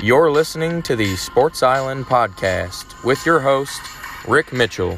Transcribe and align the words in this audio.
You're 0.00 0.30
listening 0.30 0.82
to 0.82 0.94
the 0.94 1.16
Sports 1.16 1.60
Island 1.60 2.04
podcast 2.04 3.04
with 3.04 3.26
your 3.26 3.40
host, 3.40 3.80
Rick 4.28 4.52
Mitchell. 4.52 4.96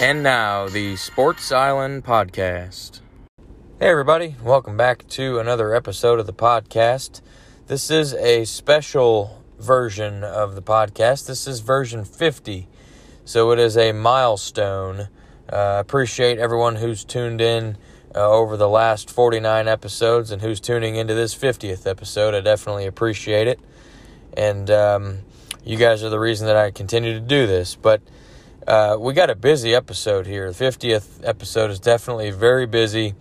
And 0.00 0.22
now, 0.22 0.68
the 0.68 0.94
Sports 0.94 1.50
Island 1.50 2.04
podcast. 2.04 3.00
Hey, 3.80 3.88
everybody, 3.88 4.36
welcome 4.40 4.76
back 4.76 5.08
to 5.08 5.40
another 5.40 5.74
episode 5.74 6.20
of 6.20 6.26
the 6.26 6.32
podcast. 6.32 7.20
This 7.66 7.90
is 7.90 8.14
a 8.14 8.44
special 8.44 9.42
version 9.58 10.22
of 10.22 10.54
the 10.54 10.62
podcast. 10.62 11.26
This 11.26 11.48
is 11.48 11.58
version 11.58 12.04
50, 12.04 12.68
so 13.24 13.50
it 13.50 13.58
is 13.58 13.76
a 13.76 13.90
milestone. 13.90 15.08
Uh, 15.52 15.78
appreciate 15.80 16.38
everyone 16.38 16.76
who's 16.76 17.04
tuned 17.04 17.40
in 17.40 17.76
uh, 18.18 18.28
over 18.28 18.56
the 18.56 18.68
last 18.68 19.08
49 19.08 19.68
episodes 19.68 20.32
and 20.32 20.42
who's 20.42 20.58
tuning 20.58 20.96
into 20.96 21.14
this 21.14 21.36
50th 21.36 21.86
episode. 21.86 22.34
I 22.34 22.40
definitely 22.40 22.86
appreciate 22.86 23.46
it. 23.46 23.60
And 24.36 24.68
um, 24.70 25.18
you 25.64 25.76
guys 25.76 26.02
are 26.02 26.08
the 26.10 26.18
reason 26.18 26.48
that 26.48 26.56
I 26.56 26.72
continue 26.72 27.14
to 27.14 27.20
do 27.20 27.46
this. 27.46 27.76
But 27.76 28.02
uh, 28.66 28.96
we 28.98 29.14
got 29.14 29.30
a 29.30 29.36
busy 29.36 29.72
episode 29.72 30.26
here. 30.26 30.52
The 30.52 30.64
50th 30.64 31.20
episode 31.22 31.70
is 31.70 31.78
definitely 31.78 32.32
very 32.32 32.66
busy. 32.66 33.14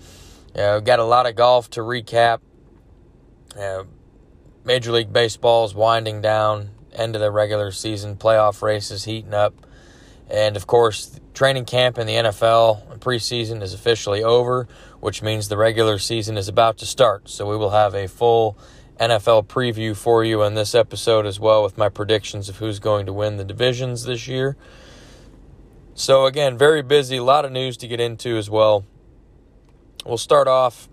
Uh, 0.57 0.77
we've 0.77 0.85
got 0.85 0.97
a 0.97 1.03
lot 1.03 1.27
of 1.27 1.35
golf 1.35 1.69
to 1.71 1.81
recap. 1.81 2.39
Uh, 3.55 3.83
Major 4.65 4.91
League 4.91 5.13
Baseball 5.13 5.65
is 5.65 5.75
winding 5.75 6.21
down, 6.21 6.71
end 6.91 7.15
of 7.15 7.21
the 7.21 7.29
regular 7.29 7.71
season, 7.71 8.15
playoff 8.15 8.63
races 8.63 9.05
heating 9.05 9.35
up. 9.35 9.53
And 10.27 10.57
of 10.57 10.65
course, 10.65 11.19
training 11.35 11.65
camp 11.65 11.99
in 11.99 12.07
the 12.07 12.13
NFL 12.13 12.97
preseason 12.97 13.61
is 13.61 13.73
officially 13.73 14.23
over, 14.23 14.67
which 14.99 15.21
means 15.21 15.47
the 15.47 15.57
regular 15.57 15.97
season 15.97 16.37
is 16.37 16.47
about 16.47 16.77
to 16.77 16.85
start. 16.85 17.29
So 17.29 17.49
we 17.49 17.57
will 17.57 17.71
have 17.71 17.93
a 17.93 18.07
full 18.07 18.57
NFL 18.99 19.45
preview 19.45 19.95
for 19.95 20.23
you 20.23 20.41
in 20.43 20.55
this 20.55 20.73
episode 20.73 21.25
as 21.25 21.39
well 21.39 21.61
with 21.61 21.77
my 21.77 21.89
predictions 21.89 22.49
of 22.49 22.57
who's 22.57 22.79
going 22.79 23.05
to 23.05 23.13
win 23.13 23.37
the 23.37 23.43
divisions 23.43 24.05
this 24.05 24.27
year. 24.27 24.57
So, 25.93 26.25
again, 26.25 26.57
very 26.57 26.81
busy, 26.83 27.17
a 27.17 27.23
lot 27.23 27.45
of 27.45 27.51
news 27.51 27.77
to 27.77 27.87
get 27.87 27.99
into 27.99 28.37
as 28.37 28.49
well. 28.49 28.85
We'll 30.05 30.17
start 30.17 30.47
off 30.47 30.87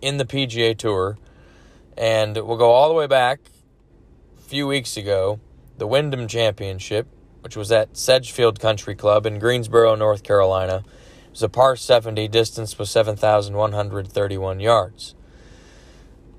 in 0.00 0.16
the 0.16 0.24
PGA 0.24 0.76
Tour, 0.78 1.18
and 1.96 2.36
we'll 2.36 2.56
go 2.56 2.70
all 2.70 2.88
the 2.88 2.94
way 2.94 3.06
back 3.06 3.40
a 4.38 4.42
few 4.42 4.66
weeks 4.66 4.96
ago, 4.96 5.40
the 5.76 5.86
Wyndham 5.86 6.28
Championship, 6.28 7.08
which 7.40 7.56
was 7.56 7.70
at 7.72 7.96
Sedgefield 7.96 8.60
Country 8.60 8.94
Club 8.94 9.26
in 9.26 9.38
Greensboro, 9.38 9.94
North 9.96 10.22
Carolina. 10.22 10.84
Was 11.40 11.46
a 11.46 11.48
par 11.48 11.74
70, 11.74 12.28
distance 12.28 12.78
was 12.78 12.90
7,131 12.90 14.60
yards. 14.60 15.14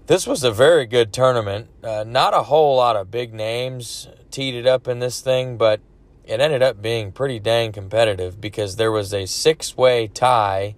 This 0.06 0.28
was 0.28 0.44
a 0.44 0.52
very 0.52 0.86
good 0.86 1.12
tournament. 1.12 1.70
Uh, 1.84 2.04
not 2.06 2.36
a 2.36 2.44
whole 2.44 2.76
lot 2.76 2.96
of 2.96 3.10
big 3.10 3.34
names 3.34 4.08
teed 4.30 4.54
it 4.54 4.68
up 4.68 4.88
in 4.88 5.00
this 5.00 5.20
thing, 5.20 5.58
but 5.58 5.82
it 6.24 6.40
ended 6.40 6.62
up 6.62 6.84
being 6.84 7.12
pretty 7.12 7.40
dang 7.40 7.72
competitive 7.72 8.40
because 8.40 8.76
there 8.76 8.92
was 8.92 9.12
a 9.12 9.26
six 9.26 9.76
way 9.76 10.08
tie 10.08 10.76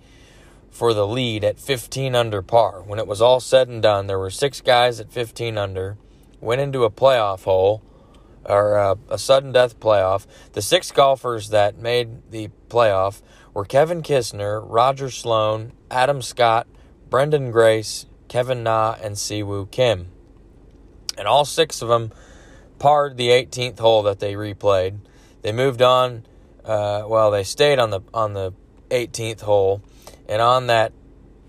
for 0.71 0.93
the 0.93 1.05
lead 1.05 1.43
at 1.43 1.59
15 1.59 2.15
under 2.15 2.41
par. 2.41 2.81
When 2.81 2.99
it 2.99 3.07
was 3.07 3.21
all 3.21 3.41
said 3.41 3.67
and 3.67 3.81
done, 3.81 4.07
there 4.07 4.19
were 4.19 4.29
six 4.29 4.61
guys 4.61 5.01
at 5.01 5.11
15 5.11 5.57
under, 5.57 5.97
went 6.39 6.61
into 6.61 6.85
a 6.85 6.89
playoff 6.89 7.43
hole 7.43 7.83
or 8.45 8.77
uh, 8.77 8.95
a 9.09 9.17
sudden 9.17 9.51
death 9.51 9.81
playoff. 9.81 10.25
The 10.53 10.61
six 10.61 10.93
golfers 10.93 11.49
that 11.49 11.77
made 11.77 12.31
the 12.31 12.51
playoff 12.69 13.21
were 13.53 13.65
Kevin 13.65 14.01
Kisner, 14.01 14.63
Roger 14.65 15.09
Sloan, 15.09 15.73
Adam 15.91 16.21
Scott, 16.21 16.67
Branden 17.09 17.51
Grace, 17.51 18.05
Kevin 18.27 18.63
Na, 18.63 18.95
and 19.01 19.15
Siwoo 19.15 19.69
Kim. 19.69 20.07
And 21.17 21.27
all 21.27 21.45
six 21.45 21.81
of 21.81 21.87
them 21.89 22.11
parred 22.79 23.17
the 23.17 23.29
18th 23.29 23.79
hole 23.79 24.03
that 24.03 24.19
they 24.19 24.33
replayed. 24.33 24.97
They 25.41 25.51
moved 25.51 25.81
on. 25.81 26.25
Uh, 26.65 27.03
well, 27.07 27.29
they 27.29 27.43
stayed 27.43 27.77
on 27.77 27.91
the 27.91 28.01
on 28.13 28.33
the 28.33 28.53
18th 28.89 29.41
hole, 29.41 29.81
and 30.27 30.41
on 30.41 30.67
that 30.67 30.93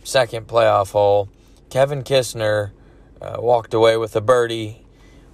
second 0.02 0.46
playoff 0.46 0.90
hole, 0.90 1.28
Kevin 1.70 2.02
Kisner 2.02 2.72
uh, 3.20 3.36
walked 3.38 3.74
away 3.74 3.96
with 3.96 4.14
a 4.16 4.20
birdie, 4.20 4.84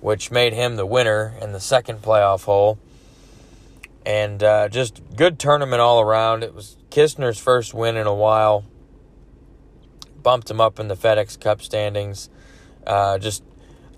which 0.01 0.31
made 0.31 0.53
him 0.53 0.77
the 0.77 0.87
winner 0.87 1.35
in 1.41 1.53
the 1.53 1.61
second 1.61 2.03
playoff 2.03 2.45
hole. 2.45 2.79
And 4.05 4.43
uh, 4.43 4.69
just 4.69 5.03
good 5.17 5.39
tournament 5.39 5.81
all 5.81 6.01
around. 6.01 6.43
It 6.43 6.55
was 6.55 6.77
Kistner's 6.91 7.39
first 7.39 7.75
win 7.75 7.97
in 7.97 8.07
a 8.07 8.15
while. 8.15 8.65
Bumped 10.23 10.51
him 10.51 10.61
up 10.61 10.81
in 10.81 10.89
the 10.89 10.97
FedEx 10.97 11.39
Cup 11.39 11.63
standings. 11.63 12.31
Uh, 12.87 13.19
just 13.19 13.43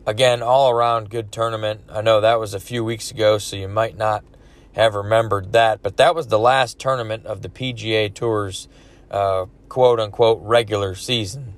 again, 0.07 0.43
all 0.43 0.71
around 0.71 1.11
good 1.11 1.31
tournament. 1.31 1.83
I 1.89 2.03
know 2.03 2.21
that 2.21 2.41
was 2.41 2.55
a 2.55 2.61
few 2.61 2.85
weeks 2.85 3.11
ago, 3.11 3.39
so 3.39 3.57
you 3.57 3.69
might 3.69 3.97
not 3.97 4.25
have 4.73 4.95
remembered 4.95 5.53
that. 5.53 5.83
But 5.83 5.97
that 5.99 6.15
was 6.15 6.29
the 6.29 6.39
last 6.39 6.79
tournament 6.79 7.27
of 7.27 7.43
the 7.43 7.49
PGA 7.49 8.13
Tour's 8.13 8.69
uh, 9.11 9.47
quote 9.69 10.01
unquote 10.01 10.41
regular 10.43 10.95
season. 10.95 11.55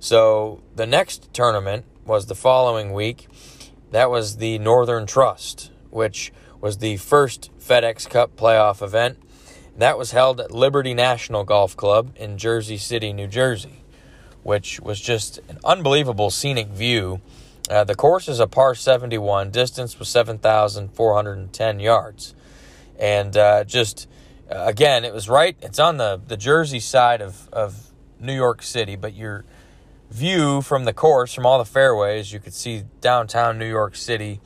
So 0.00 0.62
the 0.74 0.86
next 0.86 1.32
tournament 1.32 1.84
was 2.04 2.26
the 2.26 2.34
following 2.34 2.92
week. 2.92 3.28
That 3.90 4.10
was 4.10 4.36
the 4.36 4.58
Northern 4.58 5.06
Trust, 5.06 5.70
which 5.90 6.32
was 6.60 6.78
the 6.78 6.96
first 6.96 7.50
FedEx 7.64 8.08
Cup 8.08 8.36
playoff 8.36 8.82
event. 8.82 9.18
That 9.76 9.98
was 9.98 10.12
held 10.12 10.40
at 10.40 10.52
Liberty 10.52 10.94
National 10.94 11.44
Golf 11.44 11.76
Club 11.76 12.12
in 12.16 12.38
Jersey 12.38 12.76
City, 12.76 13.12
New 13.12 13.26
Jersey, 13.26 13.82
which 14.42 14.80
was 14.80 15.00
just 15.00 15.38
an 15.48 15.58
unbelievable 15.64 16.30
scenic 16.30 16.68
view. 16.68 17.20
Uh, 17.68 17.82
the 17.84 17.94
course 17.94 18.28
is 18.28 18.40
a 18.40 18.46
par 18.46 18.74
71, 18.74 19.50
distance 19.50 19.98
was 19.98 20.08
7,410 20.08 21.80
yards 21.80 22.34
and 22.98 23.36
uh, 23.36 23.64
just 23.64 24.08
uh, 24.50 24.64
again, 24.66 25.04
it 25.04 25.12
was 25.12 25.28
right. 25.28 25.56
It's 25.62 25.78
on 25.78 25.96
the 25.96 26.20
the 26.26 26.36
Jersey 26.36 26.80
side 26.80 27.20
of 27.20 27.48
of 27.52 27.90
New 28.20 28.34
York 28.34 28.62
City, 28.62 28.96
but 28.96 29.14
your 29.14 29.44
view 30.10 30.62
from 30.62 30.84
the 30.84 30.92
course, 30.92 31.34
from 31.34 31.46
all 31.46 31.58
the 31.58 31.64
fairways, 31.64 32.32
you 32.32 32.38
could 32.38 32.54
see 32.54 32.84
downtown 33.00 33.58
New 33.58 33.68
York 33.68 33.96
City, 33.96 34.40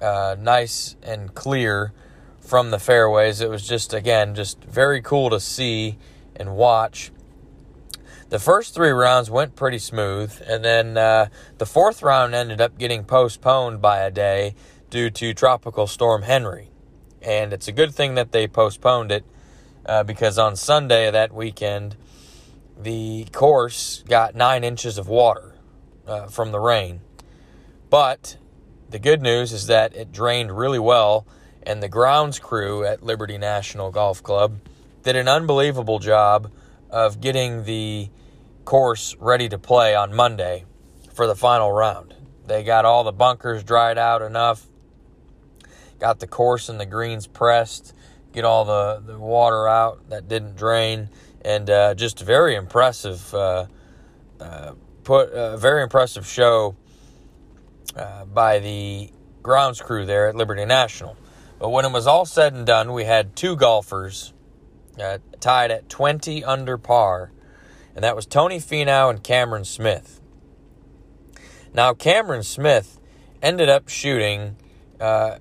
uh, 0.00 0.36
nice 0.38 0.96
and 1.02 1.34
clear 1.34 1.92
from 2.50 2.72
the 2.72 2.80
fairways. 2.80 3.40
It 3.40 3.48
was 3.48 3.64
just 3.64 3.94
again 3.94 4.34
just 4.34 4.64
very 4.64 5.00
cool 5.00 5.30
to 5.30 5.38
see 5.38 5.96
and 6.34 6.56
watch. 6.56 7.12
The 8.28 8.40
first 8.40 8.74
three 8.74 8.90
rounds 8.90 9.30
went 9.30 9.54
pretty 9.54 9.78
smooth, 9.78 10.32
and 10.44 10.64
then 10.64 10.96
uh, 10.96 11.28
the 11.58 11.66
fourth 11.66 12.02
round 12.02 12.34
ended 12.34 12.60
up 12.60 12.76
getting 12.76 13.04
postponed 13.04 13.80
by 13.80 14.00
a 14.00 14.10
day 14.10 14.56
due 14.90 15.10
to 15.10 15.32
Tropical 15.32 15.86
Storm 15.86 16.24
Henri. 16.24 16.70
And 17.22 17.52
it's 17.52 17.68
a 17.68 17.72
good 17.72 17.94
thing 17.94 18.16
that 18.16 18.32
they 18.32 18.48
postponed 18.48 19.12
it 19.12 19.24
uh, 19.86 20.02
because 20.02 20.36
on 20.36 20.56
Sunday 20.56 21.06
of 21.06 21.12
that 21.12 21.32
weekend, 21.32 21.96
the 22.76 23.26
course 23.32 24.02
got 24.08 24.34
nine 24.34 24.64
inches 24.64 24.98
of 24.98 25.06
water 25.06 25.54
uh, 26.04 26.26
from 26.26 26.50
the 26.50 26.58
rain. 26.58 27.00
But 27.90 28.38
the 28.88 28.98
good 28.98 29.22
news 29.22 29.52
is 29.52 29.68
that 29.68 29.94
it 29.94 30.10
drained 30.10 30.56
really 30.56 30.80
well, 30.80 31.26
and 31.70 31.82
the 31.82 31.88
grounds 31.88 32.38
crew 32.38 32.84
at 32.84 33.02
Liberty 33.02 33.38
National 33.38 33.90
Golf 33.90 34.22
Club 34.22 34.60
did 35.02 35.16
an 35.16 35.28
unbelievable 35.28 35.98
job 35.98 36.50
of 36.90 37.20
getting 37.20 37.64
the 37.64 38.08
course 38.64 39.16
ready 39.18 39.48
to 39.48 39.58
play 39.58 39.94
on 39.94 40.14
Monday 40.14 40.64
for 41.14 41.26
the 41.26 41.36
final 41.36 41.70
round. 41.70 42.14
They 42.46 42.64
got 42.64 42.84
all 42.84 43.04
the 43.04 43.12
bunkers 43.12 43.62
dried 43.62 43.98
out 43.98 44.22
enough 44.22 44.66
got 46.00 46.18
the 46.18 46.26
course 46.26 46.68
and 46.68 46.80
the 46.80 46.86
greens 46.86 47.26
pressed, 47.26 47.94
get 48.32 48.44
all 48.44 48.64
the, 48.64 49.02
the 49.06 49.18
water 49.18 49.68
out 49.68 50.08
that 50.08 50.26
didn't 50.26 50.56
drain, 50.56 51.10
and 51.42 51.68
uh, 51.70 51.94
just 51.94 52.18
very 52.18 52.56
impressive. 52.56 53.32
Uh, 53.32 53.66
uh, 54.40 54.72
put 55.04 55.30
a 55.32 55.56
very 55.58 55.82
impressive 55.82 56.26
show 56.26 56.74
uh, 57.94 58.24
by 58.24 58.58
the 58.58 59.10
grounds 59.42 59.80
crew 59.80 60.06
there 60.06 60.28
at 60.28 60.34
Liberty 60.34 60.64
National. 60.64 61.16
But 61.60 61.68
when 61.68 61.84
it 61.84 61.92
was 61.92 62.08
all 62.08 62.26
said 62.26 62.54
and 62.54 62.66
done, 62.66 62.92
we 62.92 63.04
had 63.04 63.36
two 63.36 63.54
golfers 63.54 64.32
uh, 65.00 65.18
tied 65.38 65.70
at 65.70 65.88
20 65.88 66.42
under 66.42 66.76
par 66.76 67.30
and 67.94 68.04
that 68.04 68.16
was 68.16 68.26
Tony 68.26 68.58
Finau 68.58 69.10
and 69.10 69.22
Cameron 69.22 69.64
Smith. 69.64 70.20
Now, 71.74 71.92
Cameron 71.92 72.42
Smith 72.42 72.98
ended 73.42 73.68
up 73.68 73.88
shooting, 73.88 74.56
uh, 75.00 75.36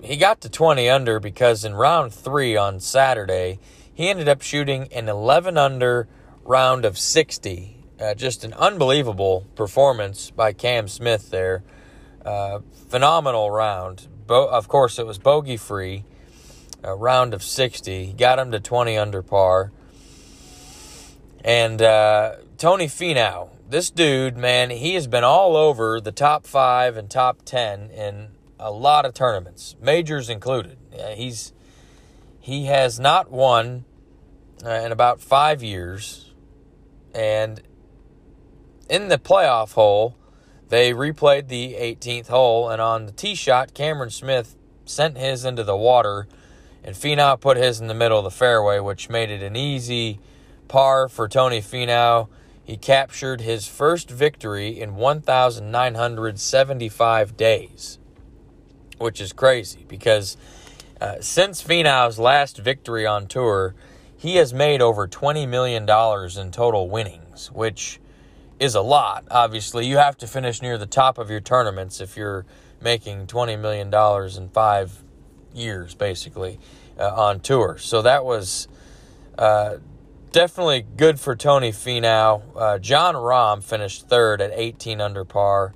he 0.00 0.16
got 0.16 0.40
to 0.42 0.48
20 0.48 0.88
under 0.88 1.20
because 1.20 1.64
in 1.64 1.74
round 1.74 2.12
three 2.12 2.56
on 2.56 2.80
Saturday, 2.80 3.58
he 3.92 4.08
ended 4.08 4.28
up 4.28 4.42
shooting 4.42 4.88
an 4.92 5.08
11 5.08 5.56
under 5.58 6.08
round 6.44 6.84
of 6.84 6.98
60. 6.98 7.76
Uh, 8.00 8.14
just 8.14 8.44
an 8.44 8.54
unbelievable 8.54 9.46
performance 9.54 10.30
by 10.30 10.52
Cam 10.52 10.88
Smith 10.88 11.30
there. 11.30 11.62
Uh, 12.24 12.60
phenomenal 12.88 13.50
round. 13.50 14.08
Bo- 14.30 14.46
of 14.46 14.68
course, 14.68 15.00
it 15.00 15.06
was 15.08 15.18
bogey 15.18 15.56
free. 15.56 16.04
A 16.84 16.94
round 16.94 17.34
of 17.34 17.42
60. 17.42 18.12
Got 18.12 18.38
him 18.38 18.52
to 18.52 18.60
20 18.60 18.96
under 18.96 19.24
par. 19.24 19.72
And 21.44 21.82
uh, 21.82 22.36
Tony 22.56 22.86
Finau, 22.86 23.48
this 23.68 23.90
dude, 23.90 24.36
man, 24.36 24.70
he 24.70 24.94
has 24.94 25.08
been 25.08 25.24
all 25.24 25.56
over 25.56 26.00
the 26.00 26.12
top 26.12 26.46
five 26.46 26.96
and 26.96 27.10
top 27.10 27.38
10 27.44 27.90
in 27.90 28.28
a 28.56 28.70
lot 28.70 29.04
of 29.04 29.14
tournaments, 29.14 29.74
majors 29.82 30.30
included. 30.30 30.78
he's 31.16 31.52
he 32.38 32.66
has 32.66 33.00
not 33.00 33.32
won 33.32 33.84
uh, 34.64 34.70
in 34.70 34.92
about 34.92 35.20
five 35.20 35.60
years, 35.60 36.30
and 37.12 37.60
in 38.88 39.08
the 39.08 39.18
playoff 39.18 39.72
hole, 39.72 40.16
they 40.70 40.92
replayed 40.92 41.48
the 41.48 41.74
18th 41.74 42.28
hole, 42.28 42.70
and 42.70 42.80
on 42.80 43.04
the 43.06 43.12
tee 43.12 43.34
shot, 43.34 43.74
Cameron 43.74 44.10
Smith 44.10 44.54
sent 44.84 45.18
his 45.18 45.44
into 45.44 45.64
the 45.64 45.76
water, 45.76 46.28
and 46.84 46.94
Finau 46.96 47.38
put 47.38 47.56
his 47.56 47.80
in 47.80 47.88
the 47.88 47.94
middle 47.94 48.18
of 48.18 48.24
the 48.24 48.30
fairway, 48.30 48.78
which 48.78 49.10
made 49.10 49.30
it 49.30 49.42
an 49.42 49.56
easy 49.56 50.20
par 50.68 51.08
for 51.08 51.26
Tony 51.28 51.60
Finau. 51.60 52.28
He 52.62 52.76
captured 52.76 53.40
his 53.40 53.66
first 53.66 54.08
victory 54.08 54.80
in 54.80 54.94
1,975 54.94 57.36
days, 57.36 57.98
which 58.98 59.20
is 59.20 59.32
crazy 59.32 59.84
because 59.88 60.36
uh, 61.00 61.16
since 61.20 61.64
Finau's 61.64 62.20
last 62.20 62.58
victory 62.58 63.04
on 63.06 63.26
tour, 63.26 63.74
he 64.16 64.36
has 64.36 64.54
made 64.54 64.80
over 64.80 65.08
$20 65.08 65.48
million 65.48 65.82
in 65.82 66.52
total 66.52 66.88
winnings, 66.88 67.50
which 67.52 67.98
is 68.60 68.74
a 68.74 68.82
lot. 68.82 69.24
Obviously, 69.30 69.86
you 69.86 69.96
have 69.96 70.16
to 70.18 70.26
finish 70.26 70.60
near 70.60 70.76
the 70.76 70.86
top 70.86 71.16
of 71.18 71.30
your 71.30 71.40
tournaments 71.40 72.00
if 72.00 72.16
you're 72.16 72.44
making 72.80 73.26
$20 73.26 73.58
million 73.58 73.92
in 74.36 74.48
five 74.50 75.02
years, 75.54 75.94
basically, 75.94 76.60
uh, 76.98 77.12
on 77.14 77.40
tour. 77.40 77.78
So 77.78 78.02
that 78.02 78.24
was 78.24 78.68
uh, 79.38 79.78
definitely 80.30 80.86
good 80.96 81.18
for 81.18 81.34
Tony 81.34 81.72
Finau. 81.72 82.42
Uh, 82.54 82.78
Jon 82.78 83.14
Rahm 83.14 83.62
finished 83.62 84.08
third 84.08 84.42
at 84.42 84.52
18 84.54 85.00
under 85.00 85.24
par, 85.24 85.74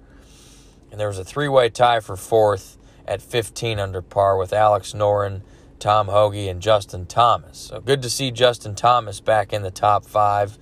and 0.90 1.00
there 1.00 1.08
was 1.08 1.18
a 1.18 1.24
three 1.24 1.48
way 1.48 1.70
tie 1.70 2.00
for 2.00 2.16
fourth 2.16 2.76
at 3.08 3.22
15 3.22 3.78
under 3.78 4.02
par 4.02 4.36
with 4.36 4.52
Alex 4.52 4.92
Noren, 4.92 5.40
Tom 5.78 6.08
Hoge, 6.08 6.48
and 6.48 6.60
Justin 6.60 7.06
Thomas. 7.06 7.58
So 7.58 7.80
good 7.80 8.02
to 8.02 8.10
see 8.10 8.30
Justin 8.30 8.74
Thomas 8.74 9.20
back 9.20 9.54
in 9.54 9.62
the 9.62 9.70
top 9.70 10.04
five. 10.04 10.58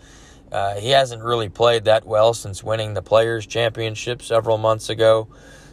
Uh, 0.53 0.75
he 0.75 0.91
hasn't 0.91 1.23
really 1.23 1.49
played 1.49 1.85
that 1.85 2.07
well 2.07 2.35
since 2.35 2.63
winning 2.63 2.93
the 2.93 3.01
Players' 3.01 3.47
Championship 3.47 4.21
several 4.21 4.59
months 4.59 4.91
ago. 4.91 5.29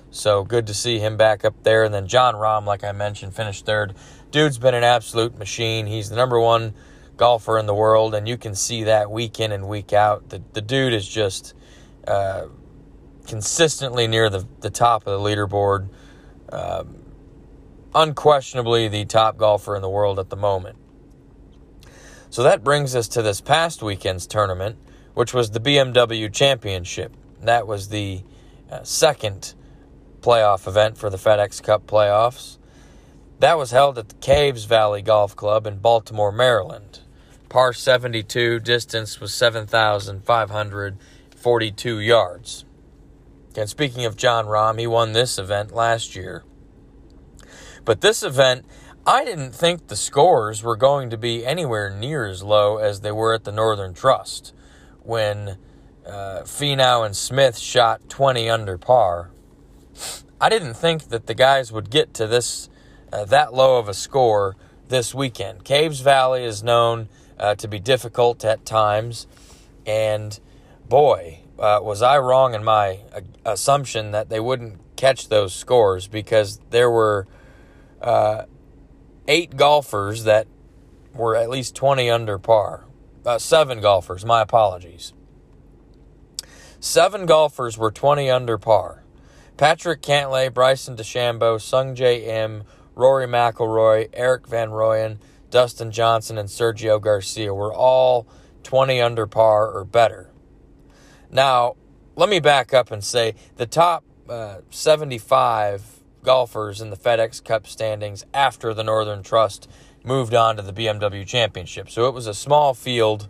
So 0.10 0.44
good 0.44 0.68
to 0.68 0.74
see 0.74 1.00
him 1.00 1.18
back 1.18 1.44
up 1.44 1.64
there. 1.64 1.84
And 1.84 1.94
then 1.94 2.08
Jon 2.08 2.34
Rahm, 2.34 2.66
like 2.66 2.84
I 2.84 2.94
mentioned, 2.94 3.36
finished 3.36 3.66
third. 3.66 3.94
Dude's 4.32 4.58
been 4.58 4.74
an 4.74 4.84
absolute 4.84 5.38
machine. 5.38 5.86
He's 5.86 6.10
the 6.10 6.16
number 6.16 6.40
one 6.40 6.74
golfer 7.18 7.60
in 7.60 7.66
the 7.66 7.76
world, 7.76 8.16
and 8.16 8.28
you 8.28 8.38
can 8.38 8.56
see 8.56 8.86
that 8.86 9.12
week 9.12 9.40
in 9.40 9.52
and 9.52 9.68
week 9.68 9.92
out. 9.92 10.30
The, 10.30 10.42
the 10.54 10.62
dude 10.62 10.94
is 10.94 11.08
just 11.08 11.54
uh, 12.08 12.46
consistently 13.28 14.08
near 14.08 14.30
the, 14.30 14.48
the 14.62 14.70
top 14.70 15.06
of 15.06 15.22
the 15.22 15.30
leaderboard. 15.30 15.90
Um, 16.52 16.96
unquestionably 17.94 18.88
the 18.88 19.06
top 19.06 19.38
golfer 19.38 19.76
in 19.76 19.82
the 19.82 19.90
world 19.90 20.18
at 20.18 20.30
the 20.30 20.38
moment. 20.38 20.79
So 22.32 22.44
that 22.44 22.64
brings 22.64 22.96
us 22.96 23.08
to 23.10 23.22
this 23.24 23.42
past 23.42 23.82
weekend's 23.82 24.28
tournament, 24.28 24.78
which 25.16 25.34
was 25.34 25.50
the 25.52 25.60
BMW 25.60 26.32
Championship. 26.32 27.18
That 27.42 27.66
was 27.66 27.90
the 27.90 28.22
uh, 28.72 28.84
second 28.84 29.56
playoff 30.22 30.68
event 30.68 30.96
for 30.98 31.10
the 31.10 31.18
FedEx 31.18 31.64
Cup 31.64 31.88
playoffs. 31.88 32.60
That 33.40 33.58
was 33.58 33.72
held 33.72 33.98
at 33.98 34.10
the 34.10 34.16
Caves 34.16 34.66
Valley 34.66 35.02
Golf 35.02 35.36
Club 35.36 35.66
in 35.66 35.80
Baltimore, 35.80 36.32
Maryland. 36.32 37.00
Par 37.48 37.74
72, 37.74 38.60
distance 38.60 39.20
was 39.20 39.34
7,542 39.34 42.00
yards. 42.00 42.66
And 43.56 43.68
speaking 43.68 44.06
of 44.06 44.16
Jon 44.16 44.46
Rahm, 44.46 44.80
he 44.80 44.86
won 44.86 45.14
this 45.14 45.40
event 45.40 45.74
last 45.74 46.16
year. 46.16 46.44
But 47.86 48.02
this 48.02 48.22
event 48.22 48.68
I 49.06 49.26
didn't 49.26 49.52
think 49.54 49.88
the 49.88 49.96
scores 49.96 50.62
were 50.62 50.76
going 50.76 51.10
to 51.10 51.18
be 51.18 51.46
anywhere 51.46 51.90
near 51.90 52.26
as 52.26 52.44
low 52.44 52.78
as 52.78 53.02
they 53.02 53.12
were 53.12 53.34
at 53.34 53.44
the 53.44 53.52
Northern 53.52 53.94
Trust 53.94 54.54
when 55.04 55.58
uh, 56.06 56.42
Finau 56.44 57.06
and 57.06 57.16
Smith 57.16 57.58
shot 57.58 58.08
20 58.10 58.50
under 58.50 58.78
par. 58.78 59.32
I 60.40 60.50
didn't 60.50 60.76
think 60.76 61.10
that 61.10 61.28
the 61.28 61.34
guys 61.34 61.72
would 61.72 61.90
get 61.90 62.14
to 62.16 62.28
this 62.28 62.70
uh, 63.12 63.26
that 63.26 63.54
low 63.54 63.80
of 63.80 63.90
a 63.90 63.94
score 63.94 64.56
this 64.88 65.16
weekend. 65.16 65.64
Caves 65.64 66.02
Valley 66.02 66.44
is 66.44 66.62
known 66.62 67.10
uh, 67.40 67.56
to 67.56 67.68
be 67.68 67.80
difficult 67.80 68.46
at 68.46 68.66
times, 68.66 69.26
and 69.86 70.40
boy, 70.88 71.40
uh, 71.58 71.80
was 71.82 72.02
I 72.02 72.20
wrong 72.20 72.54
in 72.54 72.64
my 72.64 73.00
uh, 73.14 73.22
assumption 73.46 74.12
that 74.12 74.30
they 74.30 74.40
wouldn't 74.40 74.80
catch 74.96 75.30
those 75.30 75.54
scores 75.54 76.08
because 76.08 76.60
there 76.70 76.90
were 76.90 77.28
uh, 78.02 78.44
eight 79.30 79.56
golfers 79.56 80.24
that 80.24 80.48
were 81.14 81.36
at 81.36 81.50
least 81.50 81.76
20 81.76 82.10
under 82.10 82.40
par. 82.40 82.86
Uh, 83.24 83.38
seven 83.38 83.80
golfers, 83.80 84.26
my 84.26 84.42
apologies. 84.42 85.14
Seven 86.80 87.28
golfers 87.28 87.78
were 87.78 87.92
20 87.92 88.30
under 88.30 88.58
par. 88.58 89.04
Patrick 89.56 90.02
Cantlay, 90.02 90.52
Bryson 90.52 90.96
DeChambeau, 90.96 91.58
Sungjae 91.60 92.26
Im, 92.26 92.64
Rory 92.96 93.28
McIlroy, 93.28 94.10
Erik 94.14 94.48
Van 94.48 94.70
Rooyen, 94.70 95.20
Dustin 95.52 95.92
Johnson, 95.92 96.38
and 96.38 96.50
Sergio 96.50 97.00
Garcia 97.00 97.54
were 97.54 97.74
all 97.74 98.28
20 98.64 99.00
under 99.00 99.28
par 99.28 99.70
or 99.70 99.86
better. 99.86 100.32
Now, 101.30 101.76
let 102.16 102.30
me 102.30 102.40
back 102.40 102.74
up 102.74 102.90
and 102.90 103.04
say 103.04 103.36
the 103.58 103.68
top 103.68 104.04
uh, 104.28 104.60
75 104.72 105.99
golfers 106.24 106.82
in 106.82 106.90
the 106.90 106.98
FedEx 106.98 107.44
Cup 107.44 107.68
standings 107.68 108.26
after 108.34 108.74
the 108.74 108.84
Northern 108.84 109.24
Trust 109.24 109.70
moved 110.04 110.34
on 110.34 110.56
to 110.58 110.62
the 110.62 110.74
BMW 110.74 111.26
Championship. 111.26 111.90
So 111.90 112.08
it 112.08 112.14
was 112.14 112.28
a 112.28 112.34
small 112.34 112.74
field, 112.74 113.30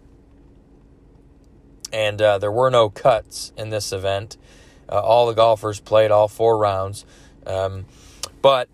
and 1.92 2.22
uh, 2.22 2.38
there 2.38 2.52
were 2.52 2.70
no 2.70 2.90
cuts 2.90 3.54
in 3.58 3.70
this 3.70 3.92
event. 3.92 4.38
Uh, 4.88 5.00
all 5.00 5.28
the 5.28 5.34
golfers 5.34 5.80
played 5.80 6.12
all 6.12 6.28
four 6.28 6.58
rounds. 6.58 7.06
Um, 7.46 7.86
but 8.42 8.70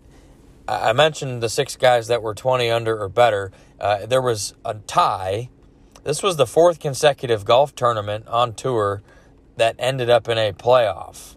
I 0.68 0.92
mentioned 0.92 1.42
the 1.42 1.48
six 1.48 1.76
guys 1.76 2.08
that 2.08 2.22
were 2.22 2.34
20 2.34 2.70
under 2.70 3.00
or 3.00 3.08
better. 3.08 3.52
Uh, 3.80 4.06
there 4.06 4.22
was 4.22 4.54
a 4.64 4.74
tie. 4.74 5.50
This 6.04 6.22
was 6.22 6.36
the 6.36 6.46
fourth 6.46 6.80
consecutive 6.80 7.44
golf 7.44 7.74
tournament 7.74 8.26
on 8.28 8.54
tour 8.54 9.02
that 9.56 9.76
ended 9.78 10.10
up 10.10 10.28
in 10.28 10.38
a 10.38 10.52
playoff 10.52 11.35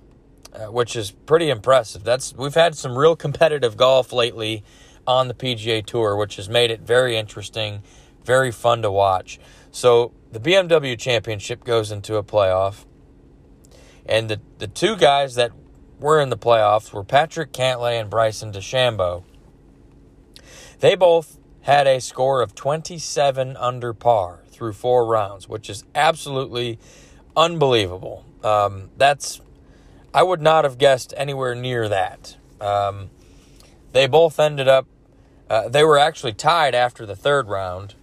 which 0.68 0.96
is 0.96 1.12
pretty 1.12 1.50
impressive. 1.50 2.04
That's 2.04 2.34
we've 2.36 2.54
had 2.54 2.76
some 2.76 2.98
real 2.98 3.16
competitive 3.16 3.78
golf 3.78 4.12
lately 4.12 4.64
on 5.08 5.28
the 5.28 5.34
PGA 5.34 5.86
Tour, 5.86 6.16
which 6.16 6.36
has 6.36 6.50
made 6.50 6.72
it 6.72 6.82
very 6.82 7.18
interesting, 7.18 7.82
very 8.24 8.52
fun 8.52 8.82
to 8.82 8.92
watch. 8.92 9.40
So 9.72 10.14
the 10.32 10.40
BMW 10.40 10.98
Championship 10.98 11.64
goes 11.64 11.92
into 11.92 12.16
a 12.18 12.24
playoff, 12.24 12.86
and 14.06 14.30
the 14.30 14.42
the 14.58 14.68
two 14.68 14.96
guys 14.96 15.36
that 15.36 15.52
were 16.00 16.20
in 16.22 16.30
the 16.30 16.38
playoffs 16.38 16.94
were 16.94 17.04
Patrick 17.04 17.52
Cantlay 17.52 18.00
and 18.00 18.10
Bryson 18.10 18.52
DeChambeau. 18.52 19.24
They 20.80 20.96
both 20.96 21.38
had 21.62 21.88
a 21.88 22.00
score 22.00 22.42
of 22.42 22.56
27 22.56 23.58
under 23.58 23.94
par 23.94 24.44
through 24.48 24.74
four 24.74 25.06
rounds, 25.06 25.48
which 25.50 25.70
is 25.70 25.84
absolutely 25.94 26.80
unbelievable. 27.36 28.26
Um, 28.44 28.90
that's 28.98 29.42
I 30.14 30.24
would 30.24 30.42
not 30.42 30.64
have 30.64 30.78
guessed 30.78 31.14
anywhere 31.16 31.54
near 31.54 31.88
that. 31.88 32.38
Um, 32.60 33.10
they 33.92 34.08
both 34.08 34.40
ended 34.40 34.68
up, 34.68 34.88
uh, 35.50 35.70
they 35.70 35.84
were 35.84 35.98
actually 35.98 36.34
tied 36.34 36.74
after 36.74 37.06
the 37.06 37.16
third 37.16 37.48
round. 37.48 37.96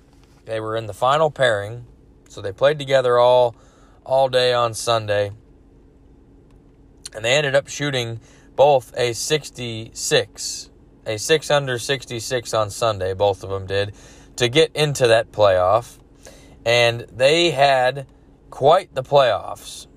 They 0.44 0.60
were 0.60 0.76
in 0.76 0.86
the 0.86 0.94
final 0.94 1.30
pairing, 1.30 1.86
so 2.28 2.40
they 2.40 2.52
played 2.52 2.78
together 2.78 3.18
all 3.18 3.56
all 4.04 4.28
day 4.28 4.52
on 4.52 4.72
Sunday, 4.72 5.32
and 7.12 7.25
they 7.25 7.34
ended 7.34 7.56
up 7.56 7.66
shooting 7.66 8.20
both 8.54 8.94
a 8.96 9.12
66, 9.12 10.70
a 11.06 11.18
six 11.18 11.50
under 11.50 11.76
66 11.76 12.54
on 12.54 12.70
Sunday. 12.70 13.14
Both 13.14 13.42
of 13.42 13.50
them 13.50 13.66
did 13.66 13.94
to 14.36 14.48
get 14.48 14.70
into 14.76 15.08
that 15.08 15.32
playoff, 15.32 15.98
and 16.64 17.00
they 17.12 17.50
had 17.50 18.06
quite 18.50 18.94
the 18.94 19.02
playoffs. 19.02 19.88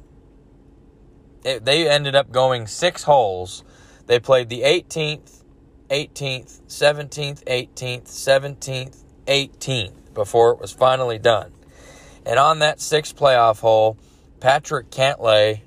It, 1.44 1.66
they 1.66 1.90
ended 1.90 2.16
up 2.16 2.32
going 2.32 2.68
six 2.68 3.04
holes. 3.04 3.64
They 4.08 4.20
played 4.20 4.50
the 4.50 4.62
18th, 4.62 5.44
18th, 5.90 6.62
17th, 6.68 7.44
18th, 7.46 8.08
17th, 8.08 9.04
18th 9.26 10.14
before 10.14 10.52
it 10.52 10.60
was 10.60 10.72
finally 10.72 11.20
done. 11.20 11.52
And 12.26 12.38
on 12.38 12.60
that 12.60 12.82
sixth 12.82 13.16
playoff 13.16 13.60
hole, 13.62 13.98
Patrick 14.40 14.90
Cantlay 14.90 15.62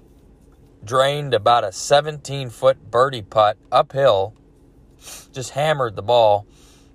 drained 0.84 1.34
about 1.34 1.64
a 1.64 1.72
17 1.72 2.50
foot 2.50 2.90
birdie 2.90 3.22
putt 3.22 3.56
uphill, 3.70 4.34
just 5.32 5.50
hammered 5.50 5.96
the 5.96 6.02
ball, 6.02 6.46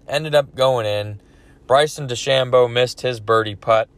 ended 0.07 0.35
up 0.35 0.55
going 0.55 0.85
in. 0.85 1.21
Bryson 1.65 2.07
DeChambeau 2.07 2.71
missed 2.71 3.01
his 3.01 3.19
birdie 3.19 3.55
putt, 3.55 3.89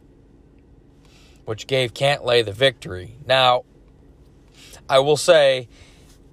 which 1.44 1.66
gave 1.66 1.94
Cantlay 1.94 2.44
the 2.44 2.52
victory. 2.52 3.16
Now, 3.26 3.64
I 4.90 4.98
will 4.98 5.16
say, 5.16 5.68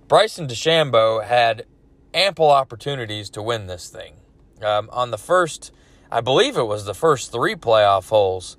Bryson 0.08 0.48
DeChambeau 0.48 1.24
had 1.24 1.68
ample 2.12 2.50
opportunities 2.50 3.30
to 3.30 3.44
win 3.44 3.68
this 3.68 3.88
thing. 3.88 4.16
Um, 4.64 4.90
on 4.92 5.12
the 5.12 5.18
first, 5.20 5.72
I 6.12 6.22
believe 6.22 6.58
it 6.58 6.64
was 6.64 6.86
the 6.86 6.96
first 6.96 7.32
three 7.32 7.54
playoff 7.54 8.10
holes, 8.10 8.58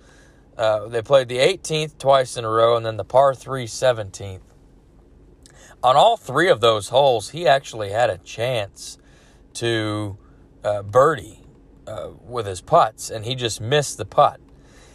uh, 0.56 0.86
they 0.86 1.02
played 1.02 1.28
the 1.28 1.38
18th 1.38 1.98
twice 1.98 2.36
in 2.36 2.44
a 2.44 2.48
row 2.48 2.76
and 2.76 2.86
then 2.86 2.96
the 2.96 3.04
par 3.04 3.34
3 3.34 3.66
17th. 3.66 4.40
On 5.82 5.96
all 5.96 6.16
three 6.16 6.48
of 6.48 6.60
those 6.60 6.90
holes, 6.90 7.30
he 7.30 7.48
actually 7.48 7.90
had 7.90 8.08
a 8.08 8.18
chance 8.18 8.98
to 9.54 10.16
uh, 10.62 10.82
birdie 10.82 11.44
uh, 11.88 12.10
with 12.24 12.46
his 12.46 12.60
putts, 12.60 13.10
and 13.10 13.24
he 13.24 13.34
just 13.34 13.60
missed 13.60 13.98
the 13.98 14.04
putt. 14.04 14.40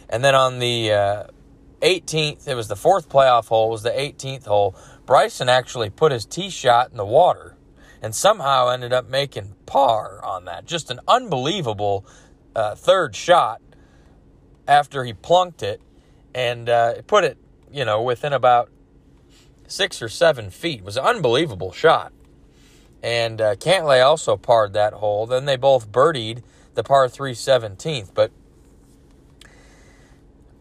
And 0.08 0.24
then 0.24 0.34
on 0.34 0.60
the 0.60 0.88
18th, 1.80 2.48
uh, 2.48 2.50
it 2.50 2.54
was 2.54 2.68
the 2.68 2.76
fourth 2.76 3.08
playoff 3.08 3.48
hole, 3.48 3.70
was 3.70 3.82
the 3.82 3.90
18th 3.90 4.44
hole. 4.44 4.76
Bryson 5.06 5.48
actually 5.48 5.90
put 5.90 6.12
his 6.12 6.24
tee 6.24 6.50
shot 6.50 6.90
in 6.90 6.96
the 6.96 7.04
water 7.04 7.56
and 8.00 8.14
somehow 8.14 8.68
ended 8.68 8.92
up 8.92 9.08
making 9.08 9.54
par 9.66 10.22
on 10.24 10.44
that. 10.44 10.66
Just 10.66 10.90
an 10.90 11.00
unbelievable 11.08 12.06
uh, 12.54 12.74
third 12.74 13.16
shot 13.16 13.60
after 14.68 15.04
he 15.04 15.12
plunked 15.12 15.62
it 15.62 15.80
and 16.34 16.68
uh, 16.68 17.02
put 17.06 17.24
it, 17.24 17.38
you 17.72 17.84
know, 17.84 18.02
within 18.02 18.32
about 18.32 18.70
six 19.66 20.02
or 20.02 20.08
seven 20.08 20.50
feet. 20.50 20.80
It 20.80 20.84
was 20.84 20.96
an 20.96 21.04
unbelievable 21.04 21.72
shot. 21.72 22.12
And 23.02 23.40
uh, 23.40 23.56
Cantlay 23.56 24.04
also 24.04 24.36
parred 24.36 24.72
that 24.72 24.94
hole. 24.94 25.26
Then 25.26 25.44
they 25.44 25.56
both 25.56 25.90
birdied 25.92 26.42
the 26.74 26.82
par 26.82 27.08
3 27.08 27.32
17th. 27.32 28.14
But 28.14 28.32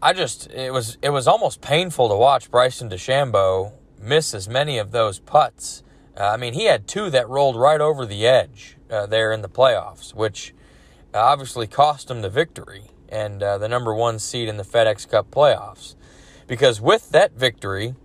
I 0.01 0.13
just, 0.13 0.51
it 0.51 0.73
was, 0.73 0.97
it 1.01 1.09
was 1.09 1.27
almost 1.27 1.61
painful 1.61 2.09
to 2.09 2.15
watch 2.15 2.51
Bryson 2.51 2.89
DeChambeau 2.89 3.71
miss 4.03 4.33
as 4.33 4.47
many 4.47 4.77
of 4.77 4.91
those 4.91 5.19
putts. 5.19 5.83
Uh, 6.17 6.29
I 6.29 6.37
mean, 6.37 6.53
he 6.53 6.65
had 6.65 6.87
two 6.87 7.09
that 7.09 7.27
rolled 7.27 7.55
right 7.55 7.81
over 7.81 8.05
the 8.05 8.27
edge 8.27 8.77
uh, 8.89 9.05
there 9.05 9.31
in 9.31 9.41
the 9.41 9.49
playoffs, 9.49 10.13
which 10.13 10.53
obviously 11.13 11.67
cost 11.67 12.09
him 12.09 12.21
the 12.21 12.29
victory 12.29 12.83
and 13.09 13.43
uh, 13.43 13.57
the 13.57 13.67
number 13.67 13.93
one 13.93 14.19
seed 14.19 14.47
in 14.47 14.57
the 14.57 14.63
FedEx 14.63 15.07
Cup 15.09 15.29
playoffs. 15.31 15.95
Because 16.47 16.81
with 16.81 17.11
that 17.11 17.33
victory, 17.33 17.95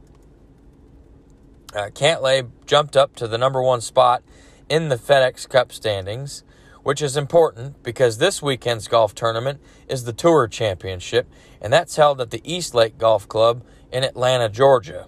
uh, 1.74 1.88
Cantlay 1.90 2.48
jumped 2.66 2.96
up 2.96 3.14
to 3.16 3.26
the 3.26 3.38
number 3.38 3.62
one 3.62 3.80
spot 3.80 4.22
in 4.68 4.88
the 4.88 4.96
FedEx 4.96 5.48
Cup 5.48 5.72
standings, 5.72 6.44
which 6.82 7.02
is 7.02 7.16
important 7.16 7.82
because 7.82 8.18
this 8.18 8.40
weekend's 8.42 8.88
golf 8.88 9.14
tournament 9.14 9.60
is 9.88 10.04
the 10.04 10.12
Tour 10.12 10.46
Championship, 10.46 11.28
and 11.60 11.72
that's 11.72 11.96
held 11.96 12.20
at 12.20 12.30
the 12.30 12.42
East 12.44 12.74
Lake 12.74 12.98
Golf 12.98 13.28
Club 13.28 13.64
in 13.92 14.04
Atlanta, 14.04 14.48
Georgia. 14.48 15.06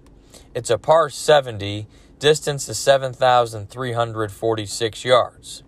It's 0.53 0.69
a 0.69 0.79
par 0.79 1.11
70, 1.11 1.87
distance 2.19 2.69
is 2.69 2.77
7,346 2.79 5.05
yards. 5.05 5.63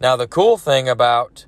Now, 0.00 0.14
the 0.14 0.28
cool 0.28 0.56
thing 0.56 0.88
about 0.88 1.46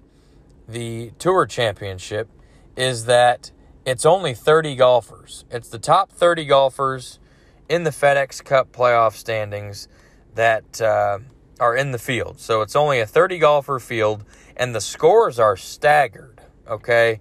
the 0.67 1.13
Tour 1.21 1.47
Championship 1.47 2.29
is 2.77 3.05
that 3.05 3.53
it's 3.87 4.05
only 4.05 4.35
30 4.35 4.75
golfers. 4.75 5.45
It's 5.53 5.69
the 5.69 5.79
top 5.79 6.11
30 6.11 6.47
golfers 6.47 7.21
in 7.69 7.85
the 7.85 7.91
FedEx 7.91 8.45
Cup 8.45 8.73
playoff 8.73 9.13
standings 9.13 9.87
that 10.35 10.81
uh, 10.81 11.21
are 11.61 11.77
in 11.77 11.93
the 11.93 11.99
field. 11.99 12.41
So 12.41 12.63
it's 12.63 12.75
only 12.75 12.99
a 12.99 13.07
30 13.07 13.39
golfer 13.39 13.79
field, 13.79 14.25
and 14.57 14.75
the 14.75 14.81
scores 14.81 15.39
are 15.39 15.57
staggered. 15.57 16.41
Okay, 16.69 17.21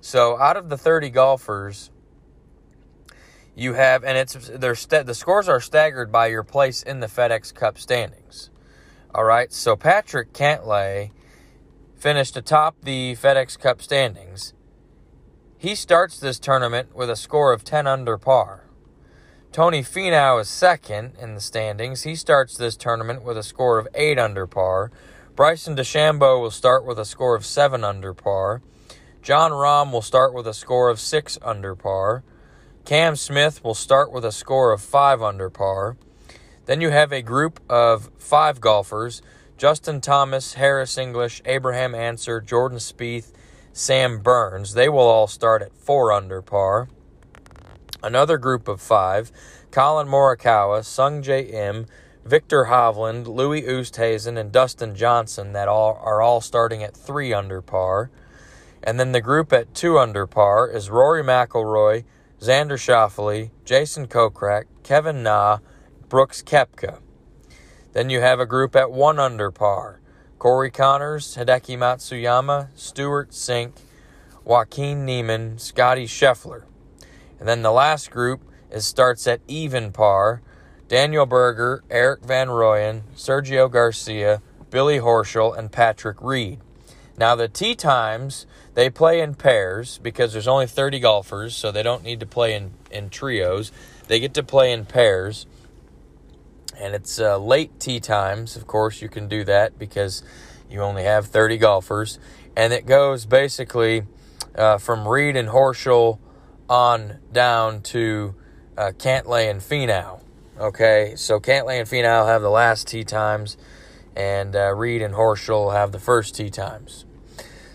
so 0.00 0.36
out 0.38 0.56
of 0.56 0.70
the 0.70 0.78
30 0.78 1.10
golfers, 1.10 1.90
you 3.58 3.74
have, 3.74 4.04
and 4.04 4.16
it's 4.16 4.36
st- 4.78 5.06
the 5.06 5.14
scores 5.14 5.48
are 5.48 5.60
staggered 5.60 6.12
by 6.12 6.28
your 6.28 6.44
place 6.44 6.80
in 6.80 7.00
the 7.00 7.08
FedEx 7.08 7.52
Cup 7.52 7.76
standings. 7.76 8.50
All 9.12 9.24
right, 9.24 9.52
so 9.52 9.74
Patrick 9.74 10.32
Cantlay 10.32 11.10
finished 11.96 12.36
atop 12.36 12.76
the 12.82 13.16
FedEx 13.16 13.58
Cup 13.58 13.82
standings. 13.82 14.54
He 15.56 15.74
starts 15.74 16.20
this 16.20 16.38
tournament 16.38 16.94
with 16.94 17.10
a 17.10 17.16
score 17.16 17.52
of 17.52 17.64
10 17.64 17.88
under 17.88 18.16
par. 18.16 18.68
Tony 19.50 19.82
Finau 19.82 20.40
is 20.40 20.48
second 20.48 21.14
in 21.20 21.34
the 21.34 21.40
standings. 21.40 22.04
He 22.04 22.14
starts 22.14 22.56
this 22.56 22.76
tournament 22.76 23.24
with 23.24 23.36
a 23.36 23.42
score 23.42 23.78
of 23.78 23.88
8 23.92 24.20
under 24.20 24.46
par. 24.46 24.92
Bryson 25.34 25.74
DeChambeau 25.74 26.40
will 26.40 26.52
start 26.52 26.84
with 26.84 26.98
a 26.98 27.04
score 27.04 27.34
of 27.34 27.44
7 27.44 27.82
under 27.82 28.14
par. 28.14 28.62
Jon 29.20 29.50
Rahm 29.50 29.90
will 29.90 30.02
start 30.02 30.32
with 30.32 30.46
a 30.46 30.54
score 30.54 30.88
of 30.90 31.00
6 31.00 31.38
under 31.42 31.74
par. 31.74 32.22
Cam 32.88 33.16
Smith 33.16 33.62
will 33.62 33.74
start 33.74 34.10
with 34.10 34.24
a 34.24 34.32
score 34.32 34.72
of 34.72 34.80
5 34.80 35.20
under 35.20 35.50
par. 35.50 35.98
Then 36.64 36.80
you 36.80 36.88
have 36.88 37.12
a 37.12 37.20
group 37.20 37.60
of 37.68 38.08
5 38.16 38.62
golfers 38.62 39.20
Justin 39.58 40.00
Thomas, 40.00 40.54
Harris 40.54 40.96
English, 40.96 41.42
Abraham 41.44 41.94
Ancer, 41.94 42.40
Jordan 42.40 42.78
Spieth, 42.78 43.30
Sam 43.74 44.20
Burns. 44.20 44.72
They 44.72 44.88
will 44.88 45.06
all 45.06 45.26
start 45.26 45.60
at 45.60 45.76
4 45.76 46.12
under 46.12 46.40
par. 46.40 46.88
Another 48.02 48.38
group 48.38 48.66
of 48.68 48.80
five 48.80 49.32
Collin 49.70 50.08
Morikawa, 50.08 50.80
Sungjae 50.80 51.52
Im, 51.52 51.84
Viktor 52.24 52.68
Hovland, 52.70 53.26
Louis 53.26 53.64
Oosthuizen, 53.64 54.38
and 54.38 54.50
Dustin 54.50 54.94
Johnson 54.94 55.52
that 55.52 55.68
all 55.68 56.00
are 56.02 56.22
all 56.22 56.40
starting 56.40 56.82
at 56.82 56.96
three 56.96 57.34
under 57.34 57.60
par. 57.60 58.10
And 58.82 58.98
then 58.98 59.12
the 59.12 59.20
group 59.20 59.52
at 59.52 59.74
two 59.74 59.98
under 59.98 60.26
par 60.26 60.70
is 60.70 60.88
Rory 60.88 61.22
McIlroy, 61.22 62.04
Xander 62.40 62.78
Schauffele, 62.78 63.50
Jason 63.64 64.06
Kokrak, 64.06 64.64
Kevin 64.84 65.22
Na, 65.22 65.58
Brooks 66.08 66.42
Koepka. 66.42 67.00
Then 67.92 68.10
you 68.10 68.20
have 68.20 68.38
a 68.38 68.46
group 68.46 68.76
at 68.76 68.92
one 68.92 69.18
under 69.18 69.50
par. 69.50 70.00
Corey 70.38 70.70
Conners, 70.70 71.36
Hideki 71.36 71.76
Matsuyama, 71.76 72.68
Stewart 72.76 73.30
Cink, 73.30 73.72
Joaquin 74.44 75.04
Niemann, 75.04 75.58
Scotty 75.58 76.06
Scheffler. 76.06 76.62
And 77.40 77.48
then 77.48 77.62
the 77.62 77.72
last 77.72 78.10
group 78.10 78.42
is 78.70 78.86
starts 78.86 79.26
at 79.26 79.40
even 79.48 79.90
par. 79.90 80.40
Daniel 80.86 81.26
Berger, 81.26 81.82
Erik 81.90 82.24
van 82.24 82.48
Rooyen, 82.48 83.02
Sergio 83.16 83.68
Garcia, 83.68 84.40
Billy 84.70 85.00
Horschel, 85.00 85.58
and 85.58 85.72
Patrick 85.72 86.18
Reed. 86.20 86.60
Now 87.18 87.34
the 87.34 87.48
tee 87.48 87.74
times 87.74 88.46
they 88.78 88.88
play 88.88 89.20
in 89.20 89.34
pairs 89.34 89.98
because 90.04 90.32
there's 90.32 90.46
only 90.46 90.68
30 90.68 91.00
golfers, 91.00 91.56
so 91.56 91.72
they 91.72 91.82
don't 91.82 92.04
need 92.04 92.20
to 92.20 92.26
play 92.26 92.54
in, 92.54 92.70
in 92.92 93.10
trios. 93.10 93.72
They 94.06 94.20
get 94.20 94.34
to 94.34 94.44
play 94.44 94.70
in 94.70 94.84
pairs. 94.84 95.46
And 96.78 96.94
it's 96.94 97.18
uh, 97.18 97.38
late 97.38 97.80
tee 97.80 97.98
times, 97.98 98.54
of 98.54 98.68
course, 98.68 99.02
you 99.02 99.08
can 99.08 99.26
do 99.26 99.42
that 99.42 99.80
because 99.80 100.22
you 100.70 100.80
only 100.80 101.02
have 101.02 101.26
30 101.26 101.58
golfers. 101.58 102.20
And 102.56 102.72
it 102.72 102.86
goes 102.86 103.26
basically 103.26 104.04
uh, 104.54 104.78
from 104.78 105.08
Reed 105.08 105.34
and 105.34 105.48
Horschel 105.48 106.20
on 106.70 107.18
down 107.32 107.82
to 107.82 108.36
uh, 108.76 108.92
Cantlay 108.96 109.50
and 109.50 109.60
Finau. 109.60 110.20
Okay, 110.56 111.14
so 111.16 111.40
Cantlay 111.40 111.80
and 111.80 111.88
Finau 111.88 112.28
have 112.28 112.42
the 112.42 112.48
last 112.48 112.86
tee 112.86 113.02
times, 113.02 113.56
and 114.14 114.54
uh, 114.54 114.72
Reed 114.72 115.02
and 115.02 115.14
Horschel 115.14 115.72
have 115.72 115.90
the 115.90 115.98
first 115.98 116.36
tee 116.36 116.48
times. 116.48 117.04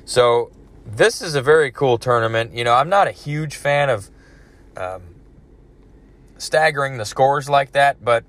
So 0.06 0.50
this 0.86 1.22
is 1.22 1.36
a 1.36 1.42
very 1.42 1.72
cool 1.72 1.98
tournament. 1.98 2.54
You 2.54 2.64
know, 2.64 2.74
I'm 2.74 2.90
not 2.90 3.08
a 3.08 3.12
huge 3.12 3.56
fan 3.56 3.90
of 3.90 4.10
um, 4.76 5.02
staggering 6.38 6.98
the 6.98 7.06
scores 7.06 7.50
like 7.50 7.72
that, 7.74 8.04
but 8.04 8.24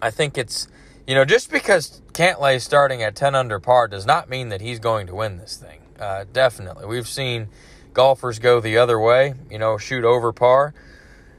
I 0.00 0.10
think 0.10 0.38
it's 0.38 0.68
you 1.06 1.14
know 1.14 1.24
just 1.24 1.50
because 1.50 2.02
Cantlay 2.12 2.60
starting 2.60 3.02
at 3.02 3.14
10 3.16 3.34
under 3.34 3.60
par 3.60 3.88
does 3.88 4.06
not 4.06 4.28
mean 4.28 4.48
that 4.50 4.60
he's 4.60 4.78
going 4.78 5.06
to 5.08 5.14
win 5.14 5.38
this 5.38 5.56
thing. 5.56 5.80
Uh, 5.98 6.24
definitely, 6.32 6.86
we've 6.86 7.08
seen 7.08 7.48
golfers 7.94 8.38
go 8.38 8.60
the 8.60 8.76
other 8.76 8.98
way, 9.00 9.34
you 9.50 9.58
know, 9.58 9.78
shoot 9.78 10.04
over 10.04 10.32
par. 10.32 10.74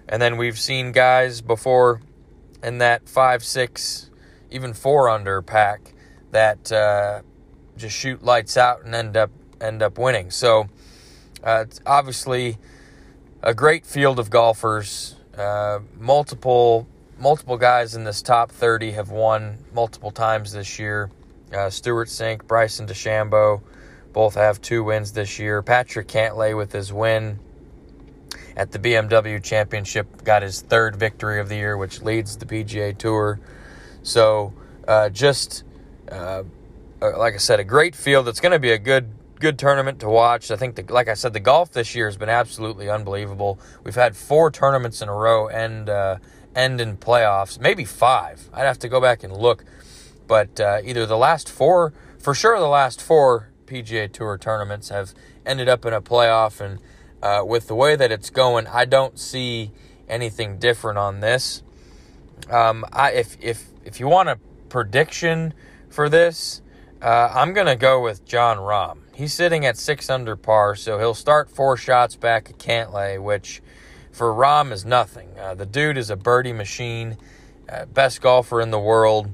And 0.07 0.21
then 0.21 0.37
we've 0.37 0.57
seen 0.57 0.91
guys 0.91 1.41
before 1.41 2.01
in 2.63 2.79
that 2.79 3.07
five, 3.07 3.43
six, 3.43 4.09
even 4.49 4.73
four 4.73 5.09
under 5.09 5.41
pack 5.41 5.93
that 6.31 6.71
uh, 6.71 7.21
just 7.77 7.95
shoot 7.95 8.23
lights 8.23 8.57
out 8.57 8.83
and 8.83 8.95
end 8.95 9.17
up 9.17 9.31
end 9.65 9.81
up 9.81 9.97
winning. 9.97 10.31
So 10.31 10.67
uh, 11.43 11.65
obviously 11.85 12.57
a 13.43 13.53
great 13.53 13.85
field 13.85 14.19
of 14.19 14.29
golfers. 14.29 15.15
Uh, 15.37 15.79
multiple 15.99 16.87
multiple 17.17 17.57
guys 17.57 17.95
in 17.95 18.03
this 18.03 18.21
top 18.21 18.51
30 18.51 18.91
have 18.91 19.09
won 19.09 19.57
multiple 19.73 20.11
times 20.11 20.51
this 20.51 20.77
year. 20.79 21.09
Uh, 21.53 21.69
Stewart 21.69 22.09
Cink, 22.09 22.45
Bryson 22.45 22.87
DeChambeau, 22.87 23.61
both 24.11 24.35
have 24.35 24.61
two 24.61 24.83
wins 24.83 25.13
this 25.13 25.39
year. 25.39 25.61
Patrick 25.61 26.07
Cantlay 26.07 26.57
with 26.57 26.73
his 26.73 26.91
win 26.91 27.39
at 28.57 28.71
the 28.71 28.79
BMW 28.79 29.41
Championship 29.41 30.23
got 30.23 30.41
his 30.41 30.61
third 30.61 30.95
victory 30.95 31.39
of 31.39 31.47
the 31.47 31.55
year, 31.55 31.77
which 31.77 32.01
leads 32.01 32.35
the 32.37 32.45
PGA 32.45 32.97
Tour. 32.97 33.39
So 34.03 34.53
uh, 34.87 35.09
just 35.09 35.63
uh, 36.11 36.43
uh, 37.01 37.17
like 37.17 37.33
I 37.33 37.37
said, 37.37 37.59
a 37.59 37.63
great 37.63 37.95
field. 37.95 38.27
It's 38.27 38.39
going 38.39 38.51
to 38.51 38.59
be 38.59 38.71
a 38.71 38.77
good 38.77 39.09
good 39.39 39.59
tournament 39.59 39.99
to 39.99 40.09
watch. 40.09 40.51
I 40.51 40.55
think, 40.55 40.75
the, 40.75 40.93
like 40.93 41.07
I 41.07 41.13
said, 41.13 41.33
the 41.33 41.39
golf 41.39 41.71
this 41.71 41.95
year 41.95 42.07
has 42.07 42.17
been 42.17 42.29
absolutely 42.29 42.89
unbelievable. 42.89 43.59
We've 43.83 43.95
had 43.95 44.15
four 44.15 44.51
tournaments 44.51 45.01
in 45.01 45.09
a 45.09 45.13
row 45.13 45.47
end 45.47 45.89
uh, 45.89 46.17
end 46.55 46.79
in 46.79 46.97
playoffs, 46.97 47.59
maybe 47.59 47.85
five. 47.85 48.49
I'd 48.53 48.65
have 48.65 48.79
to 48.79 48.89
go 48.89 49.01
back 49.01 49.23
and 49.23 49.35
look, 49.35 49.65
but 50.27 50.59
uh, 50.59 50.79
either 50.83 51.05
the 51.05 51.17
last 51.17 51.49
four, 51.49 51.93
for 52.17 52.33
sure, 52.33 52.57
the 52.59 52.67
last 52.67 53.01
four 53.01 53.49
PGA 53.65 54.11
Tour 54.11 54.37
tournaments 54.37 54.89
have 54.89 55.13
ended 55.45 55.67
up 55.67 55.85
in 55.85 55.93
a 55.93 56.01
playoff, 56.01 56.61
and 56.61 56.79
uh, 57.21 57.43
with 57.45 57.67
the 57.67 57.75
way 57.75 57.95
that 57.95 58.11
it's 58.11 58.29
going, 58.29 58.67
I 58.67 58.85
don't 58.85 59.19
see 59.19 59.71
anything 60.07 60.57
different 60.57 60.97
on 60.97 61.19
this. 61.19 61.63
Um, 62.49 62.85
I, 62.91 63.11
if 63.11 63.37
if 63.41 63.65
if 63.83 63.99
you 63.99 64.07
want 64.07 64.29
a 64.29 64.39
prediction 64.69 65.53
for 65.89 66.09
this, 66.09 66.61
uh, 67.05 67.31
I'm 67.35 67.53
going 67.53 67.67
to 67.67 67.75
go 67.75 68.01
with 68.01 68.25
Jon 68.25 68.57
Rahm. 68.57 68.97
He's 69.13 69.31
sitting 69.31 69.63
at 69.63 69.77
six 69.77 70.09
under 70.09 70.35
par, 70.35 70.75
so 70.75 70.97
he'll 70.97 71.13
start 71.13 71.51
four 71.51 71.77
shots 71.77 72.15
back 72.15 72.49
at 72.49 72.57
Cantlay, 72.57 73.21
which 73.21 73.61
for 74.11 74.33
Rahm 74.33 74.71
is 74.71 74.85
nothing. 74.85 75.29
Uh, 75.39 75.53
the 75.53 75.67
dude 75.67 75.99
is 75.99 76.09
a 76.09 76.15
birdie 76.15 76.51
machine, 76.51 77.17
uh, 77.69 77.85
best 77.85 78.21
golfer 78.21 78.59
in 78.59 78.71
the 78.71 78.79
world, 78.79 79.29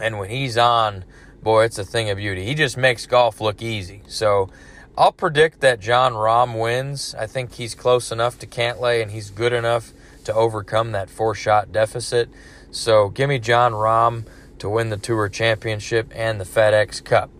and 0.00 0.18
when 0.18 0.30
he's 0.30 0.56
on, 0.56 1.04
boy, 1.42 1.64
it's 1.64 1.78
a 1.78 1.84
thing 1.84 2.08
of 2.08 2.16
beauty. 2.16 2.46
He 2.46 2.54
just 2.54 2.78
makes 2.78 3.04
golf 3.04 3.42
look 3.42 3.60
easy. 3.60 4.00
So 4.06 4.48
I'll 4.96 5.12
predict 5.12 5.60
that 5.60 5.80
Jon 5.80 6.14
Rahm 6.14 6.58
wins. 6.58 7.14
I 7.14 7.26
think 7.26 7.52
he's 7.52 7.74
close 7.74 8.10
enough 8.10 8.38
to 8.38 8.46
Cantlay, 8.46 9.02
and 9.02 9.10
he's 9.10 9.28
good 9.28 9.52
enough 9.52 9.92
to 10.24 10.32
overcome 10.32 10.92
that 10.92 11.10
four 11.10 11.34
shot 11.34 11.72
deficit. 11.72 12.30
So 12.70 13.10
give 13.10 13.28
me 13.28 13.38
Jon 13.38 13.72
Rahm 13.72 14.24
to 14.60 14.68
win 14.68 14.90
the 14.90 14.96
Tour 14.96 15.28
Championship 15.28 16.12
and 16.14 16.40
the 16.40 16.44
FedEx 16.44 17.04
Cup. 17.04 17.30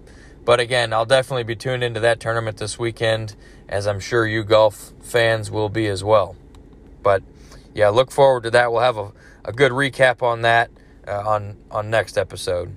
But 0.44 0.58
again, 0.58 0.92
I'll 0.92 1.06
definitely 1.06 1.44
be 1.44 1.56
tuned 1.56 1.84
into 1.84 2.00
that 2.00 2.18
tournament 2.18 2.56
this 2.56 2.78
weekend, 2.78 3.36
as 3.68 3.86
I'm 3.86 4.00
sure 4.00 4.26
you 4.26 4.42
golf 4.42 4.92
fans 5.00 5.50
will 5.50 5.68
be 5.68 5.86
as 5.86 6.02
well. 6.02 6.36
But 7.02 7.22
yeah, 7.74 7.88
look 7.88 8.10
forward 8.10 8.42
to 8.44 8.50
that. 8.50 8.72
We'll 8.72 8.80
have 8.80 8.96
a, 8.96 9.12
a 9.44 9.52
good 9.52 9.72
recap 9.72 10.22
on 10.22 10.42
that 10.42 10.70
uh, 11.06 11.22
on 11.26 11.56
on 11.70 11.90
next 11.90 12.18
episode. 12.18 12.74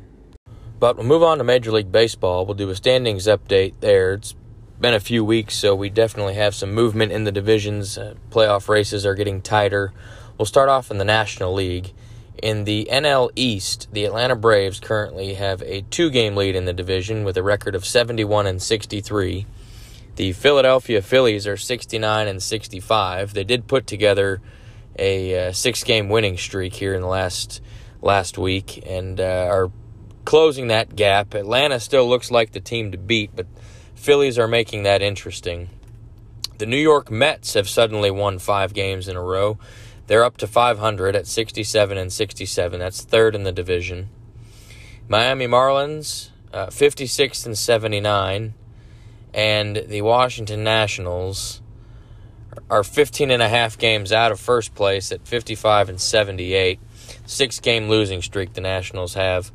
But 0.80 0.98
we'll 0.98 1.08
move 1.08 1.24
on 1.24 1.38
to 1.38 1.44
Major 1.44 1.72
League 1.72 1.92
Baseball. 1.92 2.46
We'll 2.46 2.56
do 2.56 2.70
a 2.70 2.76
standings 2.76 3.26
update 3.26 3.76
there. 3.80 4.14
It's 4.14 4.36
been 4.80 4.94
a 4.94 5.00
few 5.00 5.24
weeks, 5.24 5.56
so 5.56 5.74
we 5.74 5.90
definitely 5.90 6.34
have 6.36 6.54
some 6.54 6.74
movement 6.74 7.14
in 7.14 7.24
the 7.24 7.32
divisions. 7.32 7.98
Uh, 7.98 8.16
playoff 8.30 8.68
races 8.68 9.06
are 9.06 9.16
getting 9.16 9.42
tighter. 9.42 9.94
We'll 10.38 10.46
start 10.46 10.68
off 10.68 10.92
in 10.92 10.98
the 10.98 11.06
National 11.06 11.54
League. 11.54 11.94
In 12.44 12.66
the 12.66 12.90
NL 12.92 13.32
East, 13.38 13.88
the 13.94 14.04
Atlanta 14.04 14.36
Braves 14.36 14.82
currently 14.82 15.36
have 15.36 15.62
a 15.62 15.84
two 15.84 16.10
game 16.10 16.36
lead 16.36 16.58
in 16.58 16.66
the 16.66 16.74
division 16.74 17.24
with 17.24 17.38
a 17.38 17.42
record 17.42 17.74
of 17.74 17.86
71 17.86 18.48
and 18.48 18.62
63. 18.62 19.46
The 20.18 20.34
Philadelphia 20.34 21.02
Phillies 21.02 21.48
are 21.48 21.56
69 21.56 22.28
and 22.28 22.44
65. 22.44 23.34
They 23.34 23.46
did 23.46 23.68
put 23.68 23.88
together 23.88 24.42
a 25.00 25.48
uh, 25.48 25.52
six 25.54 25.86
game 25.86 26.10
winning 26.10 26.38
streak 26.38 26.74
here 26.74 26.94
in 26.94 27.00
the 27.00 27.08
last 27.08 27.62
last 28.02 28.38
week 28.38 28.86
and 28.86 29.22
uh, 29.22 29.48
are 29.50 29.72
closing 30.26 30.68
that 30.68 30.98
gap. 30.98 31.36
Atlanta 31.36 31.80
still 31.80 32.10
looks 32.10 32.30
like 32.30 32.52
the 32.52 32.60
team 32.60 32.92
to 32.92 32.98
beat, 32.98 33.34
but 33.34 33.48
Phillies 33.96 34.38
are 34.38 34.50
making 34.50 34.84
that 34.84 35.02
interesting. 35.02 35.70
The 36.58 36.66
New 36.66 36.76
York 36.76 37.10
Mets 37.10 37.54
have 37.54 37.70
suddenly 37.70 38.12
won 38.12 38.38
five 38.38 38.74
games 38.74 39.08
in 39.08 39.16
a 39.16 39.24
row. 39.24 39.58
They're 40.08 40.24
up 40.24 40.38
to 40.38 40.48
500 40.48 41.16
at 41.16 41.28
67 41.28 41.98
and 41.98 42.12
67. 42.12 42.80
That's 42.80 43.02
third 43.04 43.36
in 43.36 43.44
the 43.44 43.52
division. 43.52 44.10
Miami 45.08 45.48
Marlins, 45.48 46.30
uh, 46.52 46.70
56 46.70 47.46
and 47.46 47.58
79. 47.58 48.54
And 49.34 49.78
the 49.88 50.02
Washington 50.02 50.64
Nationals 50.64 51.62
are 52.70 52.84
15 52.84 53.32
and 53.32 53.42
a 53.42 53.50
half 53.50 53.78
games 53.78 54.12
out 54.12 54.32
of 54.32 54.40
first 54.40 54.76
place 54.76 55.12
at 55.12 55.28
55 55.28 55.90
and 55.90 56.00
78. 56.00 56.80
Six 57.26 57.60
game 57.60 57.90
losing 57.90 58.22
streak 58.22 58.54
the 58.54 58.62
Nationals 58.62 59.16
have. 59.16 59.52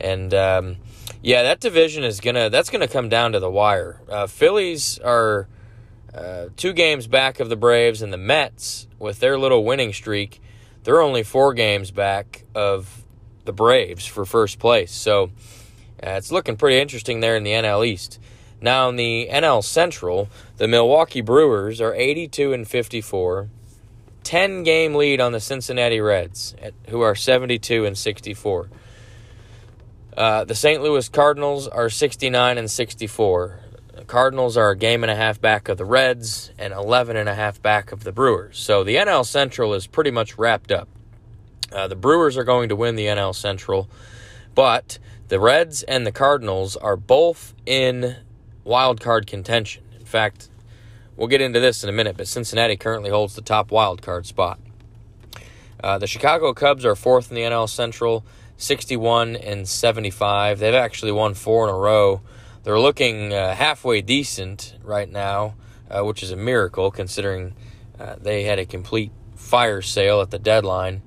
And, 0.00 0.34
um, 0.34 0.76
yeah, 1.22 1.42
that 1.42 1.60
division 1.60 2.02
is 2.02 2.20
gonna 2.20 2.48
that's 2.48 2.70
gonna 2.70 2.88
come 2.88 3.08
down 3.08 3.32
to 3.32 3.40
the 3.40 3.50
wire. 3.50 4.00
Uh, 4.08 4.26
Phillies 4.26 4.98
are 5.00 5.48
uh, 6.14 6.46
two 6.56 6.72
games 6.72 7.06
back 7.06 7.40
of 7.40 7.48
the 7.48 7.56
Braves, 7.56 8.02
and 8.02 8.12
the 8.12 8.18
Mets, 8.18 8.86
with 8.98 9.20
their 9.20 9.38
little 9.38 9.64
winning 9.64 9.92
streak, 9.92 10.42
they're 10.84 11.00
only 11.00 11.22
four 11.22 11.54
games 11.54 11.90
back 11.90 12.44
of 12.54 13.04
the 13.44 13.52
Braves 13.52 14.06
for 14.06 14.24
first 14.24 14.58
place. 14.58 14.92
So 14.92 15.30
uh, 16.02 16.10
it's 16.10 16.32
looking 16.32 16.56
pretty 16.56 16.78
interesting 16.78 17.20
there 17.20 17.36
in 17.36 17.44
the 17.44 17.52
NL 17.52 17.86
East. 17.86 18.18
Now 18.60 18.88
in 18.88 18.96
the 18.96 19.28
NL 19.30 19.64
Central, 19.64 20.28
the 20.56 20.68
Milwaukee 20.68 21.22
Brewers 21.22 21.80
are 21.80 21.94
82 21.94 22.52
and 22.52 22.68
54, 22.68 23.48
10 24.22 24.62
game 24.62 24.94
lead 24.94 25.20
on 25.20 25.32
the 25.32 25.40
Cincinnati 25.40 26.00
Reds, 26.00 26.54
who 26.88 27.00
are 27.00 27.14
72 27.14 27.86
and 27.86 27.96
64. 27.96 28.68
Uh, 30.16 30.44
the 30.44 30.54
St. 30.54 30.82
Louis 30.82 31.08
Cardinals 31.08 31.68
are 31.68 31.88
69 31.88 32.58
and 32.58 32.70
64. 32.70 33.59
Cardinals 34.10 34.56
are 34.56 34.70
a 34.70 34.76
game 34.76 35.04
and 35.04 35.10
a 35.10 35.14
half 35.14 35.40
back 35.40 35.68
of 35.68 35.78
the 35.78 35.84
Reds 35.84 36.50
and 36.58 36.72
11 36.72 37.16
and 37.16 37.28
a 37.28 37.34
half 37.36 37.62
back 37.62 37.92
of 37.92 38.02
the 38.02 38.10
Brewers. 38.10 38.58
So 38.58 38.82
the 38.82 38.96
NL 38.96 39.24
Central 39.24 39.72
is 39.72 39.86
pretty 39.86 40.10
much 40.10 40.36
wrapped 40.36 40.72
up. 40.72 40.88
Uh, 41.70 41.86
the 41.86 41.94
Brewers 41.94 42.36
are 42.36 42.42
going 42.42 42.70
to 42.70 42.74
win 42.74 42.96
the 42.96 43.06
NL 43.06 43.32
Central, 43.32 43.88
but 44.52 44.98
the 45.28 45.38
Reds 45.38 45.84
and 45.84 46.04
the 46.04 46.10
Cardinals 46.10 46.76
are 46.76 46.96
both 46.96 47.54
in 47.64 48.16
wild 48.64 49.00
card 49.00 49.28
contention. 49.28 49.84
In 49.96 50.06
fact, 50.06 50.48
we'll 51.16 51.28
get 51.28 51.40
into 51.40 51.60
this 51.60 51.84
in 51.84 51.88
a 51.88 51.92
minute, 51.92 52.16
but 52.16 52.26
Cincinnati 52.26 52.76
currently 52.76 53.10
holds 53.10 53.36
the 53.36 53.42
top 53.42 53.70
wild 53.70 54.02
card 54.02 54.26
spot. 54.26 54.58
Uh, 55.84 55.98
the 55.98 56.08
Chicago 56.08 56.52
Cubs 56.52 56.84
are 56.84 56.96
fourth 56.96 57.30
in 57.30 57.36
the 57.36 57.42
NL 57.42 57.68
Central, 57.68 58.24
61 58.56 59.36
and 59.36 59.68
75. 59.68 60.58
They've 60.58 60.74
actually 60.74 61.12
won 61.12 61.34
four 61.34 61.68
in 61.68 61.72
a 61.72 61.78
row 61.78 62.22
they're 62.62 62.80
looking 62.80 63.32
uh, 63.32 63.54
halfway 63.54 64.02
decent 64.02 64.76
right 64.82 65.08
now, 65.08 65.54
uh, 65.90 66.04
which 66.04 66.22
is 66.22 66.30
a 66.30 66.36
miracle 66.36 66.90
considering 66.90 67.54
uh, 67.98 68.16
they 68.20 68.44
had 68.44 68.58
a 68.58 68.66
complete 68.66 69.12
fire 69.34 69.82
sale 69.82 70.20
at 70.20 70.30
the 70.30 70.38
deadline. 70.38 71.02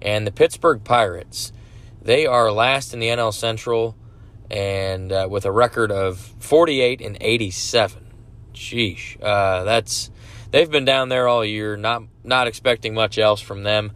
And 0.00 0.26
the 0.26 0.32
Pittsburgh 0.32 0.84
Pirates, 0.84 1.52
they 2.00 2.26
are 2.26 2.52
last 2.52 2.92
in 2.92 3.00
the 3.00 3.08
NL 3.08 3.32
Central 3.32 3.96
and 4.50 5.12
uh, 5.12 5.26
with 5.30 5.44
a 5.44 5.52
record 5.52 5.90
of 5.90 6.18
48 6.38 7.00
and 7.00 7.16
87. 7.20 8.06
Sheesh, 8.54 9.22
uh, 9.22 9.64
that's 9.64 10.10
they've 10.50 10.70
been 10.70 10.84
down 10.84 11.08
there 11.08 11.28
all 11.28 11.44
year. 11.44 11.76
Not 11.76 12.02
not 12.24 12.48
expecting 12.48 12.92
much 12.92 13.18
else 13.18 13.40
from 13.40 13.62
them. 13.62 13.92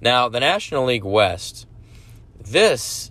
Now 0.00 0.28
the 0.28 0.40
National 0.40 0.86
League 0.86 1.04
West, 1.04 1.66
this 2.40 3.10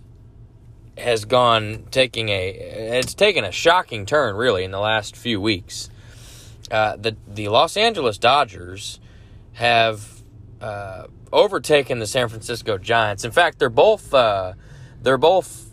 has 0.96 1.24
gone 1.24 1.84
taking 1.90 2.28
a 2.28 2.48
it's 2.48 3.14
taken 3.14 3.44
a 3.44 3.52
shocking 3.52 4.06
turn 4.06 4.34
really 4.36 4.64
in 4.64 4.70
the 4.70 4.80
last 4.80 5.16
few 5.16 5.40
weeks. 5.40 5.90
Uh, 6.70 6.96
the 6.96 7.16
the 7.26 7.48
Los 7.48 7.76
Angeles 7.76 8.18
Dodgers 8.18 8.98
have 9.54 10.22
uh, 10.60 11.06
overtaken 11.32 11.98
the 11.98 12.06
San 12.06 12.28
Francisco 12.28 12.78
Giants. 12.78 13.24
In 13.24 13.30
fact, 13.30 13.58
they're 13.58 13.68
both 13.68 14.12
uh, 14.12 14.54
they're 15.02 15.18
both 15.18 15.70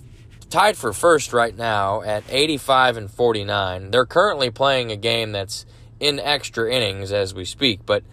tied 0.49 0.77
for 0.77 0.93
first 0.93 1.33
right 1.33 1.57
now 1.57 2.03
at 2.03 2.23
85 2.29 2.97
and 2.97 3.12
49. 3.12 3.89
They're 3.89 4.05
currently 4.05 4.51
playing 4.51 4.91
a 4.91 4.95
game 4.95 5.31
that's 5.31 5.65
in 5.99 6.19
extra 6.19 6.71
innings 6.71 7.12
as 7.12 7.33
we 7.33 7.43
speak, 7.43 7.86
but 7.86 8.03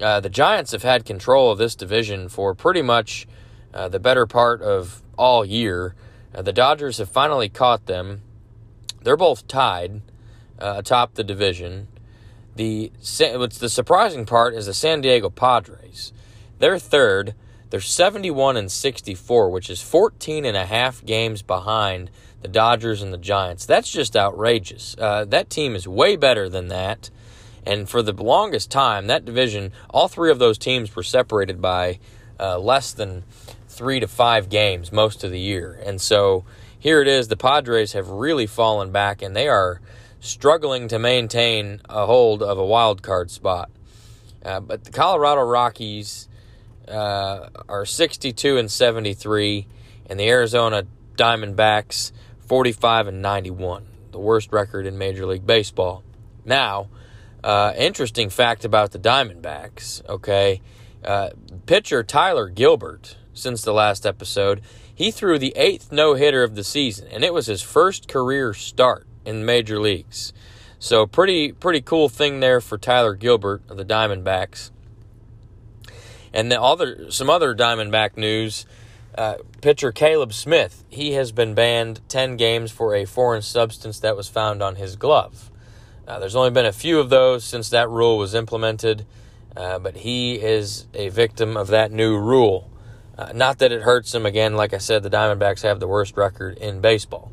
uh, 0.00 0.20
the 0.20 0.28
Giants 0.28 0.72
have 0.72 0.82
had 0.82 1.06
control 1.06 1.50
of 1.50 1.58
this 1.58 1.74
division 1.74 2.28
for 2.28 2.54
pretty 2.54 2.82
much 2.82 3.26
uh, 3.72 3.88
the 3.88 3.98
better 3.98 4.26
part 4.26 4.60
of 4.60 5.02
all 5.16 5.44
year. 5.44 5.94
Uh, 6.36 6.42
the 6.42 6.52
Dodgers 6.52 6.98
have 6.98 7.08
finally 7.08 7.48
caught 7.48 7.86
them. 7.86 8.20
They're 9.02 9.16
both 9.16 9.48
tied 9.48 10.02
uh, 10.58 10.74
atop 10.78 11.14
the 11.14 11.24
division. 11.24 11.88
The 12.54 12.92
what's 13.34 13.58
the 13.58 13.68
surprising 13.68 14.26
part 14.26 14.54
is 14.54 14.66
the 14.66 14.74
San 14.74 15.00
Diego 15.00 15.30
Padres. 15.30 16.12
They're 16.58 16.78
third. 16.78 17.34
They're 17.70 17.80
71 17.80 18.56
and 18.56 18.70
64, 18.70 19.50
which 19.50 19.68
is 19.68 19.82
14 19.82 20.44
and 20.44 20.56
a 20.56 20.66
half 20.66 21.04
games 21.04 21.42
behind 21.42 22.10
the 22.40 22.48
Dodgers 22.48 23.02
and 23.02 23.12
the 23.12 23.18
Giants. 23.18 23.66
That's 23.66 23.90
just 23.90 24.16
outrageous. 24.16 24.94
Uh, 24.98 25.24
that 25.26 25.50
team 25.50 25.74
is 25.74 25.88
way 25.88 26.16
better 26.16 26.48
than 26.48 26.68
that. 26.68 27.10
And 27.66 27.88
for 27.88 28.02
the 28.02 28.12
longest 28.12 28.70
time, 28.70 29.08
that 29.08 29.24
division, 29.24 29.72
all 29.90 30.06
three 30.06 30.30
of 30.30 30.38
those 30.38 30.56
teams 30.56 30.94
were 30.94 31.02
separated 31.02 31.60
by 31.60 31.98
uh, 32.38 32.58
less 32.58 32.92
than 32.92 33.24
three 33.76 34.00
to 34.00 34.08
five 34.08 34.48
games 34.48 34.90
most 34.90 35.22
of 35.22 35.30
the 35.30 35.38
year. 35.38 35.78
And 35.84 36.00
so 36.00 36.44
here 36.78 37.02
it 37.02 37.08
is. 37.08 37.28
The 37.28 37.36
Padres 37.36 37.92
have 37.92 38.08
really 38.08 38.46
fallen 38.46 38.90
back, 38.90 39.22
and 39.22 39.36
they 39.36 39.48
are 39.48 39.80
struggling 40.20 40.88
to 40.88 40.98
maintain 40.98 41.80
a 41.88 42.06
hold 42.06 42.42
of 42.42 42.58
a 42.58 42.64
wild 42.64 43.02
card 43.02 43.30
spot. 43.30 43.70
Uh, 44.44 44.60
but 44.60 44.84
the 44.84 44.90
Colorado 44.90 45.42
Rockies 45.42 46.28
uh, 46.88 47.48
are 47.68 47.84
62 47.84 48.56
and 48.56 48.70
73, 48.70 49.66
and 50.08 50.18
the 50.18 50.28
Arizona 50.28 50.86
Diamondbacks 51.16 52.12
45 52.46 53.08
and 53.08 53.22
91, 53.22 53.86
the 54.12 54.18
worst 54.18 54.52
record 54.52 54.86
in 54.86 54.96
Major 54.96 55.26
League 55.26 55.46
Baseball. 55.46 56.04
Now, 56.44 56.88
uh, 57.42 57.72
interesting 57.76 58.30
fact 58.30 58.64
about 58.64 58.92
the 58.92 58.98
Diamondbacks. 58.98 60.06
Okay, 60.08 60.62
uh, 61.04 61.30
pitcher 61.66 62.02
Tyler 62.02 62.48
Gilbert, 62.48 63.16
since 63.36 63.62
the 63.62 63.72
last 63.72 64.06
episode, 64.06 64.62
he 64.94 65.10
threw 65.10 65.38
the 65.38 65.52
eighth 65.56 65.92
no 65.92 66.14
hitter 66.14 66.42
of 66.42 66.54
the 66.54 66.64
season, 66.64 67.08
and 67.10 67.22
it 67.22 67.34
was 67.34 67.46
his 67.46 67.62
first 67.62 68.08
career 68.08 68.54
start 68.54 69.06
in 69.24 69.44
major 69.44 69.78
leagues. 69.80 70.32
So 70.78 71.06
pretty 71.06 71.52
pretty 71.52 71.80
cool 71.80 72.08
thing 72.08 72.40
there 72.40 72.60
for 72.60 72.78
Tyler 72.78 73.14
Gilbert 73.14 73.62
of 73.68 73.76
the 73.76 73.84
Diamondbacks. 73.84 74.70
And 76.32 76.50
the 76.50 76.60
other 76.60 77.10
some 77.10 77.30
other 77.30 77.54
Diamondback 77.54 78.16
news. 78.16 78.66
Uh, 79.16 79.36
pitcher 79.62 79.92
Caleb 79.92 80.34
Smith, 80.34 80.84
he 80.90 81.12
has 81.12 81.32
been 81.32 81.54
banned 81.54 82.06
10 82.06 82.36
games 82.36 82.70
for 82.70 82.94
a 82.94 83.06
foreign 83.06 83.40
substance 83.40 83.98
that 84.00 84.14
was 84.14 84.28
found 84.28 84.62
on 84.62 84.76
his 84.76 84.94
glove. 84.94 85.50
Uh, 86.06 86.18
there's 86.18 86.36
only 86.36 86.50
been 86.50 86.66
a 86.66 86.72
few 86.72 87.00
of 87.00 87.08
those 87.08 87.42
since 87.42 87.70
that 87.70 87.88
rule 87.88 88.18
was 88.18 88.34
implemented, 88.34 89.06
uh, 89.56 89.78
but 89.78 89.96
he 89.96 90.34
is 90.34 90.86
a 90.92 91.08
victim 91.08 91.56
of 91.56 91.68
that 91.68 91.90
new 91.90 92.18
rule. 92.18 92.70
Uh, 93.18 93.32
not 93.34 93.58
that 93.58 93.72
it 93.72 93.82
hurts 93.82 94.12
them 94.12 94.26
Again, 94.26 94.56
like 94.56 94.74
I 94.74 94.78
said, 94.78 95.02
the 95.02 95.10
Diamondbacks 95.10 95.62
have 95.62 95.80
the 95.80 95.88
worst 95.88 96.16
record 96.16 96.58
in 96.58 96.80
baseball. 96.80 97.32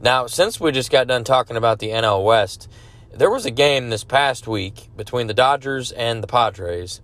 Now, 0.00 0.26
since 0.26 0.60
we 0.60 0.72
just 0.72 0.90
got 0.90 1.06
done 1.06 1.24
talking 1.24 1.56
about 1.56 1.78
the 1.78 1.88
NL 1.88 2.24
West, 2.24 2.68
there 3.12 3.30
was 3.30 3.46
a 3.46 3.50
game 3.50 3.90
this 3.90 4.04
past 4.04 4.46
week 4.46 4.90
between 4.96 5.26
the 5.26 5.34
Dodgers 5.34 5.92
and 5.92 6.22
the 6.22 6.26
Padres 6.26 7.00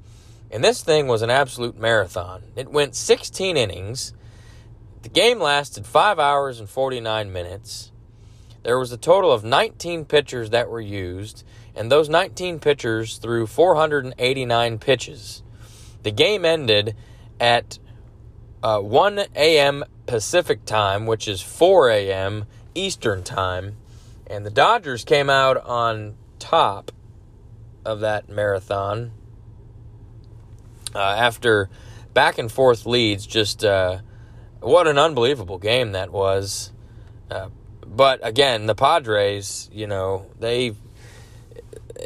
and 0.55 0.63
this 0.63 0.83
thing 0.83 1.09
was 1.09 1.23
an 1.23 1.31
absolute 1.31 1.77
marathon. 1.77 2.45
It 2.55 2.71
went 2.71 2.95
16 2.95 3.57
innings. 3.57 4.15
The 5.03 5.09
game 5.09 5.41
lasted 5.41 5.85
5 5.85 6.21
hours 6.21 6.61
and 6.61 6.71
49 6.71 7.33
minutes. 7.33 7.91
There 8.63 8.79
was 8.79 8.93
a 8.93 8.97
total 8.97 9.33
of 9.33 9.43
19 9.43 10.05
pitchers 10.05 10.51
that 10.51 10.71
were 10.71 10.81
used, 10.81 11.43
and 11.75 11.91
those 11.91 12.09
19 12.09 12.61
pitchers 12.61 13.19
threw 13.19 13.49
489 13.49 14.79
pitches. 14.79 15.43
The 16.05 16.13
game 16.13 16.45
ended 16.45 16.95
at 17.41 17.81
uh, 18.65 18.81
1 18.81 19.19
a.m. 19.37 19.85
Pacific 20.07 20.65
time, 20.65 21.05
which 21.05 21.29
is 21.29 21.43
4 21.43 21.91
a.m. 21.91 22.47
Eastern 22.75 23.23
time, 23.23 23.77
and 24.27 24.47
the 24.47 24.51
Dodgers 24.51 25.05
came 25.05 25.29
out 25.29 25.59
on 25.59 26.15
top 26.39 26.91
of 27.85 28.01
that 28.01 28.31
marathon 28.31 29.13
uh, 30.95 30.99
after 30.99 31.69
back 32.15 32.39
and 32.39 32.51
forth 32.51 32.87
leads. 32.87 33.27
Just 33.27 33.67
uh, 33.67 33.99
what 34.61 34.87
an 34.89 34.97
unbelievable 34.97 35.59
game 35.59 35.93
that 35.93 36.11
was. 36.11 36.73
Uh, 37.31 37.51
but 37.87 38.19
again, 38.23 38.65
the 38.65 38.75
Padres, 38.75 39.69
you 39.75 39.87
know, 39.87 40.25
they 40.41 40.75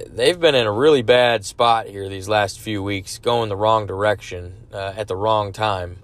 they've 0.08 0.40
been 0.40 0.56
in 0.56 0.66
a 0.66 0.72
really 0.72 1.02
bad 1.02 1.44
spot 1.44 1.86
here 1.86 2.08
these 2.08 2.28
last 2.28 2.58
few 2.58 2.82
weeks, 2.82 3.18
going 3.18 3.48
the 3.48 3.56
wrong 3.56 3.86
direction 3.86 4.66
uh, 4.72 4.94
at 4.96 5.06
the 5.06 5.14
wrong 5.14 5.52
time. 5.52 5.98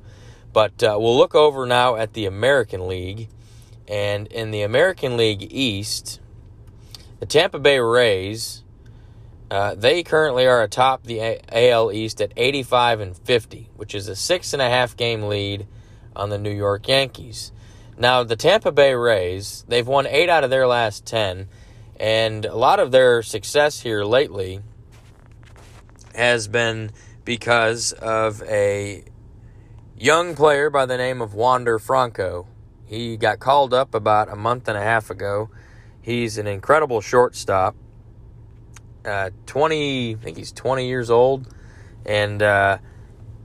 But 0.54 0.82
uh, 0.82 0.96
we'll 0.98 1.18
look 1.18 1.34
over 1.34 1.66
now 1.66 1.96
at 1.96 2.14
the 2.14 2.24
American 2.24 2.88
League, 2.88 3.28
and 3.86 4.26
in 4.28 4.52
the 4.52 4.62
American 4.62 5.18
League 5.18 5.46
East, 5.50 6.20
the 7.20 7.26
Tampa 7.26 7.58
Bay 7.58 7.78
Rays 7.78 8.64
uh, 9.50 9.74
they 9.74 10.02
currently 10.02 10.46
are 10.46 10.62
atop 10.62 11.04
the 11.04 11.38
AL 11.52 11.92
East 11.92 12.20
at 12.20 12.32
85 12.36 13.00
and 13.00 13.16
50, 13.16 13.70
which 13.76 13.94
is 13.94 14.08
a 14.08 14.16
six 14.16 14.52
and 14.52 14.60
a 14.60 14.68
half 14.68 14.96
game 14.96 15.24
lead 15.24 15.66
on 16.16 16.30
the 16.30 16.38
New 16.38 16.50
York 16.50 16.88
Yankees. 16.88 17.52
Now, 17.96 18.24
the 18.24 18.34
Tampa 18.34 18.72
Bay 18.72 18.94
Rays, 18.94 19.64
they've 19.68 19.86
won 19.86 20.06
eight 20.08 20.28
out 20.28 20.42
of 20.42 20.50
their 20.50 20.66
last 20.66 21.06
10, 21.06 21.48
and 22.00 22.44
a 22.44 22.56
lot 22.56 22.80
of 22.80 22.90
their 22.90 23.22
success 23.22 23.80
here 23.80 24.04
lately 24.04 24.60
has 26.16 26.48
been 26.48 26.90
because 27.24 27.92
of 27.92 28.42
a 28.42 29.04
young 30.04 30.34
player 30.34 30.68
by 30.68 30.84
the 30.84 30.98
name 30.98 31.22
of 31.22 31.32
Wander 31.32 31.78
Franco. 31.78 32.46
He 32.84 33.16
got 33.16 33.40
called 33.40 33.72
up 33.72 33.94
about 33.94 34.28
a 34.28 34.36
month 34.36 34.68
and 34.68 34.76
a 34.76 34.82
half 34.82 35.08
ago. 35.08 35.48
He's 36.02 36.36
an 36.36 36.46
incredible 36.46 37.00
shortstop 37.00 37.74
uh, 39.06 39.30
20, 39.46 40.10
I 40.10 40.18
think 40.18 40.36
he's 40.36 40.52
20 40.52 40.86
years 40.86 41.08
old, 41.08 41.48
and 42.04 42.42
uh, 42.42 42.78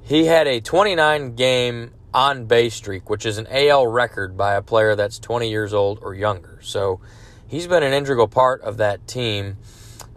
he 0.01 0.25
had 0.25 0.47
a 0.47 0.59
29 0.59 1.35
game 1.35 1.93
on 2.13 2.43
base 2.43 2.75
streak, 2.75 3.09
which 3.09 3.25
is 3.25 3.37
an 3.37 3.47
AL 3.49 3.87
record 3.87 4.35
by 4.35 4.55
a 4.55 4.61
player 4.61 4.97
that's 4.97 5.17
20 5.17 5.49
years 5.49 5.73
old 5.73 5.99
or 6.01 6.13
younger. 6.13 6.59
So 6.61 6.99
he's 7.47 7.67
been 7.67 7.83
an 7.83 7.93
integral 7.93 8.27
part 8.27 8.59
of 8.63 8.75
that 8.75 9.07
team. 9.07 9.55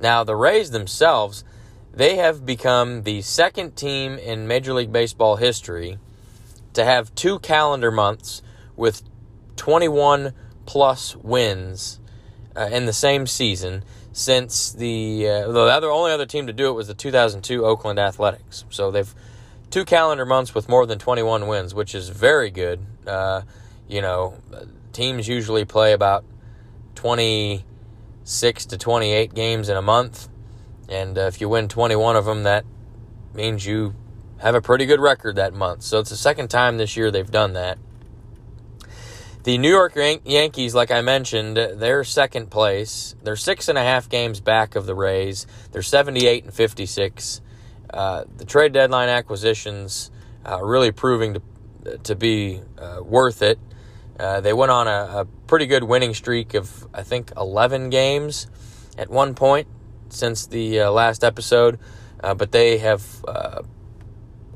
Now, 0.01 0.25
the 0.25 0.35
Rays 0.35 0.73
themselves, 0.73 1.45
they 1.95 2.17
have 2.17 2.45
become 2.45 3.05
the 3.05 3.23
second 3.23 3.77
team 3.77 4.19
in 4.19 4.49
Major 4.49 4.75
League 4.75 4.91
Baseball 4.91 5.37
history 5.37 6.01
to 6.75 6.85
have 6.85 7.15
two 7.15 7.39
calendar 7.39 7.91
months 7.91 8.43
with 8.77 9.03
21 9.57 10.33
plus 10.67 11.17
wins 11.17 12.01
uh, 12.57 12.69
in 12.73 12.87
the 12.87 12.93
same 12.93 13.27
season 13.27 13.85
since 14.13 14.73
the 14.73 15.27
uh, 15.27 15.53
the 15.53 15.61
other 15.61 15.91
only 15.91 16.13
other 16.13 16.27
team 16.27 16.47
to 16.47 16.53
do 16.53 16.69
it 16.69 16.73
was 16.73 16.87
the 16.87 16.95
2002 16.95 17.65
Oakland 17.65 17.99
Athletics. 17.99 18.65
So 18.71 18.91
they've 18.91 19.13
two 19.71 19.85
calendar 19.85 20.27
months 20.27 20.55
with 20.55 20.69
more 20.69 20.87
than 20.87 20.99
21 20.99 21.47
wins, 21.49 21.75
which 21.75 21.95
is 21.95 22.11
very 22.11 22.51
good. 22.51 22.81
Uh, 23.07 23.43
you 23.89 24.03
know, 24.03 24.37
teams 24.93 25.27
usually 25.27 25.65
play 25.65 25.93
about 25.93 26.25
26 26.95 28.67
to 28.67 28.79
28 28.79 29.35
games 29.35 29.69
in 29.69 29.77
a 29.77 29.83
month, 29.83 30.29
and 30.89 31.17
uh, 31.17 31.23
if 31.23 31.41
you 31.41 31.49
win 31.49 31.69
21 31.69 32.17
of 32.17 32.27
them, 32.27 32.43
that 32.43 32.65
means 33.35 33.65
you 33.65 33.95
have 34.43 34.55
a 34.57 34.61
pretty 34.61 34.87
good 34.87 35.01
record 35.01 35.37
that 35.37 35.55
month. 35.55 35.83
So 35.83 36.01
it's 36.01 36.11
the 36.11 36.17
second 36.17 36.49
time 36.49 36.77
this 36.77 36.97
year 36.97 37.11
they've 37.11 37.31
done 37.31 37.53
that. 37.53 37.79
The 39.45 39.57
New 39.59 39.71
York 39.71 39.95
Yankees, 39.97 40.75
like 40.75 40.91
I 40.91 41.01
mentioned, 41.01 41.57
they're 41.57 42.05
second 42.05 42.51
place. 42.51 43.15
They're 43.23 43.37
six 43.37 43.69
and 43.69 43.79
a 43.79 43.83
half 43.83 44.09
games 44.09 44.41
back 44.41 44.77
of 44.77 44.87
the 44.87 44.95
Rays. 44.95 45.47
They're 45.73 45.83
78 45.83 46.45
and 46.45 46.55
56. 46.55 47.41
Uh, 47.93 48.25
the 48.37 48.45
trade 48.45 48.73
deadline 48.73 49.09
acquisitions 49.09 50.11
uh, 50.45 50.63
really 50.63 50.93
proving 50.93 51.35
to 51.35 51.43
to 52.05 52.15
be 52.15 52.61
uh, 52.79 53.01
worth 53.03 53.43
it. 53.43 53.59
Uh, 54.19 54.41
they 54.41 54.53
went 54.53 54.71
on 54.71 54.87
a, 54.87 55.21
a, 55.21 55.27
pretty 55.49 55.67
good 55.67 55.83
winning 55.83 56.15
streak 56.15 56.55
of 56.55 56.87
I 56.95 57.03
think 57.03 57.33
11 57.37 57.91
games 57.91 58.47
at 58.97 59.11
one 59.11 59.35
point 59.35 59.67
since 60.09 60.47
the 60.47 60.81
uh, 60.81 60.91
last 60.93 61.25
episode, 61.25 61.81
uh, 62.23 62.35
but 62.35 62.53
they 62.53 62.79
have 62.79 63.03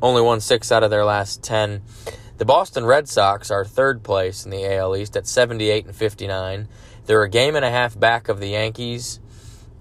only 0.02 0.22
won 0.22 0.40
six 0.40 0.70
out 0.70 0.82
of 0.82 0.90
their 0.90 1.04
last 1.04 1.42
10. 1.42 1.82
The 2.38 2.44
Boston 2.44 2.84
Red 2.84 3.08
Sox 3.08 3.50
are 3.50 3.64
third 3.64 4.02
place 4.02 4.44
in 4.44 4.50
the 4.50 4.66
AL 4.76 4.96
East 4.96 5.16
at 5.16 5.26
78 5.26 5.86
and 5.86 5.96
59. 5.96 6.68
They're 7.06 7.22
a 7.22 7.28
game 7.28 7.56
and 7.56 7.64
a 7.64 7.70
half 7.70 7.98
back 7.98 8.28
of 8.28 8.40
the 8.40 8.48
Yankees 8.48 9.20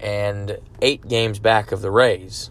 and 0.00 0.58
eight 0.80 1.06
games 1.06 1.38
back 1.38 1.72
of 1.72 1.82
the 1.82 1.90
Rays. 1.90 2.50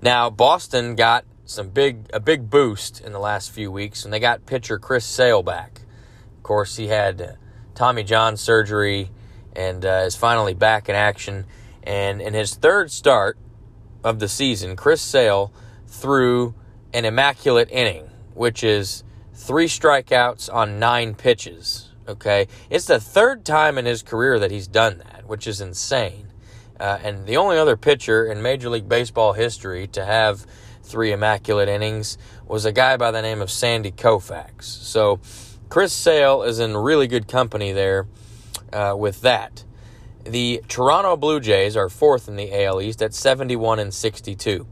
Now, 0.00 0.30
Boston 0.30 0.94
got 0.94 1.24
some 1.44 1.70
big 1.70 2.10
a 2.12 2.20
big 2.20 2.50
boost 2.50 3.00
in 3.00 3.12
the 3.12 3.18
last 3.18 3.50
few 3.50 3.72
weeks, 3.72 4.04
and 4.04 4.12
they 4.12 4.20
got 4.20 4.46
pitcher 4.46 4.78
Chris 4.78 5.04
Sale 5.04 5.42
back. 5.42 5.80
Of 6.36 6.42
course, 6.42 6.76
he 6.76 6.88
had 6.88 7.38
Tommy 7.74 8.04
John 8.04 8.36
surgery 8.36 9.10
and 9.56 9.84
uh, 9.84 10.04
is 10.06 10.14
finally 10.14 10.54
back 10.54 10.88
in 10.88 10.94
action. 10.94 11.46
And 11.82 12.20
in 12.20 12.34
his 12.34 12.54
third 12.54 12.90
start 12.90 13.38
of 14.04 14.18
the 14.18 14.28
season, 14.28 14.76
Chris 14.76 15.00
Sale 15.00 15.52
threw 15.88 16.54
an 16.92 17.04
immaculate 17.04 17.68
inning 17.70 18.08
which 18.38 18.62
is 18.62 19.02
three 19.34 19.66
strikeouts 19.66 20.52
on 20.52 20.78
nine 20.78 21.14
pitches. 21.14 21.88
Okay, 22.06 22.46
it's 22.70 22.86
the 22.86 23.00
third 23.00 23.44
time 23.44 23.76
in 23.76 23.84
his 23.84 24.02
career 24.02 24.38
that 24.38 24.50
he's 24.50 24.66
done 24.66 24.98
that, 24.98 25.26
which 25.26 25.46
is 25.46 25.60
insane. 25.60 26.28
Uh, 26.80 26.98
and 27.02 27.26
the 27.26 27.36
only 27.36 27.58
other 27.58 27.76
pitcher 27.76 28.24
in 28.24 28.40
Major 28.40 28.70
League 28.70 28.88
Baseball 28.88 29.32
history 29.32 29.88
to 29.88 30.04
have 30.04 30.46
three 30.82 31.12
immaculate 31.12 31.68
innings 31.68 32.16
was 32.46 32.64
a 32.64 32.72
guy 32.72 32.96
by 32.96 33.10
the 33.10 33.20
name 33.20 33.42
of 33.42 33.50
Sandy 33.50 33.90
Koufax. 33.90 34.62
So 34.62 35.20
Chris 35.68 35.92
Sale 35.92 36.44
is 36.44 36.60
in 36.60 36.76
really 36.76 37.08
good 37.08 37.28
company 37.28 37.72
there 37.72 38.06
uh, 38.72 38.94
with 38.96 39.20
that. 39.22 39.64
The 40.24 40.62
Toronto 40.68 41.16
Blue 41.16 41.40
Jays 41.40 41.76
are 41.76 41.88
fourth 41.88 42.28
in 42.28 42.36
the 42.36 42.64
AL 42.64 42.80
East 42.80 43.02
at 43.02 43.12
71 43.12 43.80
and 43.80 43.92
62. 43.92 44.66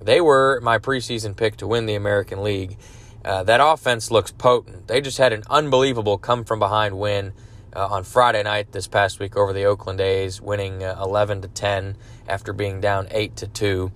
They 0.00 0.20
were 0.20 0.60
my 0.62 0.78
preseason 0.78 1.36
pick 1.36 1.56
to 1.58 1.66
win 1.66 1.86
the 1.86 1.94
American 1.94 2.42
League. 2.42 2.76
Uh, 3.24 3.42
that 3.44 3.60
offense 3.62 4.10
looks 4.10 4.30
potent. 4.30 4.86
They 4.88 5.00
just 5.00 5.18
had 5.18 5.32
an 5.32 5.42
unbelievable 5.50 6.18
come 6.18 6.44
from 6.44 6.58
behind 6.58 6.98
win 6.98 7.32
uh, 7.74 7.86
on 7.86 8.04
Friday 8.04 8.42
night 8.42 8.72
this 8.72 8.86
past 8.86 9.18
week 9.18 9.36
over 9.36 9.52
the 9.52 9.64
Oakland 9.64 10.00
A's, 10.00 10.40
winning 10.40 10.82
uh, 10.82 10.98
11 11.02 11.42
to 11.42 11.48
10 11.48 11.96
after 12.26 12.52
being 12.52 12.80
down 12.80 13.08
8 13.10 13.36
to 13.36 13.46
2. 13.46 13.92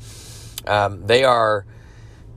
Um, 0.67 1.07
they 1.07 1.25
are 1.25 1.65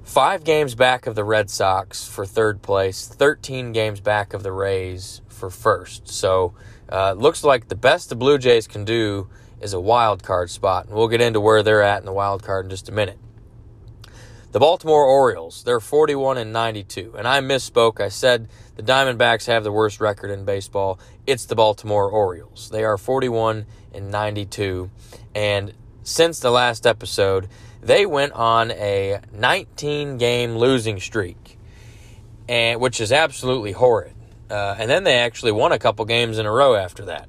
five 0.04 0.44
games 0.44 0.76
back 0.76 1.08
of 1.08 1.16
the 1.16 1.24
Red 1.24 1.50
Sox 1.50 2.08
for 2.08 2.26
third 2.26 2.62
place, 2.62 3.08
13 3.08 3.72
games 3.72 4.00
back 4.00 4.34
of 4.34 4.44
the 4.44 4.52
Rays 4.52 5.22
for 5.28 5.50
first. 5.50 6.08
So 6.08 6.54
uh, 6.90 7.14
looks 7.14 7.44
like 7.44 7.68
the 7.68 7.76
best 7.76 8.10
the 8.10 8.16
Blue 8.16 8.38
Jays 8.38 8.68
can 8.68 8.86
do 8.86 9.28
is 9.60 9.74
a 9.74 9.80
wild 9.80 10.24
card 10.24 10.50
spot, 10.50 10.86
and 10.86 10.96
we'll 10.96 11.08
get 11.08 11.22
into 11.22 11.42
where 11.42 11.64
they're 11.64 11.82
at 11.82 12.00
in 12.00 12.06
the 12.06 12.14
wild 12.14 12.44
card 12.44 12.66
in 12.66 12.70
just 12.70 12.88
a 12.90 12.92
minute. 12.92 13.18
The 14.56 14.62
Baltimore 14.62 15.04
Orioles, 15.04 15.64
they're 15.66 15.82
41 15.82 16.38
and 16.38 16.54
92. 16.54 17.16
And 17.18 17.28
I 17.28 17.42
misspoke. 17.42 18.00
I 18.00 18.08
said 18.08 18.48
the 18.78 18.84
Diamondbacks 18.84 19.48
have 19.48 19.66
the 19.66 19.72
worst 19.74 20.00
record 20.00 20.32
in 20.32 20.46
baseball. 20.46 20.98
It's 21.28 21.44
the 21.44 21.56
Baltimore 21.56 22.10
Orioles. 22.10 22.70
They 22.70 22.86
are 22.86 22.98
41 22.98 23.66
and 23.94 24.10
92. 24.10 24.90
And 25.36 25.74
since 26.04 26.40
the 26.40 26.52
last 26.52 26.88
episode, 26.88 27.50
they 27.82 28.06
went 28.06 28.32
on 28.32 28.72
a 28.72 29.20
19 29.34 30.18
game 30.18 30.56
losing 30.56 31.02
streak, 31.02 31.58
and 32.48 32.80
which 32.80 33.02
is 33.02 33.12
absolutely 33.12 33.74
horrid. 33.74 34.16
Uh, 34.50 34.78
and 34.80 34.90
then 34.90 35.04
they 35.04 35.18
actually 35.18 35.52
won 35.52 35.74
a 35.74 35.80
couple 35.80 36.06
games 36.06 36.38
in 36.38 36.46
a 36.46 36.52
row 36.52 36.76
after 36.76 37.04
that. 37.04 37.28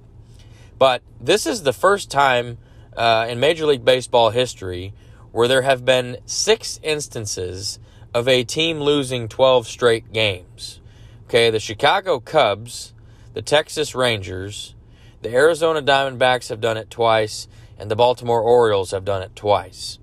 But 0.79 1.03
this 1.21 1.45
is 1.45 1.65
the 1.65 1.73
first 1.73 2.09
time 2.09 2.59
uh, 2.97 3.27
in 3.29 3.41
Major 3.41 3.67
League 3.67 3.85
Baseball 3.85 4.31
history 4.31 4.95
where 5.37 5.49
there 5.49 5.61
have 5.61 5.85
been 5.85 6.17
six 6.25 6.81
instances 6.83 7.79
of 8.15 8.27
a 8.27 8.43
team 8.43 8.81
losing 8.81 9.29
12 9.29 9.69
straight 9.69 10.11
games. 10.11 10.81
Okay, 11.27 11.51
the 11.51 11.61
Chicago 11.61 12.21
Cubs, 12.21 12.95
the 13.35 13.43
Texas 13.43 13.95
Rangers, 13.95 14.75
the 15.21 15.29
Arizona 15.29 15.83
Diamondbacks 15.83 16.49
have 16.49 16.63
done 16.63 16.79
it 16.79 16.89
twice, 16.89 17.49
and 17.77 17.91
the 17.91 17.95
Baltimore 17.95 18.41
Orioles 18.41 18.93
have 18.93 19.05
done 19.05 19.21
it 19.21 19.37
twice. 19.37 19.99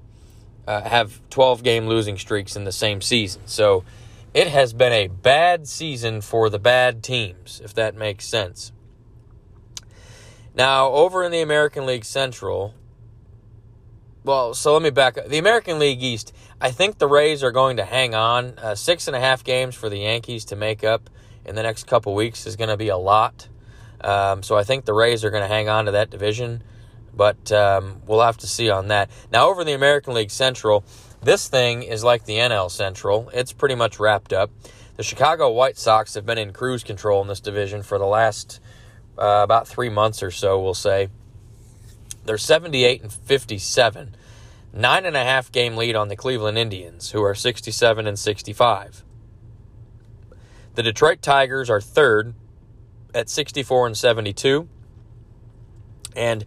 Uh, 0.67 0.81
have 0.81 1.19
12 1.31 1.63
game 1.63 1.87
losing 1.87 2.19
streaks 2.19 2.55
in 2.55 2.63
the 2.63 2.71
same 2.71 3.01
season. 3.01 3.41
So 3.47 3.83
it 4.35 4.49
has 4.49 4.71
been 4.71 4.93
a 4.93 5.07
bad 5.07 5.67
season 5.67 6.21
for 6.21 6.51
the 6.51 6.59
bad 6.59 7.01
teams, 7.01 7.59
if 7.63 7.73
that 7.73 7.95
makes 7.95 8.27
sense. 8.27 8.71
Now, 10.53 10.89
over 10.89 11.23
in 11.23 11.31
the 11.31 11.41
American 11.41 11.87
League 11.87 12.05
Central, 12.05 12.75
well, 14.23 14.53
so 14.53 14.73
let 14.73 14.81
me 14.81 14.89
back 14.89 15.17
up. 15.17 15.27
The 15.27 15.37
American 15.37 15.79
League 15.79 16.01
East, 16.01 16.33
I 16.61 16.71
think 16.71 16.97
the 16.97 17.07
Rays 17.07 17.43
are 17.43 17.51
going 17.51 17.77
to 17.77 17.85
hang 17.85 18.15
on. 18.15 18.57
Uh, 18.57 18.75
six 18.75 19.07
and 19.07 19.15
a 19.15 19.19
half 19.19 19.43
games 19.43 19.75
for 19.75 19.89
the 19.89 19.97
Yankees 19.97 20.45
to 20.45 20.55
make 20.55 20.83
up 20.83 21.09
in 21.45 21.55
the 21.55 21.63
next 21.63 21.87
couple 21.87 22.15
weeks 22.15 22.45
is 22.45 22.55
going 22.55 22.69
to 22.69 22.77
be 22.77 22.87
a 22.87 22.97
lot. 22.97 23.49
Um, 24.01 24.43
so 24.43 24.57
I 24.57 24.63
think 24.63 24.85
the 24.85 24.93
Rays 24.93 25.23
are 25.23 25.29
going 25.29 25.43
to 25.43 25.47
hang 25.47 25.69
on 25.69 25.85
to 25.85 25.91
that 25.91 26.09
division, 26.09 26.63
but 27.13 27.51
um, 27.51 28.01
we'll 28.05 28.21
have 28.21 28.37
to 28.37 28.47
see 28.47 28.69
on 28.69 28.87
that. 28.89 29.09
Now, 29.31 29.49
over 29.49 29.61
in 29.61 29.67
the 29.67 29.73
American 29.73 30.13
League 30.13 30.31
Central, 30.31 30.83
this 31.21 31.47
thing 31.47 31.83
is 31.83 32.03
like 32.03 32.25
the 32.25 32.37
NL 32.37 32.69
Central. 32.69 33.29
It's 33.33 33.53
pretty 33.53 33.75
much 33.75 33.99
wrapped 33.99 34.33
up. 34.33 34.51
The 34.95 35.03
Chicago 35.03 35.49
White 35.51 35.77
Sox 35.77 36.13
have 36.13 36.25
been 36.25 36.37
in 36.37 36.53
cruise 36.53 36.83
control 36.83 37.21
in 37.21 37.27
this 37.27 37.39
division 37.39 37.81
for 37.81 37.97
the 37.97 38.05
last 38.05 38.59
uh, 39.17 39.41
about 39.43 39.67
three 39.67 39.89
months 39.89 40.21
or 40.21 40.31
so, 40.31 40.61
we'll 40.61 40.73
say. 40.73 41.09
They're 42.25 42.37
78 42.37 43.01
and 43.01 43.11
57. 43.11 44.15
Nine 44.73 45.05
and 45.05 45.15
a 45.15 45.23
half 45.23 45.51
game 45.51 45.75
lead 45.75 45.95
on 45.95 46.07
the 46.07 46.15
Cleveland 46.15 46.57
Indians, 46.57 47.11
who 47.11 47.23
are 47.23 47.35
67 47.35 48.07
and 48.07 48.17
65. 48.17 49.03
The 50.75 50.83
Detroit 50.83 51.21
Tigers 51.21 51.69
are 51.69 51.81
third 51.81 52.33
at 53.13 53.29
64 53.29 53.87
and 53.87 53.97
72. 53.97 54.67
And 56.15 56.45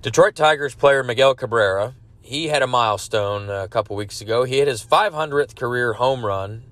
Detroit 0.00 0.34
Tigers 0.34 0.74
player 0.74 1.02
Miguel 1.02 1.34
Cabrera, 1.34 1.94
he 2.22 2.48
had 2.48 2.62
a 2.62 2.66
milestone 2.66 3.50
a 3.50 3.68
couple 3.68 3.96
weeks 3.96 4.20
ago. 4.20 4.44
He 4.44 4.58
hit 4.58 4.68
his 4.68 4.84
500th 4.84 5.54
career 5.54 5.94
home 5.94 6.24
run, 6.24 6.64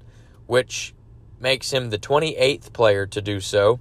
which 0.47 0.95
makes 1.39 1.71
him 1.71 1.91
the 1.91 1.99
28th 1.99 2.73
player 2.73 3.07
to 3.07 3.21
do 3.21 3.41
so. 3.41 3.81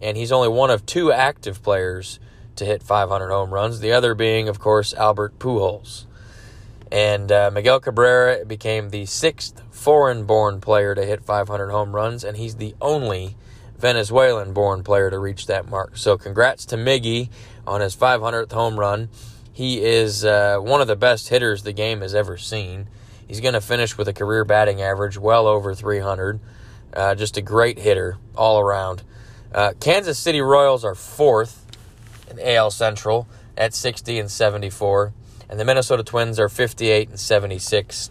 And 0.00 0.16
he's 0.16 0.32
only 0.32 0.48
one 0.48 0.70
of 0.70 0.86
two 0.86 1.12
active 1.12 1.62
players 1.62 2.18
to 2.56 2.64
hit 2.64 2.82
500 2.82 3.28
home 3.30 3.52
runs, 3.52 3.80
the 3.80 3.92
other 3.92 4.14
being, 4.14 4.48
of 4.48 4.58
course, 4.58 4.94
Albert 4.94 5.38
Pujols. 5.38 6.06
And 6.90 7.32
uh, 7.32 7.50
Miguel 7.52 7.80
Cabrera 7.80 8.44
became 8.44 8.90
the 8.90 9.06
sixth 9.06 9.62
foreign 9.70 10.24
born 10.24 10.60
player 10.60 10.94
to 10.94 11.04
hit 11.04 11.24
500 11.24 11.70
home 11.70 11.94
runs, 11.94 12.24
and 12.24 12.36
he's 12.36 12.56
the 12.56 12.74
only 12.80 13.36
Venezuelan 13.78 14.52
born 14.52 14.84
player 14.84 15.10
to 15.10 15.18
reach 15.18 15.46
that 15.46 15.68
mark. 15.68 15.96
So, 15.96 16.16
congrats 16.16 16.64
to 16.66 16.76
Miggy 16.76 17.30
on 17.66 17.80
his 17.80 17.96
500th 17.96 18.52
home 18.52 18.78
run. 18.78 19.08
He 19.52 19.84
is 19.84 20.24
uh, 20.24 20.58
one 20.58 20.80
of 20.80 20.86
the 20.86 20.96
best 20.96 21.28
hitters 21.28 21.62
the 21.62 21.72
game 21.72 22.00
has 22.00 22.14
ever 22.14 22.36
seen. 22.36 22.88
He's 23.26 23.40
going 23.40 23.54
to 23.54 23.60
finish 23.60 23.96
with 23.96 24.08
a 24.08 24.12
career 24.12 24.44
batting 24.44 24.82
average 24.82 25.16
well 25.16 25.46
over 25.46 25.74
300. 25.74 26.40
Uh, 26.92 27.14
just 27.14 27.36
a 27.36 27.42
great 27.42 27.78
hitter 27.78 28.18
all 28.36 28.60
around. 28.60 29.02
Uh, 29.52 29.72
Kansas 29.80 30.18
City 30.18 30.40
Royals 30.40 30.84
are 30.84 30.94
fourth 30.94 31.63
in 32.38 32.46
AL 32.46 32.70
Central 32.70 33.26
at 33.56 33.74
60 33.74 34.18
and 34.18 34.30
74. 34.30 35.12
And 35.48 35.60
the 35.60 35.64
Minnesota 35.64 36.02
Twins 36.02 36.38
are 36.40 36.48
58 36.48 37.10
and 37.10 37.20
76, 37.20 38.10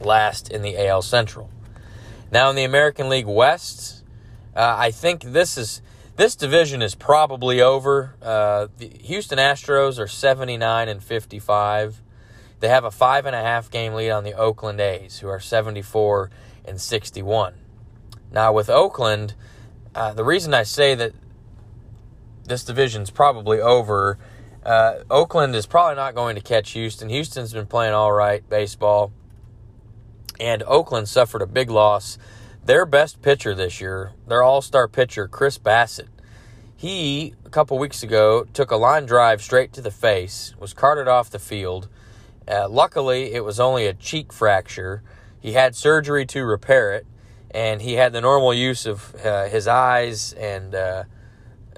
last 0.00 0.50
in 0.50 0.62
the 0.62 0.86
AL 0.86 1.02
Central. 1.02 1.50
Now 2.30 2.50
in 2.50 2.56
the 2.56 2.64
American 2.64 3.08
League 3.08 3.26
West, 3.26 4.02
uh, 4.54 4.76
I 4.78 4.90
think 4.90 5.22
this 5.22 5.56
is 5.56 5.82
this 6.16 6.36
division 6.36 6.82
is 6.82 6.94
probably 6.94 7.60
over. 7.60 8.14
Uh, 8.20 8.68
the 8.76 8.88
Houston 9.02 9.38
Astros 9.38 9.98
are 9.98 10.06
79 10.06 10.88
and 10.88 11.02
55. 11.02 12.02
They 12.60 12.68
have 12.68 12.84
a 12.84 12.90
five 12.90 13.26
and 13.26 13.34
a 13.34 13.40
half 13.40 13.70
game 13.70 13.94
lead 13.94 14.10
on 14.10 14.22
the 14.22 14.34
Oakland 14.34 14.80
A's, 14.80 15.18
who 15.18 15.28
are 15.28 15.40
74 15.40 16.30
and 16.64 16.80
61. 16.80 17.54
Now 18.30 18.52
with 18.52 18.70
Oakland, 18.70 19.34
uh, 19.94 20.12
the 20.12 20.24
reason 20.24 20.54
I 20.54 20.62
say 20.62 20.94
that 20.94 21.12
this 22.44 22.64
division's 22.64 23.10
probably 23.10 23.60
over. 23.60 24.18
Uh, 24.64 25.00
Oakland 25.10 25.54
is 25.54 25.66
probably 25.66 25.96
not 25.96 26.14
going 26.14 26.36
to 26.36 26.42
catch 26.42 26.70
Houston. 26.72 27.08
Houston's 27.08 27.52
been 27.52 27.66
playing 27.66 27.94
all 27.94 28.12
right 28.12 28.48
baseball, 28.48 29.12
and 30.38 30.62
Oakland 30.64 31.08
suffered 31.08 31.42
a 31.42 31.46
big 31.46 31.70
loss. 31.70 32.18
Their 32.64 32.86
best 32.86 33.22
pitcher 33.22 33.54
this 33.54 33.80
year, 33.80 34.12
their 34.26 34.42
all 34.42 34.62
star 34.62 34.86
pitcher, 34.86 35.26
Chris 35.26 35.58
Bassitt, 35.58 36.08
he, 36.76 37.34
a 37.44 37.48
couple 37.48 37.78
weeks 37.78 38.02
ago, 38.02 38.44
took 38.52 38.70
a 38.70 38.76
line 38.76 39.06
drive 39.06 39.40
straight 39.40 39.72
to 39.74 39.80
the 39.80 39.90
face, 39.90 40.54
was 40.58 40.72
carted 40.72 41.06
off 41.06 41.30
the 41.30 41.38
field. 41.38 41.88
Uh, 42.46 42.68
luckily, 42.68 43.32
it 43.34 43.44
was 43.44 43.60
only 43.60 43.86
a 43.86 43.94
cheek 43.94 44.32
fracture. 44.32 45.02
He 45.40 45.52
had 45.52 45.76
surgery 45.76 46.26
to 46.26 46.44
repair 46.44 46.92
it, 46.92 47.06
and 47.52 47.82
he 47.82 47.94
had 47.94 48.12
the 48.12 48.20
normal 48.20 48.52
use 48.52 48.84
of 48.84 49.14
uh, 49.24 49.46
his 49.46 49.68
eyes 49.68 50.32
and 50.32 50.74
uh, 50.74 51.04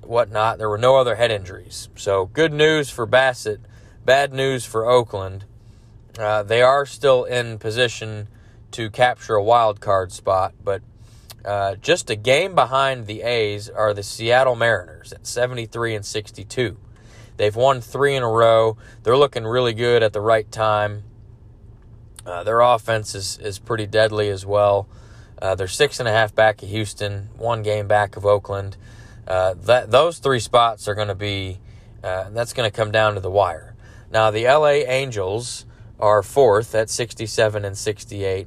whatnot. 0.08 0.58
There 0.58 0.68
were 0.68 0.78
no 0.78 0.96
other 0.96 1.16
head 1.16 1.30
injuries. 1.30 1.88
So 1.96 2.26
good 2.26 2.52
news 2.52 2.90
for 2.90 3.06
Bassitt, 3.06 3.60
bad 4.04 4.32
news 4.32 4.64
for 4.64 4.86
Oakland. 4.86 5.44
Uh, 6.18 6.42
they 6.42 6.62
are 6.62 6.86
still 6.86 7.24
in 7.24 7.58
position 7.58 8.28
to 8.70 8.90
capture 8.90 9.34
a 9.34 9.42
wild 9.42 9.80
card 9.80 10.12
spot, 10.12 10.54
but 10.62 10.82
uh, 11.44 11.74
just 11.76 12.08
a 12.10 12.16
game 12.16 12.54
behind 12.54 13.06
the 13.06 13.22
A's 13.22 13.68
are 13.68 13.92
the 13.92 14.02
Seattle 14.02 14.56
Mariners 14.56 15.12
at 15.12 15.26
73 15.26 15.94
and 15.94 16.06
62. 16.06 16.76
They've 17.36 17.54
won 17.54 17.80
three 17.80 18.14
in 18.14 18.22
a 18.22 18.28
row. 18.28 18.76
They're 19.02 19.16
looking 19.16 19.44
really 19.44 19.74
good 19.74 20.02
at 20.02 20.12
the 20.12 20.20
right 20.20 20.50
time. 20.50 21.02
Uh, 22.24 22.44
their 22.44 22.60
offense 22.60 23.14
is, 23.14 23.38
is 23.38 23.58
pretty 23.58 23.86
deadly 23.86 24.30
as 24.30 24.46
well. 24.46 24.88
Uh, 25.42 25.54
they're 25.54 25.68
six 25.68 25.98
and 25.98 26.08
a 26.08 26.12
half 26.12 26.34
back 26.34 26.62
of 26.62 26.68
Houston, 26.68 27.28
one 27.36 27.62
game 27.62 27.86
back 27.86 28.16
of 28.16 28.24
Oakland. 28.24 28.76
Uh, 29.26 29.54
that 29.54 29.90
those 29.90 30.18
three 30.18 30.40
spots 30.40 30.86
are 30.86 30.94
going 30.94 31.08
to 31.08 31.14
be 31.14 31.58
uh, 32.02 32.28
that's 32.30 32.52
going 32.52 32.70
to 32.70 32.76
come 32.76 32.90
down 32.90 33.14
to 33.14 33.20
the 33.20 33.30
wire. 33.30 33.74
Now 34.10 34.30
the 34.30 34.44
LA 34.44 34.84
Angels 34.86 35.64
are 35.98 36.22
fourth 36.22 36.74
at 36.74 36.90
67 36.90 37.64
and 37.64 37.76
68. 37.76 38.46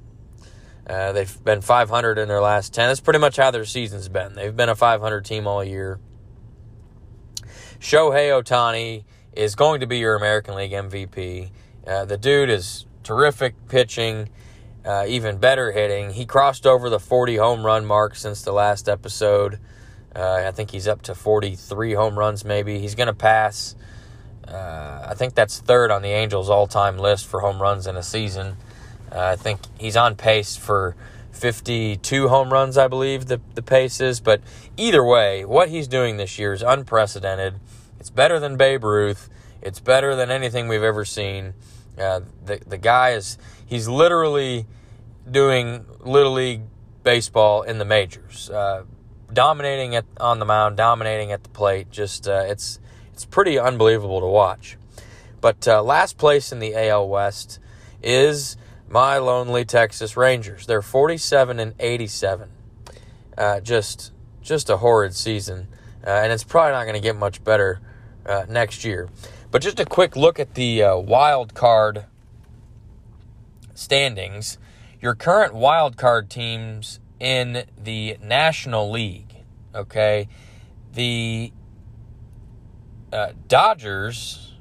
Uh, 0.88 1.12
they've 1.12 1.44
been 1.44 1.62
500 1.62 2.18
in 2.18 2.28
their 2.28 2.42
last 2.42 2.74
10. 2.74 2.88
That's 2.88 3.00
pretty 3.00 3.20
much 3.20 3.36
how 3.36 3.52
their 3.52 3.66
season's 3.66 4.08
been. 4.08 4.36
They've 4.36 4.56
been 4.56 4.70
a 4.70 4.76
500 4.76 5.26
team 5.26 5.48
all 5.48 5.64
year. 5.64 6.00
Shohei 7.80 8.30
Ohtani 8.32 9.04
is 9.34 9.56
going 9.56 9.82
to 9.82 9.88
be 9.88 9.98
your 9.98 10.16
American 10.16 10.56
League 10.56 10.72
MVP. 10.72 11.50
Uh, 11.86 12.06
the 12.06 12.18
dude 12.18 12.50
is 12.50 12.86
terrific 13.04 13.56
pitching, 13.68 14.30
uh, 14.86 15.06
even 15.08 15.38
better 15.38 15.72
hitting. 15.72 16.12
He 16.12 16.26
crossed 16.26 16.66
over 16.66 16.90
the 16.90 17.00
40 17.00 17.38
home 17.38 17.66
run 17.66 17.86
mark 17.86 18.16
since 18.16 18.42
the 18.42 18.52
last 18.52 18.88
episode. 18.88 19.60
Uh, 20.18 20.44
I 20.48 20.52
think 20.52 20.72
he's 20.72 20.88
up 20.88 21.04
to 21.04 21.16
43 21.16 21.94
home 21.94 22.18
runs, 22.18 22.44
maybe. 22.44 22.80
He's 22.80 22.96
going 22.96 23.08
to 23.08 23.14
pass. 23.14 23.76
Uh, 24.48 25.06
I 25.08 25.14
think 25.14 25.36
that's 25.36 25.60
third 25.60 25.92
on 25.92 26.02
the 26.02 26.10
Angels' 26.10 26.50
all 26.50 26.68
time 26.68 26.98
list 26.98 27.28
for 27.28 27.42
home 27.42 27.62
runs 27.62 27.86
in 27.86 27.96
a 27.96 28.04
season. 28.04 28.58
Uh, 29.12 29.20
I 29.20 29.36
think 29.36 29.60
he's 29.78 29.96
on 29.96 30.16
pace 30.16 30.58
for 30.58 30.96
52 31.32 32.30
home 32.30 32.52
runs, 32.52 32.78
I 32.78 32.88
believe 32.88 33.28
the, 33.28 33.40
the 33.54 33.62
pace 33.62 34.02
is. 34.02 34.20
But 34.20 34.42
either 34.76 35.04
way, 35.04 35.46
what 35.46 35.70
he's 35.70 35.88
doing 35.88 36.18
this 36.18 36.40
year 36.40 36.54
is 36.54 36.64
unprecedented. 36.64 37.60
It's 38.00 38.10
better 38.10 38.40
than 38.40 38.58
Babe 38.58 38.84
Ruth. 38.84 39.30
It's 39.62 39.80
better 39.80 40.16
than 40.16 40.32
anything 40.32 40.68
we've 40.68 40.84
ever 40.84 41.06
seen. 41.06 41.54
Uh, 41.98 42.22
the 42.46 42.60
the 42.66 42.78
guy 42.78 43.12
is 43.12 43.38
he's 43.66 43.88
literally 43.88 44.68
doing 45.30 45.86
little 46.00 46.34
league 46.34 46.62
baseball 47.04 47.64
in 47.64 47.80
the 47.80 47.86
majors, 47.86 48.50
uh, 48.50 48.84
dominating 49.32 49.96
at 49.96 50.06
on 50.20 50.40
the 50.40 50.46
mound, 50.46 50.78
dominating 50.78 51.32
at 51.32 51.44
the 51.44 51.50
plate. 51.50 51.92
Just 51.92 52.28
uh, 52.28 52.46
it's 52.48 52.80
it's 53.14 53.26
pretty 53.26 53.58
unbelievable 53.58 54.20
to 54.20 54.28
watch. 54.28 54.78
But 55.42 55.68
uh, 55.68 55.84
last 55.84 56.18
place 56.18 56.52
in 56.52 56.60
the 56.60 56.76
AL 56.76 57.08
West 57.08 57.60
is 58.02 58.58
my 58.90 59.18
lonely 59.18 59.66
Texas 59.66 60.18
Rangers. 60.18 60.66
They're 60.66 60.82
47 60.82 61.60
and 61.60 61.74
87. 61.80 62.50
Uh, 63.38 63.60
just 63.60 64.12
just 64.42 64.70
a 64.70 64.78
horrid 64.78 65.14
season, 65.14 65.68
uh, 66.06 66.10
and 66.10 66.32
it's 66.32 66.44
probably 66.44 66.72
not 66.72 66.84
going 66.84 66.96
to 66.96 67.02
get 67.02 67.16
much 67.16 67.44
better 67.44 67.82
next 68.50 68.84
year. 68.84 69.08
But 69.52 69.62
just 69.62 69.80
a 69.80 69.86
quick 69.86 70.16
look 70.16 70.40
at 70.40 70.56
the 70.56 70.84
uh, 70.84 70.98
wild 70.98 71.54
card 71.54 72.06
standings. 73.74 74.58
Your 75.02 75.16
current 75.16 75.54
wild 75.54 75.98
card 75.98 76.30
teams 76.30 77.00
in 77.20 77.66
the 77.82 78.18
National 78.22 78.90
League, 78.90 79.36
okay? 79.74 80.28
The 80.94 81.52
uh, 83.12 83.34
Dodgers 83.48 84.54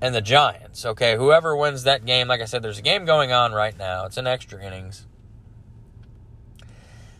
and 0.00 0.14
the 0.14 0.20
Giants, 0.20 0.84
okay? 0.86 1.16
Whoever 1.16 1.56
wins 1.56 1.82
that 1.84 2.04
game, 2.04 2.28
like 2.28 2.40
I 2.40 2.44
said, 2.44 2.62
there's 2.62 2.78
a 2.78 2.82
game 2.82 3.04
going 3.04 3.32
on 3.32 3.52
right 3.52 3.76
now. 3.76 4.06
It's 4.06 4.16
in 4.16 4.26
extra 4.26 4.62
innings. 4.64 5.06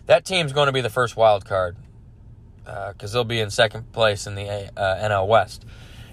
That 0.07 0.25
team's 0.25 0.53
going 0.53 0.67
to 0.67 0.73
be 0.73 0.81
the 0.81 0.91
first 0.91 1.17
wild 1.17 1.45
card 1.45 1.77
because 2.65 3.15
uh, 3.15 3.19
they'll 3.19 3.25
be 3.25 3.41
in 3.41 3.51
second 3.51 3.93
place 3.93 4.27
in 4.27 4.35
the 4.35 4.49
uh, 4.49 5.09
NL 5.09 5.27
West 5.27 5.65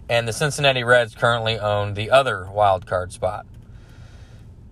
and 0.09 0.27
the 0.27 0.33
Cincinnati 0.33 0.83
Reds 0.83 1.15
currently 1.15 1.57
own 1.57 1.93
the 1.93 2.11
other 2.11 2.49
wild 2.49 2.85
card 2.85 3.11
spot. 3.11 3.45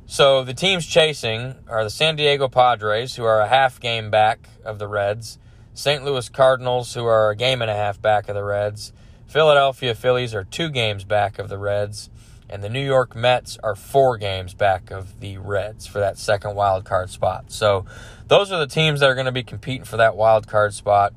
So 0.06 0.44
the 0.44 0.54
teams 0.54 0.86
chasing 0.86 1.56
are 1.68 1.84
the 1.84 1.90
San 1.90 2.16
Diego 2.16 2.48
Padres, 2.48 3.16
who 3.16 3.24
are 3.24 3.40
a 3.40 3.48
half 3.48 3.80
game 3.80 4.12
back 4.12 4.50
of 4.66 4.78
the 4.78 4.88
Reds, 4.88 5.40
St. 5.74 6.04
Louis 6.04 6.30
Cardinals, 6.30 6.94
who 6.94 7.06
are 7.06 7.32
a 7.32 7.36
game 7.36 7.62
and 7.62 7.72
a 7.72 7.76
half 7.76 8.02
back 8.02 8.30
of 8.30 8.36
the 8.36 8.44
Reds, 8.44 8.94
Philadelphia 9.34 9.96
Phillies 9.96 10.36
are 10.36 10.44
two 10.44 10.70
games 10.70 11.04
back 11.04 11.40
of 11.40 11.50
the 11.50 11.58
Reds, 11.58 12.12
and 12.48 12.64
the 12.64 12.70
New 12.70 12.86
York 12.86 13.16
Mets 13.16 13.58
are 13.64 13.76
four 13.76 14.18
games 14.18 14.54
back 14.54 14.92
of 14.92 15.20
the 15.22 15.40
Reds 15.40 15.88
for 15.88 15.98
that 16.00 16.20
second 16.20 16.54
wild 16.54 16.86
card 16.86 17.10
spot. 17.10 17.46
So 17.48 17.86
those 18.28 18.52
are 18.52 18.60
the 18.60 18.68
teams 18.68 19.00
that 19.00 19.10
are 19.10 19.16
going 19.16 19.26
to 19.26 19.32
be 19.32 19.42
competing 19.42 19.86
for 19.86 19.98
that 19.98 20.16
wild 20.16 20.48
card 20.48 20.76
spot. 20.76 21.14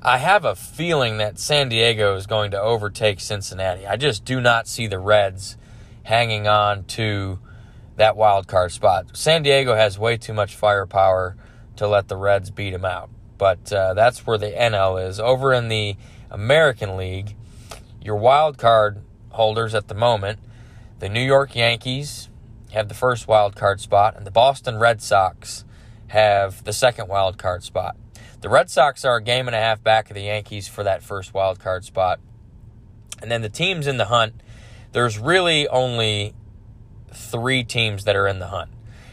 I 0.00 0.18
have 0.18 0.44
a 0.44 0.54
feeling 0.54 1.18
that 1.18 1.40
San 1.40 1.68
Diego 1.68 2.14
is 2.14 2.28
going 2.28 2.52
to 2.52 2.60
overtake 2.60 3.18
Cincinnati. 3.18 3.84
I 3.84 3.96
just 3.96 4.24
do 4.24 4.40
not 4.40 4.68
see 4.68 4.86
the 4.86 5.00
Reds 5.00 5.56
hanging 6.08 6.48
on 6.48 6.84
to 6.84 7.38
that 7.96 8.16
wild 8.16 8.48
card 8.48 8.72
spot. 8.72 9.14
San 9.14 9.42
Diego 9.42 9.74
has 9.74 9.98
way 9.98 10.16
too 10.16 10.32
much 10.32 10.56
firepower 10.56 11.36
to 11.76 11.86
let 11.86 12.08
the 12.08 12.16
Reds 12.16 12.50
beat 12.50 12.70
them 12.70 12.86
out. 12.86 13.10
But 13.36 13.70
uh, 13.70 13.92
that's 13.92 14.26
where 14.26 14.38
the 14.38 14.50
NL 14.50 15.06
is. 15.06 15.20
Over 15.20 15.52
in 15.52 15.68
the 15.68 15.96
American 16.30 16.96
League, 16.96 17.36
your 18.00 18.16
wild 18.16 18.56
card 18.56 19.02
holders 19.32 19.74
at 19.74 19.88
the 19.88 19.94
moment, 19.94 20.38
the 20.98 21.10
New 21.10 21.22
York 21.22 21.54
Yankees 21.54 22.30
have 22.72 22.88
the 22.88 22.94
first 22.94 23.28
wild 23.28 23.54
card 23.54 23.78
spot, 23.78 24.16
and 24.16 24.26
the 24.26 24.30
Boston 24.30 24.78
Red 24.78 25.02
Sox 25.02 25.66
have 26.06 26.64
the 26.64 26.72
second 26.72 27.08
wild 27.08 27.36
card 27.36 27.62
spot. 27.62 27.98
The 28.40 28.48
Red 28.48 28.70
Sox 28.70 29.04
are 29.04 29.16
a 29.16 29.22
game 29.22 29.46
and 29.46 29.54
a 29.54 29.60
half 29.60 29.82
back 29.82 30.08
of 30.10 30.14
the 30.14 30.22
Yankees 30.22 30.68
for 30.68 30.82
that 30.84 31.02
first 31.02 31.34
wild 31.34 31.60
card 31.60 31.84
spot. 31.84 32.18
And 33.20 33.30
then 33.30 33.42
the 33.42 33.50
teams 33.50 33.86
in 33.86 33.98
the 33.98 34.06
hunt, 34.06 34.40
there's 34.92 35.18
really 35.18 35.68
only 35.68 36.34
three 37.12 37.64
teams 37.64 38.04
that 38.04 38.16
are 38.16 38.26
in 38.26 38.38
the 38.38 38.48
hunt. 38.48 38.70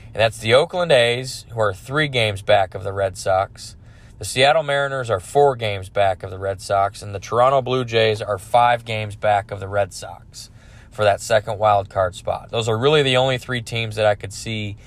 And 0.07 0.21
that's 0.21 0.37
the 0.37 0.53
Oakland 0.53 0.91
A's, 0.91 1.45
who 1.51 1.59
are 1.59 1.73
three 1.73 2.07
games 2.07 2.41
back 2.41 2.73
of 2.73 2.83
the 2.83 2.93
Red 2.93 3.17
Sox. 3.17 3.75
The 4.17 4.25
Seattle 4.25 4.63
Mariners 4.63 5.09
are 5.09 5.19
four 5.19 5.57
games 5.57 5.89
back 5.89 6.23
of 6.23 6.31
the 6.31 6.39
Red 6.39 6.61
Sox. 6.61 7.01
And 7.01 7.13
the 7.13 7.19
Toronto 7.19 7.61
Blue 7.61 7.83
Jays 7.83 8.21
are 8.21 8.37
five 8.37 8.85
games 8.85 9.17
back 9.17 9.51
of 9.51 9.59
the 9.59 9.67
Red 9.67 9.93
Sox 9.93 10.49
for 10.89 11.03
that 11.03 11.19
second 11.19 11.59
wild 11.59 11.89
card 11.89 12.15
spot. 12.15 12.49
Those 12.49 12.69
are 12.69 12.77
really 12.77 13.03
the 13.03 13.17
only 13.17 13.37
three 13.37 13.61
teams 13.61 13.97
that 13.97 14.05
I 14.05 14.15
could 14.15 14.31
see 14.31 14.77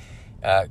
uh, 0.42 0.66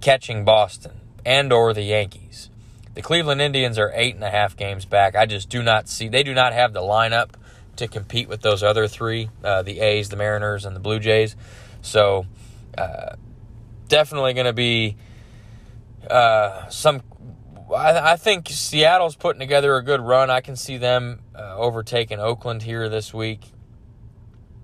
catching 0.00 0.44
Boston 0.44 1.00
and 1.24 1.52
or 1.52 1.72
the 1.72 1.82
Yankees. 1.82 2.50
The 2.94 3.02
Cleveland 3.02 3.40
Indians 3.40 3.78
are 3.78 3.92
eight 3.94 4.16
and 4.16 4.24
a 4.24 4.30
half 4.30 4.56
games 4.56 4.84
back. 4.84 5.14
I 5.14 5.24
just 5.24 5.48
do 5.48 5.62
not 5.62 5.88
see, 5.88 6.08
they 6.08 6.24
do 6.24 6.34
not 6.34 6.52
have 6.52 6.72
the 6.72 6.80
lineup 6.80 7.30
to 7.76 7.88
compete 7.88 8.28
with 8.28 8.42
those 8.42 8.62
other 8.62 8.86
three 8.86 9.30
uh, 9.42 9.62
the 9.62 9.80
A's, 9.80 10.08
the 10.08 10.16
Mariners, 10.16 10.64
and 10.64 10.76
the 10.76 10.80
Blue 10.80 10.98
Jays. 10.98 11.36
So, 11.80 12.26
uh, 12.76 13.16
definitely 13.88 14.34
going 14.34 14.46
to 14.46 14.52
be 14.52 14.96
uh, 16.08 16.68
some. 16.68 17.02
I, 17.74 18.12
I, 18.12 18.16
think 18.16 18.48
Seattle's 18.48 19.16
putting 19.16 19.40
together 19.40 19.76
a 19.76 19.82
good 19.82 20.00
run. 20.00 20.30
I 20.30 20.40
can 20.40 20.56
see 20.56 20.76
them 20.76 21.20
uh, 21.34 21.56
overtaking 21.56 22.20
Oakland 22.20 22.62
here 22.62 22.88
this 22.88 23.14
week. 23.14 23.40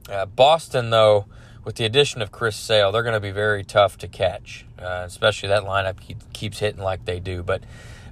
Uh, 0.09 0.27
Boston, 0.27 0.91
though, 0.91 1.27
with 1.65 1.77
the 1.77 1.85
addition 1.85 2.23
of 2.23 2.31
Chris 2.31 2.57
Sale, 2.57 2.93
they're 2.93 3.03
going 3.03 3.15
to 3.15 3.21
be 3.21 3.31
very 3.31 3.65
tough 3.65 3.99
to 3.99 4.09
catch, 4.09 4.67
uh, 4.79 5.05
especially 5.07 5.49
that 5.49 5.65
lineup 5.65 5.97
keeps 6.33 6.59
hitting 6.59 6.83
like 6.83 7.05
they 7.05 7.21
do. 7.21 7.43
But 7.43 7.63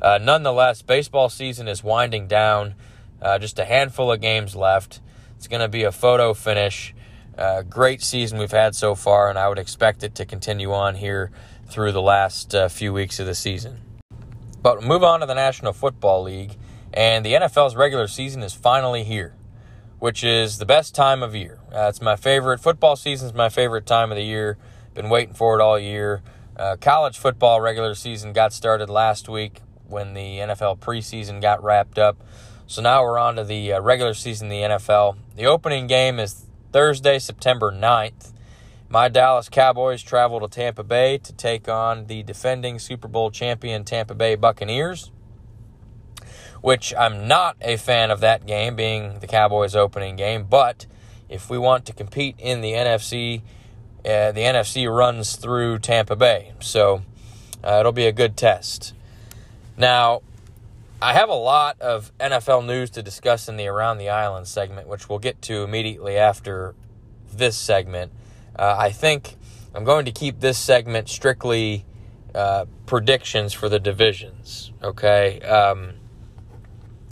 nonetheless, 0.02 0.82
baseball 0.82 1.28
season 1.28 1.68
is 1.68 1.85
winding 1.85 2.26
down. 2.26 2.74
Uh, 3.20 3.38
just 3.38 3.59
a 3.59 3.64
handful 3.64 4.12
of 4.12 4.20
games 4.20 4.55
left. 4.55 5.00
It's 5.37 5.48
going 5.48 5.61
to 5.61 5.68
be 5.68 5.85
a 5.85 5.92
photo 5.92 6.35
finish. 6.35 6.94
Uh, 7.37 7.62
great 7.62 8.02
season 8.02 8.38
we've 8.38 8.50
had 8.50 8.74
so 8.74 8.94
far, 8.94 9.29
and 9.29 9.38
I 9.38 9.48
would 9.48 9.59
expect 9.59 10.02
it 10.02 10.14
to 10.14 10.24
continue 10.24 10.72
on 10.72 10.94
here 10.94 11.31
through 11.66 11.92
the 11.92 12.02
last 12.02 12.55
uh, 12.55 12.68
few 12.68 12.92
weeks 12.92 13.20
of 13.20 13.26
the 13.26 13.35
season. 13.35 13.81
But 14.62 14.83
move 14.83 15.05
on 15.05 15.20
to 15.20 15.26
the 15.26 15.35
National 15.35 15.72
Football 15.72 16.22
League, 16.22 16.57
and 16.92 17.24
the 17.24 17.35
NFL's 17.35 17.76
regular 17.76 18.09
season 18.09 18.42
is 18.42 18.55
finally 18.55 19.05
here, 19.05 19.35
which 19.98 20.24
is 20.24 20.59
the 20.59 20.66
best 20.66 20.94
time 20.94 21.22
of 21.22 21.35
year. 21.35 21.59
Uh, 21.72 21.88
it's 21.88 22.00
my 22.00 22.16
favorite. 22.16 22.61
Football 22.61 22.96
season 22.96 23.29
is 23.29 23.35
my 23.35 23.48
favorite 23.48 23.87
time 23.87 24.11
of 24.11 24.16
the 24.16 24.24
year. 24.24 24.57
Been 24.94 25.11
waiting 25.11 25.35
for 25.35 25.59
it 25.59 25.62
all 25.62 25.79
year. 25.79 26.22
Uh, 26.57 26.76
college 26.81 27.18
football 27.18 27.61
regular 27.61 27.94
season 27.94 28.33
got 28.33 28.52
started 28.52 28.88
last 28.88 29.29
week 29.29 29.61
when 29.87 30.14
the 30.14 30.38
NFL 30.38 30.79
preseason 30.79 31.42
got 31.42 31.62
wrapped 31.62 31.98
up. 31.98 32.16
So 32.68 32.83
now 32.83 33.05
we're 33.05 33.18
on 33.18 33.37
to 33.37 33.44
the 33.44 33.74
uh, 33.74 33.81
regular 33.81 34.12
season 34.12 34.48
of 34.48 34.50
the 34.50 34.62
NFL. 34.62 35.16
The 35.37 35.46
opening 35.46 35.87
game 35.87 36.18
is 36.18 36.46
Thursday, 36.72 37.20
September 37.20 37.70
9th. 37.70 38.33
My 38.88 39.09
Dallas 39.09 39.48
Cowboys 39.48 40.02
travel 40.02 40.40
to 40.40 40.48
Tampa 40.48 40.83
Bay 40.83 41.18
to 41.18 41.33
take 41.33 41.68
on 41.68 42.07
the 42.07 42.24
defending 42.24 42.81
Super 42.81 43.07
Bowl 43.07 43.31
champion 43.31 43.85
Tampa 43.85 44.16
Bay 44.16 44.35
Buccaneers, 44.35 45.12
which 46.61 46.92
I'm 46.98 47.29
not 47.29 47.57
a 47.61 47.76
fan 47.76 48.11
of 48.11 48.18
that 48.20 48.46
game 48.46 48.74
being 48.74 49.20
the 49.20 49.29
Cowboys' 49.29 49.76
opening 49.76 50.16
game. 50.16 50.44
But 50.50 50.87
if 51.29 51.48
we 51.48 51.59
want 51.59 51.87
to 51.87 51.92
compete 51.92 52.35
in 52.37 52.62
the 52.62 52.72
NFC, 52.72 53.42
uh, 54.05 54.33
the 54.33 54.40
NFC 54.40 54.92
runs 54.92 55.37
through 55.37 55.79
Tampa 55.79 56.16
Bay. 56.16 56.52
So 56.59 57.02
uh, 57.62 57.76
it'll 57.79 57.92
be 57.92 58.07
a 58.07 58.12
good 58.12 58.37
test. 58.37 58.92
Now, 59.76 60.22
I 61.01 61.12
have 61.12 61.28
a 61.28 61.34
lot 61.34 61.78
of 61.82 62.11
NFL 62.18 62.64
news 62.64 62.88
to 62.90 63.03
discuss 63.03 63.51
in 63.51 63.59
the 63.59 63.66
Around 63.66 63.99
the 63.99 64.09
Island 64.09 64.49
segment, 64.49 64.88
which 64.88 65.11
we'll 65.11 65.18
get 65.18 65.42
to 65.42 65.62
immediately 65.62 66.16
after 66.16 66.74
this 67.30 67.55
segment. 67.55 68.12
Uh, 68.59 68.74
I 68.78 68.90
think 68.92 69.36
I'm 69.74 69.84
going 69.84 70.07
to 70.07 70.12
keep 70.12 70.40
this 70.40 70.57
segment 70.57 71.11
strictly 71.11 71.84
uh, 72.34 72.64
predictions 72.86 73.53
for 73.53 73.68
the 73.68 73.78
divisions. 73.78 74.72
Okay. 74.82 75.40
Um, 75.42 75.94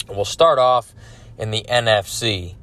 we'll 0.09 0.24
start 0.24 0.59
off 0.59 0.95
in 1.37 1.51
the 1.51 1.66
NFC. 1.68 2.55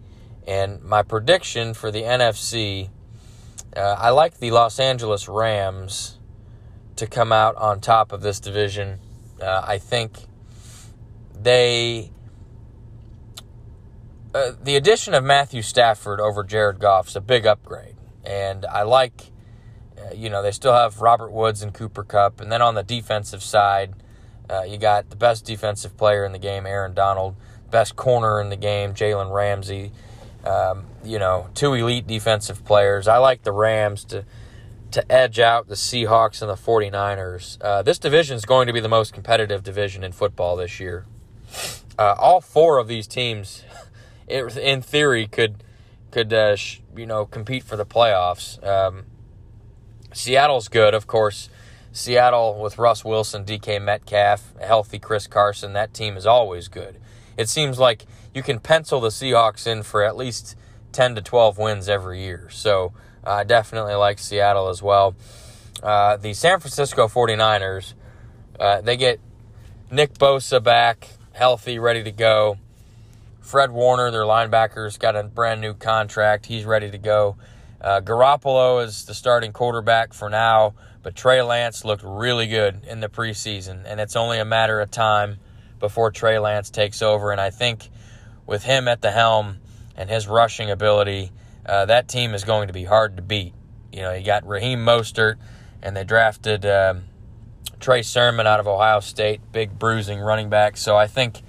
And 0.47 0.81
my 0.81 1.03
prediction 1.03 1.75
for 1.75 1.91
the 1.91 2.01
NFC, 2.01 2.89
uh, 3.77 3.79
I 3.79 4.09
like 4.09 4.39
the 4.39 4.49
Los 4.49 4.79
Angeles 4.79 5.27
Rams 5.27 6.17
to 6.95 7.05
come 7.05 7.31
out 7.31 7.55
on 7.57 7.79
top 7.79 8.11
of 8.11 8.21
this 8.21 8.39
division. 8.39 8.99
Uh, 9.39 9.63
I 9.63 9.77
think 9.77 10.25
they. 11.43 12.11
Uh, 14.33 14.51
the 14.63 14.75
addition 14.77 15.13
of 15.13 15.23
Matthew 15.23 15.61
Stafford 15.61 16.21
over 16.21 16.43
Jared 16.43 16.79
Goff 16.79 17.09
is 17.09 17.15
a 17.17 17.21
big 17.21 17.45
upgrade. 17.45 17.95
And 18.23 18.65
I 18.65 18.83
like, 18.83 19.31
uh, 19.97 20.13
you 20.13 20.29
know, 20.29 20.41
they 20.41 20.51
still 20.51 20.73
have 20.73 21.01
Robert 21.01 21.31
Woods 21.31 21.61
and 21.61 21.73
Cooper 21.73 22.03
Kupp, 22.03 22.39
And 22.39 22.49
then 22.49 22.61
on 22.61 22.75
the 22.75 22.83
defensive 22.83 23.43
side, 23.43 23.93
Uh, 24.49 24.63
you 24.63 24.77
got 24.77 25.09
the 25.09 25.15
best 25.15 25.45
defensive 25.45 25.95
player 25.95 26.25
in 26.25 26.33
the 26.33 26.39
game, 26.39 26.65
Aaron 26.65 26.93
Donald, 26.93 27.35
best 27.69 27.95
corner 27.95 28.41
in 28.41 28.49
the 28.49 28.57
game, 28.57 28.93
Jalen 28.93 29.31
Ramsey. 29.31 29.93
Um, 30.45 30.85
you 31.05 31.19
know, 31.19 31.47
two 31.53 31.73
elite 31.73 32.05
defensive 32.05 32.65
players. 32.65 33.07
I 33.07 33.17
like 33.17 33.43
the 33.43 33.53
Rams 33.53 34.03
to 34.05 34.25
to 34.91 35.09
edge 35.09 35.39
out 35.39 35.69
the 35.69 35.75
Seahawks 35.75 36.41
and 36.41 36.49
the 36.51 36.55
49ers. 36.55 37.57
Uh, 37.61 37.81
this 37.81 37.97
division 37.97 38.35
is 38.35 38.43
going 38.43 38.67
to 38.67 38.73
be 38.73 38.81
the 38.81 38.89
most 38.89 39.13
competitive 39.13 39.63
division 39.63 40.03
in 40.03 40.11
football 40.11 40.57
this 40.57 40.81
year. 40.81 41.05
Uh, 41.97 42.15
all 42.17 42.41
four 42.41 42.77
of 42.77 42.87
these 42.87 43.07
teams, 43.07 43.63
in 44.27 44.81
theory, 44.81 45.27
could 45.27 45.63
could 46.11 46.33
uh, 46.33 46.55
sh- 46.55 46.81
you 46.95 47.05
know 47.05 47.25
compete 47.25 47.63
for 47.63 47.75
the 47.75 47.85
playoffs. 47.85 48.63
Um, 48.65 49.05
Seattle's 50.13 50.67
good, 50.67 50.93
of 50.93 51.07
course. 51.07 51.49
Seattle 51.93 52.61
with 52.61 52.77
Russ 52.77 53.03
Wilson, 53.03 53.43
DK 53.43 53.81
Metcalf, 53.81 54.53
healthy 54.61 54.97
Chris 54.97 55.27
Carson, 55.27 55.73
that 55.73 55.93
team 55.93 56.15
is 56.15 56.25
always 56.25 56.67
good. 56.69 56.97
It 57.37 57.49
seems 57.49 57.79
like 57.79 58.05
you 58.33 58.43
can 58.43 58.59
pencil 58.59 59.01
the 59.01 59.09
Seahawks 59.09 59.67
in 59.67 59.83
for 59.83 60.03
at 60.03 60.15
least 60.15 60.55
10 60.93 61.15
to 61.15 61.21
12 61.21 61.57
wins 61.57 61.89
every 61.89 62.21
year. 62.21 62.49
So 62.49 62.93
I 63.23 63.41
uh, 63.41 63.43
definitely 63.43 63.95
like 63.95 64.19
Seattle 64.19 64.69
as 64.69 64.81
well. 64.81 65.15
Uh, 65.83 66.17
the 66.17 66.33
San 66.33 66.59
Francisco 66.59 67.07
49ers, 67.07 67.93
uh, 68.59 68.81
they 68.81 68.95
get 68.95 69.19
Nick 69.89 70.13
Bosa 70.13 70.63
back, 70.63 71.09
healthy, 71.33 71.79
ready 71.79 72.03
to 72.03 72.11
go. 72.11 72.57
Fred 73.41 73.71
Warner, 73.71 74.11
their 74.11 74.23
linebackers, 74.23 74.97
got 74.99 75.15
a 75.15 75.23
brand 75.23 75.61
new 75.61 75.73
contract. 75.73 76.45
He's 76.45 76.65
ready 76.65 76.91
to 76.91 76.97
go. 76.97 77.35
Uh, 77.81 77.99
Garoppolo 77.99 78.83
is 78.85 79.05
the 79.05 79.13
starting 79.13 79.51
quarterback 79.51 80.13
for 80.13 80.29
now, 80.29 80.75
but 81.01 81.15
Trey 81.15 81.41
Lance 81.41 81.83
looked 81.83 82.03
really 82.03 82.47
good 82.47 82.85
in 82.85 82.99
the 82.99 83.09
preseason, 83.09 83.83
and 83.85 83.99
it's 83.99 84.15
only 84.15 84.37
a 84.37 84.45
matter 84.45 84.79
of 84.79 84.91
time 84.91 85.37
before 85.79 86.11
Trey 86.11 86.37
Lance 86.37 86.69
takes 86.69 87.01
over. 87.01 87.31
And 87.31 87.41
I 87.41 87.49
think 87.49 87.89
with 88.45 88.63
him 88.63 88.87
at 88.87 89.01
the 89.01 89.11
helm 89.11 89.57
and 89.97 90.09
his 90.09 90.27
rushing 90.27 90.69
ability, 90.69 91.31
uh, 91.65 91.85
that 91.85 92.07
team 92.07 92.33
is 92.33 92.43
going 92.43 92.67
to 92.67 92.73
be 92.73 92.83
hard 92.83 93.15
to 93.17 93.23
beat. 93.23 93.53
You 93.91 94.01
know, 94.01 94.13
you 94.13 94.23
got 94.23 94.47
Raheem 94.47 94.85
Mostert, 94.85 95.37
and 95.81 95.97
they 95.97 96.03
drafted 96.03 96.65
um, 96.65 97.03
Trey 97.81 98.03
Sermon 98.03 98.45
out 98.45 98.59
of 98.59 98.67
Ohio 98.67 98.99
State, 98.99 99.41
big 99.51 99.77
bruising 99.77 100.19
running 100.19 100.49
back. 100.49 100.77
So 100.77 100.95
I 100.95 101.07
think 101.07 101.41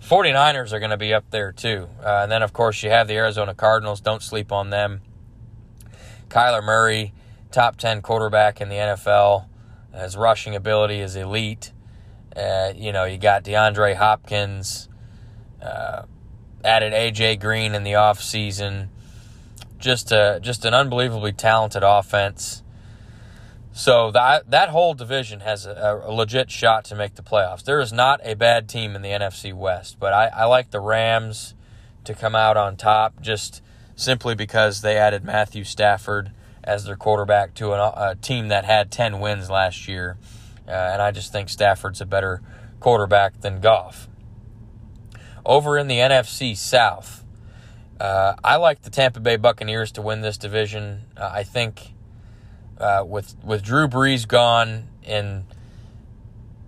49ers 0.00 0.72
are 0.72 0.78
going 0.78 0.90
to 0.92 0.96
be 0.96 1.12
up 1.12 1.30
there 1.30 1.52
too. 1.52 1.88
Uh, 2.02 2.20
and 2.22 2.32
then, 2.32 2.42
of 2.42 2.52
course, 2.52 2.82
you 2.82 2.90
have 2.90 3.08
the 3.08 3.16
Arizona 3.16 3.54
Cardinals. 3.54 4.00
Don't 4.00 4.22
sleep 4.22 4.52
on 4.52 4.70
them. 4.70 5.02
Kyler 6.28 6.64
Murray, 6.64 7.12
top 7.50 7.76
10 7.76 8.02
quarterback 8.02 8.60
in 8.60 8.68
the 8.68 8.76
NFL. 8.76 9.46
His 9.92 10.16
rushing 10.16 10.54
ability 10.54 11.00
is 11.00 11.16
elite. 11.16 11.72
Uh, 12.36 12.72
you 12.76 12.92
know, 12.92 13.04
you 13.04 13.18
got 13.18 13.42
DeAndre 13.42 13.96
Hopkins, 13.96 14.88
uh, 15.60 16.02
added 16.64 16.92
AJ 16.92 17.40
Green 17.40 17.74
in 17.74 17.82
the 17.82 17.92
offseason. 17.92 18.88
Just 19.78 20.12
a, 20.12 20.38
just 20.40 20.64
an 20.64 20.72
unbelievably 20.72 21.32
talented 21.32 21.82
offense. 21.82 22.62
So 23.72 24.10
that 24.10 24.50
that 24.50 24.70
whole 24.70 24.94
division 24.94 25.40
has 25.40 25.64
a, 25.64 26.02
a, 26.04 26.12
legit 26.12 26.50
shot 26.50 26.84
to 26.86 26.96
make 26.96 27.14
the 27.14 27.22
playoffs. 27.22 27.62
There 27.62 27.80
is 27.80 27.92
not 27.92 28.20
a 28.24 28.34
bad 28.34 28.68
team 28.68 28.96
in 28.96 29.02
the 29.02 29.10
NFC 29.10 29.54
West, 29.54 29.98
but 30.00 30.12
I, 30.12 30.26
I 30.28 30.44
like 30.46 30.70
the 30.70 30.80
Rams 30.80 31.54
to 32.04 32.14
come 32.14 32.34
out 32.34 32.56
on 32.56 32.76
top. 32.76 33.20
Just 33.20 33.62
simply 33.94 34.34
because 34.34 34.80
they 34.80 34.96
added 34.96 35.24
Matthew 35.24 35.62
Stafford 35.62 36.32
as 36.64 36.84
their 36.84 36.96
quarterback 36.96 37.54
to 37.54 37.72
a, 37.72 38.10
a 38.10 38.16
team 38.16 38.48
that 38.48 38.64
had 38.64 38.90
10 38.90 39.20
wins 39.20 39.48
last 39.48 39.88
year. 39.88 40.16
Uh, 40.66 40.72
and 40.72 41.02
I 41.02 41.10
just 41.10 41.32
think 41.32 41.48
Stafford's 41.48 42.00
a 42.00 42.06
better 42.06 42.42
quarterback 42.80 43.40
than 43.40 43.60
Goff. 43.60 44.08
Over 45.44 45.78
in 45.78 45.88
the 45.88 45.96
NFC 45.96 46.56
South, 46.56 47.24
uh, 47.98 48.34
I 48.44 48.56
like 48.56 48.82
the 48.82 48.90
Tampa 48.90 49.20
Bay 49.20 49.36
Buccaneers 49.36 49.92
to 49.92 50.02
win 50.02 50.20
this 50.20 50.36
division. 50.36 51.06
Uh, 51.16 51.30
I 51.32 51.42
think 51.42 51.92
uh, 52.80 53.04
with 53.06 53.36
with 53.44 53.62
Drew 53.62 53.86
Brees 53.86 54.26
gone 54.26 54.88
in 55.04 55.44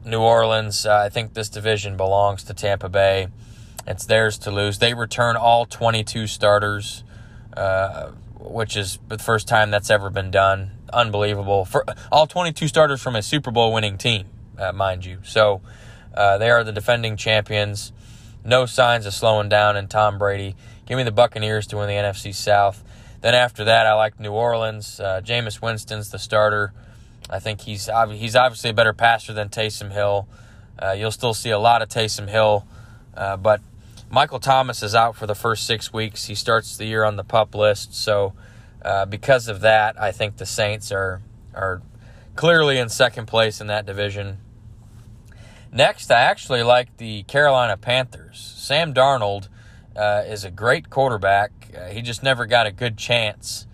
New 0.05 0.21
Orleans, 0.21 0.87
uh, 0.87 0.97
I 0.97 1.09
think 1.09 1.35
this 1.35 1.49
division 1.49 1.97
belongs 1.97 2.45
to 2.45 2.55
Tampa 2.55 2.89
Bay. 2.89 3.29
It's 3.87 4.07
theirs 4.07 4.39
to 4.39 4.51
lose. 4.51 4.79
They 4.79 4.95
return 4.95 5.37
all 5.37 5.67
22 5.67 6.27
starters 6.29 7.03
uh, 7.57 8.11
which 8.39 8.77
is 8.77 8.99
the 9.09 9.19
first 9.19 9.47
time 9.47 9.71
that's 9.71 9.91
ever 9.91 10.11
been 10.11 10.31
done. 10.31 10.71
Unbelievable. 10.93 11.65
For 11.65 11.85
all 12.11 12.27
22 12.27 12.69
starters 12.69 13.03
from 13.03 13.17
a 13.17 13.23
Super 13.23 13.51
Bowl 13.51 13.73
winning 13.73 13.99
team, 13.99 14.27
uh, 14.59 14.73
mind 14.73 15.05
you. 15.05 15.19
So 15.23 15.61
uh, 16.15 16.39
they 16.39 16.51
are 16.51 16.65
the 16.65 16.73
defending 16.73 17.17
champions. 17.17 17.93
No 18.45 18.67
signs 18.67 19.07
of 19.07 19.15
slowing 19.15 19.49
down 19.49 19.77
in 19.77 19.87
Tom 19.87 20.19
Brady. 20.19 20.57
Give 20.87 20.97
me 20.97 21.05
the 21.05 21.13
Buccaneers 21.13 21.67
to 21.69 21.77
win 21.77 21.89
the 21.89 21.95
NFC 21.95 22.35
South. 22.35 22.83
Then 23.23 23.35
after 23.35 23.65
that, 23.65 23.87
I 23.87 23.95
like 23.95 24.21
New 24.21 24.33
Orleans. 24.33 25.01
Uh, 25.01 25.21
Jameis 25.25 25.63
Winston's 25.63 26.11
the 26.11 26.19
starter. 26.19 26.73
I 27.31 27.39
think 27.39 27.63
he's 27.63 27.89
he's 28.11 28.37
obviously 28.37 28.71
a 28.71 28.75
better 28.75 28.93
passer 28.93 29.33
than 29.33 29.49
Taysom 29.49 29.93
Hill. 29.93 30.29
Uh, 30.79 30.93
you'll 30.93 31.13
still 31.13 31.33
see 31.33 31.51
a 31.51 31.59
lot 31.59 31.81
of 31.81 31.89
Taysom 31.89 32.29
Hill, 32.29 32.67
uh, 33.17 33.37
but 33.37 33.61
Michael 34.11 34.41
Thomas 34.41 34.83
is 34.83 34.95
out 34.95 35.17
for 35.17 35.27
the 35.27 35.35
first 35.35 35.67
six 35.67 35.93
weeks. 35.93 36.27
He 36.27 36.35
starts 36.35 36.77
the 36.77 36.85
year 36.85 37.05
on 37.05 37.17
the 37.17 37.25
pup 37.25 37.55
list, 37.55 37.95
so 37.95 38.35
uh, 38.85 39.07
because 39.07 39.47
of 39.49 39.61
that, 39.61 40.01
I 40.01 40.11
think 40.11 40.37
the 40.37 40.47
Saints 40.47 40.91
are 40.91 41.23
are 41.55 41.81
clearly 42.35 42.79
in 42.79 42.89
second 42.89 43.27
place 43.27 43.61
in 43.61 43.69
that 43.69 43.87
division. 43.87 44.39
Next, 45.71 46.11
I 46.11 46.23
actually 46.23 46.63
like 46.63 46.97
the 46.97 47.23
Carolina 47.23 47.77
Panthers. 47.77 48.55
Sam 48.57 48.93
Darnold 48.93 49.49
uh, 49.97 50.25
is 50.27 50.45
a 50.45 50.51
great 50.51 50.91
quarterback. 50.91 51.62
Uh, 51.77 51.87
he 51.87 52.03
just 52.03 52.23
never 52.23 52.47
got 52.47 52.67
a 52.67 52.73
good 52.73 52.97
chance 52.97 53.67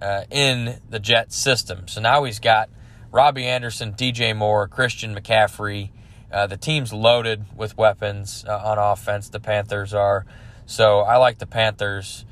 uh, 0.00 0.22
in 0.30 0.80
the 0.88 0.98
Jets 0.98 1.36
system. 1.36 1.88
So 1.88 2.00
now 2.00 2.24
he's 2.24 2.38
got 2.38 2.68
Robbie 3.10 3.46
Anderson, 3.46 3.92
DJ 3.92 4.36
Moore, 4.36 4.68
Christian 4.68 5.14
McCaffrey, 5.14 5.90
uh, 6.30 6.46
the 6.46 6.56
team's 6.56 6.92
loaded 6.92 7.46
with 7.56 7.76
weapons 7.76 8.44
uh, 8.46 8.56
on 8.56 8.78
offense. 8.78 9.28
The 9.28 9.40
Panthers 9.40 9.94
are. 9.94 10.26
So 10.66 11.00
I 11.00 11.16
like 11.16 11.38
the 11.38 11.46
Panthers 11.46 12.24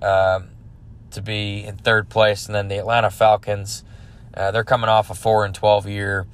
um, 0.00 0.48
to 1.10 1.20
be 1.20 1.62
in 1.64 1.76
third 1.76 2.08
place. 2.08 2.46
And 2.46 2.54
then 2.54 2.68
the 2.68 2.78
Atlanta 2.78 3.10
Falcons, 3.10 3.84
uh, 4.34 4.50
they're 4.50 4.64
coming 4.64 4.88
off 4.88 5.10
a 5.10 5.14
4 5.14 5.44
and 5.44 5.54
12 5.54 5.88
year. 5.88 6.26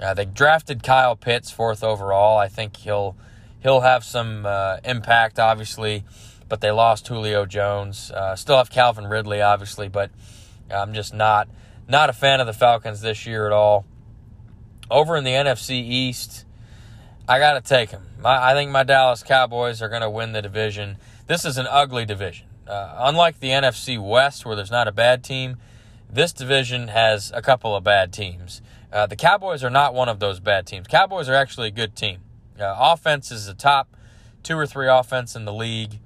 Uh, 0.00 0.12
they 0.12 0.24
drafted 0.24 0.82
Kyle 0.82 1.16
Pitts 1.16 1.50
fourth 1.50 1.82
overall. 1.82 2.36
I 2.36 2.48
think 2.48 2.76
he'll 2.76 3.16
he'll 3.60 3.80
have 3.80 4.04
some 4.04 4.44
impact, 4.84 5.38
obviously, 5.38 6.04
but 6.48 6.60
they 6.60 6.70
lost 6.70 7.08
Julio 7.08 7.46
Jones. 7.46 8.10
Uh, 8.10 8.36
still 8.36 8.56
have 8.56 8.70
Calvin 8.70 9.06
Ridley, 9.06 9.42
obviously, 9.42 9.88
but 9.88 10.10
I'm 10.70 10.94
just 10.94 11.14
not 11.14 11.48
not 11.88 12.10
a 12.10 12.12
fan 12.12 12.40
of 12.40 12.46
the 12.46 12.52
Falcons 12.52 13.00
this 13.00 13.26
year 13.26 13.46
at 13.46 13.52
all. 13.52 13.84
Over 14.90 15.16
in 15.16 15.24
the 15.24 15.30
NFC 15.30 15.70
East, 15.70 16.44
I 17.28 17.38
got 17.38 17.54
to 17.54 17.60
take 17.60 17.90
them. 17.90 18.04
I 18.24 18.54
think 18.54 18.70
my 18.70 18.82
Dallas 18.82 19.22
Cowboys 19.22 19.82
are 19.82 19.88
going 19.88 20.02
to 20.02 20.10
win 20.10 20.32
the 20.32 20.42
division. 20.42 20.96
This 21.26 21.44
is 21.44 21.58
an 21.58 21.66
ugly 21.68 22.04
division. 22.04 22.46
Uh, 22.66 22.94
unlike 22.98 23.38
the 23.38 23.50
NFC 23.50 24.02
West, 24.02 24.44
where 24.44 24.56
there's 24.56 24.70
not 24.70 24.88
a 24.88 24.92
bad 24.92 25.22
team, 25.22 25.56
this 26.10 26.32
division 26.32 26.88
has 26.88 27.30
a 27.34 27.42
couple 27.42 27.74
of 27.76 27.84
bad 27.84 28.12
teams. 28.12 28.62
Uh, 28.92 29.06
the 29.06 29.16
Cowboys 29.16 29.62
are 29.62 29.70
not 29.70 29.94
one 29.94 30.08
of 30.08 30.18
those 30.18 30.40
bad 30.40 30.66
teams. 30.66 30.86
Cowboys 30.86 31.28
are 31.28 31.34
actually 31.34 31.68
a 31.68 31.72
good 31.72 31.94
team. 31.94 32.20
Uh, 32.58 32.74
offense 32.78 33.30
is 33.30 33.46
the 33.46 33.54
top 33.54 33.94
two 34.42 34.56
or 34.56 34.66
three 34.66 34.88
offense 34.88 35.36
in 35.36 35.44
the 35.44 35.52
league, 35.52 35.98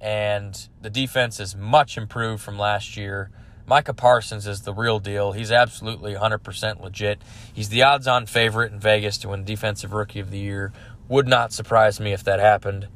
and 0.00 0.68
the 0.80 0.90
defense 0.90 1.40
is 1.40 1.56
much 1.56 1.96
improved 1.96 2.42
from 2.42 2.58
last 2.58 2.96
year. 2.96 3.30
Micah 3.66 3.92
Parsons 3.92 4.46
is 4.46 4.62
the 4.62 4.72
real 4.72 4.98
deal. 4.98 5.32
He's 5.32 5.52
absolutely 5.52 6.14
100% 6.14 6.80
legit. 6.80 7.20
He's 7.52 7.68
the 7.68 7.82
odds 7.82 8.06
on 8.06 8.24
favorite 8.24 8.72
in 8.72 8.80
Vegas 8.80 9.18
to 9.18 9.28
win 9.28 9.44
Defensive 9.44 9.92
Rookie 9.92 10.20
of 10.20 10.30
the 10.30 10.38
Year. 10.38 10.72
Would 11.08 11.28
not 11.28 11.52
surprise 11.52 12.00
me 12.00 12.12
if 12.12 12.24
that 12.24 12.40
happened. 12.40 12.88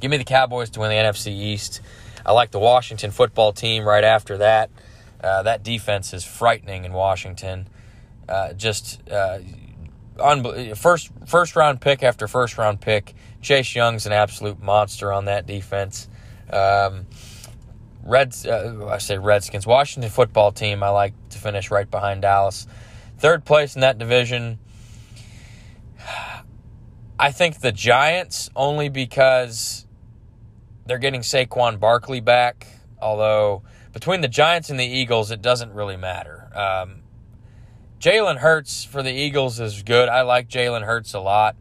Give 0.00 0.10
me 0.10 0.16
the 0.16 0.24
Cowboys 0.24 0.70
to 0.70 0.80
win 0.80 0.90
the 0.90 0.96
NFC 0.96 1.28
East. 1.28 1.80
I 2.24 2.32
like 2.32 2.52
the 2.52 2.60
Washington 2.60 3.10
football 3.10 3.52
team 3.52 3.84
right 3.84 4.04
after 4.04 4.38
that. 4.38 4.70
Uh, 5.22 5.42
that 5.42 5.62
defense 5.62 6.12
is 6.12 6.24
frightening 6.24 6.84
in 6.84 6.92
Washington. 6.92 7.68
Uh, 8.28 8.52
just 8.52 9.00
uh, 9.10 9.38
first 10.74 11.10
first 11.26 11.56
round 11.56 11.80
pick 11.80 12.02
after 12.02 12.28
first 12.28 12.58
round 12.58 12.80
pick. 12.80 13.14
Chase 13.42 13.74
Young's 13.74 14.06
an 14.06 14.12
absolute 14.12 14.62
monster 14.62 15.12
on 15.12 15.26
that 15.26 15.46
defense. 15.46 16.08
Um, 16.50 17.06
Reds, 18.04 18.46
uh, 18.46 18.88
I 18.90 18.98
say 18.98 19.18
Redskins, 19.18 19.66
Washington 19.66 20.10
football 20.10 20.52
team. 20.52 20.82
I 20.82 20.88
like 20.88 21.14
to 21.30 21.38
finish 21.38 21.70
right 21.70 21.90
behind 21.90 22.22
Dallas, 22.22 22.66
third 23.18 23.44
place 23.44 23.74
in 23.74 23.82
that 23.82 23.98
division. 23.98 24.58
I 27.18 27.30
think 27.30 27.60
the 27.60 27.72
Giants 27.72 28.50
only 28.56 28.88
because 28.88 29.86
they're 30.86 30.98
getting 30.98 31.20
Saquon 31.20 31.78
Barkley 31.78 32.20
back. 32.20 32.66
Although 33.00 33.62
between 33.92 34.20
the 34.20 34.28
Giants 34.28 34.70
and 34.70 34.78
the 34.80 34.86
Eagles, 34.86 35.30
it 35.30 35.42
doesn't 35.42 35.72
really 35.72 35.96
matter. 35.96 36.48
Um, 36.54 37.02
Jalen 38.00 38.38
Hurts 38.38 38.84
for 38.84 39.02
the 39.02 39.12
Eagles 39.12 39.60
is 39.60 39.82
good. 39.84 40.08
I 40.08 40.22
like 40.22 40.48
Jalen 40.48 40.82
Hurts 40.82 41.14
a 41.14 41.20
lot. 41.20 41.54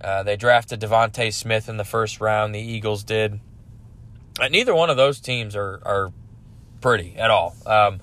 Uh, 0.00 0.22
they 0.22 0.36
drafted 0.36 0.80
DeVonta 0.80 1.32
Smith 1.32 1.68
in 1.68 1.76
the 1.76 1.84
first 1.84 2.20
round. 2.20 2.54
The 2.54 2.60
Eagles 2.60 3.04
did. 3.04 3.40
Uh, 4.40 4.48
neither 4.48 4.74
one 4.74 4.90
of 4.90 4.96
those 4.96 5.20
teams 5.20 5.56
are 5.56 5.80
are 5.84 6.12
pretty 6.80 7.16
at 7.16 7.30
all. 7.30 7.56
Um, 7.64 8.00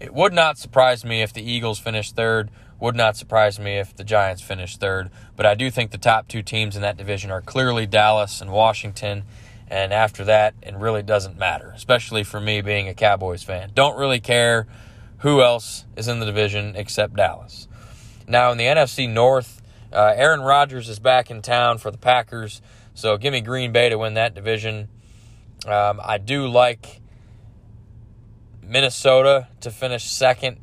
it 0.00 0.12
would 0.12 0.32
not 0.32 0.58
surprise 0.58 1.04
me 1.04 1.22
if 1.22 1.32
the 1.32 1.42
Eagles 1.42 1.78
finished 1.78 2.16
third. 2.16 2.50
Would 2.80 2.96
not 2.96 3.16
surprise 3.16 3.60
me 3.60 3.78
if 3.78 3.94
the 3.94 4.02
Giants 4.02 4.42
finished 4.42 4.80
third. 4.80 5.10
But 5.36 5.46
I 5.46 5.54
do 5.54 5.70
think 5.70 5.92
the 5.92 5.98
top 5.98 6.26
two 6.26 6.42
teams 6.42 6.74
in 6.74 6.82
that 6.82 6.96
division 6.96 7.30
are 7.30 7.40
clearly 7.40 7.86
Dallas 7.86 8.40
and 8.40 8.50
Washington. 8.50 9.22
And 9.68 9.92
after 9.92 10.24
that, 10.24 10.54
it 10.62 10.74
really 10.74 11.02
doesn't 11.02 11.38
matter, 11.38 11.72
especially 11.76 12.24
for 12.24 12.40
me 12.40 12.60
being 12.60 12.88
a 12.88 12.94
Cowboys 12.94 13.42
fan. 13.42 13.70
Don't 13.74 13.96
really 13.96 14.20
care 14.20 14.66
who 15.18 15.40
else 15.40 15.84
is 15.96 16.08
in 16.08 16.18
the 16.18 16.26
division 16.26 16.74
except 16.74 17.14
Dallas. 17.14 17.68
Now, 18.26 18.50
in 18.50 18.58
the 18.58 18.64
NFC 18.64 19.08
North, 19.08 19.61
uh, 19.92 20.12
Aaron 20.16 20.40
Rodgers 20.40 20.88
is 20.88 20.98
back 20.98 21.30
in 21.30 21.42
town 21.42 21.78
for 21.78 21.90
the 21.90 21.98
Packers. 21.98 22.60
So 22.94 23.16
give 23.16 23.32
me 23.32 23.40
Green 23.40 23.72
Bay 23.72 23.88
to 23.88 23.98
win 23.98 24.14
that 24.14 24.34
division. 24.34 24.88
Um, 25.66 26.00
I 26.02 26.18
do 26.18 26.48
like 26.48 27.00
Minnesota 28.62 29.48
to 29.60 29.70
finish 29.70 30.04
second. 30.04 30.58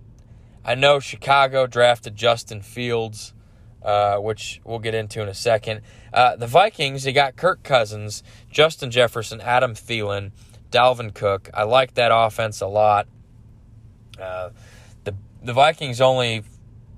I 0.65 0.75
know 0.75 0.99
Chicago 0.99 1.67
drafted 1.67 2.15
Justin 2.15 2.61
Fields, 2.61 3.33
uh, 3.81 4.17
which 4.17 4.61
we'll 4.63 4.79
get 4.79 4.93
into 4.93 5.21
in 5.21 5.29
a 5.29 5.33
second. 5.33 5.81
Uh, 6.13 6.35
the 6.35 6.47
Vikings, 6.47 7.03
they 7.03 7.13
got 7.13 7.35
Kirk 7.35 7.63
Cousins, 7.63 8.23
Justin 8.51 8.91
Jefferson, 8.91 9.41
Adam 9.41 9.73
Thielen, 9.73 10.31
Dalvin 10.71 11.13
Cook. 11.13 11.49
I 11.53 11.63
like 11.63 11.95
that 11.95 12.11
offense 12.13 12.61
a 12.61 12.67
lot. 12.67 13.07
Uh, 14.19 14.49
the 15.05 15.15
the 15.41 15.53
Vikings 15.53 16.01
only 16.01 16.43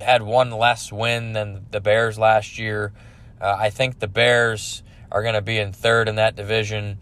had 0.02 0.22
one 0.22 0.52
less 0.52 0.92
win 0.92 1.34
than 1.34 1.66
the 1.72 1.80
Bears 1.80 2.18
last 2.20 2.58
year. 2.58 2.94
Uh, 3.40 3.56
I 3.58 3.70
think 3.70 4.00
the 4.00 4.08
Bears 4.08 4.84
are 5.12 5.22
going 5.22 5.34
to 5.34 5.42
be 5.42 5.58
in 5.58 5.74
third 5.74 6.08
in 6.08 6.16
that 6.16 6.36
division. 6.36 7.00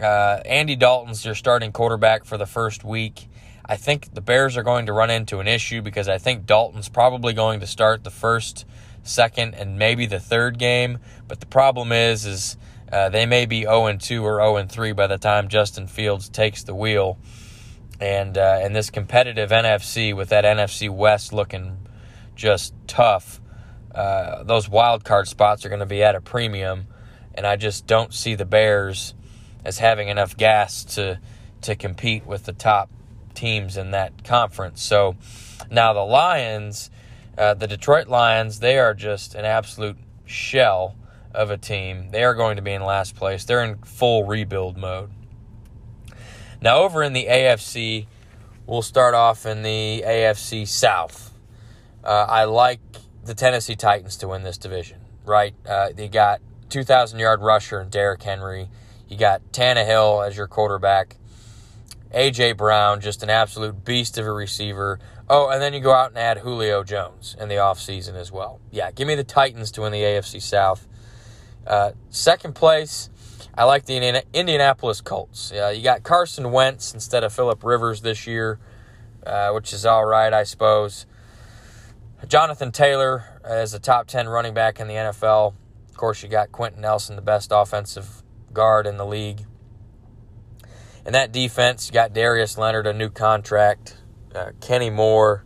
Uh, 0.00 0.40
Andy 0.44 0.76
Dalton's 0.76 1.24
your 1.24 1.34
starting 1.34 1.72
quarterback 1.72 2.24
for 2.24 2.38
the 2.38 2.46
first 2.46 2.84
week. 2.84 3.28
I 3.64 3.76
think 3.76 4.14
the 4.14 4.20
Bears 4.20 4.56
are 4.56 4.62
going 4.62 4.86
to 4.86 4.92
run 4.92 5.10
into 5.10 5.40
an 5.40 5.48
issue 5.48 5.82
because 5.82 6.08
I 6.08 6.18
think 6.18 6.46
Dalton's 6.46 6.88
probably 6.88 7.34
going 7.34 7.60
to 7.60 7.66
start 7.66 8.04
the 8.04 8.10
first, 8.10 8.64
second, 9.02 9.54
and 9.54 9.78
maybe 9.78 10.06
the 10.06 10.20
third 10.20 10.58
game. 10.58 10.98
But 11.26 11.40
the 11.40 11.46
problem 11.46 11.92
is, 11.92 12.24
is 12.24 12.56
uh, 12.90 13.10
they 13.10 13.26
may 13.26 13.44
be 13.44 13.62
0 13.62 13.98
2 13.98 14.24
or 14.24 14.40
0 14.40 14.66
3 14.66 14.92
by 14.92 15.06
the 15.06 15.18
time 15.18 15.48
Justin 15.48 15.86
Fields 15.86 16.28
takes 16.28 16.62
the 16.62 16.74
wheel. 16.74 17.18
And 18.00 18.38
uh, 18.38 18.60
in 18.62 18.72
this 18.72 18.90
competitive 18.90 19.50
NFC, 19.50 20.14
with 20.14 20.28
that 20.28 20.44
NFC 20.44 20.88
West 20.88 21.32
looking 21.32 21.87
just 22.38 22.72
tough, 22.86 23.40
uh, 23.94 24.44
those 24.44 24.68
wild 24.68 25.04
card 25.04 25.28
spots 25.28 25.66
are 25.66 25.68
going 25.68 25.80
to 25.80 25.86
be 25.86 26.02
at 26.02 26.14
a 26.14 26.20
premium. 26.22 26.86
And 27.34 27.46
I 27.46 27.56
just 27.56 27.86
don't 27.86 28.14
see 28.14 28.34
the 28.34 28.46
Bears 28.46 29.14
as 29.64 29.78
having 29.78 30.08
enough 30.08 30.36
gas 30.36 30.84
to 30.96 31.20
to 31.60 31.74
compete 31.74 32.24
with 32.24 32.44
the 32.44 32.52
top 32.52 32.88
teams 33.34 33.76
in 33.76 33.90
that 33.90 34.22
conference. 34.22 34.80
So 34.80 35.16
now 35.70 35.92
the 35.92 36.04
Lions, 36.04 36.88
uh, 37.36 37.54
the 37.54 37.66
Detroit 37.66 38.06
Lions, 38.06 38.60
they 38.60 38.78
are 38.78 38.94
just 38.94 39.34
an 39.34 39.44
absolute 39.44 39.96
shell 40.24 40.94
of 41.34 41.50
a 41.50 41.58
team. 41.58 42.10
They 42.10 42.22
are 42.22 42.34
going 42.34 42.56
to 42.56 42.62
be 42.62 42.72
in 42.72 42.84
last 42.84 43.16
place. 43.16 43.44
They're 43.44 43.64
in 43.64 43.78
full 43.78 44.24
rebuild 44.24 44.76
mode. 44.76 45.10
Now 46.60 46.78
over 46.78 47.02
in 47.02 47.12
the 47.12 47.26
AFC, 47.26 48.06
we'll 48.66 48.82
start 48.82 49.14
off 49.14 49.46
in 49.46 49.62
the 49.62 50.04
AFC 50.06 50.66
South. 50.66 51.27
Uh, 52.04 52.26
I 52.28 52.44
like 52.44 52.80
the 53.24 53.34
Tennessee 53.34 53.76
Titans 53.76 54.16
to 54.18 54.28
win 54.28 54.42
this 54.42 54.58
division. 54.58 54.98
Right? 55.24 55.54
Uh, 55.68 55.90
they 55.94 56.08
got 56.08 56.40
2,000 56.70 57.18
yard 57.18 57.42
rusher 57.42 57.80
and 57.80 57.90
Derrick 57.90 58.22
Henry. 58.22 58.68
You 59.08 59.16
got 59.16 59.42
Tannehill 59.52 60.26
as 60.26 60.36
your 60.36 60.46
quarterback. 60.46 61.16
A.J. 62.12 62.52
Brown, 62.52 63.00
just 63.00 63.22
an 63.22 63.28
absolute 63.28 63.84
beast 63.84 64.16
of 64.16 64.26
a 64.26 64.32
receiver. 64.32 64.98
Oh, 65.28 65.48
and 65.50 65.60
then 65.60 65.74
you 65.74 65.80
go 65.80 65.92
out 65.92 66.10
and 66.10 66.18
add 66.18 66.38
Julio 66.38 66.82
Jones 66.82 67.36
in 67.38 67.48
the 67.48 67.56
offseason 67.56 68.14
as 68.14 68.32
well. 68.32 68.60
Yeah, 68.70 68.90
give 68.90 69.06
me 69.06 69.14
the 69.14 69.24
Titans 69.24 69.70
to 69.72 69.82
win 69.82 69.92
the 69.92 70.00
AFC 70.00 70.40
South. 70.40 70.86
Uh, 71.66 71.92
second 72.08 72.54
place, 72.54 73.10
I 73.54 73.64
like 73.64 73.84
the 73.84 74.24
Indianapolis 74.32 75.02
Colts. 75.02 75.52
Yeah, 75.54 75.70
you 75.70 75.82
got 75.82 76.02
Carson 76.02 76.50
Wentz 76.50 76.94
instead 76.94 77.24
of 77.24 77.32
Philip 77.32 77.62
Rivers 77.62 78.00
this 78.00 78.26
year, 78.26 78.58
uh, 79.26 79.50
which 79.50 79.74
is 79.74 79.84
all 79.84 80.06
right, 80.06 80.32
I 80.32 80.44
suppose. 80.44 81.04
Jonathan 82.26 82.72
Taylor 82.72 83.40
as 83.44 83.74
a 83.74 83.78
top 83.78 84.08
10 84.08 84.28
running 84.28 84.52
back 84.52 84.80
in 84.80 84.88
the 84.88 84.94
NFL. 84.94 85.54
Of 85.88 85.96
course, 85.96 86.22
you 86.22 86.28
got 86.28 86.50
Quenton 86.50 86.82
Nelson, 86.82 87.16
the 87.16 87.22
best 87.22 87.50
offensive 87.54 88.22
guard 88.52 88.86
in 88.86 88.96
the 88.96 89.06
league. 89.06 89.44
And 91.04 91.14
that 91.14 91.32
defense, 91.32 91.88
you 91.88 91.92
got 91.92 92.12
Darius 92.12 92.58
Leonard, 92.58 92.86
a 92.86 92.92
new 92.92 93.08
contract, 93.08 93.96
uh, 94.34 94.50
Kenny 94.60 94.90
Moore 94.90 95.44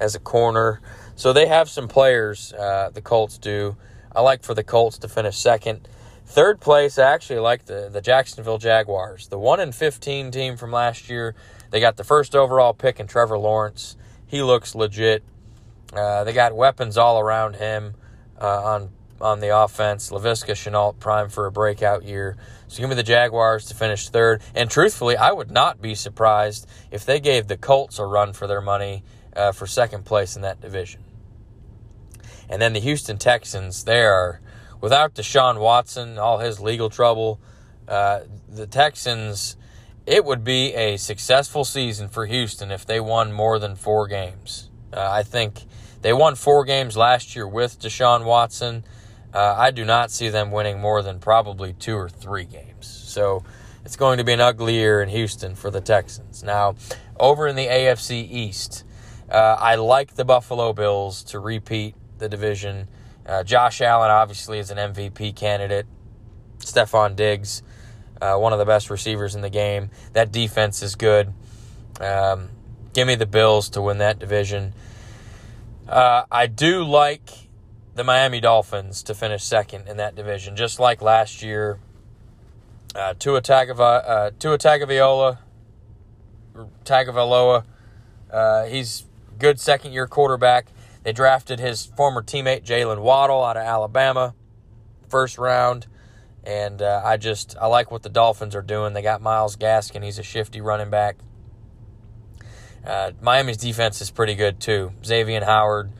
as 0.00 0.14
a 0.14 0.18
corner. 0.18 0.80
So 1.14 1.32
they 1.32 1.46
have 1.46 1.70
some 1.70 1.88
players, 1.88 2.52
uh, 2.52 2.90
the 2.92 3.00
Colts 3.00 3.38
do. 3.38 3.76
I 4.14 4.20
like 4.20 4.42
for 4.42 4.54
the 4.54 4.64
Colts 4.64 4.98
to 4.98 5.08
finish 5.08 5.36
second. 5.36 5.88
Third 6.26 6.60
place, 6.60 6.98
I 6.98 7.12
actually 7.12 7.38
like 7.38 7.64
the, 7.64 7.88
the 7.90 8.00
Jacksonville 8.00 8.58
Jaguars. 8.58 9.28
The 9.28 9.38
1 9.38 9.60
in 9.60 9.72
15 9.72 10.30
team 10.30 10.56
from 10.56 10.72
last 10.72 11.08
year. 11.08 11.34
They 11.70 11.80
got 11.80 11.96
the 11.96 12.04
first 12.04 12.34
overall 12.34 12.74
pick 12.74 13.00
in 13.00 13.06
Trevor 13.06 13.38
Lawrence. 13.38 13.96
He 14.26 14.42
looks 14.42 14.74
legit. 14.74 15.24
Uh, 15.92 16.24
they 16.24 16.32
got 16.32 16.54
weapons 16.54 16.96
all 16.96 17.18
around 17.18 17.56
him 17.56 17.94
uh, 18.40 18.62
on 18.62 18.90
on 19.20 19.40
the 19.40 19.56
offense. 19.56 20.10
Laviska 20.10 20.52
Shenault 20.52 20.98
prime 20.98 21.28
for 21.28 21.46
a 21.46 21.52
breakout 21.52 22.04
year. 22.04 22.36
So 22.68 22.80
give 22.80 22.88
me 22.88 22.94
the 22.94 23.02
Jaguars 23.02 23.64
to 23.66 23.74
finish 23.74 24.08
third. 24.08 24.42
And 24.54 24.70
truthfully, 24.70 25.16
I 25.16 25.32
would 25.32 25.50
not 25.50 25.80
be 25.80 25.94
surprised 25.94 26.66
if 26.90 27.04
they 27.04 27.18
gave 27.18 27.48
the 27.48 27.56
Colts 27.56 27.98
a 27.98 28.04
run 28.04 28.32
for 28.32 28.46
their 28.46 28.60
money 28.60 29.02
uh, 29.34 29.52
for 29.52 29.66
second 29.66 30.04
place 30.04 30.36
in 30.36 30.42
that 30.42 30.60
division. 30.60 31.02
And 32.48 32.62
then 32.62 32.72
the 32.72 32.80
Houston 32.80 33.18
Texans, 33.18 33.84
they 33.84 34.02
are 34.02 34.40
without 34.80 35.14
Deshaun 35.14 35.58
Watson, 35.58 36.18
all 36.18 36.38
his 36.38 36.60
legal 36.60 36.88
trouble. 36.90 37.40
Uh, 37.86 38.20
the 38.48 38.66
Texans, 38.66 39.56
it 40.06 40.24
would 40.24 40.44
be 40.44 40.74
a 40.74 40.96
successful 40.96 41.64
season 41.64 42.08
for 42.08 42.26
Houston 42.26 42.70
if 42.70 42.86
they 42.86 43.00
won 43.00 43.32
more 43.32 43.58
than 43.58 43.76
four 43.76 44.06
games. 44.06 44.70
Uh, 44.92 45.08
I 45.10 45.22
think 45.22 45.64
they 46.02 46.12
won 46.12 46.34
four 46.34 46.64
games 46.64 46.96
last 46.96 47.34
year 47.34 47.46
with 47.46 47.80
Deshaun 47.80 48.24
Watson. 48.24 48.84
Uh, 49.32 49.54
I 49.56 49.70
do 49.70 49.84
not 49.84 50.10
see 50.10 50.28
them 50.28 50.50
winning 50.50 50.80
more 50.80 51.02
than 51.02 51.18
probably 51.18 51.72
two 51.72 51.96
or 51.96 52.08
three 52.08 52.44
games. 52.44 52.86
So 52.86 53.44
it's 53.84 53.96
going 53.96 54.18
to 54.18 54.24
be 54.24 54.32
an 54.32 54.40
ugly 54.40 54.74
year 54.74 55.02
in 55.02 55.08
Houston 55.08 55.54
for 55.54 55.70
the 55.70 55.80
Texans. 55.80 56.42
Now, 56.42 56.76
over 57.18 57.46
in 57.46 57.56
the 57.56 57.66
AFC 57.66 58.30
East, 58.30 58.84
uh, 59.30 59.56
I 59.58 59.74
like 59.74 60.14
the 60.14 60.24
Buffalo 60.24 60.72
Bills 60.72 61.22
to 61.24 61.40
repeat 61.40 61.94
the 62.18 62.28
division. 62.28 62.88
Uh, 63.26 63.42
Josh 63.42 63.80
Allen 63.80 64.10
obviously 64.10 64.58
is 64.58 64.70
an 64.70 64.78
MVP 64.78 65.36
candidate. 65.36 65.86
Stefon 66.58 67.16
Diggs, 67.16 67.62
uh, 68.20 68.36
one 68.36 68.52
of 68.52 68.58
the 68.58 68.64
best 68.64 68.90
receivers 68.90 69.34
in 69.34 69.42
the 69.42 69.50
game. 69.50 69.90
That 70.12 70.32
defense 70.32 70.82
is 70.82 70.94
good. 70.94 71.32
Um, 72.00 72.48
give 72.92 73.06
me 73.06 73.14
the 73.14 73.26
Bills 73.26 73.70
to 73.70 73.82
win 73.82 73.98
that 73.98 74.18
division. 74.18 74.72
Uh, 75.88 76.24
I 76.30 76.46
do 76.46 76.84
like 76.84 77.30
the 77.94 78.04
Miami 78.04 78.40
Dolphins 78.40 79.02
to 79.04 79.14
finish 79.14 79.42
second 79.42 79.88
in 79.88 79.96
that 79.96 80.14
division, 80.14 80.54
just 80.54 80.78
like 80.78 81.00
last 81.00 81.42
year. 81.42 81.78
Uh, 82.94 83.14
Tua, 83.18 83.40
Tagava, 83.40 84.02
uh, 84.06 84.30
Tua 84.38 84.58
Tagovailoa, 84.58 85.38
Tagovailoa, 86.84 87.64
uh, 88.30 88.64
he's 88.64 89.06
good 89.38 89.58
second 89.58 89.92
year 89.92 90.06
quarterback. 90.06 90.66
They 91.04 91.12
drafted 91.12 91.58
his 91.58 91.86
former 91.86 92.22
teammate 92.22 92.64
Jaylen 92.64 93.00
Waddle 93.00 93.42
out 93.42 93.56
of 93.56 93.62
Alabama, 93.62 94.34
first 95.08 95.38
round, 95.38 95.86
and 96.44 96.82
uh, 96.82 97.00
I 97.04 97.16
just 97.16 97.56
I 97.58 97.66
like 97.66 97.90
what 97.90 98.02
the 98.02 98.10
Dolphins 98.10 98.54
are 98.54 98.62
doing. 98.62 98.92
They 98.92 99.02
got 99.02 99.22
Myles 99.22 99.56
Gaskin; 99.56 100.04
he's 100.04 100.18
a 100.18 100.22
shifty 100.22 100.60
running 100.60 100.90
back. 100.90 101.16
Uh, 102.88 103.12
Miami's 103.20 103.58
defense 103.58 104.00
is 104.00 104.10
pretty 104.10 104.34
good 104.34 104.58
too. 104.58 104.92
Xavier 105.04 105.44
Howard, 105.44 105.92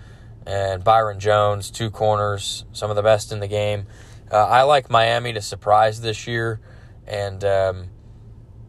and 0.48 0.82
Byron 0.82 1.20
Jones, 1.20 1.70
two 1.70 1.90
corners, 1.90 2.64
some 2.72 2.88
of 2.88 2.96
the 2.96 3.02
best 3.02 3.30
in 3.30 3.40
the 3.40 3.46
game. 3.46 3.86
Uh, 4.32 4.46
I 4.46 4.62
like 4.62 4.90
Miami 4.90 5.34
to 5.34 5.42
surprise 5.42 6.00
this 6.00 6.26
year 6.26 6.58
and 7.06 7.44
um, 7.44 7.88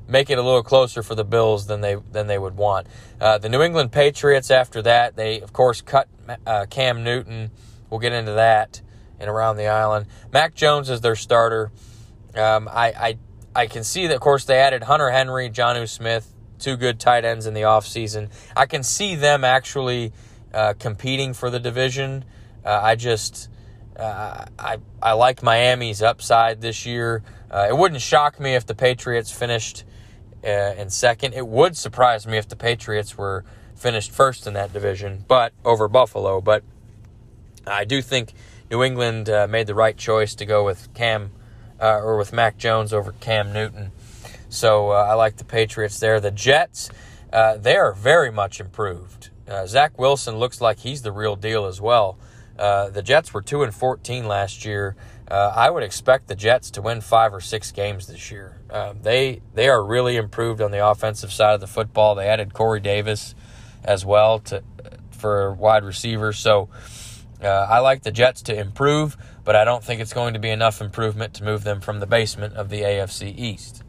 make 0.07 0.29
it 0.29 0.37
a 0.37 0.41
little 0.41 0.61
closer 0.61 1.01
for 1.01 1.15
the 1.15 1.23
Bills 1.23 1.67
than 1.67 1.79
they 1.79 1.95
than 1.95 2.27
they 2.27 2.37
would 2.37 2.57
want. 2.57 2.87
Uh, 3.19 3.37
the 3.37 3.47
New 3.47 3.61
England 3.61 3.93
Patriots, 3.93 4.51
after 4.51 4.81
that, 4.81 5.15
they 5.15 5.39
of 5.39 5.53
course 5.53 5.79
cut 5.79 6.09
uh, 6.45 6.65
Cam 6.69 7.03
Newton. 7.03 7.51
We'll 7.89 8.01
get 8.01 8.11
into 8.11 8.33
that 8.33 8.81
and 9.17 9.29
around 9.29 9.55
the 9.55 9.67
island. 9.67 10.07
Mac 10.31 10.55
Jones 10.55 10.89
is 10.89 10.99
their 11.01 11.15
starter. 11.15 11.71
Um, 12.35 12.67
I, 12.69 12.87
I 12.87 13.17
I 13.55 13.67
can 13.67 13.83
see 13.83 14.07
that, 14.07 14.15
of 14.15 14.21
course, 14.21 14.45
they 14.45 14.57
added 14.57 14.83
Hunter 14.83 15.09
Henry, 15.09 15.49
Jonnu 15.49 15.87
Smith, 15.87 16.33
two 16.59 16.77
good 16.77 16.99
tight 16.99 17.25
ends 17.25 17.45
in 17.45 17.53
the 17.53 17.61
offseason. 17.61 18.29
I 18.55 18.65
can 18.65 18.83
see 18.83 19.15
them 19.15 19.43
actually 19.43 20.11
uh, 20.53 20.73
competing 20.77 21.33
for 21.33 21.49
the 21.49 21.59
division. 21.59 22.25
Uh, 22.65 22.79
I 22.81 22.95
just 22.95 23.49
uh, 23.95 24.45
I 24.57 24.77
I 25.01 25.13
like 25.13 25.43
Miami's 25.43 26.01
upside 26.01 26.61
this 26.61 26.85
year. 26.85 27.23
Uh, 27.51 27.67
it 27.69 27.77
wouldn't 27.77 28.01
shock 28.01 28.39
me 28.39 28.55
if 28.55 28.65
the 28.65 28.75
Patriots 28.75 29.31
finished 29.31 29.83
uh, 30.43 30.73
in 30.77 30.89
second. 30.89 31.33
It 31.33 31.47
would 31.47 31.75
surprise 31.75 32.27
me 32.27 32.37
if 32.37 32.47
the 32.47 32.55
Patriots 32.55 33.17
were 33.17 33.43
finished 33.75 34.11
first 34.11 34.45
in 34.45 34.53
that 34.53 34.73
division, 34.73 35.23
but 35.27 35.53
over 35.63 35.87
Buffalo. 35.87 36.41
But 36.41 36.63
I 37.65 37.85
do 37.85 38.01
think 38.01 38.33
New 38.69 38.83
England 38.83 39.29
uh, 39.29 39.47
made 39.49 39.67
the 39.67 39.75
right 39.75 39.97
choice 39.97 40.35
to 40.35 40.45
go 40.45 40.65
with 40.65 40.93
Cam 40.93 41.31
or 41.79 42.17
with 42.17 42.33
Mac 42.33 42.57
Jones 42.57 42.91
over 42.91 43.13
Cam 43.13 43.53
Newton. 43.53 43.91
So 44.49 44.89
uh, 44.91 45.07
I 45.09 45.13
like 45.13 45.37
the 45.37 45.45
Patriots 45.45 45.99
there. 45.99 46.19
The 46.19 46.31
Jets, 46.31 46.89
uh, 47.31 47.57
they 47.57 47.77
are 47.77 47.93
very 47.93 48.31
much 48.31 48.59
improved. 48.59 49.29
Uh, 49.47 49.65
Zach 49.65 49.97
Wilson 49.97 50.37
looks 50.37 50.61
like 50.61 50.79
he's 50.79 51.01
the 51.01 51.11
real 51.11 51.35
deal 51.35 51.65
as 51.65 51.79
well. 51.79 52.17
Uh, 52.57 52.89
the 52.89 53.01
Jets 53.01 53.33
were 53.33 53.41
two 53.41 53.63
and 53.63 53.73
fourteen 53.73 54.27
last 54.27 54.65
year. 54.65 54.95
I 55.31 55.69
would 55.69 55.83
expect 55.83 56.27
the 56.27 56.35
Jets 56.35 56.71
to 56.71 56.81
win 56.81 57.01
five 57.01 57.35
or 57.35 57.39
six 57.39 57.71
games 57.71 58.07
this 58.07 58.31
year. 58.31 58.59
they 59.01 59.41
they 59.53 59.69
are 59.69 59.83
really 59.85 60.17
improved 60.17 60.59
on 60.59 60.71
the 60.71 60.85
offensive 60.85 61.31
side 61.31 61.53
of 61.53 61.61
the 61.61 61.67
football. 61.67 62.15
They 62.15 62.27
added 62.27 62.53
Corey 62.53 62.79
Davis 62.79 63.35
as 63.83 64.03
well 64.03 64.39
to 64.39 64.63
for 65.11 65.53
wide 65.53 65.83
receivers. 65.83 66.39
So 66.39 66.69
uh, 67.41 67.47
I 67.47 67.79
like 67.79 68.03
the 68.03 68.11
Jets 68.11 68.41
to 68.43 68.59
improve, 68.59 69.15
but 69.43 69.55
I 69.55 69.63
don't 69.65 69.83
think 69.83 70.01
it's 70.01 70.13
going 70.13 70.33
to 70.33 70.39
be 70.39 70.49
enough 70.49 70.81
improvement 70.81 71.33
to 71.35 71.43
move 71.43 71.63
them 71.63 71.81
from 71.81 71.99
the 71.99 72.07
basement 72.07 72.55
of 72.55 72.69
the 72.69 72.81
AFC 72.81 73.37
East. 73.37 73.83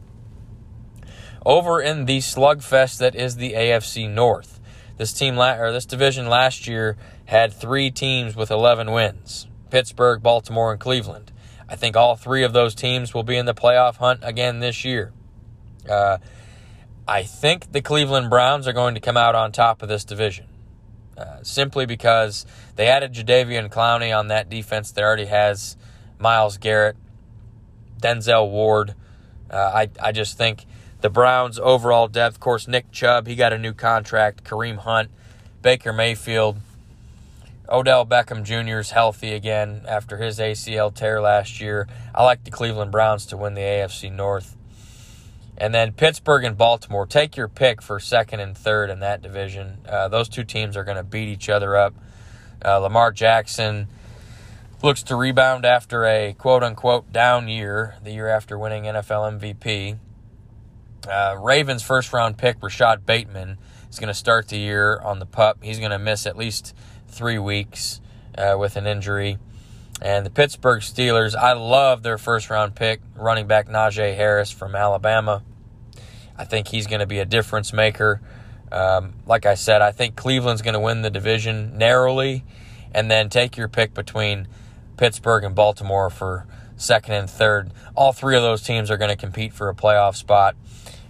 Over 1.45 1.81
in 1.81 2.05
the 2.05 2.19
slugfest 2.19 2.99
that 2.99 3.15
is 3.15 3.35
the 3.35 3.53
AFC 3.53 4.09
North, 4.09 4.59
this 4.97 5.13
team 5.13 5.39
or 5.39 5.71
this 5.71 5.85
division 5.85 6.27
last 6.27 6.67
year 6.67 6.97
had 7.25 7.53
three 7.53 7.89
teams 7.89 8.35
with 8.35 8.51
11 8.51 8.91
wins: 8.91 9.47
Pittsburgh, 9.69 10.21
Baltimore, 10.21 10.71
and 10.71 10.79
Cleveland. 10.79 11.31
I 11.67 11.75
think 11.75 11.95
all 11.95 12.15
three 12.15 12.43
of 12.43 12.53
those 12.53 12.75
teams 12.75 13.13
will 13.13 13.23
be 13.23 13.37
in 13.37 13.45
the 13.45 13.53
playoff 13.53 13.95
hunt 13.95 14.19
again 14.23 14.59
this 14.59 14.85
year. 14.85 15.13
Uh, 15.89 16.17
I 17.07 17.23
think 17.23 17.71
the 17.71 17.81
Cleveland 17.81 18.29
Browns 18.29 18.67
are 18.67 18.73
going 18.73 18.93
to 18.93 19.01
come 19.01 19.17
out 19.17 19.33
on 19.33 19.51
top 19.51 19.81
of 19.81 19.89
this 19.89 20.03
division. 20.03 20.47
Uh, 21.17 21.43
simply 21.43 21.85
because 21.85 22.45
they 22.77 22.87
added 22.87 23.13
Jadeveon 23.13 23.69
Clowney 23.69 24.17
on 24.17 24.29
that 24.29 24.49
defense 24.49 24.91
that 24.91 25.03
already 25.03 25.25
has 25.25 25.75
Myles 26.19 26.57
Garrett, 26.57 26.95
Denzel 28.01 28.49
Ward. 28.49 28.95
Uh, 29.49 29.57
I, 29.57 29.89
I 30.01 30.11
just 30.13 30.37
think 30.37 30.65
the 31.01 31.09
Browns' 31.09 31.59
overall 31.59 32.07
depth, 32.07 32.35
of 32.35 32.39
course, 32.39 32.67
Nick 32.67 32.91
Chubb, 32.91 33.27
he 33.27 33.35
got 33.35 33.53
a 33.53 33.57
new 33.57 33.73
contract, 33.73 34.43
Kareem 34.43 34.77
Hunt, 34.77 35.09
Baker 35.61 35.93
Mayfield, 35.93 36.57
Odell 37.71 38.05
Beckham 38.05 38.43
Jr. 38.43 38.79
is 38.79 38.91
healthy 38.91 39.33
again 39.33 39.83
after 39.87 40.17
his 40.17 40.39
ACL 40.39 40.93
tear 40.93 41.21
last 41.21 41.61
year. 41.61 41.87
I 42.13 42.23
like 42.23 42.43
the 42.43 42.51
Cleveland 42.51 42.91
Browns 42.91 43.25
to 43.27 43.37
win 43.37 43.53
the 43.53 43.61
AFC 43.61 44.11
North. 44.11 44.57
And 45.57 45.73
then 45.73 45.93
Pittsburgh 45.93 46.43
and 46.43 46.57
Baltimore, 46.57 47.05
take 47.05 47.37
your 47.37 47.47
pick 47.47 47.81
for 47.81 47.99
second 47.99 48.41
and 48.41 48.57
third 48.57 48.89
in 48.89 48.99
that 48.99 49.21
division. 49.21 49.77
Uh, 49.87 50.07
those 50.09 50.27
two 50.27 50.43
teams 50.43 50.75
are 50.75 50.83
going 50.83 50.97
to 50.97 51.03
beat 51.03 51.29
each 51.29 51.49
other 51.49 51.77
up. 51.77 51.93
Uh, 52.63 52.79
Lamar 52.79 53.11
Jackson 53.11 53.87
looks 54.83 55.03
to 55.03 55.15
rebound 55.15 55.63
after 55.63 56.03
a 56.05 56.33
quote 56.33 56.63
unquote 56.63 57.13
down 57.13 57.47
year, 57.47 57.95
the 58.03 58.11
year 58.11 58.27
after 58.27 58.57
winning 58.57 58.83
NFL 58.83 59.39
MVP. 59.39 59.97
Uh, 61.07 61.35
Ravens 61.39 61.83
first 61.83 62.13
round 62.13 62.37
pick, 62.37 62.61
Rashod 62.61 63.05
Bateman, 63.05 63.57
is 63.89 63.99
going 63.99 64.07
to 64.07 64.13
start 64.13 64.47
the 64.47 64.57
year 64.57 64.99
on 64.99 65.19
the 65.19 65.25
pup. 65.25 65.59
He's 65.61 65.79
going 65.79 65.91
to 65.91 65.99
miss 65.99 66.25
at 66.25 66.37
least 66.37 66.75
three 67.07 67.39
weeks 67.39 68.01
uh, 68.37 68.55
with 68.57 68.75
an 68.75 68.87
injury. 68.87 69.37
And 70.01 70.25
the 70.25 70.29
Pittsburgh 70.29 70.81
Steelers, 70.81 71.35
I 71.35 71.53
love 71.53 72.01
their 72.01 72.17
first 72.17 72.49
round 72.49 72.75
pick, 72.75 73.01
running 73.15 73.47
back 73.47 73.67
Najee 73.67 74.15
Harris 74.15 74.51
from 74.51 74.75
Alabama. 74.75 75.43
I 76.37 76.45
think 76.45 76.69
he's 76.69 76.87
going 76.87 77.01
to 77.01 77.05
be 77.05 77.19
a 77.19 77.25
difference 77.25 77.71
maker. 77.71 78.21
Um, 78.71 79.13
like 79.25 79.45
I 79.45 79.55
said, 79.55 79.81
I 79.81 79.91
think 79.91 80.15
Cleveland's 80.15 80.61
going 80.61 80.73
to 80.73 80.79
win 80.79 81.01
the 81.01 81.09
division 81.09 81.77
narrowly, 81.77 82.43
and 82.93 83.11
then 83.11 83.29
take 83.29 83.57
your 83.57 83.67
pick 83.67 83.93
between 83.93 84.47
Pittsburgh 84.97 85.43
and 85.43 85.53
Baltimore 85.53 86.09
for 86.09 86.47
second 86.77 87.13
and 87.13 87.29
third. 87.29 87.71
All 87.95 88.11
three 88.11 88.35
of 88.35 88.41
those 88.41 88.63
teams 88.63 88.89
are 88.89 88.97
going 88.97 89.11
to 89.11 89.17
compete 89.17 89.53
for 89.53 89.69
a 89.69 89.75
playoff 89.75 90.15
spot. 90.15 90.55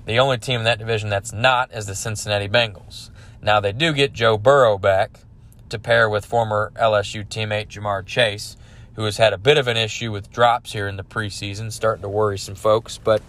The 0.06 0.18
only 0.18 0.38
team 0.38 0.62
in 0.62 0.64
that 0.66 0.80
division 0.80 1.10
that's 1.10 1.32
not 1.32 1.72
is 1.74 1.86
the 1.86 1.96
Cincinnati 1.96 2.48
Bengals. 2.48 3.12
Now, 3.42 3.60
they 3.60 3.72
do 3.72 3.94
get 3.94 4.14
Joe 4.14 4.38
Burrow 4.38 4.78
back 4.78 5.20
to 5.70 5.80
pair 5.80 6.10
with 6.10 6.26
former 6.26 6.72
LSU 6.76 7.26
teammate 7.26 7.68
Ja'Marr 7.68 8.06
Chase, 8.06 8.58
who 8.96 9.04
has 9.04 9.18
had 9.18 9.34
a 9.34 9.38
bit 9.38 9.58
of 9.58 9.68
an 9.68 9.78
issue 9.78 10.12
with 10.12 10.32
drops 10.32 10.74
here 10.74 10.88
in 10.88 10.98
the 10.98 11.04
preseason, 11.04 11.72
starting 11.72 12.02
to 12.02 12.10
worry 12.10 12.38
some 12.38 12.56
folks. 12.56 12.98
But 12.98 13.22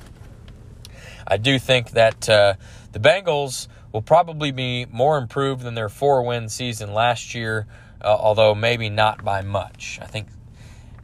I 1.27 1.37
do 1.37 1.59
think 1.59 1.91
that 1.91 2.29
uh, 2.29 2.55
the 2.93 2.99
Bengals 2.99 3.69
will 3.93 4.03
probably 4.03 4.51
be 4.51 4.87
more 4.87 5.19
improved 5.19 5.63
than 5.63 5.75
their 5.75 5.89
four 5.89 6.23
win 6.23 6.49
season 6.49 6.95
last 6.95 7.35
year, 7.35 7.67
uh, 8.01 8.07
although 8.07 8.55
maybe 8.55 8.89
not 8.89 9.23
by 9.23 9.43
much. 9.43 9.99
I 10.03 10.07
think 10.07 10.29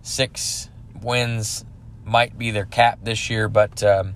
six 0.02 0.70
wins 1.00 1.64
might 2.04 2.38
be 2.38 2.50
their 2.50 2.64
cap 2.64 3.00
this 3.02 3.28
year, 3.28 3.48
but 3.48 3.82
um, 3.84 4.14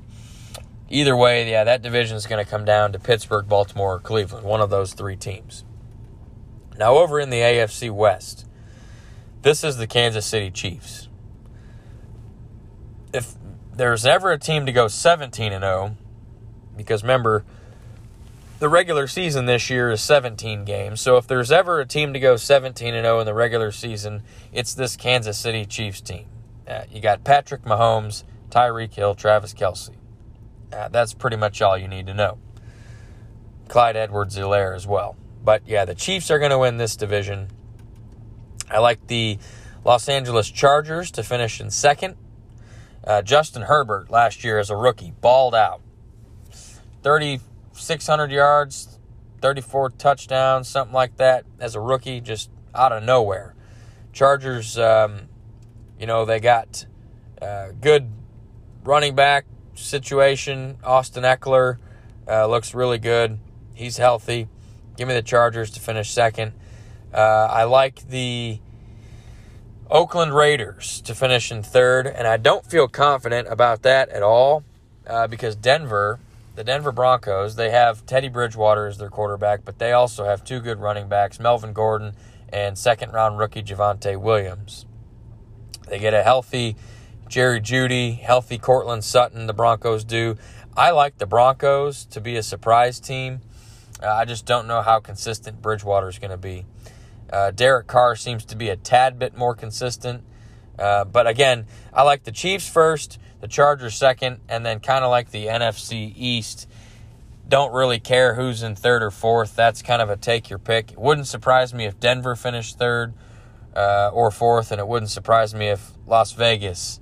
either 0.93 1.16
way, 1.16 1.51
yeah, 1.51 1.64
that 1.64 1.82
division 1.82 2.16
is 2.16 2.26
going 2.26 2.45
to 2.45 2.49
come 2.49 2.64
down 2.64 2.93
to 2.93 2.99
Pittsburgh, 2.99 3.49
Baltimore, 3.49 3.95
or 3.95 3.99
Cleveland, 3.99 4.47
one 4.47 4.61
of 4.61 4.70
those 4.70 4.93
three 4.93 5.16
teams. 5.16 5.64
Now, 6.78 6.97
over 6.97 7.18
in 7.18 7.30
the 7.30 7.38
AFC 7.38 7.90
West, 7.90 8.47
this 9.43 9.64
is 9.64 9.78
the 9.78 9.86
Kansas 9.86 10.26
City 10.26 10.51
Chiefs. 10.51 11.09
If 13.12 13.34
there's 13.74 14.07
ever 14.07 14.30
a 14.32 14.38
team 14.38 14.66
to 14.66 14.72
go 14.72 14.88
17 14.88 15.53
and 15.53 15.62
0 15.62 15.97
because 16.76 17.03
remember 17.03 17.45
the 18.59 18.68
regular 18.68 19.07
season 19.07 19.47
this 19.47 19.68
year 19.70 19.90
is 19.90 20.01
17 20.03 20.64
games. 20.64 21.01
So 21.01 21.16
if 21.16 21.26
there's 21.26 21.51
ever 21.51 21.80
a 21.80 21.86
team 21.86 22.12
to 22.12 22.20
go 22.20 22.36
17 22.36 22.95
and 22.95 23.05
0 23.05 23.20
in 23.20 23.26
the 23.26 23.34
regular 23.34 23.72
season, 23.72 24.22
it's 24.53 24.74
this 24.74 24.97
Kansas 24.97 25.38
City 25.38 25.64
Chiefs 25.64 26.01
team. 26.01 26.26
Uh, 26.66 26.84
you 26.90 27.01
got 27.01 27.24
Patrick 27.24 27.62
Mahomes, 27.62 28.24
Tyreek 28.51 28.95
Hill, 28.95 29.14
Travis 29.14 29.53
Kelce. 29.53 29.90
Uh, 30.72 30.88
that's 30.88 31.14
pretty 31.14 31.36
much 31.36 31.60
all 31.60 31.76
you 31.76 31.88
need 31.88 32.06
to 32.06 32.14
know. 32.14 32.38
Clyde 33.68 33.96
Edwards-Helaire 33.96 34.74
as 34.74 34.86
well. 34.86 35.16
But 35.44 35.62
yeah, 35.66 35.84
the 35.84 35.94
Chiefs 35.94 36.30
are 36.30 36.38
going 36.38 36.50
to 36.50 36.58
win 36.58 36.76
this 36.76 36.96
division. 36.96 37.48
I 38.70 38.78
like 38.78 39.06
the 39.06 39.38
Los 39.84 40.08
Angeles 40.08 40.50
Chargers 40.50 41.10
to 41.12 41.22
finish 41.22 41.60
in 41.60 41.70
second. 41.70 42.16
Uh, 43.04 43.20
Justin 43.22 43.62
Herbert 43.62 44.10
last 44.10 44.44
year 44.44 44.58
as 44.58 44.70
a 44.70 44.76
rookie 44.76 45.12
balled 45.20 45.54
out. 45.54 45.80
3,600 47.02 48.30
yards, 48.30 48.98
34 49.40 49.90
touchdowns, 49.90 50.68
something 50.68 50.94
like 50.94 51.16
that 51.16 51.44
as 51.58 51.74
a 51.74 51.80
rookie, 51.80 52.20
just 52.20 52.48
out 52.74 52.92
of 52.92 53.02
nowhere. 53.02 53.54
Chargers, 54.12 54.78
um, 54.78 55.22
you 55.98 56.06
know, 56.06 56.24
they 56.24 56.38
got 56.38 56.86
uh, 57.40 57.72
good 57.80 58.08
running 58.84 59.16
back 59.16 59.46
situation. 59.74 60.78
Austin 60.84 61.24
Ekeler 61.24 61.78
uh, 62.28 62.46
looks 62.46 62.74
really 62.74 62.98
good. 62.98 63.38
He's 63.74 63.96
healthy. 63.96 64.48
Give 64.96 65.08
me 65.08 65.14
the 65.14 65.22
Chargers 65.22 65.70
to 65.72 65.80
finish 65.80 66.10
second. 66.10 66.52
Uh, 67.12 67.48
I 67.50 67.64
like 67.64 68.08
the 68.08 68.60
Oakland 69.90 70.34
Raiders 70.34 71.00
to 71.02 71.14
finish 71.14 71.50
in 71.50 71.62
third, 71.62 72.06
and 72.06 72.26
I 72.26 72.36
don't 72.36 72.64
feel 72.64 72.88
confident 72.88 73.48
about 73.48 73.82
that 73.82 74.08
at 74.08 74.22
all 74.22 74.64
uh, 75.06 75.26
because 75.26 75.56
Denver, 75.56 76.18
the 76.54 76.64
Denver 76.64 76.92
Broncos, 76.92 77.56
they 77.56 77.70
have 77.70 78.06
Teddy 78.06 78.28
Bridgewater 78.28 78.86
as 78.86 78.98
their 78.98 79.10
quarterback, 79.10 79.64
but 79.64 79.78
they 79.78 79.92
also 79.92 80.24
have 80.24 80.44
two 80.44 80.60
good 80.60 80.80
running 80.80 81.08
backs, 81.08 81.38
Melvin 81.38 81.72
Gordon 81.72 82.14
and 82.52 82.76
second 82.76 83.12
round 83.12 83.38
rookie 83.38 83.62
Javonte 83.62 84.20
Williams. 84.20 84.84
They 85.88 85.98
get 85.98 86.14
a 86.14 86.22
healthy 86.22 86.76
Jerry 87.32 87.62
Jeudy, 87.62 88.18
healthy 88.18 88.58
Courtland 88.58 89.04
Sutton, 89.04 89.46
the 89.46 89.54
Broncos 89.54 90.04
do. 90.04 90.36
I 90.76 90.90
like 90.90 91.16
the 91.16 91.24
Broncos 91.24 92.04
to 92.10 92.20
be 92.20 92.36
a 92.36 92.42
surprise 92.42 93.00
team. 93.00 93.40
Uh, 94.02 94.08
I 94.08 94.26
just 94.26 94.44
don't 94.44 94.68
know 94.68 94.82
how 94.82 95.00
consistent 95.00 95.62
Bridgewater 95.62 96.10
is 96.10 96.18
going 96.18 96.32
to 96.32 96.36
be. 96.36 96.66
Uh, 97.32 97.50
Derek 97.50 97.86
Carr 97.86 98.16
seems 98.16 98.44
to 98.44 98.54
be 98.54 98.68
a 98.68 98.76
tad 98.76 99.18
bit 99.18 99.34
more 99.34 99.54
consistent. 99.54 100.22
Uh, 100.78 101.06
but 101.06 101.26
again, 101.26 101.64
I 101.94 102.02
like 102.02 102.24
the 102.24 102.32
Chiefs 102.32 102.68
first, 102.68 103.18
the 103.40 103.48
Chargers 103.48 103.94
second, 103.94 104.40
and 104.46 104.66
then 104.66 104.80
kind 104.80 105.02
of 105.02 105.10
like 105.10 105.30
the 105.30 105.46
NFC 105.46 106.12
East. 106.14 106.68
Don't 107.48 107.72
really 107.72 107.98
care 107.98 108.34
who's 108.34 108.62
in 108.62 108.76
third 108.76 109.02
or 109.02 109.10
fourth. 109.10 109.56
That's 109.56 109.80
kind 109.80 110.02
of 110.02 110.10
a 110.10 110.18
take 110.18 110.50
your 110.50 110.58
pick. 110.58 110.92
It 110.92 110.98
wouldn't 110.98 111.28
surprise 111.28 111.72
me 111.72 111.86
if 111.86 111.98
Denver 111.98 112.36
finished 112.36 112.78
third 112.78 113.14
uh, 113.74 114.10
or 114.12 114.30
fourth, 114.30 114.70
and 114.70 114.78
it 114.78 114.86
wouldn't 114.86 115.10
surprise 115.10 115.54
me 115.54 115.68
if 115.68 115.92
Las 116.06 116.32
Vegas 116.32 117.00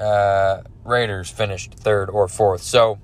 uh, 0.00 0.62
Raiders 0.84 1.30
finished 1.30 1.74
third 1.74 2.10
or 2.10 2.28
fourth. 2.28 2.62
So 2.62 2.98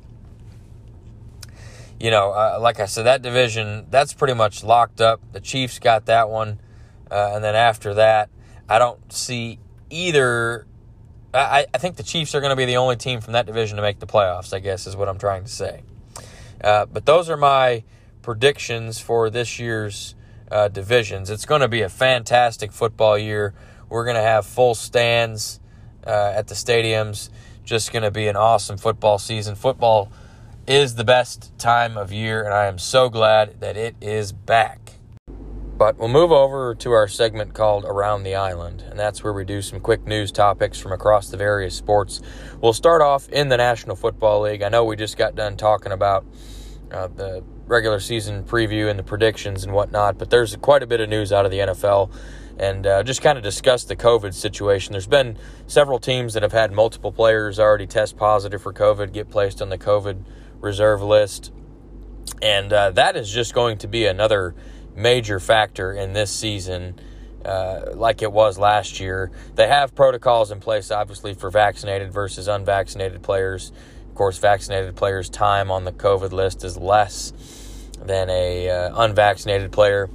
you 2.01 2.11
know, 2.11 2.32
uh, 2.32 2.59
like 2.61 2.80
I 2.80 2.86
said, 2.86 3.05
that 3.05 3.22
division 3.22 3.86
that's 3.90 4.12
pretty 4.12 4.34
much 4.34 4.64
locked 4.64 5.01
up. 5.01 5.20
The 5.32 5.40
Chiefs 5.40 5.78
got 5.78 6.07
that 6.07 6.28
one, 6.28 6.61
uh, 7.11 7.32
and 7.34 7.45
then 7.45 7.55
after 7.55 7.95
that, 7.95 8.28
I 8.68 8.78
don't 8.78 9.12
see 9.12 9.59
either. 9.90 10.66
I, 11.32 11.66
I 11.72 11.78
think 11.78 11.97
the 11.97 12.03
Chiefs 12.03 12.34
are 12.34 12.40
going 12.40 12.51
to 12.51 12.57
be 12.57 12.64
the 12.64 12.76
only 12.76 12.97
team 12.97 13.20
from 13.20 13.32
that 13.32 13.47
division 13.47 13.76
to 13.76 13.82
make 13.82 14.01
the 14.01 14.07
playoffs. 14.07 14.53
I 14.53 14.59
guess 14.59 14.86
is 14.86 14.97
what 14.97 15.09
I'm 15.09 15.18
trying 15.18 15.45
to 15.45 15.51
say. 15.51 15.82
Uh, 16.62 16.86
but 16.86 17.07
those 17.07 17.30
are 17.30 17.36
my 17.36 17.84
predictions 18.22 18.99
for 18.99 19.30
this 19.30 19.59
year's 19.59 20.14
uh, 20.51 20.68
divisions. 20.68 21.30
It's 21.30 21.47
going 21.47 21.61
to 21.61 21.68
be 21.68 21.82
a 21.82 21.88
fantastic 21.88 22.72
football 22.72 23.18
year. 23.18 23.55
We're 23.88 24.05
going 24.05 24.16
to 24.16 24.22
have 24.22 24.47
full 24.47 24.74
stands 24.74 25.61
uh, 26.07 26.32
at 26.34 26.48
the 26.48 26.55
stadiums. 26.55 27.30
Just 27.64 27.92
going 27.92 28.02
to 28.02 28.11
be 28.11 28.28
an 28.28 28.36
awesome 28.36 28.76
football 28.76 29.18
season. 29.18 29.55
Football 29.55 30.11
is 30.66 30.94
the 30.94 31.05
best 31.05 31.57
time 31.59 31.96
of 31.96 32.12
year, 32.12 32.42
and 32.44 32.52
I 32.52 32.66
am 32.66 32.78
so 32.78 33.09
glad 33.09 33.61
that 33.61 33.76
it 33.76 33.96
is 34.00 34.32
back. 34.32 34.94
But 35.76 35.98
we'll 35.98 36.09
move 36.09 36.30
over 36.30 36.74
to 36.76 36.92
our 36.92 37.09
segment 37.09 37.52
called 37.52 37.84
Around 37.84 38.22
the 38.22 38.36
Island, 38.36 38.84
and 38.88 38.98
that's 38.98 39.24
where 39.24 39.32
we 39.32 39.44
do 39.44 39.61
some 39.61 39.80
quick 39.80 40.07
news 40.07 40.30
topics 40.30 40.78
from 40.78 40.92
across 40.92 41.28
the 41.28 41.36
various 41.36 41.74
sports. 41.74 42.20
We'll 42.61 42.72
start 42.72 43.02
off 43.02 43.28
in 43.28 43.48
the 43.48 43.57
National 43.57 43.96
Football 43.96 44.42
League. 44.42 44.62
I 44.62 44.68
know 44.68 44.84
we 44.84 44.94
just 44.94 45.16
got 45.16 45.34
done 45.34 45.57
talking 45.57 45.90
about 45.90 46.24
uh, 46.92 47.09
the 47.09 47.42
regular 47.66 47.98
season 47.98 48.44
preview 48.44 48.88
and 48.88 48.98
the 48.98 49.02
predictions 49.02 49.64
and 49.64 49.72
whatnot, 49.72 50.16
but 50.16 50.30
there's 50.30 50.55
quite 50.57 50.82
a 50.82 50.86
bit 50.86 51.00
of 51.00 51.09
news 51.09 51.32
out 51.32 51.44
of 51.44 51.50
the 51.50 51.59
NFL 51.59 52.12
and 52.59 52.86
uh, 52.86 53.02
just 53.02 53.22
kind 53.22 53.36
of 53.36 53.44
discuss 53.44 53.84
the 53.84 53.96
COVID 53.96 54.34
situation. 54.34 54.92
There's 54.92 55.07
been 55.07 55.36
several 55.66 55.98
teams 55.98 56.34
that 56.34 56.42
have 56.42 56.52
had 56.52 56.72
multiple 56.72 57.12
players 57.12 57.59
already 57.59 57.86
test 57.86 58.16
positive 58.16 58.62
for 58.62 58.72
COVID, 58.72 59.12
get 59.12 59.30
placed 59.30 59.61
on 59.61 59.70
the 59.70 59.78
COVID 59.78 60.24
reserve 60.61 61.02
list. 61.02 61.52
And 62.40 62.72
uh, 62.72 62.90
that 62.92 63.16
is 63.16 63.30
just 63.30 63.55
going 63.55 63.78
to 63.78 63.88
be 63.88 64.07
another 64.07 64.55
major 64.94 65.40
factor 65.40 65.92
in 65.92 66.12
this 66.12 66.30
season, 66.30 66.98
uh, 67.44 67.92
like 67.94 68.22
it 68.22 68.32
was 68.32 68.59
last 68.59 69.00
year. 69.00 69.30
They 69.55 69.68
have 69.68 69.94
protocols 69.94 70.50
in 70.50 70.61
place, 70.61 70.90
obviously, 70.90 71.34
for 71.34 71.50
vaccinated 71.50 72.12
versus 72.12 72.48
unvaccinated 72.48 73.22
players. 73.22 73.72
Of 74.09 74.14
course, 74.14 74.38
vaccinated 74.38 74.94
players' 74.94 75.28
time 75.28 75.70
on 75.70 75.84
the 75.84 75.92
COVID 75.92 76.32
list 76.32 76.64
is 76.64 76.76
less 76.76 77.32
than 78.00 78.30
a 78.30 78.68
uh, 78.68 79.02
unvaccinated 79.02 79.72
player. 79.72 80.09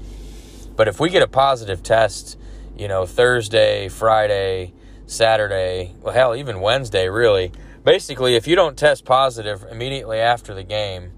But 0.80 0.88
if 0.88 0.98
we 0.98 1.10
get 1.10 1.22
a 1.22 1.28
positive 1.28 1.84
test, 1.84 2.40
you 2.78 2.88
know, 2.88 3.06
Thursday, 3.06 3.90
Friday, 3.90 4.74
Saturday, 5.08 5.94
well, 6.02 6.14
hell, 6.14 6.34
even 6.34 6.62
Wednesday, 6.62 7.10
really. 7.10 7.52
Basically, 7.84 8.36
if 8.36 8.48
you 8.48 8.56
don't 8.56 8.78
test 8.78 9.04
positive 9.04 9.66
immediately 9.70 10.20
after 10.20 10.54
the 10.54 10.64
game, 10.64 11.12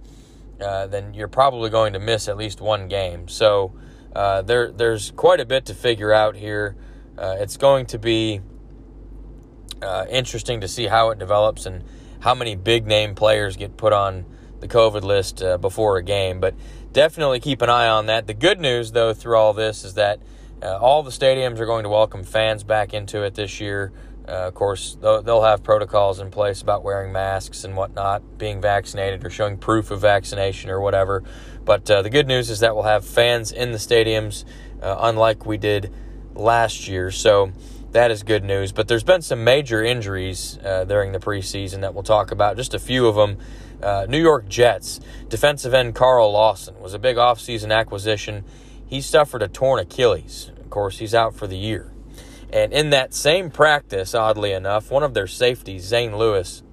uh, 0.59 0.87
then 0.87 1.13
you're 1.13 1.27
probably 1.27 1.69
going 1.69 1.93
to 1.93 1.99
miss 1.99 2.27
at 2.27 2.37
least 2.37 2.59
one 2.59 2.87
game. 2.87 3.27
So 3.27 3.75
uh, 4.15 4.41
there, 4.41 4.71
there's 4.71 5.11
quite 5.11 5.39
a 5.39 5.45
bit 5.45 5.67
to 5.67 5.75
figure 5.75 6.11
out 6.11 6.35
here. 6.35 6.75
Uh, 7.15 7.35
it's 7.37 7.57
going 7.57 7.85
to 7.85 7.99
be 7.99 8.41
uh, 9.83 10.07
interesting 10.09 10.61
to 10.61 10.67
see 10.67 10.87
how 10.87 11.11
it 11.11 11.19
develops 11.19 11.67
and 11.67 11.83
how 12.21 12.33
many 12.33 12.55
big 12.55 12.87
name 12.87 13.13
players 13.13 13.57
get 13.57 13.77
put 13.77 13.93
on 13.93 14.25
the 14.59 14.67
COVID 14.67 15.03
list 15.03 15.43
uh, 15.43 15.59
before 15.59 15.97
a 15.97 16.03
game. 16.03 16.39
But 16.39 16.55
definitely 16.93 17.39
keep 17.39 17.61
an 17.61 17.69
eye 17.69 17.87
on 17.87 18.07
that. 18.07 18.27
The 18.27 18.33
good 18.33 18.59
news, 18.59 18.91
though, 18.91 19.13
through 19.13 19.37
all 19.37 19.53
this 19.53 19.83
is 19.83 19.95
that 19.95 20.19
uh, 20.61 20.77
all 20.77 21.03
the 21.03 21.11
stadiums 21.11 21.59
are 21.59 21.65
going 21.65 21.83
to 21.83 21.89
welcome 21.89 22.23
fans 22.23 22.63
back 22.63 22.93
into 22.93 23.23
it 23.23 23.35
this 23.35 23.59
year. 23.59 23.91
Uh, 24.27 24.47
of 24.47 24.53
course, 24.53 24.97
they'll, 25.01 25.21
they'll, 25.21 25.41
have 25.41 25.63
protocols 25.63 26.19
in 26.19 26.29
place 26.29 26.61
about 26.61 26.83
wearing 26.83 27.11
masks 27.11 27.63
and 27.63 27.75
whatnot, 27.75 28.37
being 28.37 28.61
vaccinated 28.61 29.25
or 29.25 29.29
showing 29.29 29.57
proof 29.57 29.89
of 29.89 29.99
vaccination 29.99 30.69
or 30.69 30.79
whatever. 30.79 31.23
But 31.65 31.89
uh, 31.89 32.01
the 32.03 32.09
good 32.09 32.27
news 32.27 32.49
is 32.49 32.59
that 32.59 32.75
we'll 32.75 32.83
have 32.83 33.03
fans 33.03 33.51
in 33.51 33.71
the 33.71 33.79
stadiums, 33.79 34.45
uh, 34.81 34.95
unlike 34.99 35.45
we 35.45 35.57
did 35.57 35.91
last 36.35 36.87
year. 36.87 37.09
So 37.09 37.51
that 37.91 38.11
is 38.11 38.21
good 38.23 38.43
news. 38.43 38.71
But 38.71 38.87
there's 38.87 39.03
been 39.03 39.23
some 39.23 39.43
major 39.43 39.83
injuries 39.83 40.59
uh, 40.63 40.85
during 40.85 41.11
the 41.11 41.19
preseason 41.19 41.81
that 41.81 41.93
we'll 41.93 42.03
talk 42.03 42.31
about, 42.31 42.57
just 42.57 42.73
a 42.75 42.79
few 42.79 43.07
of 43.07 43.15
them. 43.15 43.37
Uh, 43.81 44.05
New 44.07 44.21
York 44.21 44.47
Jets 44.47 44.99
defensive 45.29 45.73
end 45.73 45.95
Carl 45.95 46.31
Lawson 46.31 46.79
was 46.79 46.93
a 46.93 46.99
big 46.99 47.17
offseason 47.17 47.75
acquisition. 47.75 48.43
He 48.85 49.01
suffered 49.01 49.41
a 49.41 49.47
torn 49.47 49.79
Achilles. 49.79 50.51
Of 50.59 50.69
course, 50.69 50.99
he's 50.99 51.15
out 51.15 51.35
for 51.35 51.47
the 51.47 51.57
year. 51.57 51.91
And 52.51 52.73
in 52.73 52.89
that 52.89 53.13
same 53.13 53.49
practice, 53.49 54.13
oddly 54.13 54.51
enough, 54.51 54.91
one 54.91 55.03
of 55.03 55.13
their 55.13 55.27
safeties, 55.27 55.83
Zane 55.83 56.17
Lewis, 56.17 56.63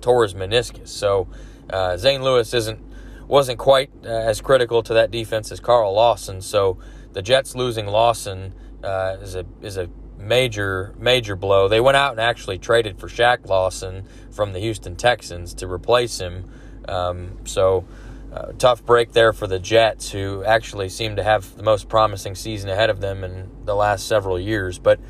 tore 0.00 0.22
his 0.22 0.34
meniscus. 0.34 0.88
So 0.88 1.28
uh, 1.68 1.96
Zane 1.96 2.22
Lewis 2.22 2.54
isn't 2.54 2.80
wasn't 3.28 3.58
quite 3.58 3.90
uh, 4.04 4.08
as 4.08 4.40
critical 4.40 4.82
to 4.84 4.94
that 4.94 5.10
defense 5.10 5.50
as 5.50 5.60
Carl 5.60 5.92
Lawson. 5.92 6.40
So 6.40 6.78
the 7.12 7.22
Jets 7.22 7.54
losing 7.54 7.86
Lawson 7.86 8.54
uh, 8.82 9.16
is 9.20 9.34
a 9.34 9.44
is 9.60 9.76
a 9.76 9.90
major 10.26 10.94
major 10.98 11.36
blow. 11.36 11.68
They 11.68 11.80
went 11.80 11.96
out 11.96 12.12
and 12.12 12.20
actually 12.20 12.58
traded 12.58 12.98
for 12.98 13.08
Shaq 13.08 13.46
Lawson 13.46 14.04
from 14.30 14.52
the 14.52 14.60
Houston 14.60 14.96
Texans 14.96 15.54
to 15.54 15.66
replace 15.66 16.20
him. 16.20 16.50
Um, 16.88 17.38
so 17.44 17.86
uh, 18.32 18.52
tough 18.58 18.84
break 18.84 19.12
there 19.12 19.32
for 19.32 19.46
the 19.46 19.58
Jets, 19.58 20.10
who 20.10 20.44
actually 20.44 20.88
seem 20.88 21.16
to 21.16 21.22
have 21.22 21.56
the 21.56 21.62
most 21.62 21.88
promising 21.88 22.34
season 22.34 22.68
ahead 22.68 22.90
of 22.90 23.00
them 23.00 23.24
in 23.24 23.50
the 23.64 23.74
last 23.74 24.06
several 24.06 24.38
years. 24.38 24.78
But 24.78 25.00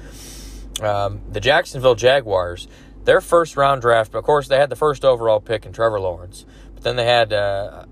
um, 0.80 1.22
the 1.30 1.40
Jacksonville 1.40 1.94
Jaguars, 1.94 2.68
their 3.04 3.20
first 3.20 3.56
round 3.56 3.82
draft, 3.82 4.14
of 4.14 4.22
course, 4.22 4.48
they 4.48 4.58
had 4.58 4.70
the 4.70 4.76
first 4.76 5.04
overall 5.04 5.40
pick 5.40 5.66
in 5.66 5.72
Trevor 5.72 5.98
Lawrence, 5.98 6.44
but 6.74 6.84
then 6.84 6.96
they 6.96 7.06
had 7.06 7.32
uh, 7.32 7.86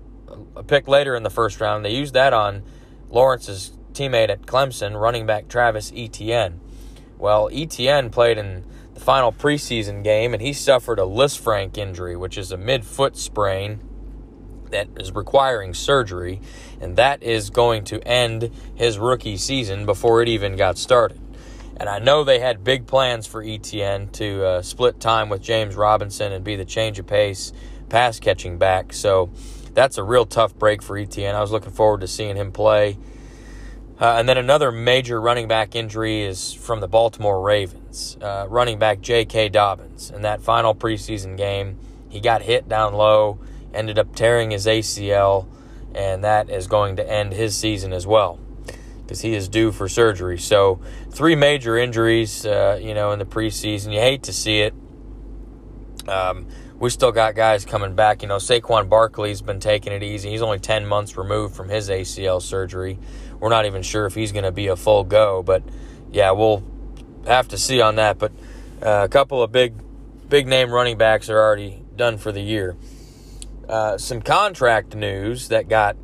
a 0.55 0.63
pick 0.63 0.87
later 0.87 1.15
in 1.15 1.23
the 1.23 1.29
first 1.29 1.59
round. 1.59 1.83
They 1.83 1.93
used 1.93 2.13
that 2.13 2.33
on 2.33 2.63
Lawrence's 3.09 3.71
teammate 3.93 4.29
at 4.29 4.43
Clemson, 4.43 4.99
running 4.99 5.25
back 5.25 5.47
Travis 5.47 5.91
Etienne. 5.95 6.59
Well, 7.17 7.49
Etienne 7.51 8.09
played 8.09 8.37
in 8.37 8.63
the 8.93 8.99
final 8.99 9.31
preseason 9.31 10.03
game 10.03 10.33
and 10.33 10.41
he 10.41 10.53
suffered 10.53 10.99
a 10.99 11.03
Lisfranc 11.03 11.77
injury, 11.77 12.15
which 12.15 12.37
is 12.37 12.51
a 12.51 12.57
midfoot 12.57 13.15
sprain 13.15 13.79
that 14.71 14.87
is 14.97 15.11
requiring 15.11 15.73
surgery, 15.73 16.41
and 16.81 16.95
that 16.97 17.23
is 17.23 17.49
going 17.49 17.83
to 17.85 18.05
end 18.05 18.51
his 18.73 18.97
rookie 18.97 19.37
season 19.37 19.85
before 19.85 20.21
it 20.21 20.27
even 20.27 20.55
got 20.55 20.77
started. 20.77 21.19
And 21.77 21.89
I 21.89 21.99
know 21.99 22.23
they 22.23 22.39
had 22.39 22.63
big 22.63 22.87
plans 22.87 23.27
for 23.27 23.43
Etienne 23.43 24.09
to 24.13 24.45
uh, 24.45 24.61
split 24.61 24.99
time 24.99 25.29
with 25.29 25.41
James 25.41 25.75
Robinson 25.75 26.31
and 26.31 26.43
be 26.43 26.55
the 26.55 26.65
change 26.65 26.99
of 26.99 27.07
pace 27.07 27.51
pass 27.89 28.19
catching 28.19 28.57
back. 28.57 28.93
So 28.93 29.29
that's 29.73 29.97
a 29.97 30.03
real 30.03 30.25
tough 30.25 30.55
break 30.57 30.81
for 30.81 30.97
Etienne. 30.97 31.35
I 31.35 31.41
was 31.41 31.51
looking 31.51 31.71
forward 31.71 32.01
to 32.01 32.07
seeing 32.07 32.35
him 32.35 32.51
play. 32.51 32.97
Uh, 33.99 34.15
and 34.17 34.27
then 34.27 34.37
another 34.37 34.71
major 34.71 35.21
running 35.21 35.47
back 35.47 35.75
injury 35.75 36.21
is 36.21 36.53
from 36.53 36.81
the 36.81 36.87
Baltimore 36.87 37.41
Ravens. 37.41 38.17
Uh, 38.21 38.45
running 38.49 38.77
back 38.77 38.99
J.K. 38.99 39.49
Dobbins. 39.49 40.11
In 40.11 40.21
that 40.23 40.41
final 40.41 40.75
preseason 40.75 41.37
game, 41.37 41.79
he 42.09 42.19
got 42.19 42.41
hit 42.41 42.67
down 42.67 42.93
low, 42.93 43.39
ended 43.73 43.97
up 43.97 44.13
tearing 44.13 44.51
his 44.51 44.65
ACL, 44.65 45.47
and 45.93 46.23
that 46.25 46.49
is 46.49 46.67
going 46.67 46.97
to 46.97 47.09
end 47.09 47.31
his 47.31 47.55
season 47.55 47.93
as 47.93 48.05
well 48.05 48.39
because 49.01 49.21
he 49.21 49.33
is 49.33 49.47
due 49.47 49.71
for 49.71 49.87
surgery. 49.87 50.37
So, 50.37 50.81
three 51.11 51.35
major 51.35 51.77
injuries, 51.77 52.45
uh, 52.45 52.79
you 52.81 52.93
know, 52.93 53.11
in 53.11 53.19
the 53.19 53.25
preseason. 53.25 53.93
You 53.93 53.99
hate 53.99 54.23
to 54.23 54.33
see 54.33 54.61
it. 54.61 54.73
Um, 56.07 56.47
we 56.79 56.89
still 56.89 57.11
got 57.11 57.35
guys 57.35 57.65
coming 57.65 57.95
back. 57.95 58.21
You 58.21 58.27
know, 58.27 58.37
Saquon 58.37 58.89
Barkley's 58.89 59.41
been 59.41 59.59
taking 59.59 59.93
it 59.93 60.03
easy. 60.03 60.31
He's 60.31 60.41
only 60.41 60.59
10 60.59 60.85
months 60.85 61.15
removed 61.15 61.55
from 61.55 61.69
his 61.69 61.89
ACL 61.89 62.41
surgery. 62.41 62.99
We're 63.39 63.49
not 63.49 63.65
even 63.65 63.81
sure 63.81 64.05
if 64.05 64.15
he's 64.15 64.31
going 64.31 64.45
to 64.45 64.51
be 64.51 64.67
a 64.67 64.75
full 64.75 65.03
go, 65.03 65.43
but 65.43 65.63
yeah, 66.11 66.31
we'll 66.31 66.63
have 67.27 67.47
to 67.49 67.57
see 67.57 67.81
on 67.81 67.95
that. 67.95 68.17
But 68.17 68.31
uh, 68.81 69.01
a 69.05 69.09
couple 69.09 69.43
of 69.43 69.51
big, 69.51 69.73
big 70.29 70.47
name 70.47 70.71
running 70.71 70.97
backs 70.97 71.29
are 71.29 71.37
already 71.39 71.83
done 71.95 72.17
for 72.17 72.31
the 72.31 72.41
year. 72.41 72.75
Uh, 73.67 73.97
some 73.97 74.21
contract 74.21 74.95
news 74.95 75.47
that 75.49 75.67
got 75.67 75.97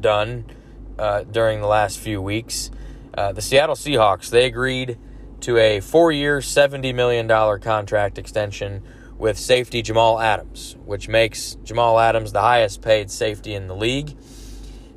done 0.00 0.44
uh, 0.98 1.24
during 1.24 1.60
the 1.60 1.66
last 1.66 1.98
few 1.98 2.20
weeks. 2.22 2.70
Uh, 3.16 3.32
the 3.32 3.42
Seattle 3.42 3.76
Seahawks 3.76 4.30
they 4.30 4.46
agreed 4.46 4.98
to 5.40 5.58
a 5.58 5.80
four-year, 5.80 6.40
seventy 6.40 6.92
million 6.92 7.26
dollar 7.26 7.58
contract 7.58 8.18
extension 8.18 8.82
with 9.18 9.38
safety 9.38 9.82
Jamal 9.82 10.20
Adams, 10.20 10.76
which 10.84 11.08
makes 11.08 11.56
Jamal 11.64 11.98
Adams 11.98 12.32
the 12.32 12.40
highest 12.40 12.82
paid 12.82 13.10
safety 13.10 13.54
in 13.54 13.66
the 13.66 13.76
league. 13.76 14.16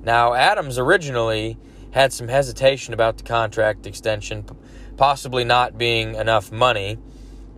Now, 0.03 0.33
Adams 0.33 0.77
originally 0.77 1.57
had 1.91 2.13
some 2.13 2.27
hesitation 2.27 2.93
about 2.93 3.17
the 3.17 3.23
contract 3.23 3.85
extension, 3.85 4.45
possibly 4.97 5.43
not 5.43 5.77
being 5.77 6.15
enough 6.15 6.51
money. 6.51 6.97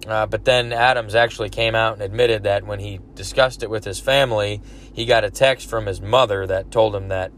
Uh, 0.08 0.26
but 0.26 0.46
then 0.46 0.74
Adams 0.74 1.14
actually 1.14 1.50
came 1.50 1.76
out 1.76 1.94
and 1.94 2.02
admitted 2.02 2.44
that 2.44 2.66
when 2.66 2.80
he 2.80 3.00
discussed 3.14 3.62
it 3.62 3.70
with 3.70 3.84
his 3.84 4.00
family, 4.00 4.62
he 4.94 5.06
got 5.06 5.24
a 5.24 5.30
text 5.30 5.70
from 5.70 5.86
his 5.86 6.02
mother 6.02 6.48
that 6.48 6.72
told 6.72 6.96
him 6.96 7.10
that 7.10 7.32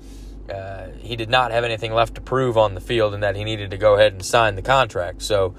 uh, 0.49 0.87
he 0.99 1.15
did 1.15 1.29
not 1.29 1.51
have 1.51 1.65
anything 1.65 1.93
left 1.93 2.15
to 2.15 2.21
prove 2.21 2.57
on 2.57 2.73
the 2.73 2.81
field 2.81 3.13
and 3.13 3.23
that 3.23 3.35
he 3.35 3.43
needed 3.43 3.71
to 3.71 3.77
go 3.77 3.95
ahead 3.95 4.13
and 4.13 4.23
sign 4.23 4.55
the 4.55 4.61
contract. 4.61 5.21
So, 5.21 5.55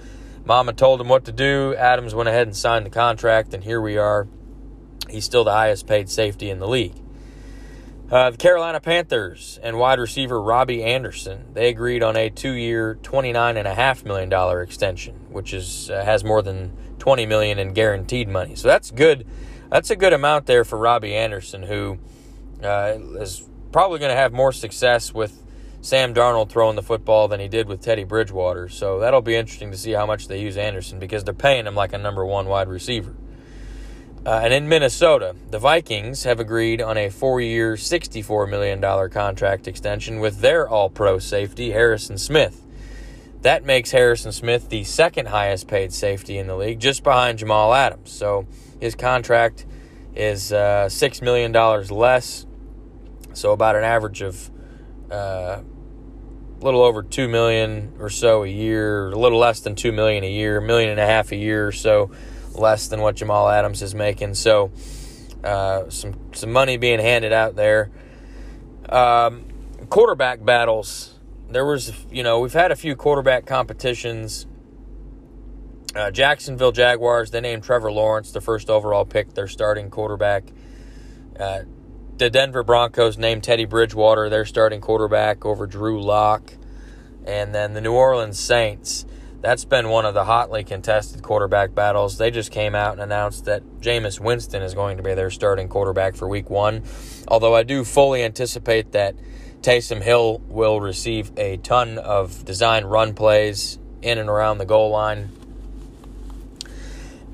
Mama 0.46 0.74
told 0.74 1.00
him 1.00 1.08
what 1.08 1.24
to 1.24 1.32
do. 1.32 1.74
Adams 1.74 2.14
went 2.14 2.28
ahead 2.28 2.46
and 2.46 2.56
signed 2.56 2.84
the 2.84 2.90
contract, 2.90 3.54
and 3.54 3.64
here 3.64 3.80
we 3.80 3.96
are. 3.96 4.28
He's 5.08 5.24
still 5.24 5.44
the 5.44 5.52
highest 5.52 5.86
paid 5.86 6.10
safety 6.10 6.50
in 6.50 6.58
the 6.58 6.68
league. 6.68 7.03
Uh, 8.10 8.30
the 8.30 8.36
Carolina 8.36 8.80
Panthers 8.80 9.58
and 9.62 9.78
wide 9.78 9.98
receiver 9.98 10.40
Robbie 10.40 10.84
Anderson 10.84 11.54
they 11.54 11.68
agreed 11.68 12.02
on 12.02 12.16
a 12.16 12.28
two-year, 12.28 12.96
twenty-nine 13.02 13.56
and 13.56 13.66
a 13.66 13.74
half 13.74 14.04
million 14.04 14.28
dollar 14.28 14.62
extension, 14.62 15.14
which 15.30 15.54
is 15.54 15.90
uh, 15.90 16.04
has 16.04 16.22
more 16.22 16.42
than 16.42 16.76
twenty 16.98 17.24
million 17.24 17.58
in 17.58 17.72
guaranteed 17.72 18.28
money. 18.28 18.56
So 18.56 18.68
that's 18.68 18.90
good. 18.90 19.26
That's 19.70 19.90
a 19.90 19.96
good 19.96 20.12
amount 20.12 20.46
there 20.46 20.64
for 20.64 20.78
Robbie 20.78 21.14
Anderson, 21.14 21.62
who 21.62 21.98
uh, 22.62 22.98
is 23.18 23.48
probably 23.72 23.98
going 23.98 24.12
to 24.12 24.16
have 24.16 24.32
more 24.32 24.52
success 24.52 25.12
with 25.12 25.42
Sam 25.80 26.14
Darnold 26.14 26.50
throwing 26.50 26.76
the 26.76 26.82
football 26.82 27.26
than 27.26 27.40
he 27.40 27.48
did 27.48 27.68
with 27.68 27.80
Teddy 27.80 28.04
Bridgewater. 28.04 28.68
So 28.68 29.00
that'll 29.00 29.22
be 29.22 29.34
interesting 29.34 29.70
to 29.72 29.78
see 29.78 29.92
how 29.92 30.06
much 30.06 30.28
they 30.28 30.40
use 30.40 30.56
Anderson 30.56 30.98
because 30.98 31.24
they're 31.24 31.34
paying 31.34 31.66
him 31.66 31.74
like 31.74 31.92
a 31.92 31.98
number 31.98 32.24
one 32.24 32.46
wide 32.46 32.68
receiver. 32.68 33.16
Uh, 34.26 34.40
and 34.42 34.54
in 34.54 34.66
Minnesota, 34.66 35.36
the 35.50 35.58
Vikings 35.58 36.24
have 36.24 36.40
agreed 36.40 36.80
on 36.80 36.96
a 36.96 37.10
four 37.10 37.42
year, 37.42 37.74
$64 37.74 38.48
million 38.48 38.80
contract 39.10 39.68
extension 39.68 40.18
with 40.18 40.40
their 40.40 40.66
all 40.66 40.88
pro 40.88 41.18
safety, 41.18 41.72
Harrison 41.72 42.16
Smith. 42.16 42.64
That 43.42 43.64
makes 43.64 43.90
Harrison 43.90 44.32
Smith 44.32 44.70
the 44.70 44.84
second 44.84 45.28
highest 45.28 45.68
paid 45.68 45.92
safety 45.92 46.38
in 46.38 46.46
the 46.46 46.56
league, 46.56 46.80
just 46.80 47.04
behind 47.04 47.38
Jamal 47.38 47.74
Adams. 47.74 48.10
So 48.10 48.46
his 48.80 48.94
contract 48.94 49.66
is 50.14 50.54
uh, 50.54 50.86
$6 50.88 51.20
million 51.20 51.52
less, 51.52 52.46
so 53.34 53.52
about 53.52 53.76
an 53.76 53.84
average 53.84 54.22
of 54.22 54.50
uh, 55.10 55.60
a 55.60 56.64
little 56.64 56.82
over 56.82 57.02
2 57.02 57.28
million 57.28 57.92
or 57.98 58.08
so 58.08 58.44
a 58.44 58.48
year, 58.48 59.10
a 59.10 59.18
little 59.18 59.38
less 59.38 59.60
than 59.60 59.74
2 59.74 59.92
million 59.92 60.24
a 60.24 60.30
year, 60.30 60.56
a 60.56 60.62
million 60.62 60.88
and 60.88 61.00
a 61.00 61.06
half 61.06 61.30
a 61.30 61.36
year 61.36 61.66
or 61.66 61.72
so 61.72 62.10
less 62.54 62.88
than 62.88 63.00
what 63.00 63.16
Jamal 63.16 63.48
Adams 63.48 63.82
is 63.82 63.94
making. 63.94 64.34
So 64.34 64.72
uh, 65.42 65.90
some 65.90 66.14
some 66.32 66.52
money 66.52 66.76
being 66.76 67.00
handed 67.00 67.32
out 67.32 67.56
there. 67.56 67.90
Um, 68.88 69.46
quarterback 69.88 70.44
battles. 70.44 71.14
There 71.50 71.64
was, 71.64 71.92
you 72.10 72.22
know, 72.22 72.40
we've 72.40 72.52
had 72.52 72.72
a 72.72 72.76
few 72.76 72.96
quarterback 72.96 73.46
competitions. 73.46 74.46
Uh, 75.94 76.10
Jacksonville 76.10 76.72
Jaguars, 76.72 77.30
they 77.30 77.40
named 77.40 77.62
Trevor 77.62 77.92
Lawrence 77.92 78.32
the 78.32 78.40
first 78.40 78.68
overall 78.68 79.04
pick, 79.04 79.34
their 79.34 79.46
starting 79.46 79.90
quarterback. 79.90 80.44
Uh, 81.38 81.60
the 82.16 82.30
Denver 82.30 82.62
Broncos 82.62 83.18
named 83.18 83.44
Teddy 83.44 83.64
Bridgewater 83.64 84.28
their 84.28 84.44
starting 84.44 84.80
quarterback 84.80 85.44
over 85.44 85.66
Drew 85.66 86.02
Lock. 86.02 86.54
And 87.26 87.54
then 87.54 87.74
the 87.74 87.80
New 87.80 87.92
Orleans 87.92 88.38
Saints 88.38 89.06
that's 89.44 89.66
been 89.66 89.90
one 89.90 90.06
of 90.06 90.14
the 90.14 90.24
hotly 90.24 90.64
contested 90.64 91.22
quarterback 91.22 91.74
battles. 91.74 92.16
They 92.16 92.30
just 92.30 92.50
came 92.50 92.74
out 92.74 92.92
and 92.92 93.02
announced 93.02 93.44
that 93.44 93.62
Jameis 93.78 94.18
Winston 94.18 94.62
is 94.62 94.72
going 94.72 94.96
to 94.96 95.02
be 95.02 95.12
their 95.12 95.30
starting 95.30 95.68
quarterback 95.68 96.16
for 96.16 96.26
week 96.26 96.48
one. 96.48 96.82
Although 97.28 97.54
I 97.54 97.62
do 97.62 97.84
fully 97.84 98.24
anticipate 98.24 98.92
that 98.92 99.14
Taysom 99.60 100.00
Hill 100.00 100.38
will 100.48 100.80
receive 100.80 101.30
a 101.36 101.58
ton 101.58 101.98
of 101.98 102.46
design 102.46 102.86
run 102.86 103.12
plays 103.12 103.78
in 104.00 104.16
and 104.16 104.30
around 104.30 104.58
the 104.58 104.64
goal 104.64 104.90
line. 104.90 105.28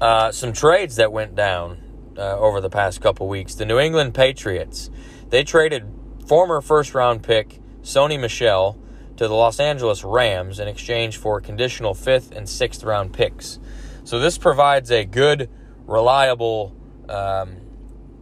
Uh, 0.00 0.32
some 0.32 0.52
trades 0.52 0.96
that 0.96 1.12
went 1.12 1.36
down 1.36 1.78
uh, 2.18 2.36
over 2.38 2.60
the 2.60 2.70
past 2.70 3.00
couple 3.00 3.28
weeks. 3.28 3.54
The 3.54 3.66
New 3.66 3.78
England 3.78 4.14
Patriots, 4.14 4.90
they 5.28 5.44
traded 5.44 5.84
former 6.26 6.60
first 6.60 6.92
round 6.92 7.22
pick 7.22 7.60
Sony 7.82 8.18
Michel 8.18 8.79
to 9.20 9.28
the 9.28 9.34
Los 9.34 9.60
Angeles 9.60 10.02
Rams 10.02 10.60
in 10.60 10.66
exchange 10.66 11.18
for 11.18 11.42
conditional 11.42 11.92
fifth 11.92 12.32
and 12.32 12.48
sixth 12.48 12.82
round 12.82 13.12
picks. 13.12 13.58
So 14.04 14.18
this 14.18 14.38
provides 14.38 14.90
a 14.90 15.04
good, 15.04 15.50
reliable 15.86 16.74
um, 17.06 17.58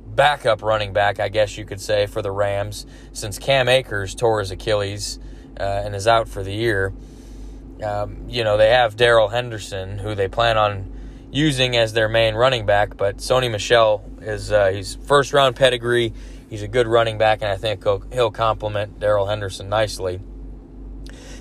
backup 0.04 0.60
running 0.60 0.92
back, 0.92 1.20
I 1.20 1.28
guess 1.28 1.56
you 1.56 1.64
could 1.64 1.80
say, 1.80 2.06
for 2.06 2.20
the 2.20 2.32
Rams, 2.32 2.84
since 3.12 3.38
Cam 3.38 3.68
Akers 3.68 4.16
tore 4.16 4.40
his 4.40 4.50
Achilles 4.50 5.20
uh, 5.60 5.62
and 5.62 5.94
is 5.94 6.08
out 6.08 6.28
for 6.28 6.42
the 6.42 6.52
year. 6.52 6.92
Um, 7.80 8.24
you 8.26 8.42
know, 8.42 8.56
they 8.56 8.70
have 8.70 8.96
Darrell 8.96 9.28
Henderson, 9.28 9.98
who 9.98 10.16
they 10.16 10.26
plan 10.26 10.58
on 10.58 10.92
using 11.30 11.76
as 11.76 11.92
their 11.92 12.08
main 12.08 12.34
running 12.34 12.66
back, 12.66 12.96
but 12.96 13.18
Sony 13.18 13.48
Michel 13.48 14.04
is 14.20 14.50
uh, 14.50 14.70
he's 14.70 14.96
first 14.96 15.32
round 15.32 15.54
pedigree. 15.54 16.12
He's 16.50 16.62
a 16.62 16.68
good 16.68 16.88
running 16.88 17.18
back, 17.18 17.40
and 17.42 17.52
I 17.52 17.56
think 17.56 17.84
he'll, 17.84 18.00
he'll 18.12 18.32
complement 18.32 18.98
Darrell 18.98 19.26
Henderson 19.26 19.68
nicely. 19.68 20.18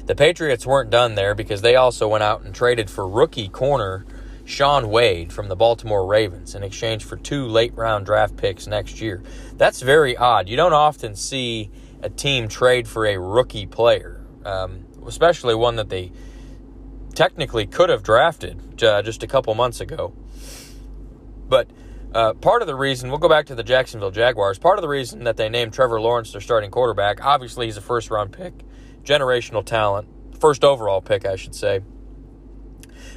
The 0.07 0.15
Patriots 0.15 0.65
weren't 0.65 0.89
done 0.89 1.15
there 1.15 1.35
because 1.35 1.61
they 1.61 1.75
also 1.75 2.07
went 2.07 2.23
out 2.23 2.41
and 2.41 2.55
traded 2.55 2.89
for 2.89 3.05
rookie 3.05 3.49
corner 3.49 4.05
Shaun 4.45 4.89
Wade 4.89 5.33
from 5.33 5.49
the 5.49 5.55
Baltimore 5.57 6.07
Ravens 6.07 6.55
in 6.55 6.63
exchange 6.63 7.03
for 7.03 7.17
two 7.17 7.45
late 7.45 7.75
round 7.75 8.05
draft 8.05 8.37
picks 8.37 8.67
next 8.67 9.01
year. 9.01 9.21
That's 9.57 9.81
very 9.81 10.15
odd. 10.15 10.47
You 10.47 10.55
don't 10.55 10.71
often 10.71 11.13
see 11.13 11.69
a 12.01 12.09
team 12.09 12.47
trade 12.47 12.87
for 12.87 13.05
a 13.05 13.19
rookie 13.19 13.65
player, 13.65 14.25
um, 14.45 14.85
especially 15.05 15.55
one 15.55 15.75
that 15.75 15.89
they 15.89 16.13
technically 17.13 17.67
could 17.67 17.89
have 17.89 18.01
drafted 18.01 18.81
uh, 18.81 19.01
just 19.01 19.23
a 19.23 19.27
couple 19.27 19.53
months 19.55 19.81
ago. 19.81 20.15
But 21.49 21.69
uh, 22.13 22.33
part 22.35 22.61
of 22.61 22.69
the 22.69 22.75
reason, 22.75 23.09
we'll 23.09 23.19
go 23.19 23.27
back 23.27 23.47
to 23.47 23.55
the 23.55 23.63
Jacksonville 23.63 24.11
Jaguars, 24.11 24.57
part 24.57 24.77
of 24.77 24.83
the 24.83 24.87
reason 24.87 25.25
that 25.25 25.35
they 25.35 25.49
named 25.49 25.73
Trevor 25.73 25.99
Lawrence 25.99 26.31
their 26.31 26.39
starting 26.39 26.71
quarterback, 26.71 27.25
obviously 27.25 27.65
he's 27.65 27.75
a 27.75 27.81
first 27.81 28.09
round 28.09 28.31
pick 28.31 28.63
generational 29.07 29.65
talent, 29.65 30.07
first 30.39 30.63
overall 30.63 31.01
pick, 31.01 31.25
I 31.25 31.37
should 31.37 31.55
say. 31.55 31.81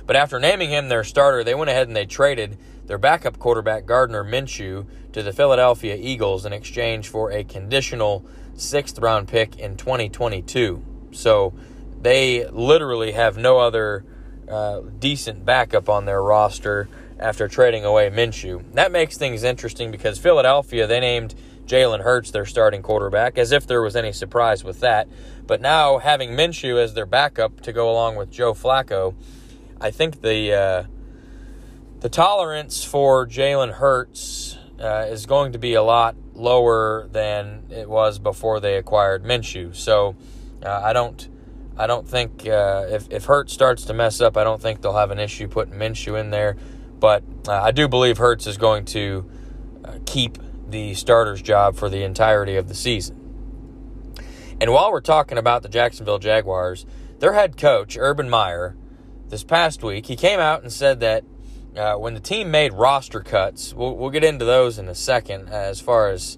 But 0.07 0.17
after 0.17 0.39
naming 0.39 0.71
him 0.71 0.89
their 0.89 1.05
starter, 1.05 1.45
they 1.45 1.55
went 1.55 1.71
ahead 1.71 1.89
and 1.89 1.97
they 1.97 2.07
traded 2.07 2.59
their 2.87 2.99
backup 2.99 3.39
quarterback, 3.39 3.87
Gardner 3.87 4.25
Minshew, 4.25 4.87
to 5.13 5.23
the 5.23 5.33
Philadelphia 5.33 5.97
Eagles 5.97 6.47
in 6.47 6.53
exchange 6.53 7.09
for 7.09 7.31
a 7.31 7.45
conditional 7.45 8.25
sixth 8.55 8.99
round 8.99 9.29
pick 9.29 9.59
in 9.59 9.77
2022. 9.77 10.83
So 11.13 11.55
they 12.01 12.49
literally 12.49 13.13
have 13.13 13.37
no 13.37 13.59
other 13.59 14.05
uh, 14.49 14.81
decent 14.99 15.45
backup 15.45 15.89
on 15.89 16.05
their 16.05 16.23
roster 16.23 16.89
after 17.19 17.49
trading 17.49 17.85
away 17.85 18.11
Minshew. 18.11 18.65
That 18.75 18.93
makes 18.93 19.17
things 19.17 19.43
interesting 19.43 19.91
because 19.91 20.19
Philadelphia, 20.19 20.87
they 20.87 21.01
named 21.01 21.35
Jalen 21.71 22.03
Hurts 22.03 22.33
their 22.33 22.45
starting 22.45 22.83
quarterback, 22.83 23.39
as 23.39 23.53
if 23.53 23.65
there 23.65 23.81
was 23.81 23.95
any 23.95 24.11
surprise 24.11 24.65
with 24.65 24.81
that. 24.81 25.07
But 25.47 25.61
now 25.61 25.99
having 25.99 26.31
Minshew 26.31 26.83
as 26.83 26.95
their 26.95 27.07
backup 27.07 27.61
to 27.61 27.73
go 27.73 27.89
along 27.89 28.17
with 28.17 28.29
Joe 28.29 28.55
Flacco, 28.55 29.15
I 29.81 29.93
think 29.93 30.21
the 30.21 30.53
uh, 30.53 30.85
the 32.01 32.09
tolerance 32.09 32.83
for 32.83 33.25
Jalen 33.25 33.75
Hurts 33.75 34.59
uh, 34.81 35.07
is 35.09 35.27
going 35.27 35.53
to 35.53 35.59
be 35.59 35.75
a 35.75 35.83
lot 35.83 36.17
lower 36.35 37.07
than 37.13 37.67
it 37.71 37.89
was 37.89 38.19
before 38.19 38.59
they 38.59 38.77
acquired 38.77 39.23
Minshew. 39.23 39.75
So 39.77 40.17
uh, 40.65 40.81
I 40.85 40.93
don't. 40.93 41.29
I 41.79 41.87
don't 41.87 42.07
think 42.07 42.49
uh, 42.49 42.87
if 42.91 43.09
if 43.13 43.27
Hurts 43.27 43.53
starts 43.53 43.85
to 43.85 43.95
mess 43.95 44.21
up, 44.21 44.37
I 44.37 44.43
don't 44.43 44.61
think 44.61 44.83
they'll 44.83 44.99
have 44.99 45.13
an 45.13 45.21
issue 45.21 45.47
putting 45.47 45.75
Minshew 45.75 46.19
in 46.19 46.31
there. 46.31 46.57
But 46.99 47.23
uh, 47.47 47.53
I 47.53 47.71
do 47.71 47.87
believe 47.87 48.19
Hurts 48.19 48.49
is 48.49 48.59
going 48.59 48.87
to 48.87 49.31
uh, 49.85 49.99
keep 50.05 50.37
the 50.71 50.95
starter's 50.95 51.43
job 51.43 51.77
for 51.77 51.89
the 51.89 52.03
entirety 52.03 52.57
of 52.57 52.69
the 52.69 52.75
season. 52.75 53.17
And 54.61 54.73
while 54.73 54.93
we're 54.93 55.01
talking 55.01 55.39
about 55.39 55.63
the 55.63 55.69
Jacksonville 55.69 56.19
Jaguars, 56.19 56.85
their 57.19 57.33
head 57.33 57.57
coach, 57.57 57.97
Urban 57.99 58.29
Meyer, 58.29 58.77
this 59.29 59.45
past 59.45 59.83
week, 59.83 60.07
he 60.07 60.17
came 60.17 60.41
out 60.41 60.63
and 60.63 60.73
said 60.73 61.01
that 61.01 61.25
uh, 61.77 61.95
when 61.95 62.15
the 62.15 62.21
team 62.21 62.51
made 62.51 62.73
roster 62.73 63.21
cuts, 63.21 63.73
we'll, 63.73 63.97
we'll, 63.97 64.11
get 64.11 64.25
into 64.25 64.45
those 64.45 64.79
in 64.79 64.89
a 64.89 64.95
second 64.95 65.49
as 65.49 65.81
far 65.81 66.11
as 66.11 66.37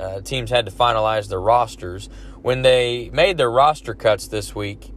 uh, 0.00 0.20
teams 0.20 0.50
had 0.50 0.66
to 0.66 0.72
finalize 0.72 1.28
their 1.28 1.40
rosters. 1.40 2.08
When 2.42 2.62
they 2.62 3.08
made 3.12 3.36
their 3.36 3.50
roster 3.50 3.94
cuts 3.94 4.26
this 4.26 4.54
week, 4.54 4.92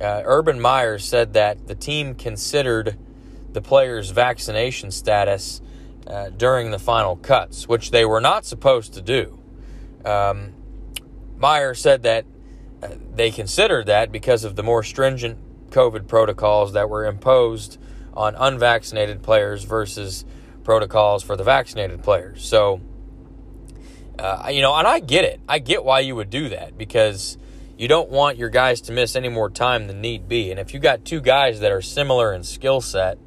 uh, 0.00 0.22
Urban 0.24 0.60
Meyer 0.60 0.98
said 0.98 1.34
that 1.34 1.66
the 1.66 1.74
team 1.74 2.14
considered 2.14 2.98
the 3.52 3.60
players' 3.60 4.10
vaccination 4.10 4.90
status 4.90 5.60
uh, 6.08 6.30
during 6.30 6.70
the 6.70 6.78
final 6.78 7.16
cuts, 7.16 7.68
which 7.68 7.90
they 7.90 8.04
were 8.04 8.20
not 8.20 8.44
supposed 8.46 8.94
to 8.94 9.02
do. 9.02 9.38
Um, 10.04 10.54
Meyer 11.36 11.74
said 11.74 12.02
that 12.04 12.24
uh, 12.82 12.88
they 13.14 13.30
considered 13.30 13.86
that 13.86 14.10
because 14.10 14.44
of 14.44 14.56
the 14.56 14.62
more 14.62 14.82
stringent 14.82 15.70
COVID 15.70 16.08
protocols 16.08 16.72
that 16.72 16.88
were 16.88 17.04
imposed 17.04 17.78
on 18.14 18.34
unvaccinated 18.34 19.22
players 19.22 19.64
versus 19.64 20.24
protocols 20.64 21.22
for 21.22 21.36
the 21.36 21.44
vaccinated 21.44 22.02
players. 22.02 22.44
So, 22.44 22.80
uh, 24.18 24.48
you 24.50 24.62
know, 24.62 24.74
and 24.74 24.86
I 24.86 25.00
get 25.00 25.24
it. 25.24 25.40
I 25.48 25.58
get 25.58 25.84
why 25.84 26.00
you 26.00 26.16
would 26.16 26.30
do 26.30 26.48
that 26.48 26.76
because 26.76 27.38
you 27.76 27.86
don't 27.86 28.10
want 28.10 28.38
your 28.38 28.48
guys 28.48 28.80
to 28.82 28.92
miss 28.92 29.14
any 29.14 29.28
more 29.28 29.50
time 29.50 29.86
than 29.86 30.00
need 30.00 30.28
be. 30.28 30.50
And 30.50 30.58
if 30.58 30.74
you 30.74 30.80
got 30.80 31.04
two 31.04 31.20
guys 31.20 31.60
that 31.60 31.70
are 31.70 31.82
similar 31.82 32.32
in 32.32 32.42
skill 32.42 32.80
set, 32.80 33.18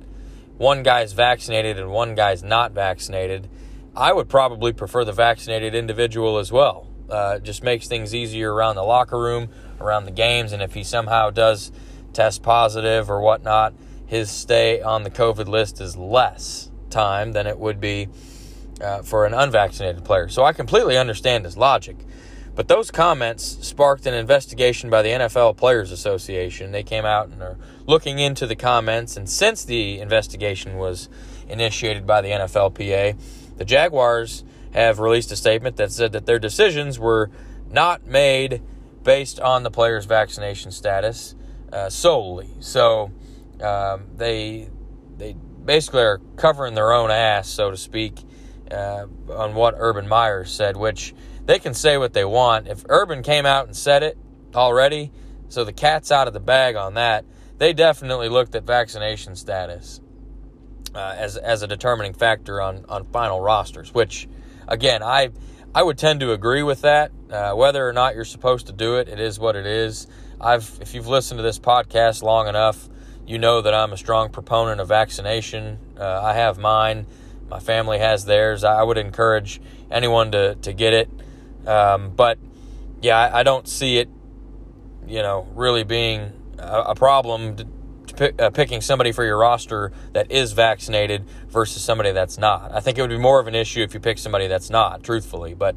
one 0.61 0.83
guy's 0.83 1.13
vaccinated 1.13 1.79
and 1.79 1.89
one 1.89 2.13
guy's 2.13 2.43
not 2.43 2.71
vaccinated, 2.71 3.49
I 3.95 4.13
would 4.13 4.29
probably 4.29 4.71
prefer 4.71 5.03
the 5.03 5.11
vaccinated 5.11 5.73
individual 5.73 6.37
as 6.37 6.51
well. 6.51 6.87
Uh, 7.09 7.39
just 7.39 7.63
makes 7.63 7.87
things 7.87 8.13
easier 8.13 8.53
around 8.53 8.75
the 8.75 8.83
locker 8.83 9.19
room, 9.19 9.49
around 9.79 10.05
the 10.05 10.11
games, 10.11 10.53
and 10.53 10.61
if 10.61 10.75
he 10.75 10.83
somehow 10.83 11.31
does 11.31 11.71
test 12.13 12.43
positive 12.43 13.09
or 13.09 13.21
whatnot, 13.21 13.73
his 14.05 14.29
stay 14.29 14.83
on 14.83 15.01
the 15.01 15.09
COVID 15.09 15.47
list 15.47 15.81
is 15.81 15.97
less 15.97 16.69
time 16.91 17.31
than 17.31 17.47
it 17.47 17.57
would 17.57 17.81
be 17.81 18.07
uh, 18.79 19.01
for 19.01 19.25
an 19.25 19.33
unvaccinated 19.33 20.05
player. 20.05 20.29
So 20.29 20.43
I 20.43 20.53
completely 20.53 20.95
understand 20.95 21.43
his 21.43 21.57
logic. 21.57 21.97
But 22.53 22.67
those 22.67 22.91
comments 22.91 23.57
sparked 23.65 24.05
an 24.05 24.13
investigation 24.13 24.91
by 24.91 25.01
the 25.01 25.09
NFL 25.09 25.57
Players 25.57 25.91
Association. 25.91 26.71
They 26.71 26.83
came 26.83 27.05
out 27.05 27.29
and 27.29 27.41
are 27.41 27.57
looking 27.85 28.19
into 28.19 28.47
the 28.47 28.55
comments, 28.55 29.17
and 29.17 29.29
since 29.29 29.63
the 29.63 29.99
investigation 29.99 30.77
was 30.77 31.09
initiated 31.47 32.05
by 32.05 32.21
the 32.21 32.29
NFLPA, 32.29 33.19
the 33.57 33.65
Jaguars 33.65 34.43
have 34.73 34.99
released 34.99 35.31
a 35.31 35.35
statement 35.35 35.75
that 35.77 35.91
said 35.91 36.13
that 36.13 36.25
their 36.25 36.39
decisions 36.39 36.97
were 36.97 37.29
not 37.69 38.05
made 38.05 38.61
based 39.03 39.39
on 39.39 39.63
the 39.63 39.71
player's 39.71 40.05
vaccination 40.05 40.71
status 40.71 41.35
uh, 41.71 41.89
solely. 41.89 42.49
So 42.59 43.11
um, 43.61 44.07
they 44.15 44.69
they 45.17 45.35
basically 45.63 46.01
are 46.01 46.19
covering 46.35 46.73
their 46.73 46.91
own 46.91 47.11
ass, 47.11 47.47
so 47.47 47.71
to 47.71 47.77
speak, 47.77 48.15
uh, 48.71 49.05
on 49.29 49.53
what 49.53 49.75
Urban 49.77 50.07
Meyer 50.07 50.45
said, 50.45 50.75
which 50.77 51.13
they 51.45 51.59
can 51.59 51.73
say 51.73 51.97
what 51.97 52.13
they 52.13 52.25
want. 52.25 52.67
If 52.67 52.83
Urban 52.89 53.23
came 53.23 53.45
out 53.45 53.67
and 53.67 53.75
said 53.75 54.03
it 54.03 54.17
already, 54.55 55.11
so 55.49 55.63
the 55.63 55.73
cat's 55.73 56.11
out 56.11 56.27
of 56.27 56.33
the 56.33 56.39
bag 56.39 56.75
on 56.75 56.95
that, 56.95 57.25
they 57.61 57.73
definitely 57.73 58.27
looked 58.27 58.55
at 58.55 58.63
vaccination 58.63 59.35
status 59.35 60.01
uh, 60.95 61.13
as 61.15 61.37
as 61.37 61.61
a 61.61 61.67
determining 61.67 62.11
factor 62.11 62.59
on 62.59 62.85
on 62.89 63.05
final 63.05 63.39
rosters. 63.39 63.93
Which, 63.93 64.27
again, 64.67 65.03
I 65.03 65.29
I 65.75 65.83
would 65.83 65.99
tend 65.99 66.21
to 66.21 66.31
agree 66.31 66.63
with 66.63 66.81
that. 66.81 67.11
Uh, 67.29 67.53
whether 67.53 67.87
or 67.87 67.93
not 67.93 68.15
you're 68.15 68.25
supposed 68.25 68.65
to 68.65 68.73
do 68.73 68.95
it, 68.95 69.07
it 69.07 69.19
is 69.19 69.39
what 69.39 69.55
it 69.55 69.67
is. 69.67 70.07
I've 70.39 70.75
if 70.81 70.95
you've 70.95 71.05
listened 71.05 71.37
to 71.37 71.43
this 71.43 71.59
podcast 71.59 72.23
long 72.23 72.47
enough, 72.47 72.89
you 73.27 73.37
know 73.37 73.61
that 73.61 73.75
I'm 73.75 73.93
a 73.93 73.97
strong 73.97 74.31
proponent 74.31 74.81
of 74.81 74.87
vaccination. 74.87 75.77
Uh, 75.95 76.19
I 76.19 76.33
have 76.33 76.57
mine. 76.57 77.05
My 77.47 77.59
family 77.59 77.99
has 77.99 78.25
theirs. 78.25 78.63
I 78.63 78.81
would 78.81 78.97
encourage 78.97 79.61
anyone 79.91 80.31
to 80.31 80.55
to 80.55 80.73
get 80.73 80.93
it. 80.93 81.11
Um, 81.67 82.09
but 82.15 82.39
yeah, 83.03 83.19
I, 83.19 83.41
I, 83.41 83.43
don't 83.43 83.67
see 83.67 83.97
it, 83.97 84.09
you 85.05 85.21
know, 85.21 85.47
really 85.53 85.83
being 85.83 86.40
a, 86.61 86.95
problem 86.95 87.55
to 87.57 87.65
pick, 88.15 88.41
uh, 88.41 88.49
picking 88.49 88.81
somebody 88.81 89.11
for 89.11 89.23
your 89.23 89.37
roster 89.37 89.91
that 90.13 90.31
is 90.31 90.53
vaccinated 90.53 91.25
versus 91.49 91.83
somebody 91.83 92.11
that's 92.11 92.37
not. 92.37 92.71
I 92.73 92.79
think 92.79 92.97
it 92.97 93.01
would 93.01 93.09
be 93.09 93.17
more 93.17 93.39
of 93.39 93.47
an 93.47 93.55
issue 93.55 93.81
if 93.81 93.93
you 93.93 93.99
pick 93.99 94.17
somebody 94.17 94.47
that's 94.47 94.69
not, 94.69 95.03
truthfully. 95.03 95.53
But 95.53 95.75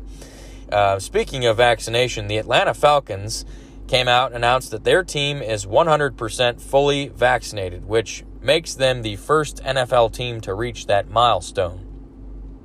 uh, 0.71 0.99
speaking 0.99 1.47
of 1.47 1.57
vaccination, 1.57 2.27
the 2.27 2.39
Atlanta 2.39 2.75
Falcons 2.75 3.45
came 3.87 4.09
out 4.09 4.29
and 4.29 4.37
announced 4.37 4.71
that 4.71 4.85
their 4.85 5.05
team 5.05 5.43
is 5.43 5.67
100% 5.67 6.61
fully 6.61 7.09
vaccinated, 7.09 7.85
which 7.87 8.25
makes 8.41 8.75
them 8.75 9.03
the 9.03 9.17
first 9.17 9.63
NFL 9.63 10.13
team 10.13 10.41
to 10.43 10.55
reach 10.55 10.87
that 10.87 11.11
milestone. 11.11 11.87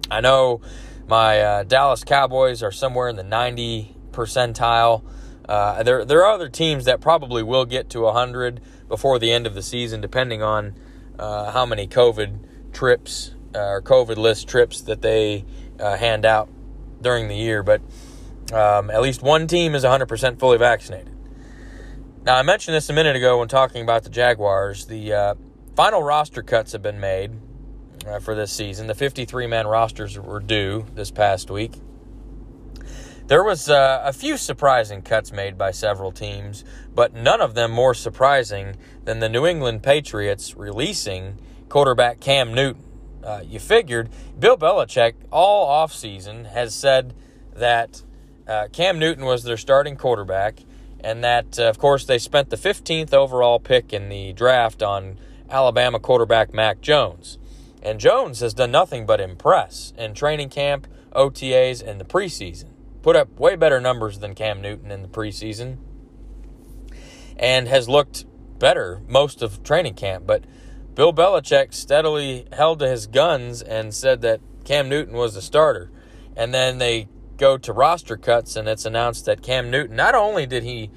I 0.09 0.22
know 0.22 0.61
my 1.07 1.39
uh, 1.39 1.63
Dallas 1.63 2.03
Cowboys 2.03 2.63
are 2.63 2.72
somewhere 2.72 3.09
in 3.09 3.15
the 3.15 3.24
90 3.24 3.95
percentile. 4.11 5.03
Uh, 5.50 5.82
there, 5.82 6.06
there 6.06 6.24
are 6.24 6.32
other 6.32 6.47
teams 6.47 6.86
that 6.86 7.02
probably 7.02 7.41
will 7.41 7.66
get 7.66 7.89
to 7.89 8.02
100 8.02 8.62
before 8.88 9.18
the 9.18 9.32
end 9.32 9.47
of 9.47 9.56
the 9.56 9.64
season, 9.64 10.00
depending 10.00 10.43
on 10.43 10.76
uh, 11.18 11.52
how 11.52 11.66
many 11.66 11.88
COVID 11.88 12.72
trips 12.72 13.34
uh, 13.56 13.60
or 13.60 13.82
COVID 13.82 14.18
list 14.18 14.47
trips 14.47 14.82
that 14.82 15.02
they 15.02 15.43
uh, 15.80 15.97
hand 15.97 16.24
out 16.24 16.50
during 17.02 17.30
the 17.30 17.36
year. 17.36 17.64
But 17.64 17.82
um, 18.54 18.91
at 18.91 19.02
least 19.02 19.24
one 19.24 19.47
team 19.47 19.74
is 19.74 19.84
100% 19.84 20.38
fully 20.38 20.60
vaccinated. 20.60 21.16
Now, 22.24 22.36
I 22.36 22.43
mentioned 22.43 22.76
this 22.76 22.88
a 22.91 22.93
minute 22.93 23.16
ago 23.16 23.39
when 23.39 23.47
talking 23.47 23.82
about 23.82 24.04
the 24.04 24.12
Jaguars. 24.12 24.86
The 24.86 25.14
uh, 25.14 25.36
final 25.76 26.04
roster 26.04 26.43
cuts 26.43 26.74
have 26.74 26.84
been 26.84 27.00
made 27.00 27.32
uh, 28.06 28.20
for 28.20 28.36
this 28.36 28.52
season. 28.52 28.86
The 28.86 28.93
53 28.93 29.47
man 29.47 29.66
rosters 29.66 30.20
were 30.20 30.41
due 30.41 30.86
this 30.93 31.10
past 31.10 31.50
week. 31.50 31.74
There 33.30 33.44
was 33.44 33.70
uh, 33.70 34.02
a 34.04 34.12
few 34.12 34.38
surprising 34.38 35.04
cuts 35.04 35.32
made 35.32 35.56
by 35.56 35.70
several 35.70 36.12
teams, 36.12 36.66
but 36.96 37.14
none 37.14 37.42
of 37.42 37.54
them 37.54 37.70
more 37.70 37.94
surprising 37.94 38.76
than 39.06 39.20
the 39.20 39.30
New 39.30 39.46
England 39.46 39.84
Patriots 39.84 40.58
releasing 40.58 41.38
quarterback 41.70 42.20
Cam 42.20 42.56
Newton. 42.56 42.84
Uh, 43.24 43.44
you 43.46 43.60
figured 43.60 44.10
Bill 44.40 44.58
Belichick 44.58 45.14
all 45.32 45.68
offseason 45.68 46.48
has 46.48 46.74
said 46.74 47.14
that 47.54 48.02
uh, 48.48 48.68
Cam 48.74 48.98
Newton 48.98 49.26
was 49.26 49.44
their 49.44 49.58
starting 49.58 49.96
quarterback, 49.96 50.62
and 51.00 51.24
that, 51.24 51.60
uh, 51.60 51.70
of 51.70 51.78
course, 51.78 52.06
they 52.06 52.18
spent 52.18 52.50
the 52.50 52.58
15th 52.58 53.14
overall 53.14 53.60
pick 53.60 53.94
in 53.94 54.10
the 54.10 54.34
draft 54.34 54.82
on 54.82 55.20
Alabama 55.52 56.00
quarterback 56.00 56.52
Mac 56.52 56.82
Jones. 56.82 57.38
And 57.84 58.00
Jones 58.00 58.40
has 58.40 58.56
done 58.56 58.72
nothing 58.72 59.06
but 59.06 59.22
impress 59.22 59.94
in 60.00 60.16
training 60.16 60.50
camp, 60.50 60.88
OTAs, 61.12 61.88
and 61.88 62.02
the 62.02 62.06
preseason. 62.06 62.70
Put 63.02 63.16
up 63.16 63.39
way 63.39 63.56
better 63.56 63.80
numbers 63.80 64.20
than 64.20 64.36
Cam 64.36 64.62
Newton 64.62 64.91
in 64.91 65.02
the 65.02 65.08
preseason 65.08 65.78
and 67.38 67.68
has 67.68 67.88
looked 67.88 68.26
better 68.60 69.02
most 69.08 69.41
of 69.41 69.64
training 69.64 69.95
camp. 69.95 70.28
But 70.28 70.43
Bill 70.93 71.14
Belichick 71.14 71.74
steadily 71.74 72.45
held 72.52 72.80
to 72.80 72.88
his 72.89 73.08
guns 73.08 73.62
and 73.62 73.93
said 73.93 74.22
that 74.22 74.41
Cam 74.66 74.89
Newton 74.89 75.16
was 75.16 75.34
the 75.34 75.41
starter. 75.41 75.89
And 76.36 76.54
then 76.54 76.78
they 76.78 77.08
go 77.38 77.58
to 77.58 77.72
roster 77.72 78.18
cuts, 78.18 78.58
and 78.58 78.68
it's 78.68 78.86
announced 78.86 79.26
that 79.26 79.41
Cam 79.41 79.72
Newton 79.72 79.95
not 79.95 80.14
only 80.14 80.45
did 80.45 80.64
he 80.64 80.91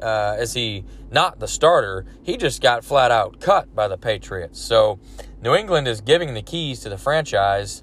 uh, 0.00 0.36
is 0.38 0.52
he 0.52 0.84
not 1.10 1.40
the 1.40 1.48
starter, 1.48 2.06
he 2.22 2.36
just 2.36 2.62
got 2.62 2.84
flat 2.84 3.10
out 3.10 3.40
cut 3.40 3.74
by 3.74 3.88
the 3.88 3.98
Patriots. 3.98 4.60
So 4.60 5.00
New 5.42 5.54
England 5.54 5.88
is 5.88 6.00
giving 6.00 6.34
the 6.34 6.42
keys 6.42 6.80
to 6.80 6.88
the 6.88 6.98
franchise 6.98 7.82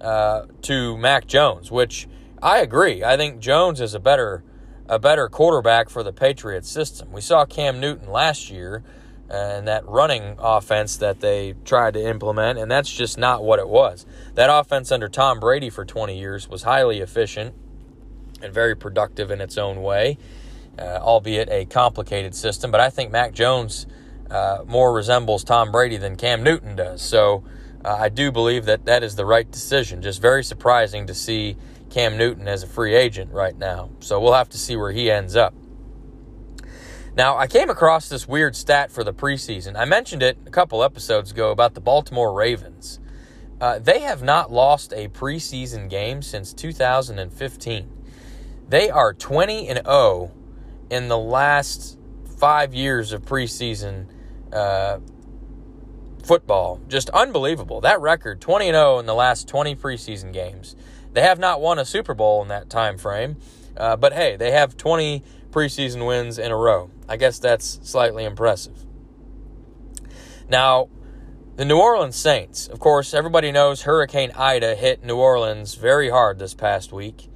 uh, 0.00 0.44
to 0.62 0.98
Mac 0.98 1.26
Jones, 1.26 1.70
which 1.70 2.06
I 2.44 2.58
agree. 2.58 3.02
I 3.02 3.16
think 3.16 3.40
Jones 3.40 3.80
is 3.80 3.94
a 3.94 3.98
better 3.98 4.44
a 4.86 4.98
better 4.98 5.30
quarterback 5.30 5.88
for 5.88 6.02
the 6.02 6.12
Patriots 6.12 6.70
system. 6.70 7.10
We 7.10 7.22
saw 7.22 7.46
Cam 7.46 7.80
Newton 7.80 8.10
last 8.10 8.50
year 8.50 8.84
and 9.30 9.66
that 9.66 9.88
running 9.88 10.36
offense 10.38 10.98
that 10.98 11.20
they 11.20 11.54
tried 11.64 11.94
to 11.94 12.06
implement, 12.06 12.58
and 12.58 12.70
that's 12.70 12.92
just 12.92 13.16
not 13.16 13.42
what 13.42 13.58
it 13.58 13.66
was. 13.66 14.04
That 14.34 14.50
offense 14.52 14.92
under 14.92 15.08
Tom 15.08 15.40
Brady 15.40 15.70
for 15.70 15.86
20 15.86 16.18
years 16.18 16.46
was 16.46 16.64
highly 16.64 17.00
efficient 17.00 17.54
and 18.42 18.52
very 18.52 18.76
productive 18.76 19.30
in 19.30 19.40
its 19.40 19.56
own 19.56 19.82
way, 19.82 20.18
uh, 20.78 20.98
albeit 21.00 21.48
a 21.48 21.64
complicated 21.64 22.34
system. 22.34 22.70
But 22.70 22.82
I 22.82 22.90
think 22.90 23.10
Mac 23.10 23.32
Jones 23.32 23.86
uh, 24.30 24.58
more 24.66 24.92
resembles 24.92 25.44
Tom 25.44 25.72
Brady 25.72 25.96
than 25.96 26.16
Cam 26.16 26.42
Newton 26.42 26.76
does. 26.76 27.00
So 27.00 27.42
uh, 27.82 27.96
I 27.98 28.10
do 28.10 28.30
believe 28.30 28.66
that 28.66 28.84
that 28.84 29.02
is 29.02 29.16
the 29.16 29.24
right 29.24 29.50
decision. 29.50 30.02
Just 30.02 30.20
very 30.20 30.44
surprising 30.44 31.06
to 31.06 31.14
see 31.14 31.56
Cam 31.94 32.18
Newton 32.18 32.48
as 32.48 32.64
a 32.64 32.66
free 32.66 32.96
agent 32.96 33.30
right 33.30 33.56
now. 33.56 33.88
So 34.00 34.20
we'll 34.20 34.32
have 34.34 34.48
to 34.48 34.58
see 34.58 34.74
where 34.74 34.90
he 34.90 35.12
ends 35.12 35.36
up. 35.36 35.54
Now, 37.16 37.36
I 37.36 37.46
came 37.46 37.70
across 37.70 38.08
this 38.08 38.26
weird 38.26 38.56
stat 38.56 38.90
for 38.90 39.04
the 39.04 39.14
preseason. 39.14 39.76
I 39.76 39.84
mentioned 39.84 40.20
it 40.20 40.36
a 40.44 40.50
couple 40.50 40.82
episodes 40.82 41.30
ago 41.30 41.52
about 41.52 41.74
the 41.74 41.80
Baltimore 41.80 42.34
Ravens. 42.34 42.98
Uh, 43.60 43.78
they 43.78 44.00
have 44.00 44.24
not 44.24 44.50
lost 44.50 44.92
a 44.92 45.06
preseason 45.06 45.88
game 45.88 46.20
since 46.20 46.52
2015. 46.52 47.88
They 48.68 48.90
are 48.90 49.14
20 49.14 49.68
and 49.68 49.78
0 49.86 50.32
in 50.90 51.06
the 51.06 51.18
last 51.18 51.96
five 52.38 52.74
years 52.74 53.12
of 53.12 53.22
preseason 53.22 54.08
uh, 54.52 54.98
football. 56.24 56.80
Just 56.88 57.08
unbelievable. 57.10 57.80
That 57.82 58.00
record, 58.00 58.40
20 58.40 58.70
and 58.70 58.74
0 58.74 58.98
in 58.98 59.06
the 59.06 59.14
last 59.14 59.46
20 59.46 59.76
preseason 59.76 60.32
games. 60.32 60.74
They 61.14 61.22
have 61.22 61.38
not 61.38 61.60
won 61.60 61.78
a 61.78 61.84
Super 61.84 62.12
Bowl 62.12 62.42
in 62.42 62.48
that 62.48 62.68
time 62.68 62.98
frame, 62.98 63.36
uh, 63.76 63.96
but 63.96 64.12
hey, 64.12 64.36
they 64.36 64.50
have 64.50 64.76
20 64.76 65.22
preseason 65.50 66.06
wins 66.06 66.38
in 66.38 66.50
a 66.50 66.56
row. 66.56 66.90
I 67.08 67.16
guess 67.16 67.38
that's 67.38 67.78
slightly 67.84 68.24
impressive. 68.24 68.84
Now, 70.48 70.88
the 71.56 71.64
New 71.64 71.78
Orleans 71.78 72.16
Saints, 72.16 72.66
of 72.66 72.80
course, 72.80 73.14
everybody 73.14 73.52
knows 73.52 73.82
Hurricane 73.82 74.32
Ida 74.36 74.74
hit 74.74 75.04
New 75.04 75.16
Orleans 75.16 75.76
very 75.76 76.10
hard 76.10 76.40
this 76.40 76.52
past 76.52 76.92
week. 76.92 77.28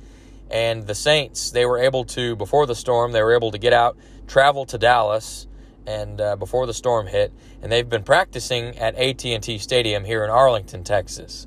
And 0.50 0.86
the 0.86 0.94
Saints, 0.94 1.52
they 1.52 1.64
were 1.64 1.78
able 1.78 2.04
to, 2.06 2.34
before 2.34 2.66
the 2.66 2.74
storm, 2.74 3.12
they 3.12 3.22
were 3.22 3.34
able 3.34 3.52
to 3.52 3.58
get 3.58 3.72
out, 3.72 3.96
travel 4.26 4.66
to 4.66 4.78
Dallas, 4.78 5.46
and 5.86 6.20
uh, 6.20 6.36
before 6.36 6.66
the 6.66 6.74
storm 6.74 7.06
hit, 7.06 7.32
and 7.62 7.70
they've 7.70 7.88
been 7.88 8.02
practicing 8.02 8.76
at 8.76 8.94
AT&T 8.96 9.58
Stadium 9.58 10.04
here 10.04 10.24
in 10.24 10.30
Arlington, 10.30 10.84
Texas, 10.84 11.46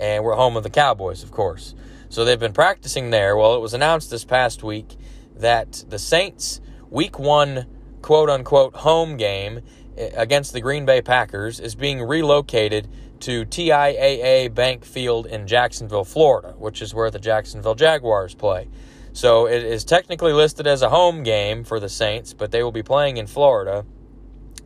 and 0.00 0.24
we're 0.24 0.34
home 0.34 0.56
of 0.56 0.62
the 0.62 0.70
Cowboys, 0.70 1.22
of 1.22 1.30
course. 1.30 1.74
So 2.08 2.24
they've 2.24 2.40
been 2.40 2.52
practicing 2.52 3.10
there. 3.10 3.36
Well, 3.36 3.54
it 3.54 3.60
was 3.60 3.74
announced 3.74 4.10
this 4.10 4.24
past 4.24 4.64
week 4.64 4.96
that 5.36 5.84
the 5.88 5.98
Saints' 5.98 6.60
Week 6.88 7.18
One 7.18 7.66
quote 8.02 8.30
unquote 8.30 8.74
home 8.76 9.16
game 9.16 9.60
eh, 9.96 10.10
against 10.16 10.52
the 10.52 10.60
Green 10.60 10.84
Bay 10.84 11.02
Packers 11.02 11.60
is 11.60 11.74
being 11.74 12.02
relocated 12.02 12.88
to 13.20 13.44
TIAA 13.44 14.52
Bank 14.54 14.84
Field 14.84 15.26
in 15.26 15.46
Jacksonville, 15.46 16.04
Florida, 16.04 16.54
which 16.58 16.80
is 16.80 16.94
where 16.94 17.10
the 17.10 17.18
Jacksonville 17.18 17.74
Jaguars 17.74 18.34
play. 18.34 18.68
So 19.12 19.46
it 19.46 19.62
is 19.62 19.84
technically 19.84 20.32
listed 20.32 20.66
as 20.66 20.82
a 20.82 20.88
home 20.88 21.22
game 21.22 21.64
for 21.64 21.78
the 21.78 21.88
Saints, 21.88 22.32
but 22.32 22.50
they 22.50 22.62
will 22.62 22.72
be 22.72 22.82
playing 22.82 23.18
in 23.18 23.26
Florida. 23.26 23.84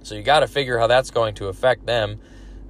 So 0.03 0.15
you 0.15 0.23
got 0.23 0.41
to 0.41 0.47
figure 0.47 0.79
how 0.79 0.87
that's 0.87 1.11
going 1.11 1.35
to 1.37 1.49
affect 1.49 1.87
them. 1.87 2.21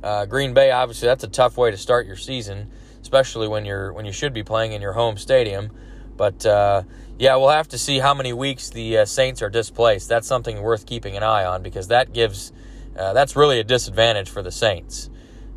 Uh, 0.04 0.26
Green 0.26 0.52
Bay, 0.52 0.70
obviously, 0.70 1.08
that's 1.08 1.24
a 1.24 1.28
tough 1.28 1.56
way 1.56 1.70
to 1.70 1.78
start 1.78 2.06
your 2.06 2.16
season, 2.16 2.70
especially 3.00 3.48
when 3.48 3.64
you're 3.64 3.90
when 3.90 4.04
you 4.04 4.12
should 4.12 4.34
be 4.34 4.42
playing 4.42 4.72
in 4.72 4.82
your 4.82 4.92
home 4.92 5.16
stadium. 5.16 5.70
But 6.14 6.44
uh, 6.44 6.82
yeah, 7.18 7.36
we'll 7.36 7.48
have 7.48 7.68
to 7.68 7.78
see 7.78 8.00
how 8.00 8.12
many 8.12 8.34
weeks 8.34 8.68
the 8.68 8.98
uh, 8.98 9.04
Saints 9.06 9.40
are 9.40 9.48
displaced. 9.48 10.10
That's 10.10 10.28
something 10.28 10.60
worth 10.60 10.84
keeping 10.84 11.16
an 11.16 11.22
eye 11.22 11.46
on 11.46 11.62
because 11.62 11.88
that 11.88 12.12
gives 12.12 12.52
uh, 12.98 13.14
that's 13.14 13.34
really 13.34 13.60
a 13.60 13.64
disadvantage 13.64 14.28
for 14.28 14.42
the 14.42 14.52
Saints. 14.52 15.08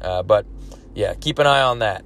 Uh, 0.02 0.24
but 0.24 0.46
yeah, 0.96 1.14
keep 1.14 1.40
an 1.40 1.48
eye 1.48 1.64
on 1.64 1.80
that. 1.80 2.06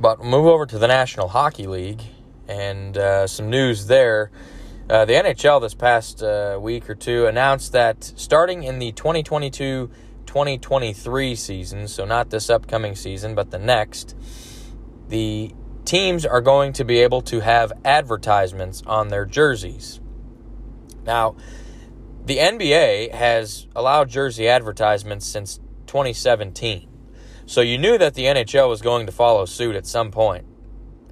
But 0.00 0.24
move 0.24 0.46
over 0.46 0.66
to 0.66 0.78
the 0.78 0.88
National 0.88 1.28
Hockey 1.28 1.68
League 1.68 2.02
and 2.48 2.98
uh, 2.98 3.28
some 3.28 3.50
news 3.50 3.86
there. 3.86 4.32
The 4.88 5.12
NHL 5.12 5.60
this 5.60 5.74
past 5.74 6.24
week 6.60 6.90
or 6.90 6.96
two 6.96 7.26
announced 7.26 7.70
that 7.70 8.02
starting 8.16 8.64
in 8.64 8.80
the 8.80 8.90
2022 8.90 9.88
2023 10.30 11.34
season, 11.34 11.88
so 11.88 12.04
not 12.04 12.30
this 12.30 12.48
upcoming 12.48 12.94
season, 12.94 13.34
but 13.34 13.50
the 13.50 13.58
next, 13.58 14.14
the 15.08 15.52
teams 15.84 16.24
are 16.24 16.40
going 16.40 16.72
to 16.72 16.84
be 16.84 17.00
able 17.00 17.20
to 17.20 17.40
have 17.40 17.72
advertisements 17.84 18.80
on 18.86 19.08
their 19.08 19.26
jerseys. 19.26 19.98
Now, 21.04 21.34
the 22.24 22.36
NBA 22.36 23.12
has 23.12 23.66
allowed 23.74 24.08
jersey 24.08 24.46
advertisements 24.46 25.26
since 25.26 25.58
2017. 25.88 26.88
So 27.44 27.60
you 27.60 27.76
knew 27.76 27.98
that 27.98 28.14
the 28.14 28.26
NHL 28.26 28.68
was 28.68 28.82
going 28.82 29.06
to 29.06 29.12
follow 29.12 29.46
suit 29.46 29.74
at 29.74 29.84
some 29.84 30.12
point. 30.12 30.46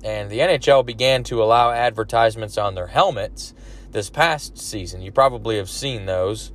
And 0.04 0.30
the 0.30 0.38
NHL 0.38 0.86
began 0.86 1.24
to 1.24 1.42
allow 1.42 1.72
advertisements 1.72 2.56
on 2.56 2.76
their 2.76 2.86
helmets 2.86 3.52
this 3.90 4.10
past 4.10 4.58
season. 4.58 5.02
You 5.02 5.10
probably 5.10 5.56
have 5.56 5.68
seen 5.68 6.06
those 6.06 6.52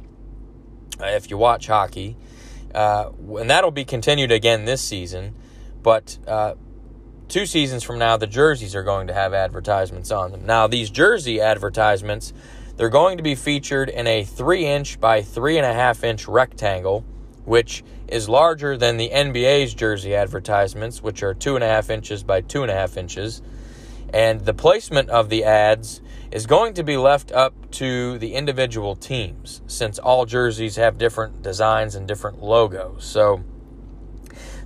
uh, 1.02 1.08
if 1.08 1.30
you 1.30 1.38
watch 1.38 1.68
hockey. 1.68 2.16
Uh, 2.74 3.12
and 3.38 3.50
that'll 3.50 3.72
be 3.72 3.86
continued 3.86 4.32
again 4.32 4.66
this 4.66 4.82
season. 4.82 5.36
But 5.82 6.18
uh, 6.28 6.56
two 7.28 7.46
seasons 7.46 7.84
from 7.84 8.00
now, 8.00 8.18
the 8.18 8.28
jerseys 8.28 8.76
are 8.76 8.84
going 8.84 9.08
to 9.08 9.14
have 9.14 9.34
advertisements 9.34 10.12
on 10.12 10.32
them. 10.32 10.46
Now, 10.46 10.68
these 10.68 10.90
jersey 10.90 11.42
advertisements, 11.42 12.34
they're 12.78 12.90
going 12.90 13.18
to 13.18 13.24
be 13.24 13.36
featured 13.36 13.90
in 13.90 14.08
a 14.08 14.24
three 14.24 14.66
inch 14.66 15.00
by 15.00 15.22
three 15.22 15.58
and 15.58 15.66
a 15.66 15.74
half 15.74 16.04
inch 16.04 16.28
rectangle, 16.28 17.06
which 17.46 17.84
is 18.08 18.30
larger 18.30 18.78
than 18.78 18.98
the 18.98 19.10
NBA's 19.10 19.74
jersey 19.74 20.16
advertisements, 20.16 21.02
which 21.02 21.24
are 21.24 21.34
two 21.34 21.56
and 21.56 21.64
a 21.64 21.68
half 21.68 21.90
inches 21.90 22.24
by 22.24 22.42
two 22.42 22.62
and 22.62 22.72
a 22.72 22.76
half 22.76 22.98
inches. 22.98 23.42
And 24.14 24.42
the 24.42 24.54
placement 24.54 25.10
of 25.10 25.30
the 25.30 25.44
ads 25.44 26.02
is 26.34 26.48
going 26.48 26.74
to 26.74 26.84
be 26.84 26.98
left 26.98 27.32
up 27.32 27.54
to 27.70 28.18
the 28.18 28.34
individual 28.34 28.96
teams 28.96 29.62
since 29.68 30.00
all 30.00 30.26
jerseys 30.26 30.78
have 30.78 30.98
different 30.98 31.44
designs 31.44 31.94
and 31.94 32.08
different 32.08 32.42
logos. 32.42 33.06
So 33.06 33.44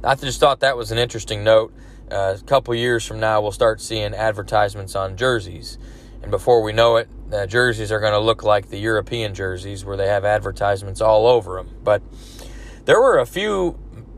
I 0.02 0.16
just 0.16 0.40
thought 0.40 0.62
that 0.62 0.78
was 0.78 0.92
an 0.94 0.98
interesting 0.98 1.44
note. 1.44 1.74
Uh, 2.10 2.38
a 2.40 2.44
couple 2.46 2.74
years 2.74 3.06
from 3.06 3.20
now, 3.20 3.42
we'll 3.42 3.52
start 3.52 3.82
seeing 3.82 4.14
advertisements 4.14 4.96
on 4.96 5.18
jerseys. 5.18 5.78
And 6.22 6.32
before 6.32 6.64
we 6.64 6.72
know 6.72 6.96
it, 6.96 7.10
the 7.30 7.46
jerseys 7.46 7.92
are 7.92 8.00
going 8.00 8.14
to 8.14 8.20
look 8.20 8.44
like 8.44 8.70
the 8.70 8.80
European 8.80 9.34
jerseys 9.34 9.84
where 9.84 9.98
they 9.98 10.08
have 10.08 10.24
advertisements 10.24 11.02
all 11.02 11.28
over 11.28 11.58
them. 11.58 11.76
But 11.84 12.02
there 12.86 13.02
were 13.02 13.20
a 13.20 13.26
few 13.26 13.78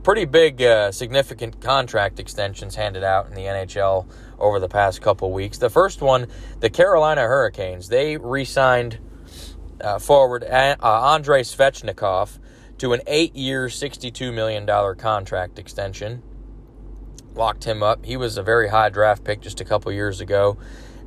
pretty 0.09 0.25
big, 0.25 0.59
uh, 0.63 0.91
significant 0.91 1.61
contract 1.61 2.19
extensions 2.19 2.73
handed 2.73 3.03
out 3.03 3.27
in 3.27 3.35
the 3.35 3.43
NHL 3.43 4.07
over 4.39 4.59
the 4.59 4.67
past 4.67 5.03
couple 5.03 5.31
weeks. 5.31 5.59
The 5.59 5.69
first 5.69 6.01
one, 6.01 6.25
the 6.61 6.69
Carolina 6.71 7.21
Hurricanes, 7.21 7.89
they 7.89 8.17
re 8.17 8.43
signed 8.43 8.97
uh, 9.79 9.99
forward 9.99 10.43
uh, 10.43 10.75
Andrei 10.81 11.43
Svechnikov 11.43 12.39
to 12.79 12.93
an 12.93 13.01
eight 13.05 13.35
year, 13.35 13.67
$62 13.67 14.33
million 14.33 14.65
contract 14.95 15.59
extension. 15.59 16.23
Locked 17.35 17.65
him 17.65 17.83
up. 17.83 18.03
He 18.03 18.17
was 18.17 18.35
a 18.35 18.41
very 18.41 18.69
high 18.69 18.89
draft 18.89 19.23
pick 19.23 19.41
just 19.41 19.61
a 19.61 19.63
couple 19.63 19.91
years 19.91 20.21
ago. 20.21 20.57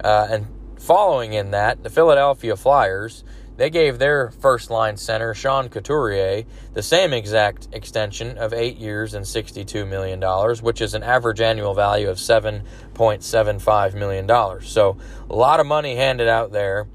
Uh, 0.04 0.28
and 0.30 0.46
following 0.78 1.32
in 1.32 1.50
that, 1.50 1.82
the 1.82 1.90
Philadelphia 1.90 2.54
Flyers 2.54 3.24
they 3.56 3.70
gave 3.70 3.98
their 3.98 4.30
first 4.30 4.70
line 4.70 4.96
center, 4.96 5.34
Sean 5.34 5.68
Couturier, 5.68 6.44
the 6.72 6.82
same 6.82 7.12
exact 7.12 7.68
extension 7.72 8.38
of 8.38 8.52
eight 8.52 8.76
years 8.76 9.14
and 9.14 9.24
$62 9.24 9.86
million, 9.86 10.20
which 10.62 10.80
is 10.80 10.94
an 10.94 11.02
average 11.02 11.40
annual 11.40 11.74
value 11.74 12.08
of 12.08 12.16
$7.75 12.16 13.94
million. 13.94 14.60
So 14.62 14.96
a 15.28 15.34
lot 15.34 15.60
of 15.60 15.66
money 15.66 15.96
handed 15.96 16.28
out 16.28 16.52
there. 16.52 16.88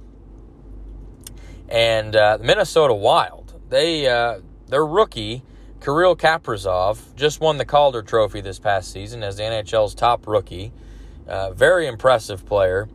And 1.70 2.16
uh, 2.16 2.40
Minnesota 2.42 2.94
Wild, 2.94 3.60
they 3.70 4.08
uh, 4.08 4.40
their 4.68 4.86
rookie, 4.86 5.44
Kirill 5.82 6.16
Kaprizov, 6.16 7.16
just 7.16 7.42
won 7.42 7.58
the 7.58 7.66
Calder 7.66 8.02
Trophy 8.02 8.42
this 8.42 8.58
past 8.58 8.92
season 8.92 9.22
as 9.22 9.38
the 9.38 9.44
NHL's 9.44 9.94
top 9.94 10.28
rookie. 10.28 10.72
Uh, 11.28 11.52
very 11.52 11.88
impressive 11.88 12.46
player. 12.46 12.88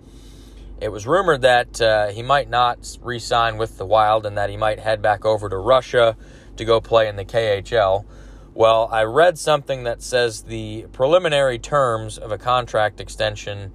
It 0.83 0.91
was 0.91 1.07
rumored 1.07 1.43
that 1.43 1.81
uh, 1.81 2.09
he 2.09 2.25
might 2.25 2.51
not 2.51 2.99
re 3.03 3.21
sign 3.21 3.57
with 3.57 3.79
the 3.79 3.87
Wild 3.87 4.27
and 4.27 4.37
that 4.37 4.51
he 4.51 4.57
might 4.57 4.81
head 4.81 5.01
back 5.01 5.25
over 5.25 5.49
to 5.49 5.57
Russia 5.57 6.17
to 6.57 6.65
go 6.65 6.81
play 6.81 7.07
in 7.07 7.15
the 7.15 7.25
KHL. 7.25 8.05
Well, 8.53 8.89
I 8.91 9.05
read 9.05 9.39
something 9.39 9.85
that 9.85 10.03
says 10.03 10.43
the 10.43 10.87
preliminary 10.93 11.61
terms 11.61 12.19
of 12.19 12.33
a 12.33 12.37
contract 12.37 13.01
extension 13.01 13.73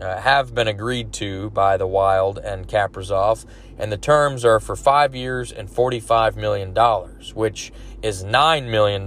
uh, 0.00 0.22
have 0.22 0.54
been 0.54 0.68
agreed 0.68 1.12
to 1.14 1.50
by 1.50 1.76
the 1.76 1.86
Wild 1.86 2.38
and 2.38 2.66
Kaprizov, 2.66 3.44
and 3.76 3.92
the 3.92 3.98
terms 3.98 4.42
are 4.42 4.58
for 4.58 4.74
five 4.74 5.14
years 5.14 5.52
and 5.52 5.68
$45 5.68 6.36
million, 6.36 6.74
which 7.34 7.72
is 8.00 8.24
$9 8.24 8.70
million 8.70 9.06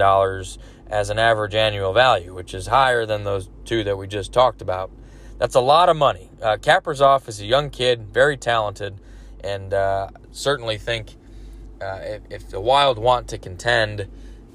as 0.85 1.09
an 1.09 1.17
average 1.17 1.55
annual 1.55 1.91
value, 1.91 2.35
which 2.35 2.53
is 2.53 2.67
higher 2.67 3.07
than 3.07 3.23
those 3.23 3.49
two 3.65 3.83
that 3.83 3.97
we 3.97 4.05
just 4.05 4.31
talked 4.31 4.61
about. 4.61 4.91
That's 5.41 5.55
a 5.55 5.59
lot 5.59 5.89
of 5.89 5.97
money. 5.97 6.29
Uh, 6.39 6.57
Kaprizov 6.57 7.27
is 7.27 7.41
a 7.41 7.45
young 7.47 7.71
kid, 7.71 8.13
very 8.13 8.37
talented, 8.37 8.99
and 9.43 9.73
uh, 9.73 10.09
certainly 10.31 10.77
think 10.77 11.15
uh, 11.81 11.97
if, 12.03 12.21
if, 12.29 12.49
the 12.51 12.61
Wild 12.61 12.99
want 12.99 13.29
to 13.29 13.39
contend 13.39 14.07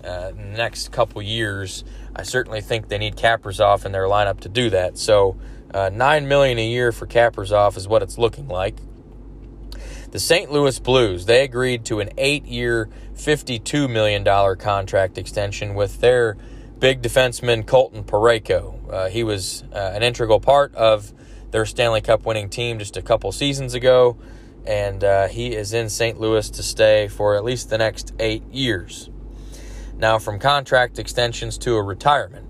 uh, 0.05 0.31
in 0.31 0.53
the 0.53 0.57
next 0.57 0.93
couple 0.93 1.21
years, 1.23 1.83
I 2.15 2.23
certainly 2.23 2.61
think 2.61 2.87
they 2.87 2.99
need 2.99 3.17
Kaprizov 3.17 3.85
in 3.85 3.91
their 3.91 4.05
lineup 4.05 4.39
to 4.43 4.49
do 4.49 4.71
that. 4.71 4.97
So, 4.97 5.37
uh, 5.75 5.91
nine 5.93 6.29
million 6.29 6.57
a 6.57 6.69
year 6.69 6.93
for 6.93 7.09
Kaprizov 7.09 7.77
is 7.77 7.89
what 7.89 8.05
it's 8.05 8.17
looking 8.17 8.47
like. 8.47 8.77
The 10.13 10.21
St. 10.21 10.53
Louis 10.53 10.79
Blues 10.79 11.27
they 11.27 11.43
agreed 11.43 11.85
to 11.87 11.99
an 11.99 12.11
eight-year, 12.17 12.89
fifty-two 13.17 13.89
million 13.89 14.23
dollar 14.23 14.55
contract 14.55 15.19
extension 15.19 15.75
with 15.75 15.99
their 15.99 16.37
big 16.79 17.03
defenseman 17.03 17.67
Colton 17.67 18.05
Parayko. 18.05 18.76
Uh, 18.91 19.09
he 19.09 19.23
was 19.23 19.65
uh, 19.73 19.93
an 19.95 20.03
integral 20.03 20.41
part 20.41 20.75
of 20.75 21.13
their 21.51 21.67
Stanley 21.67 22.01
Cup 22.01 22.27
winning 22.27 22.49
team 22.49 22.79
just 22.79 22.97
a 22.97 23.03
couple 23.03 23.31
seasons 23.33 23.75
ago, 23.75 24.17
and 24.67 25.03
uh, 25.03 25.29
he 25.29 25.55
is 25.55 25.73
in 25.73 25.89
St. 25.89 26.19
Louis 26.19 26.49
to 26.51 26.63
stay 26.63 27.09
for 27.09 27.37
at 27.37 27.45
least 27.45 27.71
the 27.71 27.79
next 27.79 28.13
eight 28.19 28.45
years. 28.53 29.11
Now, 29.97 30.19
from 30.19 30.39
contract 30.39 30.99
extensions 30.99 31.57
to 31.59 31.77
a 31.77 31.83
retirement, 31.83 32.47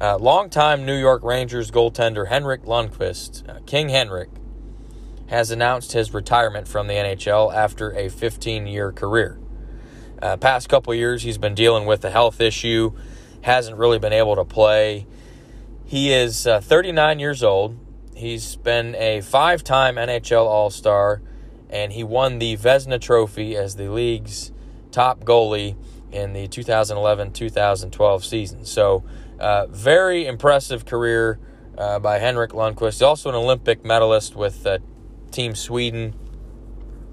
uh, 0.00 0.16
longtime 0.16 0.86
New 0.86 0.98
York 0.98 1.22
Rangers 1.22 1.70
goaltender 1.70 2.28
Henrik 2.28 2.64
Lundqvist, 2.64 3.48
uh, 3.48 3.60
King 3.66 3.90
Henrik, 3.90 4.30
has 5.26 5.50
announced 5.50 5.92
his 5.92 6.14
retirement 6.14 6.66
from 6.66 6.86
the 6.86 6.94
NHL 6.94 7.54
after 7.54 7.92
a 7.92 8.08
15 8.08 8.66
year 8.66 8.92
career. 8.92 9.38
Uh, 10.22 10.36
past 10.36 10.68
couple 10.68 10.94
years, 10.94 11.22
he's 11.22 11.38
been 11.38 11.54
dealing 11.54 11.86
with 11.86 12.04
a 12.04 12.10
health 12.10 12.40
issue 12.40 12.92
hasn't 13.42 13.76
really 13.76 13.98
been 13.98 14.12
able 14.12 14.36
to 14.36 14.44
play. 14.44 15.06
He 15.90 16.12
is 16.12 16.46
uh, 16.46 16.60
39 16.60 17.18
years 17.18 17.42
old. 17.42 17.76
He's 18.14 18.54
been 18.54 18.94
a 18.94 19.22
five 19.22 19.64
time 19.64 19.96
NHL 19.96 20.46
All 20.46 20.70
Star, 20.70 21.20
and 21.68 21.92
he 21.92 22.04
won 22.04 22.38
the 22.38 22.56
Vezina 22.56 23.00
Trophy 23.00 23.56
as 23.56 23.74
the 23.74 23.88
league's 23.88 24.52
top 24.92 25.24
goalie 25.24 25.74
in 26.12 26.32
the 26.32 26.46
2011 26.46 27.32
2012 27.32 28.24
season. 28.24 28.64
So, 28.64 29.02
uh, 29.40 29.66
very 29.66 30.26
impressive 30.26 30.86
career 30.86 31.40
uh, 31.76 31.98
by 31.98 32.20
Henrik 32.20 32.52
Lundqvist. 32.52 32.92
He's 32.92 33.02
also 33.02 33.28
an 33.28 33.34
Olympic 33.34 33.84
medalist 33.84 34.36
with 34.36 34.64
uh, 34.64 34.78
Team 35.32 35.56
Sweden 35.56 36.14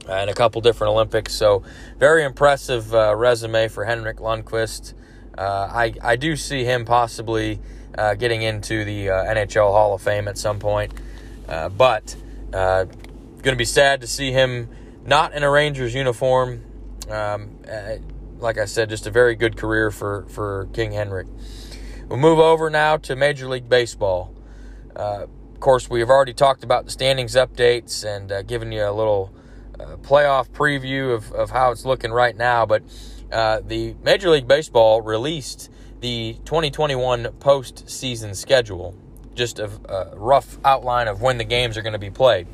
and 0.08 0.30
a 0.30 0.36
couple 0.36 0.62
different 0.62 0.92
Olympics. 0.92 1.34
So, 1.34 1.64
very 1.98 2.24
impressive 2.24 2.94
uh, 2.94 3.16
resume 3.16 3.70
for 3.70 3.86
Henrik 3.86 4.18
Lundqvist. 4.18 4.94
Uh, 5.38 5.70
I, 5.72 5.94
I 6.02 6.16
do 6.16 6.36
see 6.36 6.64
him 6.64 6.86
possibly 6.86 7.60
uh, 7.98 8.16
getting 8.16 8.42
into 8.42 8.84
the 8.84 9.10
uh, 9.10 9.26
NHL 9.26 9.72
Hall 9.72 9.94
of 9.94 10.02
Fame 10.02 10.28
at 10.28 10.38
some 10.38 10.60
point. 10.60 10.94
Uh, 11.48 11.70
but 11.70 12.16
uh, 12.54 12.86
going 12.86 13.54
to 13.54 13.56
be 13.56 13.66
sad 13.66 14.02
to 14.02 14.08
see 14.08 14.32
him 14.32 14.70
not 15.06 15.34
in 15.34 15.44
a 15.44 15.50
Rangers 15.50 15.94
uniform. 15.94 16.64
Um, 17.10 17.58
like 18.40 18.58
I 18.58 18.66
said, 18.66 18.90
just 18.90 19.08
a 19.08 19.12
very 19.12 19.36
good 19.36 19.58
career 19.58 19.92
for, 19.92 20.26
for 20.30 20.68
King 20.74 20.92
Henrik. 20.92 21.28
We'll 22.08 22.20
move 22.20 22.40
over 22.40 22.70
now 22.70 22.98
to 22.98 23.16
Major 23.16 23.48
League 23.48 23.70
Baseball. 23.70 24.34
of 24.96 25.30
course, 25.60 25.90
we 25.90 26.00
have 26.02 26.10
already 26.10 26.34
talked 26.34 26.64
about 26.64 26.86
the 26.86 26.92
standings 26.92 27.36
updates 27.36 28.04
and 28.06 28.48
given 28.48 28.72
you 28.72 28.84
a 28.84 28.92
little 28.92 29.34
playoff 30.02 30.50
preview 30.50 31.14
of, 31.14 31.32
of 31.32 31.52
how 31.52 31.72
it's 31.72 31.86
looking 31.86 32.12
right 32.12 32.36
now. 32.36 32.66
But 32.66 32.84
uh, 33.32 33.62
the 33.66 33.96
Major 34.04 34.30
League 34.30 34.48
Baseball 34.48 35.02
released 35.02 35.70
the 36.00 36.38
2021 36.46 37.26
postseason 37.40 38.36
schedule. 38.36 38.96
Just 39.36 39.60
a, 39.60 39.70
a 39.90 40.16
rough 40.16 40.58
outline 40.64 41.08
of 41.08 41.22
when 41.22 41.38
the 41.38 41.44
games 41.44 41.78
are 41.78 41.82
going 41.82 41.94
to 41.94 42.00
be 42.00 42.10
played. 42.10 42.48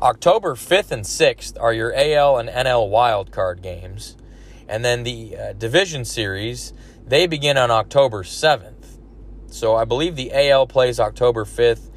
October 0.00 0.54
5th 0.54 0.90
and 0.90 1.04
6th 1.04 1.60
are 1.60 1.72
your 1.72 1.94
AL 1.94 2.38
and 2.38 2.48
NL 2.48 2.90
wildcard 2.90 3.62
games. 3.62 4.16
And 4.68 4.84
then 4.84 5.02
the 5.02 5.36
uh, 5.36 5.52
division 5.52 6.04
series, 6.04 6.72
they 7.06 7.26
begin 7.26 7.56
on 7.56 7.70
October 7.70 8.22
7th. 8.22 8.98
So 9.46 9.76
I 9.76 9.84
believe 9.84 10.16
the 10.16 10.32
AL 10.32 10.66
plays 10.66 10.98
October 10.98 11.44
5th, 11.44 11.90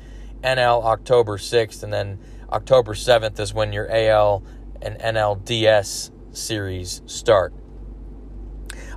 NL 0.43 0.83
October 0.83 1.37
6th, 1.37 1.81
and 1.81 1.91
then 1.91 2.19
October 2.51 2.93
7th 2.93 3.39
is 3.39 3.53
when 3.53 3.73
your 3.73 3.89
AL 3.91 4.43
and 4.81 4.99
NLDS 4.99 6.11
series 6.37 7.01
start. 7.05 7.53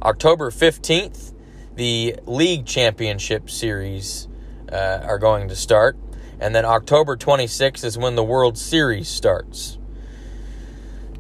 October 0.03 0.51
15th, 0.51 1.33
the 1.75 2.17
League 2.27 2.67
Championship 2.67 3.51
Series 3.51 4.29
uh, 4.71 5.01
are 5.03 5.19
going 5.19 5.49
to 5.49 5.57
start. 5.57 5.97
And 6.39 6.55
then 6.55 6.65
October 6.65 7.17
26th 7.17 7.85
is 7.85 7.99
when 7.99 8.15
the 8.15 8.25
World 8.25 8.57
Series 8.57 9.09
starts. 9.09 9.79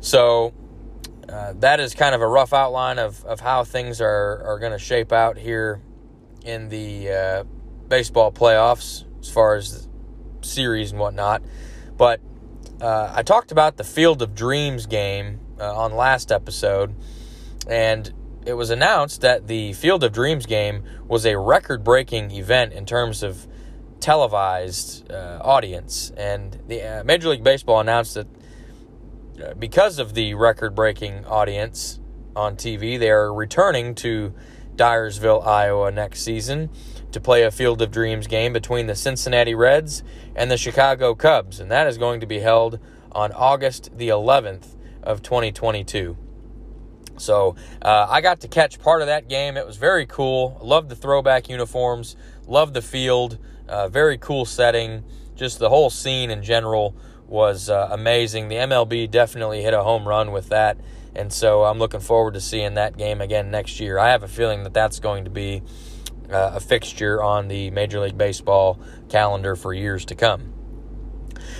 So 0.00 0.54
uh, 1.28 1.52
that 1.58 1.78
is 1.78 1.94
kind 1.94 2.14
of 2.14 2.22
a 2.22 2.26
rough 2.26 2.52
outline 2.52 2.98
of, 2.98 3.24
of 3.24 3.40
how 3.40 3.64
things 3.64 4.00
are, 4.00 4.42
are 4.44 4.58
going 4.58 4.72
to 4.72 4.78
shape 4.78 5.12
out 5.12 5.36
here 5.36 5.82
in 6.44 6.70
the 6.70 7.10
uh, 7.10 7.44
baseball 7.88 8.32
playoffs 8.32 9.04
as 9.20 9.30
far 9.30 9.56
as 9.56 9.88
series 10.40 10.92
and 10.92 11.00
whatnot. 11.00 11.42
But 11.98 12.20
uh, 12.80 13.12
I 13.14 13.22
talked 13.22 13.52
about 13.52 13.76
the 13.76 13.84
Field 13.84 14.22
of 14.22 14.34
Dreams 14.34 14.86
game 14.86 15.38
uh, 15.60 15.76
on 15.76 15.94
last 15.94 16.32
episode, 16.32 16.94
and 17.68 18.12
it 18.46 18.54
was 18.54 18.70
announced 18.70 19.20
that 19.20 19.46
the 19.46 19.72
Field 19.74 20.02
of 20.02 20.12
Dreams 20.12 20.46
game 20.46 20.82
was 21.06 21.26
a 21.26 21.38
record 21.38 21.84
breaking 21.84 22.30
event 22.30 22.72
in 22.72 22.86
terms 22.86 23.22
of 23.22 23.46
televised 24.00 25.10
uh, 25.12 25.40
audience. 25.42 26.10
And 26.16 26.58
the 26.66 26.82
uh, 26.82 27.04
Major 27.04 27.28
League 27.28 27.44
Baseball 27.44 27.80
announced 27.80 28.14
that 28.14 28.26
uh, 29.42 29.54
because 29.54 29.98
of 29.98 30.14
the 30.14 30.34
record 30.34 30.74
breaking 30.74 31.26
audience 31.26 32.00
on 32.34 32.56
TV, 32.56 32.98
they 32.98 33.10
are 33.10 33.32
returning 33.32 33.94
to 33.96 34.34
Dyersville, 34.76 35.46
Iowa 35.46 35.90
next 35.90 36.22
season 36.22 36.70
to 37.12 37.20
play 37.20 37.42
a 37.42 37.50
Field 37.50 37.82
of 37.82 37.90
Dreams 37.90 38.26
game 38.26 38.52
between 38.52 38.86
the 38.86 38.94
Cincinnati 38.94 39.54
Reds 39.54 40.02
and 40.34 40.50
the 40.50 40.56
Chicago 40.56 41.14
Cubs. 41.14 41.60
And 41.60 41.70
that 41.70 41.86
is 41.86 41.98
going 41.98 42.20
to 42.20 42.26
be 42.26 42.38
held 42.38 42.78
on 43.12 43.32
August 43.32 43.90
the 43.96 44.08
11th 44.08 44.76
of 45.02 45.22
2022. 45.22 46.16
So 47.20 47.56
uh, 47.82 48.06
I 48.08 48.20
got 48.20 48.40
to 48.40 48.48
catch 48.48 48.80
part 48.80 49.02
of 49.02 49.06
that 49.08 49.28
game. 49.28 49.56
It 49.56 49.66
was 49.66 49.76
very 49.76 50.06
cool. 50.06 50.58
Loved 50.62 50.88
the 50.88 50.96
throwback 50.96 51.48
uniforms. 51.48 52.16
Loved 52.46 52.74
the 52.74 52.82
field. 52.82 53.38
Uh, 53.68 53.88
very 53.88 54.18
cool 54.18 54.44
setting. 54.44 55.04
Just 55.36 55.58
the 55.58 55.68
whole 55.68 55.90
scene 55.90 56.30
in 56.30 56.42
general 56.42 56.96
was 57.26 57.70
uh, 57.70 57.88
amazing. 57.92 58.48
The 58.48 58.56
MLB 58.56 59.10
definitely 59.10 59.62
hit 59.62 59.74
a 59.74 59.82
home 59.82 60.08
run 60.08 60.32
with 60.32 60.48
that. 60.48 60.78
And 61.14 61.32
so 61.32 61.64
I'm 61.64 61.78
looking 61.78 62.00
forward 62.00 62.34
to 62.34 62.40
seeing 62.40 62.74
that 62.74 62.96
game 62.96 63.20
again 63.20 63.50
next 63.50 63.80
year. 63.80 63.98
I 63.98 64.10
have 64.10 64.22
a 64.22 64.28
feeling 64.28 64.64
that 64.64 64.74
that's 64.74 64.98
going 65.00 65.24
to 65.24 65.30
be 65.30 65.62
uh, 66.30 66.52
a 66.54 66.60
fixture 66.60 67.22
on 67.22 67.48
the 67.48 67.70
Major 67.70 68.00
League 68.00 68.16
Baseball 68.16 68.80
calendar 69.08 69.56
for 69.56 69.74
years 69.74 70.04
to 70.06 70.14
come. 70.14 70.52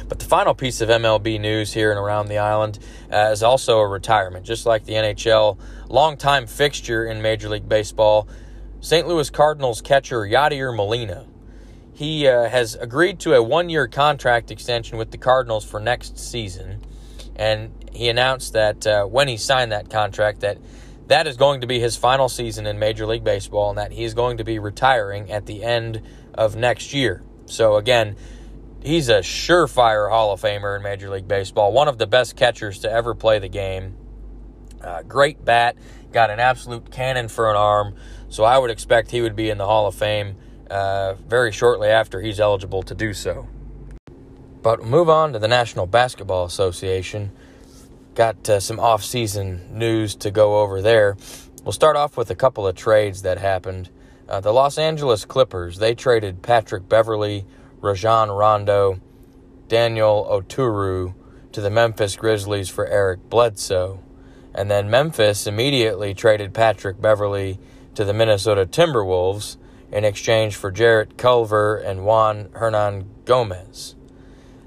But 0.08 0.18
the 0.18 0.24
final 0.24 0.54
piece 0.54 0.80
of 0.80 0.88
MLB 0.88 1.40
news 1.40 1.72
here 1.72 1.90
and 1.90 1.98
around 1.98 2.28
the 2.28 2.38
island 2.38 2.78
uh, 3.12 3.30
is 3.32 3.42
also 3.42 3.78
a 3.78 3.86
retirement, 3.86 4.44
just 4.44 4.66
like 4.66 4.84
the 4.84 4.94
NHL. 4.94 5.58
Longtime 5.88 6.46
fixture 6.46 7.06
in 7.06 7.22
Major 7.22 7.48
League 7.48 7.68
Baseball, 7.68 8.28
St. 8.80 9.06
Louis 9.06 9.28
Cardinals 9.30 9.82
catcher 9.82 10.20
Yadier 10.20 10.74
Molina. 10.74 11.26
He 11.92 12.26
uh, 12.26 12.48
has 12.48 12.76
agreed 12.76 13.20
to 13.20 13.34
a 13.34 13.42
one 13.42 13.68
year 13.68 13.86
contract 13.86 14.50
extension 14.50 14.96
with 14.96 15.10
the 15.10 15.18
Cardinals 15.18 15.64
for 15.64 15.80
next 15.80 16.18
season. 16.18 16.80
And 17.36 17.72
he 17.92 18.08
announced 18.08 18.54
that 18.54 18.86
uh, 18.86 19.04
when 19.04 19.28
he 19.28 19.36
signed 19.36 19.72
that 19.72 19.90
contract, 19.90 20.40
that 20.40 20.58
that 21.08 21.26
is 21.26 21.36
going 21.36 21.60
to 21.60 21.66
be 21.66 21.80
his 21.80 21.96
final 21.96 22.28
season 22.28 22.66
in 22.66 22.78
Major 22.78 23.04
League 23.04 23.24
Baseball 23.24 23.70
and 23.70 23.78
that 23.78 23.92
he 23.92 24.04
is 24.04 24.14
going 24.14 24.36
to 24.36 24.44
be 24.44 24.58
retiring 24.58 25.30
at 25.30 25.46
the 25.46 25.64
end 25.64 26.00
of 26.34 26.54
next 26.54 26.94
year. 26.94 27.22
So, 27.46 27.76
again, 27.76 28.16
he's 28.82 29.08
a 29.08 29.20
surefire 29.20 30.10
Hall 30.10 30.32
of 30.32 30.40
Famer 30.40 30.76
in 30.76 30.82
Major 30.82 31.10
League 31.10 31.28
Baseball, 31.28 31.72
one 31.72 31.88
of 31.88 31.98
the 31.98 32.06
best 32.06 32.36
catchers 32.36 32.80
to 32.80 32.90
ever 32.90 33.14
play 33.14 33.38
the 33.38 33.48
game. 33.48 33.96
Uh, 34.80 35.02
great 35.02 35.44
bat, 35.44 35.76
got 36.12 36.30
an 36.30 36.40
absolute 36.40 36.90
cannon 36.90 37.28
for 37.28 37.50
an 37.50 37.56
arm, 37.56 37.94
so 38.28 38.44
I 38.44 38.58
would 38.58 38.70
expect 38.70 39.10
he 39.10 39.20
would 39.20 39.36
be 39.36 39.50
in 39.50 39.58
the 39.58 39.66
Hall 39.66 39.86
of 39.86 39.94
Fame 39.94 40.36
uh, 40.70 41.14
very 41.14 41.52
shortly 41.52 41.88
after 41.88 42.20
he's 42.20 42.40
eligible 42.40 42.82
to 42.84 42.94
do 42.94 43.12
so. 43.12 43.46
But 44.62 44.82
move 44.84 45.08
on 45.08 45.32
to 45.32 45.38
the 45.38 45.48
National 45.48 45.86
Basketball 45.86 46.44
Association. 46.44 47.32
Got 48.14 48.48
uh, 48.48 48.60
some 48.60 48.78
off-season 48.78 49.78
news 49.78 50.14
to 50.16 50.30
go 50.30 50.60
over 50.60 50.82
there. 50.82 51.16
We'll 51.64 51.72
start 51.72 51.96
off 51.96 52.16
with 52.16 52.30
a 52.30 52.34
couple 52.34 52.66
of 52.66 52.74
trades 52.74 53.22
that 53.22 53.38
happened. 53.38 53.90
Uh, 54.28 54.40
the 54.40 54.52
Los 54.52 54.78
Angeles 54.78 55.24
Clippers 55.24 55.78
they 55.78 55.94
traded 55.94 56.42
Patrick 56.42 56.88
Beverley 56.88 57.44
Rajon 57.80 58.30
Rondo, 58.30 59.00
Daniel 59.68 60.26
Oturu 60.30 61.14
to 61.52 61.60
the 61.60 61.70
Memphis 61.70 62.16
Grizzlies 62.16 62.68
for 62.68 62.86
Eric 62.86 63.28
Bledsoe. 63.28 64.02
And 64.54 64.70
then 64.70 64.90
Memphis 64.90 65.46
immediately 65.46 66.12
traded 66.12 66.52
Patrick 66.52 67.00
Beverley 67.00 67.58
to 67.94 68.04
the 68.04 68.12
Minnesota 68.12 68.66
Timberwolves 68.66 69.56
in 69.92 70.04
exchange 70.04 70.56
for 70.56 70.70
Jarrett 70.70 71.16
Culver 71.16 71.76
and 71.76 72.04
Juan 72.04 72.48
Hernangomez. 72.50 73.94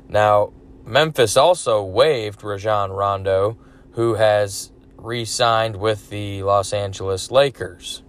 Now, 0.10 0.52
Memphis 0.86 1.38
also 1.38 1.82
waived 1.84 2.44
Rajon 2.44 2.92
Rondo, 2.92 3.58
who 3.92 4.16
has 4.16 4.72
re 4.98 5.26
signed 5.26 5.78
with 5.78 6.10
the 6.10 6.44
Los 6.44 6.74
Angeles 6.74 7.32
Lakers. 7.32 8.04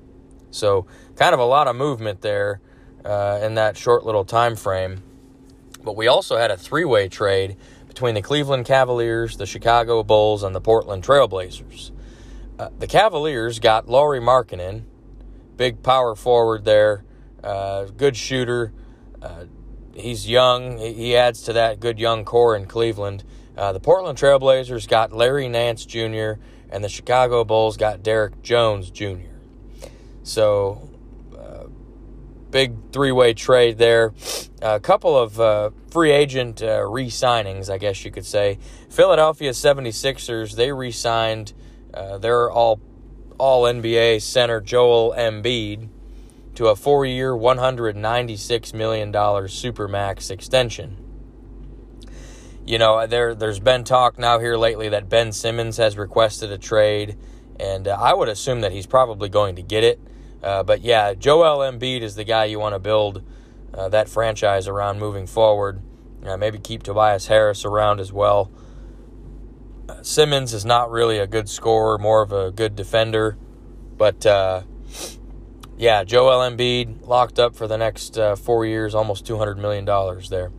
So, 0.51 0.87
kind 1.17 1.35
of 1.35 1.41
a 1.41 1.45
lot 1.45 1.69
of 1.69 1.77
movement 1.77 2.21
there 2.21 2.61
uh, 3.05 3.41
in 3.43 3.55
that 3.55 3.77
short 3.77 4.05
little 4.05 4.25
time 4.25 4.57
frame. 4.57 5.03
But 5.83 5.97
we 5.97 6.07
also 6.07 6.37
had 6.37 6.51
a 6.51 6.57
three 6.57 6.85
way 6.85 7.09
trade 7.09 7.57
between 7.87 8.15
the 8.15 8.23
Cleveland 8.23 8.65
Cavaliers, 8.65 9.37
the 9.37 9.47
Chicago 9.47 10.03
Bulls, 10.03 10.43
and 10.43 10.55
the 10.55 10.61
Portland 10.61 11.05
Trailblazers. 11.05 11.91
Uh, 12.59 12.71
the 12.79 12.87
Cavaliers 12.87 13.59
got 13.59 13.89
Lauri 13.89 14.21
Markkanen, 14.21 14.83
big 15.57 15.83
power 15.83 16.15
forward 16.15 16.65
there, 16.65 17.05
uh, 17.43 17.85
good 17.85 18.17
shooter. 18.17 18.73
Uh, 19.21 19.45
he's 19.95 20.29
young. 20.29 20.79
He 20.79 21.17
adds 21.17 21.43
to 21.43 21.53
that 21.53 21.81
good 21.81 21.99
young 21.99 22.25
core 22.25 22.57
in 22.57 22.67
Cleveland. 22.67 23.25
Uh, 23.57 23.73
the 23.73 23.81
Portland 23.81 24.19
Trailblazers 24.19 24.89
got 24.89 25.13
Larry 25.13 25.49
Nance 25.49 25.85
Jr., 25.85 26.33
and 26.71 26.83
the 26.83 26.89
Chicago 26.89 27.45
Bulls 27.45 27.77
got 27.77 28.03
Derrick 28.03 28.43
Jones 28.43 28.91
Jr. 28.91 29.31
So 30.25 30.91
big 32.55 32.93
three 32.93 33.11
way 33.11 33.35
trade 33.35 33.79
there. 33.79 34.15
A 34.63 34.79
couple 34.79 35.19
of 35.19 35.41
uh, 35.41 35.71
free 35.91 36.13
agent 36.13 36.63
uh, 36.63 36.89
re 36.89 37.09
signings, 37.09 37.69
I 37.69 37.79
guess 37.79 38.05
you 38.05 38.13
could 38.13 38.25
say. 38.25 38.61
Philadelphia 38.89 39.51
76ers, 39.51 40.55
they 40.55 40.71
re 40.71 40.93
signed 40.93 41.53
uh, 41.93 42.17
their 42.19 42.49
all, 42.49 42.81
all 43.39 43.65
NBA 43.65 44.23
center 44.23 44.61
Joel 44.61 45.13
Embiid 45.19 45.89
to 46.55 46.69
a 46.69 46.77
four 46.77 47.05
year, 47.05 47.33
$196 47.33 48.73
million 48.73 49.13
Supermax 49.13 50.31
extension. 50.31 50.97
You 52.65 52.79
know, 52.79 53.05
there, 53.09 53.35
there's 53.35 53.59
been 53.59 53.83
talk 53.83 54.17
now 54.17 54.39
here 54.39 54.57
lately 54.57 54.89
that 54.91 55.09
Ben 55.09 55.33
Simmons 55.33 55.79
has 55.79 55.99
requested 55.99 56.53
a 56.53 56.59
trade, 56.59 57.19
and 57.59 57.89
uh, 57.89 57.99
I 58.01 58.15
would 58.15 58.29
assume 58.29 58.61
that 58.61 58.71
he's 58.71 58.87
probably 58.87 59.29
going 59.29 59.57
to 59.57 59.63
get 59.63 59.83
it. 59.83 60.01
Uh, 60.45 60.63
but 60.63 60.83
yeah, 60.83 61.15
Joel 61.15 61.61
Embiid 61.61 62.03
is 62.03 62.17
the 62.17 62.25
guy 62.25 62.45
you 62.45 62.59
want 62.59 62.75
to 62.75 62.79
build 62.79 63.23
uh, 63.73 63.89
that 63.89 64.11
franchise 64.11 64.69
around 64.69 64.99
moving 64.99 65.27
forward. 65.27 65.81
Uh, 66.23 66.37
maybe 66.37 66.59
keep 66.59 66.83
Tobias 66.83 67.29
Harris 67.29 67.65
around 67.65 67.99
as 67.99 68.13
well. 68.13 68.51
Uh, 69.89 70.03
Simmons 70.03 70.53
is 70.53 70.67
not 70.67 70.91
really 70.91 71.19
a 71.19 71.27
good 71.27 71.49
scorer, 71.49 71.97
more 71.97 72.21
of 72.21 72.31
a 72.31 72.51
good 72.51 72.77
defender. 72.77 73.39
But 73.97 74.27
uh, 74.27 74.65
yeah, 75.79 76.05
Joel 76.05 76.41
Embiid 76.41 77.07
locked 77.07 77.39
up 77.39 77.57
for 77.57 77.67
the 77.67 77.79
next 77.79 78.19
four 78.37 78.67
years, 78.67 78.95
almost 78.95 79.25
$200 79.25 79.57
million 79.57 79.87
there. 80.29 80.53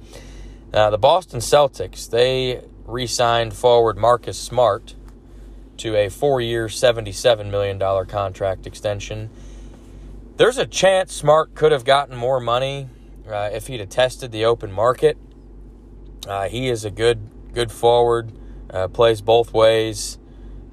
the 0.89 0.97
Boston 0.97 1.41
Celtics, 1.41 2.09
they 2.09 2.63
re 2.85 3.05
signed 3.05 3.53
forward 3.53 3.97
Marcus 3.99 4.39
Smart 4.39 4.95
to 5.77 5.95
a 5.95 6.09
four 6.09 6.41
year, 6.41 6.67
$77 6.67 7.51
million 7.51 7.79
contract 8.07 8.65
extension. 8.65 9.29
There's 10.37 10.57
a 10.57 10.65
chance 10.65 11.13
Smart 11.13 11.55
could 11.55 11.71
have 11.71 11.85
gotten 11.85 12.17
more 12.17 12.41
money 12.41 12.89
uh, 13.25 13.49
if 13.53 13.67
he'd 13.67 13.79
have 13.79 13.87
tested 13.87 14.33
the 14.33 14.43
open 14.43 14.69
market. 14.69 15.17
Uh, 16.27 16.49
he 16.49 16.67
is 16.67 16.83
a 16.83 16.91
good 16.91 17.29
good 17.53 17.71
forward, 17.71 18.33
uh, 18.69 18.89
plays 18.89 19.21
both 19.21 19.53
ways, 19.53 20.17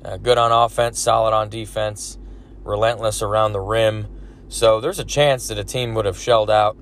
uh, 0.05 0.17
good 0.17 0.37
on 0.37 0.51
offense, 0.51 0.99
solid 0.99 1.33
on 1.33 1.49
defense, 1.49 2.19
relentless 2.65 3.23
around 3.23 3.53
the 3.53 3.61
rim. 3.61 4.09
So 4.49 4.81
there's 4.81 4.99
a 4.99 5.05
chance 5.05 5.47
that 5.47 5.59
a 5.59 5.65
team 5.65 5.95
would 5.95 6.07
have 6.07 6.19
shelled 6.19 6.51
out 6.51 6.77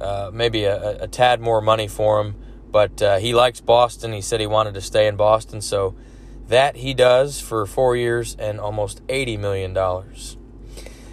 uh, 0.00 0.30
maybe 0.32 0.62
a, 0.62 1.02
a, 1.02 1.08
tad 1.08 1.40
more 1.40 1.60
money 1.60 1.88
for 1.88 2.20
him. 2.20 2.36
But 2.70 3.02
uh, 3.02 3.18
he 3.18 3.34
likes 3.34 3.60
Boston. 3.60 4.12
He 4.12 4.20
said 4.20 4.38
he 4.38 4.46
wanted 4.46 4.74
to 4.74 4.80
stay 4.80 5.08
in 5.08 5.16
Boston. 5.16 5.60
So 5.60 5.96
that 6.46 6.76
he 6.76 6.94
does 6.94 7.40
for 7.40 7.66
four 7.66 7.96
years 7.96 8.36
and 8.38 8.60
almost 8.60 9.04
$80 9.08 9.38
million. 9.40 9.74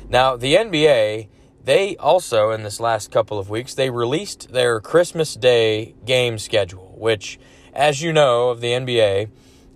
Now, 0.10 0.36
the 0.36 0.56
NBA, 0.56 1.28
they 1.64 1.96
also, 1.98 2.50
in 2.50 2.64
this 2.64 2.80
last 2.80 3.12
couple 3.12 3.38
of 3.38 3.50
weeks, 3.50 3.76
they 3.76 3.92
released 3.92 4.52
their 4.52 4.80
Christmas 4.80 5.36
Day 5.36 5.94
game 6.04 6.40
schedule, 6.40 6.96
which, 6.98 7.40
as 7.74 8.02
you 8.02 8.12
know, 8.12 8.50
of 8.50 8.60
the 8.60 8.70
NBA, 8.70 9.30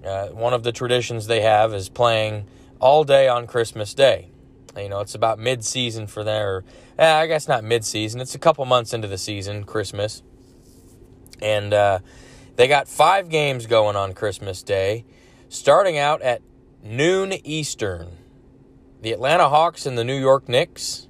uh, 0.04 0.28
one 0.30 0.54
of 0.54 0.64
the 0.64 0.72
traditions 0.72 1.28
they 1.28 1.42
have 1.42 1.72
is 1.72 1.88
playing 1.90 2.48
all 2.80 3.04
day 3.04 3.28
on 3.28 3.46
Christmas 3.46 3.94
Day. 3.94 4.32
You 4.76 4.90
know, 4.90 5.02
it's 5.02 5.14
about 5.14 5.38
mid-season 5.38 6.08
for 6.08 6.24
their. 6.24 6.64
Eh, 6.98 7.14
I 7.14 7.28
guess 7.28 7.48
not 7.48 7.64
mid-season. 7.64 8.20
It's 8.20 8.34
a 8.34 8.40
couple 8.40 8.66
months 8.66 8.92
into 8.92 9.08
the 9.08 9.20
season, 9.20 9.66
Christmas, 9.66 10.24
and 11.44 11.76
uh, 11.76 12.00
they 12.56 12.68
got 12.68 12.88
five 12.88 13.30
games 13.30 13.68
going 13.68 13.96
on 13.96 14.14
Christmas 14.14 14.64
Day, 14.64 15.06
starting 15.48 16.00
out 16.00 16.24
at 16.24 16.42
noon 16.84 17.34
Eastern. 17.46 18.18
The 19.04 19.12
Atlanta 19.12 19.50
Hawks 19.50 19.86
and 19.86 19.98
the 19.98 20.06
New 20.06 20.18
York 20.18 20.48
Knicks 20.48 21.10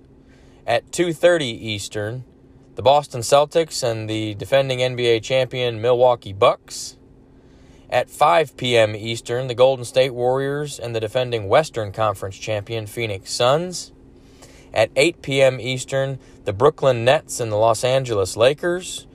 at 0.65 0.91
2:30 0.91 1.45
Eastern. 1.45 2.23
The 2.73 2.81
Boston 2.81 3.21
Celtics 3.21 3.83
and 3.83 4.09
the 4.09 4.33
defending 4.33 4.79
NBA 4.79 5.21
champion 5.21 5.79
Milwaukee 5.79 6.33
Bucks 6.33 6.97
at 7.91 8.09
5 8.09 8.57
p.m. 8.57 8.95
Eastern, 8.95 9.45
the 9.45 9.53
Golden 9.53 9.85
State 9.85 10.11
Warriors 10.11 10.79
and 10.79 10.95
the 10.95 10.99
defending 10.99 11.47
Western 11.47 11.91
Conference 11.91 12.35
champion 12.35 12.87
Phoenix 12.87 13.31
Suns. 13.31 13.91
At 14.73 14.89
8 14.95 15.21
p.m. 15.21 15.61
Eastern, 15.61 16.17
the 16.45 16.53
Brooklyn 16.53 17.05
Nets 17.05 17.39
and 17.39 17.51
the 17.51 17.57
Los 17.57 17.83
Angeles 17.83 18.35
Lakers. 18.35 19.05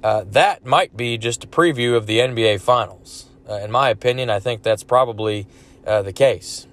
Uh, 0.00 0.22
that 0.30 0.64
might 0.64 0.96
be 0.96 1.18
just 1.18 1.42
a 1.42 1.48
preview 1.48 1.96
of 1.96 2.06
the 2.06 2.20
NBA 2.20 2.60
Finals. 2.60 3.26
Uh, 3.50 3.54
in 3.54 3.72
my 3.72 3.88
opinion, 3.88 4.30
I 4.30 4.38
think 4.38 4.62
that's 4.62 4.84
probably 4.84 5.48
uh, 5.84 6.02
the 6.02 6.12
case. 6.12 6.68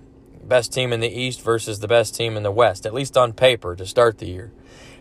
Best 0.47 0.73
team 0.73 0.93
in 0.93 0.99
the 0.99 1.09
East 1.09 1.41
versus 1.41 1.79
the 1.79 1.87
best 1.87 2.15
team 2.15 2.37
in 2.37 2.43
the 2.43 2.51
West, 2.51 2.85
at 2.85 2.93
least 2.93 3.17
on 3.17 3.33
paper 3.33 3.75
to 3.75 3.85
start 3.85 4.19
the 4.19 4.27
year. 4.27 4.51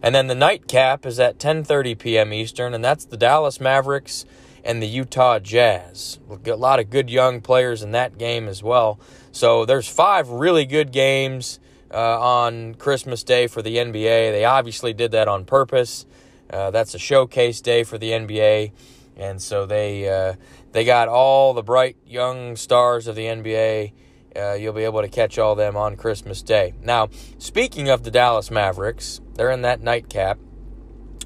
And 0.03 0.15
then 0.15 0.27
the 0.27 0.35
nightcap 0.35 1.07
is 1.07 1.19
at 1.19 1.39
10:30 1.39 1.99
p.m. 1.99 2.33
Eastern, 2.33 2.75
and 2.75 2.85
that's 2.85 3.05
the 3.05 3.17
Dallas 3.17 3.61
Mavericks 3.61 4.25
and 4.65 4.83
the 4.83 4.87
Utah 4.87 5.39
Jazz. 5.39 6.19
A 6.47 6.57
lot 6.57 6.81
of 6.81 6.91
good 6.91 7.11
young 7.11 7.41
players 7.41 7.83
in 7.83 7.93
that 7.93 8.19
game 8.19 8.49
as 8.49 8.63
well. 8.63 8.99
So 9.33 9.65
there's 9.65 9.89
five 9.89 10.29
really 10.29 10.65
good 10.65 10.93
games 10.93 11.61
uh, 11.93 12.21
on 12.21 12.75
Christmas 12.75 13.23
Day 13.23 13.47
for 13.47 13.63
the 13.63 13.77
NBA. 13.77 14.33
They 14.33 14.45
obviously 14.45 14.93
did 14.93 15.13
that 15.13 15.29
on 15.29 15.45
purpose. 15.45 16.07
Uh, 16.51 16.71
that's 16.71 16.95
a 16.95 16.99
showcase 16.99 17.61
day 17.61 17.85
for 17.85 17.99
the 17.99 18.11
NBA, 18.11 18.73
and 19.17 19.41
so 19.41 19.67
they 19.67 20.09
uh, 20.09 20.35
they 20.73 20.85
got 20.85 21.09
all 21.09 21.55
the 21.55 21.63
bright 21.63 21.97
young 22.07 22.57
stars 22.57 23.07
of 23.07 23.17
the 23.17 23.25
NBA. 23.25 23.93
Uh, 24.37 24.55
you'll 24.55 24.73
be 24.73 24.85
able 24.85 25.01
to 25.01 25.09
catch 25.09 25.39
all 25.39 25.55
them 25.55 25.77
on 25.77 25.97
Christmas 25.97 26.43
Day. 26.43 26.75
Now, 26.83 27.09
speaking 27.39 27.89
of 27.89 28.03
the 28.03 28.11
Dallas 28.11 28.51
Mavericks, 28.51 29.21
they're 29.35 29.51
in 29.51 29.63
that 29.63 29.81
nightcap 29.81 30.39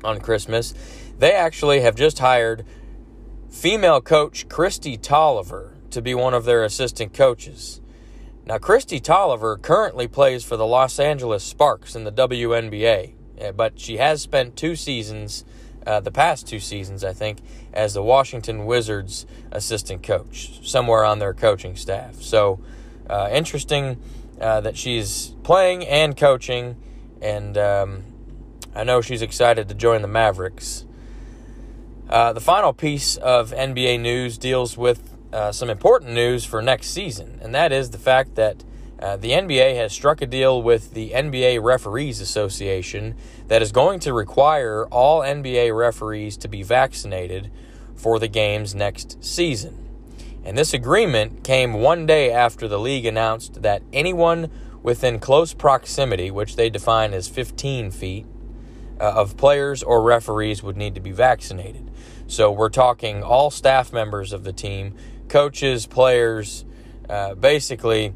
on 0.05 0.21
Christmas. 0.21 0.75
They 1.19 1.33
actually 1.33 1.81
have 1.81 1.97
just 1.97 2.19
hired 2.19 2.65
female 3.51 4.01
coach 4.01 4.49
Kristi 4.49 4.99
Toliver 4.99 5.73
to 5.91 6.03
be 6.03 6.15
one 6.15 6.35
of 6.35 6.45
their 6.45 6.65
assistant 6.65 7.15
coaches. 7.15 7.81
Now, 8.47 8.59
Kristi 8.59 9.01
Toliver 9.01 9.61
currently 9.61 10.09
plays 10.09 10.45
for 10.45 10.57
the 10.57 10.67
Los 10.67 10.99
Angeles 10.99 11.45
Sparks 11.45 11.95
in 11.95 12.05
the 12.05 12.13
WNBA, 12.13 13.13
eh, 13.39 13.53
but 13.53 13.79
she 13.79 13.99
has 13.99 14.23
spent 14.23 14.57
two 14.57 14.75
seasons, 14.75 15.45
uh, 15.87 16.01
the 16.01 16.11
past 16.11 16.47
two 16.47 16.61
seasons, 16.61 17.05
I 17.05 17.13
think, 17.13 17.41
as 17.73 17.95
the 17.95 18.03
Washington 18.03 18.65
Wizards 18.65 19.27
assistant 19.53 20.03
coach, 20.03 20.67
somewhere 20.67 21.05
on 21.05 21.19
their 21.19 21.35
coaching 21.35 21.77
staff. 21.77 22.23
So, 22.23 22.61
uh, 23.09 23.29
interesting 23.33 24.01
uh, 24.41 24.61
that 24.61 24.77
she's 24.77 25.35
playing 25.43 25.87
and 25.87 26.17
coaching, 26.17 26.77
and 27.21 27.57
um, 27.59 28.05
I 28.75 28.85
know 28.85 29.01
she's 29.01 29.23
excited 29.23 29.69
to 29.69 29.75
join 29.75 30.03
the 30.03 30.09
Mavericks. 30.09 30.85
Uh, 32.09 32.33
the 32.33 32.41
final 32.41 32.73
piece 32.73 33.17
of 33.17 33.51
NBA 33.51 34.01
news 34.01 34.39
deals 34.39 34.79
with 34.79 35.15
uh, 35.33 35.53
some 35.53 35.69
important 35.69 36.13
news 36.13 36.45
for 36.45 36.63
next 36.63 36.89
season, 36.89 37.39
and 37.43 37.55
that 37.55 37.73
is 37.73 37.91
the 37.91 37.99
fact 37.99 38.35
that 38.37 38.65
uh, 38.99 39.17
the 39.17 39.31
NBA 39.31 39.77
has 39.77 39.93
struck 39.93 40.21
a 40.23 40.27
deal 40.27 40.61
with 40.61 40.95
the 40.95 41.11
NBA 41.11 41.63
Referees 41.63 42.21
Association 42.21 43.15
that 43.47 43.63
is 43.63 43.71
going 43.71 44.01
to 44.01 44.13
require 44.13 44.87
all 44.87 45.21
NBA 45.21 45.77
referees 45.77 46.37
to 46.39 46.49
be 46.49 46.63
vaccinated 46.63 47.51
for 47.95 48.19
the 48.19 48.29
games 48.29 48.75
next 48.75 49.23
season. 49.23 49.88
And 50.45 50.57
this 50.57 50.73
agreement 50.73 51.45
came 51.45 51.75
one 51.75 52.07
day 52.07 52.31
after 52.31 52.69
the 52.69 52.79
league 52.79 53.05
announced 53.05 53.63
that 53.63 53.83
anyone 53.93 54.51
within 54.83 55.19
close 55.19 55.53
proximity, 55.53 56.31
which 56.31 56.57
they 56.57 56.71
define 56.71 57.13
as 57.13 57.29
15 57.29 57.91
feet, 57.91 58.27
uh, 59.01 59.13
of 59.15 59.37
players 59.37 59.83
or 59.83 60.03
referees 60.03 60.63
would 60.63 60.77
need 60.77 60.95
to 60.95 61.01
be 61.01 61.13
vaccinated. 61.13 61.91
So 62.27 62.51
we're 62.51 62.69
talking 62.69 63.23
all 63.23 63.51
staff 63.51 63.93
members 63.93 64.33
of 64.33 64.45
the 64.45 64.53
team, 64.53 64.95
coaches, 65.29 65.87
players, 65.87 66.65
uh, 67.09 67.35
basically 67.35 68.15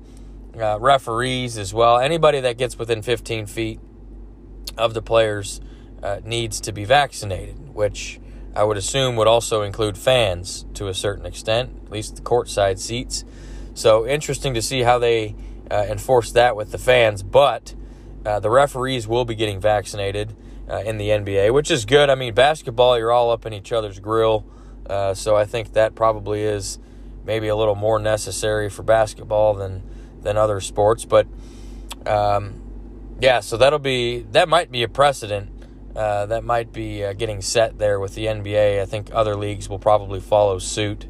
uh, 0.58 0.78
referees 0.80 1.56
as 1.56 1.72
well. 1.72 1.98
Anybody 1.98 2.40
that 2.40 2.58
gets 2.58 2.78
within 2.78 3.02
15 3.02 3.46
feet 3.46 3.80
of 4.76 4.94
the 4.94 5.02
players 5.02 5.60
uh, 6.02 6.20
needs 6.24 6.60
to 6.62 6.72
be 6.72 6.84
vaccinated, 6.84 7.74
which 7.74 8.20
I 8.54 8.64
would 8.64 8.76
assume 8.76 9.16
would 9.16 9.28
also 9.28 9.62
include 9.62 9.96
fans 9.96 10.66
to 10.74 10.88
a 10.88 10.94
certain 10.94 11.26
extent, 11.26 11.70
at 11.86 11.90
least 11.90 12.16
the 12.16 12.22
courtside 12.22 12.78
seats. 12.78 13.24
So 13.74 14.06
interesting 14.06 14.54
to 14.54 14.62
see 14.62 14.82
how 14.82 14.98
they 14.98 15.34
uh, 15.70 15.86
enforce 15.88 16.32
that 16.32 16.54
with 16.54 16.70
the 16.70 16.78
fans, 16.78 17.22
but 17.22 17.74
uh, 18.26 18.40
the 18.40 18.50
referees 18.50 19.08
will 19.08 19.24
be 19.24 19.34
getting 19.34 19.60
vaccinated 19.60 20.36
uh, 20.68 20.82
in 20.84 20.98
the 20.98 21.08
NBA, 21.08 21.52
which 21.52 21.70
is 21.70 21.84
good. 21.84 22.10
I 22.10 22.14
mean, 22.14 22.34
basketball, 22.34 22.98
you're 22.98 23.10
all 23.10 23.30
up 23.30 23.46
in 23.46 23.52
each 23.52 23.72
other's 23.72 23.98
grill. 23.98 24.44
Uh, 24.88 25.14
so 25.14 25.36
I 25.36 25.44
think 25.44 25.72
that 25.72 25.94
probably 25.94 26.42
is 26.42 26.78
maybe 27.24 27.48
a 27.48 27.56
little 27.56 27.74
more 27.74 27.98
necessary 27.98 28.68
for 28.68 28.82
basketball 28.82 29.54
than 29.54 29.82
than 30.22 30.36
other 30.36 30.60
sports. 30.60 31.04
But 31.04 31.26
um, 32.06 32.62
yeah, 33.20 33.40
so 33.40 33.56
that'll 33.56 33.78
be 33.78 34.22
that 34.32 34.48
might 34.48 34.70
be 34.70 34.82
a 34.82 34.88
precedent. 34.88 35.50
Uh, 35.94 36.26
that 36.26 36.42
might 36.42 36.72
be 36.72 37.04
uh, 37.04 37.12
getting 37.12 37.42
set 37.42 37.78
there 37.78 38.00
with 38.00 38.14
the 38.14 38.26
NBA. 38.26 38.80
I 38.80 38.86
think 38.86 39.10
other 39.12 39.36
leagues 39.36 39.68
will 39.68 39.78
probably 39.78 40.20
follow 40.20 40.58
suit 40.58 41.06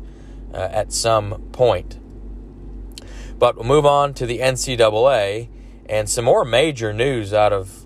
uh, 0.52 0.56
at 0.56 0.92
some 0.92 1.42
point. 1.52 1.98
But 3.38 3.56
we'll 3.56 3.64
move 3.64 3.86
on 3.86 4.14
to 4.14 4.26
the 4.26 4.40
NCAA 4.40 5.48
and 5.86 6.08
some 6.08 6.24
more 6.24 6.44
major 6.44 6.92
news 6.92 7.32
out 7.32 7.52
of 7.52 7.82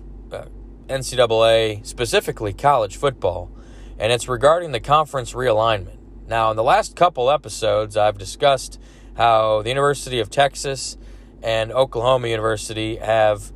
NCAA, 0.87 1.85
specifically 1.85 2.53
college 2.53 2.95
football, 2.95 3.51
and 3.99 4.11
it's 4.11 4.27
regarding 4.27 4.71
the 4.71 4.79
conference 4.79 5.33
realignment. 5.33 5.97
Now, 6.27 6.49
in 6.51 6.57
the 6.57 6.63
last 6.63 6.95
couple 6.95 7.29
episodes, 7.29 7.97
I've 7.97 8.17
discussed 8.17 8.79
how 9.15 9.61
the 9.61 9.69
University 9.69 10.19
of 10.19 10.29
Texas 10.29 10.97
and 11.41 11.71
Oklahoma 11.71 12.27
University 12.27 12.97
have 12.97 13.51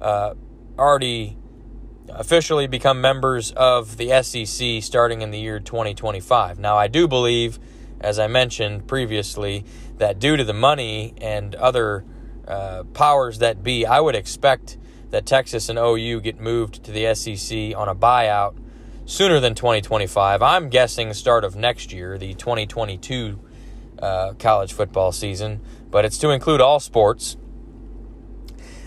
uh, 0.00 0.34
already 0.78 1.36
officially 2.10 2.66
become 2.66 3.00
members 3.00 3.52
of 3.52 3.96
the 3.96 4.22
SEC 4.22 4.82
starting 4.82 5.22
in 5.22 5.30
the 5.30 5.38
year 5.38 5.60
2025. 5.60 6.58
Now, 6.58 6.76
I 6.76 6.88
do 6.88 7.08
believe, 7.08 7.58
as 8.00 8.18
I 8.18 8.26
mentioned 8.26 8.86
previously, 8.86 9.64
that 9.98 10.18
due 10.18 10.36
to 10.36 10.44
the 10.44 10.52
money 10.52 11.14
and 11.20 11.54
other 11.54 12.04
uh, 12.46 12.84
powers 12.94 13.38
that 13.38 13.62
be, 13.62 13.86
I 13.86 14.00
would 14.00 14.14
expect 14.14 14.78
that 15.10 15.26
Texas 15.26 15.68
and 15.68 15.78
OU 15.78 16.20
get 16.20 16.40
moved 16.40 16.84
to 16.84 16.92
the 16.92 17.14
SEC 17.14 17.76
on 17.76 17.88
a 17.88 17.94
buyout 17.94 18.56
sooner 19.04 19.40
than 19.40 19.54
2025. 19.54 20.42
I'm 20.42 20.68
guessing 20.68 21.12
start 21.14 21.44
of 21.44 21.56
next 21.56 21.92
year, 21.92 22.18
the 22.18 22.34
2022 22.34 23.40
uh, 23.98 24.34
college 24.38 24.72
football 24.72 25.12
season, 25.12 25.60
but 25.90 26.04
it's 26.04 26.18
to 26.18 26.30
include 26.30 26.60
all 26.60 26.80
sports. 26.80 27.36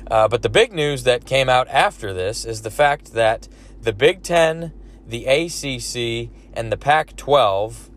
Uh, 0.09 0.27
but 0.27 0.41
the 0.41 0.49
big 0.49 0.73
news 0.73 1.03
that 1.03 1.25
came 1.25 1.49
out 1.49 1.67
after 1.67 2.13
this 2.13 2.43
is 2.45 2.63
the 2.63 2.71
fact 2.71 3.13
that 3.13 3.47
the 3.81 3.93
Big 3.93 4.23
Ten, 4.23 4.73
the 5.05 5.25
ACC, 5.25 6.31
and 6.53 6.71
the 6.71 6.77
Pac 6.77 7.15
12 7.15 7.89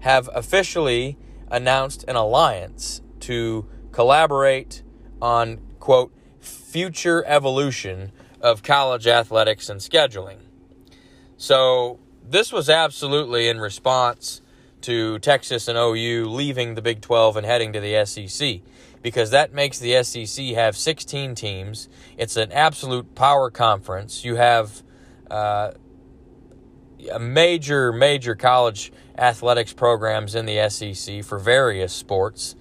have 0.00 0.28
officially 0.34 1.16
announced 1.50 2.04
an 2.06 2.16
alliance 2.16 3.00
to 3.20 3.66
collaborate 3.92 4.82
on, 5.22 5.58
quote, 5.80 6.12
future 6.38 7.24
evolution 7.26 8.12
of 8.40 8.62
college 8.62 9.06
athletics 9.06 9.68
and 9.68 9.80
scheduling. 9.80 10.38
So, 11.36 11.98
this 12.22 12.52
was 12.52 12.68
absolutely 12.68 13.48
in 13.48 13.58
response 13.58 14.42
to 14.82 15.18
Texas 15.20 15.66
and 15.66 15.78
OU 15.78 16.28
leaving 16.28 16.74
the 16.74 16.82
Big 16.82 17.00
12 17.00 17.38
and 17.38 17.46
heading 17.46 17.72
to 17.72 17.80
the 17.80 18.04
SEC 18.04 18.60
because 19.02 19.30
that 19.30 19.52
makes 19.52 19.78
the 19.78 20.02
SEC 20.02 20.46
have 20.54 20.76
16 20.76 21.34
teams. 21.34 21.88
It's 22.16 22.36
an 22.36 22.52
absolute 22.52 23.14
power 23.14 23.50
conference. 23.50 24.24
You 24.24 24.36
have 24.36 24.82
uh, 25.30 25.72
major, 27.20 27.92
major 27.92 28.34
college 28.34 28.92
athletics 29.16 29.72
programs 29.72 30.34
in 30.34 30.46
the 30.46 30.68
SEC 30.68 31.24
for 31.24 31.38
various 31.38 31.92
sports. 31.92 32.56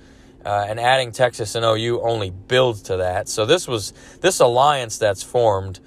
Uh, 0.46 0.66
and 0.70 0.80
adding 0.80 1.12
Texas 1.12 1.56
and 1.56 1.66
OU 1.66 2.02
only 2.02 2.30
builds 2.30 2.84
to 2.84 2.98
that. 2.98 3.28
So 3.28 3.46
this 3.46 3.68
was 3.68 3.92
this 4.22 4.40
alliance 4.40 4.98
that's 4.98 5.22
formed 5.22 5.82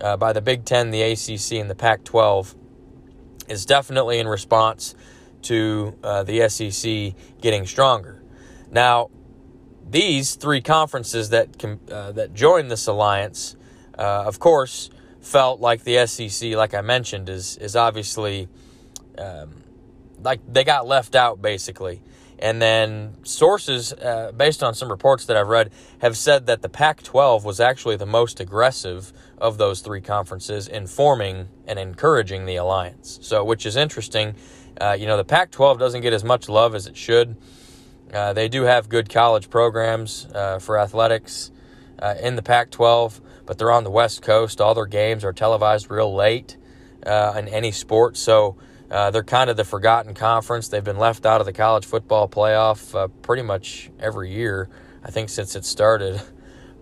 uh, 0.00 0.16
by 0.16 0.32
the 0.32 0.40
Big 0.40 0.64
Ten, 0.64 0.90
the 0.90 1.02
ACC, 1.02 1.52
and 1.60 1.70
the 1.70 1.76
Pac-12 1.76 2.56
is 3.48 3.66
definitely 3.66 4.18
in 4.18 4.26
response 4.26 4.94
to 5.42 5.96
uh, 6.02 6.22
the 6.22 6.48
SEC 6.48 7.14
getting 7.40 7.66
stronger. 7.66 8.22
Now, 8.70 9.10
these 9.90 10.36
three 10.36 10.60
conferences 10.60 11.30
that 11.30 11.62
uh, 11.90 12.12
that 12.12 12.34
joined 12.34 12.70
this 12.70 12.86
alliance, 12.86 13.56
uh, 13.98 14.24
of 14.26 14.38
course, 14.38 14.90
felt 15.20 15.60
like 15.60 15.84
the 15.84 16.06
SEC, 16.06 16.52
like 16.52 16.74
I 16.74 16.80
mentioned, 16.80 17.28
is 17.28 17.56
is 17.56 17.76
obviously 17.76 18.48
um, 19.18 19.62
like 20.22 20.40
they 20.46 20.64
got 20.64 20.86
left 20.86 21.14
out 21.14 21.42
basically. 21.42 22.02
And 22.42 22.60
then 22.62 23.16
sources, 23.22 23.92
uh, 23.92 24.32
based 24.34 24.62
on 24.62 24.74
some 24.74 24.90
reports 24.90 25.26
that 25.26 25.36
I've 25.36 25.48
read, 25.48 25.70
have 25.98 26.16
said 26.16 26.46
that 26.46 26.62
the 26.62 26.70
Pac 26.70 27.02
12 27.02 27.44
was 27.44 27.60
actually 27.60 27.96
the 27.96 28.06
most 28.06 28.40
aggressive 28.40 29.12
of 29.36 29.58
those 29.58 29.82
three 29.82 30.00
conferences 30.00 30.66
in 30.66 30.86
forming 30.86 31.50
and 31.66 31.78
encouraging 31.78 32.46
the 32.46 32.56
alliance. 32.56 33.18
So, 33.20 33.44
which 33.44 33.66
is 33.66 33.76
interesting. 33.76 34.36
Uh, 34.80 34.96
you 34.98 35.06
know, 35.06 35.18
the 35.18 35.24
Pac 35.24 35.50
12 35.50 35.78
doesn't 35.78 36.00
get 36.00 36.14
as 36.14 36.24
much 36.24 36.48
love 36.48 36.74
as 36.74 36.86
it 36.86 36.96
should. 36.96 37.36
Uh, 38.12 38.32
they 38.32 38.48
do 38.48 38.62
have 38.62 38.88
good 38.88 39.08
college 39.08 39.50
programs 39.50 40.26
uh, 40.34 40.58
for 40.58 40.78
athletics 40.78 41.52
uh, 42.00 42.14
in 42.20 42.34
the 42.34 42.42
Pac 42.42 42.70
12, 42.70 43.20
but 43.46 43.56
they're 43.56 43.70
on 43.70 43.84
the 43.84 43.90
West 43.90 44.22
Coast. 44.22 44.60
All 44.60 44.74
their 44.74 44.86
games 44.86 45.24
are 45.24 45.32
televised 45.32 45.90
real 45.90 46.12
late 46.12 46.56
uh, 47.06 47.34
in 47.36 47.46
any 47.48 47.70
sport. 47.70 48.16
So, 48.16 48.56
uh, 48.90 49.12
they're 49.12 49.22
kind 49.22 49.48
of 49.48 49.56
the 49.56 49.64
forgotten 49.64 50.14
conference. 50.14 50.66
They've 50.66 50.82
been 50.82 50.98
left 50.98 51.24
out 51.24 51.40
of 51.40 51.46
the 51.46 51.52
college 51.52 51.86
football 51.86 52.28
playoff 52.28 53.10
pretty 53.22 53.42
much 53.42 53.88
every 54.00 54.32
year, 54.32 54.68
I 55.04 55.12
think, 55.12 55.28
since 55.28 55.54
it 55.54 55.64
started. 55.64 56.20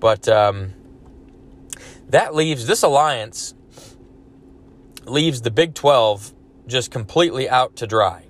But 0.01 0.29
um, 0.29 0.75
that 2.09 2.33
leaves 2.33 2.69
this 2.69 2.85
alliance 2.85 3.57
leaves 5.07 5.43
the 5.43 5.51
Big 5.51 5.75
12 5.75 6.33
just 6.69 6.93
completely 6.93 7.51
out 7.51 7.75
to 7.75 7.87
dry. 7.89 8.27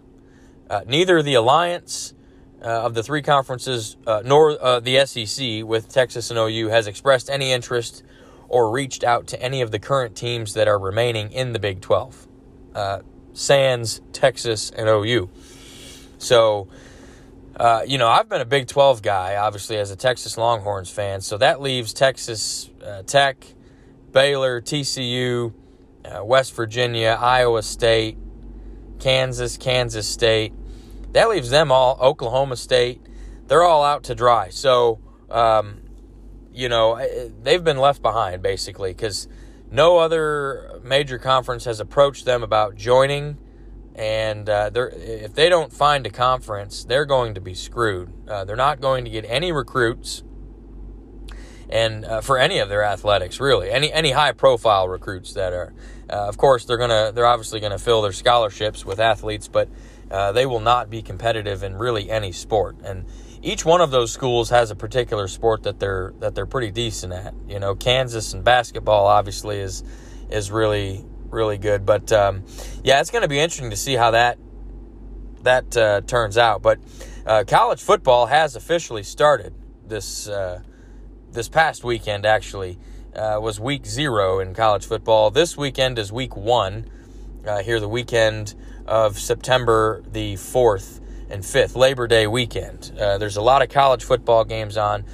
Neither 0.87 1.23
the 1.23 1.35
alliance 1.35 2.15
uh, 2.63 2.67
of 2.67 2.95
the 2.95 3.03
three 3.03 3.23
conferences 3.23 3.97
uh, 4.07 4.23
nor 4.25 4.63
uh, 4.63 4.81
the 4.81 5.05
SEC 5.07 5.65
with 5.65 5.89
Texas 5.89 6.31
and 6.31 6.39
OU 6.39 6.69
has 6.69 6.87
expressed 6.87 7.31
any 7.31 7.53
interest 7.53 8.03
or 8.49 8.71
reached 8.71 9.05
out 9.05 9.27
to 9.29 9.43
any 9.43 9.61
of 9.61 9.71
the 9.71 9.79
current 9.79 10.17
teams 10.17 10.55
that 10.55 10.67
are 10.69 10.79
remaining 10.79 11.31
in 11.33 11.53
the 11.53 11.59
Big 11.59 11.81
12. 11.81 12.27
Sans, 13.39 14.01
Texas, 14.13 14.71
and 14.71 14.89
OU. 14.89 15.31
So, 16.19 16.67
uh, 17.57 17.83
you 17.87 17.97
know, 17.97 18.09
I've 18.09 18.29
been 18.29 18.41
a 18.41 18.47
Big 18.47 18.67
12 18.67 19.01
guy, 19.01 19.37
obviously, 19.37 19.77
as 19.77 19.93
a 19.93 19.97
Texas 19.97 20.37
Longhorns 20.37 20.91
fan. 20.91 21.21
So 21.21 21.39
that 21.39 21.61
leaves 21.61 21.93
Texas 21.93 22.69
uh, 22.85 23.03
Tech, 23.03 23.47
Baylor, 24.11 24.61
TCU, 24.61 25.53
uh, 26.05 26.25
West 26.25 26.55
Virginia, 26.55 27.17
Iowa 27.21 27.63
State, 27.63 28.19
Kansas, 28.99 29.57
Kansas 29.57 30.09
State. 30.09 30.53
That 31.13 31.29
leaves 31.29 31.51
them 31.51 31.73
all, 31.73 31.99
Oklahoma 32.01 32.57
State. 32.57 33.01
They're 33.47 33.63
all 33.63 33.83
out 33.83 34.05
to 34.05 34.15
dry. 34.15 34.51
So, 34.51 35.01
um, 35.31 35.81
you 36.53 36.69
know, 36.69 37.01
they've 37.43 37.63
been 37.63 37.79
left 37.79 38.03
behind 38.03 38.43
basically 38.43 38.93
because 38.93 39.29
no 39.71 39.99
other 39.99 40.81
major 40.83 41.19
conference 41.19 41.65
has 41.65 41.81
approached 41.81 42.25
them 42.25 42.43
about 42.43 42.75
joining, 42.75 43.39
and 43.95 44.49
uh, 44.49 44.71
if 44.75 45.35
they 45.35 45.49
don't 45.49 45.73
find 45.73 46.07
a 46.07 46.11
conference, 46.11 46.85
they're 46.85 47.05
going 47.05 47.35
to 47.35 47.41
be 47.41 47.55
screwed. 47.55 48.13
Uh, 48.29 48.45
they're 48.45 48.57
not 48.57 48.81
going 48.81 49.05
to 49.05 49.11
get 49.11 49.25
any 49.27 49.53
recruits, 49.53 50.23
and 51.69 52.05
uh, 52.05 52.21
for 52.21 52.39
any 52.39 52.59
of 52.61 52.69
their 52.69 52.83
athletics, 52.83 53.41
really, 53.41 53.71
any 53.71 53.93
any 53.93 54.13
high 54.13 54.33
profile 54.33 54.89
recruits 54.89 55.35
that 55.35 55.53
are. 55.53 55.73
Uh, 56.11 56.27
of 56.27 56.39
course, 56.39 56.65
they're 56.65 56.79
gonna 56.79 57.13
they're 57.15 57.27
obviously 57.27 57.61
gonna 57.61 57.79
fill 57.79 58.01
their 58.01 58.13
scholarships 58.13 58.87
with 58.87 58.99
athletes, 58.99 59.47
but 59.47 59.69
uh, 60.11 60.33
they 60.33 60.47
will 60.47 60.61
not 60.61 60.91
be 60.91 61.03
competitive 61.03 61.63
in 61.63 61.77
really 61.77 62.11
any 62.11 62.33
sport. 62.33 62.77
And 62.85 63.05
each 63.43 63.65
one 63.65 63.81
of 63.81 63.91
those 63.91 64.13
schools 64.13 64.51
has 64.51 64.71
a 64.71 64.77
particular 64.77 65.29
sport 65.29 65.63
that 65.65 65.79
they're 65.79 66.13
that 66.19 66.35
they're 66.35 66.47
pretty 66.47 66.71
decent 66.71 67.13
at. 67.13 67.35
You 67.47 67.61
know, 67.61 67.75
Kansas 67.75 68.33
and 68.33 68.43
basketball 68.43 69.07
obviously 69.07 69.59
is 69.59 69.85
is 70.31 70.51
really 70.51 71.05
really 71.31 71.59
good. 71.59 71.85
But 71.87 72.11
um, 72.13 72.45
yeah, 72.83 73.01
it's 73.01 73.11
going 73.11 73.23
to 73.23 73.29
be 73.29 73.39
interesting 73.39 73.71
to 73.71 73.77
see 73.77 73.95
how 73.95 74.13
that 74.13 74.39
that 75.43 75.77
uh, 75.77 76.01
turns 76.03 76.39
out. 76.39 76.63
But 76.63 76.79
uh, 77.27 77.45
college 77.47 77.83
football 77.83 78.27
has 78.27 78.57
officially 78.57 79.03
started 79.03 79.55
this 79.87 80.29
uh, 80.29 80.63
this 81.31 81.49
past 81.49 81.85
weekend. 81.85 82.27
Actually, 82.27 82.79
uh, 83.15 83.39
was 83.41 83.61
week 83.61 83.87
zero 83.87 84.41
in 84.41 84.55
college 84.55 84.87
football. 84.87 85.31
This 85.31 85.57
weekend 85.57 85.99
is 85.99 86.13
week 86.13 86.37
one. 86.37 86.91
Uh, 87.47 87.63
here, 87.63 87.81
the 87.81 87.89
weekend 87.89 88.55
of 88.89 89.19
September 89.19 90.03
the 90.11 90.37
fourth 90.37 91.01
and 91.31 91.43
5th, 91.43 91.77
Labor 91.77 92.07
Day 92.07 92.27
weekend. 92.27 92.93
Uh, 92.99 93.19
there's 93.19 93.37
a 93.37 93.43
lot 93.43 93.63
of 93.63 93.69
college 93.69 94.03
football 94.03 94.45
games 94.45 94.77
on, 94.77 95.05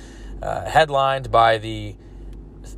uh, 0.41 0.65
headlined 0.65 1.31
by 1.31 1.59
the 1.59 1.97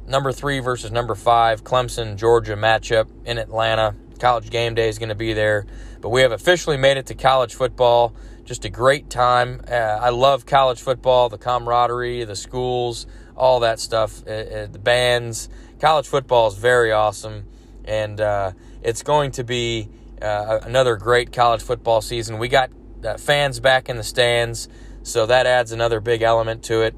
number 0.07 0.33
three 0.33 0.59
versus 0.59 0.91
number 0.91 1.15
five 1.15 1.63
Clemson 1.63 2.17
Georgia 2.17 2.55
matchup 2.55 3.09
in 3.25 3.39
Atlanta. 3.39 3.95
College 4.19 4.49
game 4.49 4.75
day 4.75 4.89
is 4.89 4.99
going 4.99 5.11
to 5.11 5.15
be 5.15 5.35
there, 5.35 5.67
but 6.01 6.09
we 6.09 6.23
have 6.23 6.33
officially 6.33 6.79
made 6.79 6.97
it 6.97 7.07
to 7.07 7.15
college 7.15 7.55
football. 7.55 8.15
Just 8.45 8.65
a 8.65 8.71
great 8.71 9.11
time. 9.11 9.61
Uh, 9.69 9.75
I 9.75 10.09
love 10.09 10.47
college 10.47 10.81
football, 10.81 11.29
the 11.29 11.37
camaraderie, 11.37 12.25
the 12.25 12.37
schools, 12.37 13.07
all 13.37 13.61
that 13.61 13.79
stuff, 13.79 14.27
uh, 14.27 14.31
uh, 14.31 14.67
the 14.67 14.79
bands. 14.79 15.51
College 15.81 16.07
football 16.07 16.49
is 16.49 16.55
very 16.55 16.93
awesome, 16.93 17.45
and 17.85 18.19
uh, 18.19 18.53
it's 18.83 19.03
going 19.03 19.33
to 19.33 19.45
be 19.45 19.91
another 20.21 20.97
great 20.97 21.33
college 21.33 21.63
football 21.63 22.01
season. 22.01 22.39
We 22.39 22.49
got 22.49 22.71
uh, 23.05 23.17
fans 23.17 23.61
back 23.61 23.89
in 23.89 23.97
the 23.97 24.03
stands, 24.03 24.69
so 25.03 25.27
that 25.27 25.47
adds 25.47 25.73
another 25.73 26.01
big 26.01 26.23
element 26.23 26.63
to 26.65 26.83
it. 26.83 26.95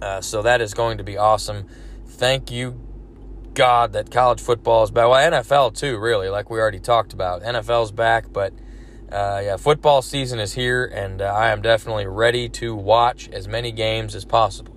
Uh, 0.00 0.20
so 0.20 0.42
that 0.42 0.60
is 0.60 0.74
going 0.74 0.98
to 0.98 1.04
be 1.04 1.16
awesome. 1.16 1.66
Thank 2.06 2.50
you, 2.50 2.80
God, 3.54 3.92
that 3.92 4.10
college 4.10 4.40
football 4.40 4.82
is 4.84 4.90
back. 4.90 5.08
Well, 5.08 5.30
NFL 5.30 5.76
too, 5.76 5.98
really, 5.98 6.28
like 6.28 6.50
we 6.50 6.58
already 6.58 6.80
talked 6.80 7.12
about. 7.12 7.42
NFL's 7.42 7.92
back, 7.92 8.32
but 8.32 8.52
uh, 9.12 9.42
yeah, 9.44 9.56
football 9.56 10.02
season 10.02 10.38
is 10.38 10.54
here, 10.54 10.84
and 10.84 11.20
uh, 11.20 11.26
I 11.26 11.50
am 11.50 11.62
definitely 11.62 12.06
ready 12.06 12.48
to 12.50 12.74
watch 12.74 13.28
as 13.30 13.48
many 13.48 13.72
games 13.72 14.14
as 14.14 14.24
possible. 14.24 14.76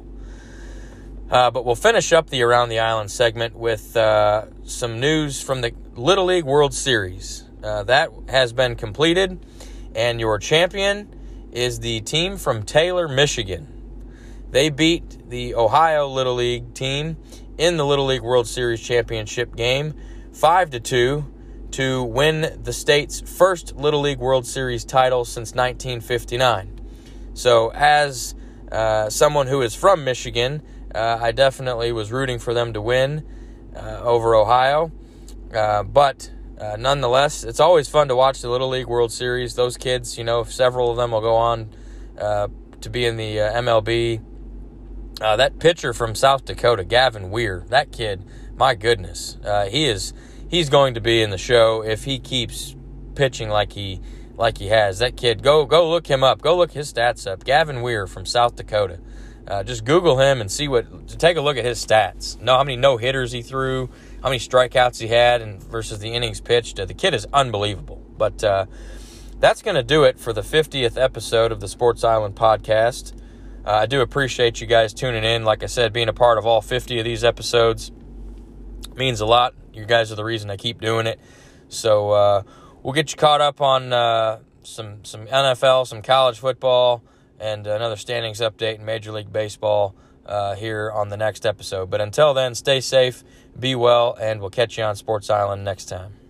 Uh, 1.29 1.49
but 1.51 1.65
we'll 1.65 1.75
finish 1.75 2.11
up 2.11 2.29
the 2.29 2.41
Around 2.41 2.69
the 2.69 2.79
Island 2.79 3.09
segment 3.09 3.55
with 3.55 3.95
uh, 3.95 4.45
some 4.63 4.99
news 4.99 5.41
from 5.41 5.61
the 5.61 5.73
Little 5.95 6.25
League 6.25 6.43
World 6.43 6.73
Series. 6.73 7.42
Uh, 7.63 7.83
that 7.83 8.11
has 8.27 8.53
been 8.53 8.75
completed. 8.75 9.39
And 9.95 10.19
your 10.19 10.39
champion 10.39 11.49
is 11.51 11.79
the 11.79 12.01
team 12.01 12.37
from 12.37 12.63
Taylor, 12.63 13.07
Michigan. 13.07 13.67
They 14.51 14.69
beat 14.69 15.29
the 15.29 15.55
Ohio 15.55 16.07
Little 16.07 16.35
League 16.35 16.73
team 16.73 17.17
in 17.57 17.77
the 17.77 17.85
Little 17.85 18.05
League 18.05 18.21
World 18.21 18.47
Series 18.47 18.81
championship 18.81 19.55
game 19.55 19.93
5 20.33 20.71
to 20.71 20.79
2 20.79 21.33
to 21.71 22.03
win 22.03 22.59
the 22.61 22.73
state's 22.73 23.21
first 23.21 23.75
Little 23.75 24.01
League 24.01 24.19
World 24.19 24.45
Series 24.45 24.85
title 24.85 25.25
since 25.25 25.55
1959. 25.55 26.81
So, 27.33 27.69
as 27.69 28.35
uh, 28.71 29.09
someone 29.09 29.47
who 29.47 29.61
is 29.61 29.73
from 29.73 30.03
Michigan, 30.03 30.61
uh, 30.93 31.17
I 31.19 31.31
definitely 31.31 31.91
was 31.91 32.11
rooting 32.11 32.37
for 32.37 32.53
them 32.53 32.73
to 32.73 32.81
win 32.81 33.25
uh, 33.75 34.01
over 34.03 34.35
Ohio. 34.35 34.91
Uh, 35.53 35.83
but 35.83 36.31
uh, 36.63 36.77
nonetheless, 36.77 37.43
it's 37.43 37.59
always 37.59 37.89
fun 37.89 38.07
to 38.07 38.15
watch 38.15 38.41
the 38.41 38.49
Little 38.49 38.69
League 38.69 38.87
World 38.87 39.11
Series. 39.11 39.55
Those 39.55 39.75
kids, 39.75 40.17
you 40.17 40.23
know, 40.23 40.43
several 40.45 40.89
of 40.89 40.95
them 40.95 41.11
will 41.11 41.21
go 41.21 41.35
on 41.35 41.69
uh, 42.17 42.47
to 42.79 42.89
be 42.89 43.05
in 43.05 43.17
the 43.17 43.41
uh, 43.41 43.61
MLB. 43.61 44.23
Uh, 45.19 45.35
that 45.35 45.59
pitcher 45.59 45.93
from 45.93 46.15
South 46.15 46.45
Dakota, 46.45 46.83
Gavin 46.85 47.31
Weir, 47.31 47.65
that 47.67 47.91
kid, 47.91 48.23
my 48.55 48.75
goodness, 48.75 49.37
uh, 49.43 49.65
he 49.65 49.85
is 49.85 50.13
he's 50.49 50.69
going 50.69 50.93
to 50.93 51.01
be 51.01 51.21
in 51.21 51.31
the 51.31 51.37
show 51.37 51.83
if 51.83 52.05
he 52.05 52.17
keeps 52.17 52.75
pitching 53.15 53.49
like 53.49 53.73
he 53.73 53.99
like 54.35 54.57
he 54.57 54.67
has. 54.67 54.99
That 54.99 55.17
kid, 55.17 55.43
go 55.43 55.65
go 55.65 55.89
look 55.89 56.07
him 56.07 56.23
up. 56.23 56.41
Go 56.41 56.55
look 56.55 56.71
his 56.71 56.91
stats 56.91 57.29
up. 57.29 57.43
Gavin 57.43 57.81
Weir 57.81 58.07
from 58.07 58.25
South 58.25 58.55
Dakota. 58.55 58.99
Uh, 59.45 59.63
just 59.63 59.83
Google 59.83 60.19
him 60.19 60.39
and 60.39 60.49
see 60.49 60.69
what. 60.69 61.07
Take 61.19 61.35
a 61.35 61.41
look 61.41 61.57
at 61.57 61.65
his 61.65 61.85
stats. 61.85 62.39
Know 62.39 62.55
how 62.55 62.63
many 62.63 62.77
no 62.77 62.95
hitters 62.97 63.33
he 63.33 63.41
threw 63.41 63.89
how 64.23 64.29
many 64.29 64.39
strikeouts 64.39 65.01
he 65.01 65.09
had 65.09 65.41
and 65.41 65.61
versus 65.61 65.99
the 65.99 66.13
innings 66.13 66.39
pitched. 66.39 66.79
Uh, 66.79 66.85
the 66.85 66.93
kid 66.93 67.13
is 67.13 67.27
unbelievable. 67.33 68.01
But 68.17 68.41
uh, 68.41 68.67
that's 69.39 69.61
going 69.61 69.75
to 69.75 69.83
do 69.83 70.05
it 70.05 70.17
for 70.17 70.31
the 70.31 70.41
50th 70.41 70.97
episode 70.97 71.51
of 71.51 71.59
the 71.59 71.67
Sports 71.67 72.05
Island 72.05 72.35
podcast. 72.35 73.13
Uh, 73.65 73.71
I 73.71 73.85
do 73.85 73.99
appreciate 73.99 74.61
you 74.61 74.67
guys 74.67 74.93
tuning 74.93 75.25
in. 75.25 75.43
Like 75.43 75.61
I 75.61 75.65
said, 75.65 75.91
being 75.91 76.07
a 76.07 76.13
part 76.13 76.37
of 76.37 76.45
all 76.45 76.61
50 76.61 76.99
of 76.99 77.05
these 77.05 77.25
episodes 77.25 77.91
means 78.95 79.19
a 79.19 79.25
lot. 79.25 79.55
You 79.73 79.85
guys 79.85 80.09
are 80.09 80.15
the 80.15 80.23
reason 80.23 80.49
I 80.49 80.55
keep 80.55 80.79
doing 80.79 81.05
it. 81.05 81.19
So 81.67 82.11
uh, 82.11 82.43
we'll 82.81 82.93
get 82.93 83.11
you 83.11 83.17
caught 83.17 83.41
up 83.41 83.59
on 83.59 83.91
uh, 83.91 84.39
some 84.61 85.03
some 85.03 85.27
NFL, 85.27 85.85
some 85.87 86.01
college 86.01 86.39
football, 86.39 87.03
and 87.39 87.67
another 87.67 87.97
standings 87.97 88.39
update 88.39 88.75
in 88.75 88.85
Major 88.85 89.11
League 89.11 89.33
Baseball 89.33 89.95
uh, 90.25 90.55
here 90.55 90.91
on 90.91 91.09
the 91.09 91.17
next 91.17 91.45
episode. 91.45 91.89
But 91.89 92.01
until 92.01 92.33
then, 92.33 92.55
stay 92.55 92.79
safe, 92.79 93.23
be 93.59 93.75
well, 93.75 94.15
and 94.19 94.41
we'll 94.41 94.49
catch 94.49 94.77
you 94.77 94.83
on 94.83 94.95
Sports 94.95 95.29
Island 95.29 95.63
next 95.63 95.85
time. 95.85 96.22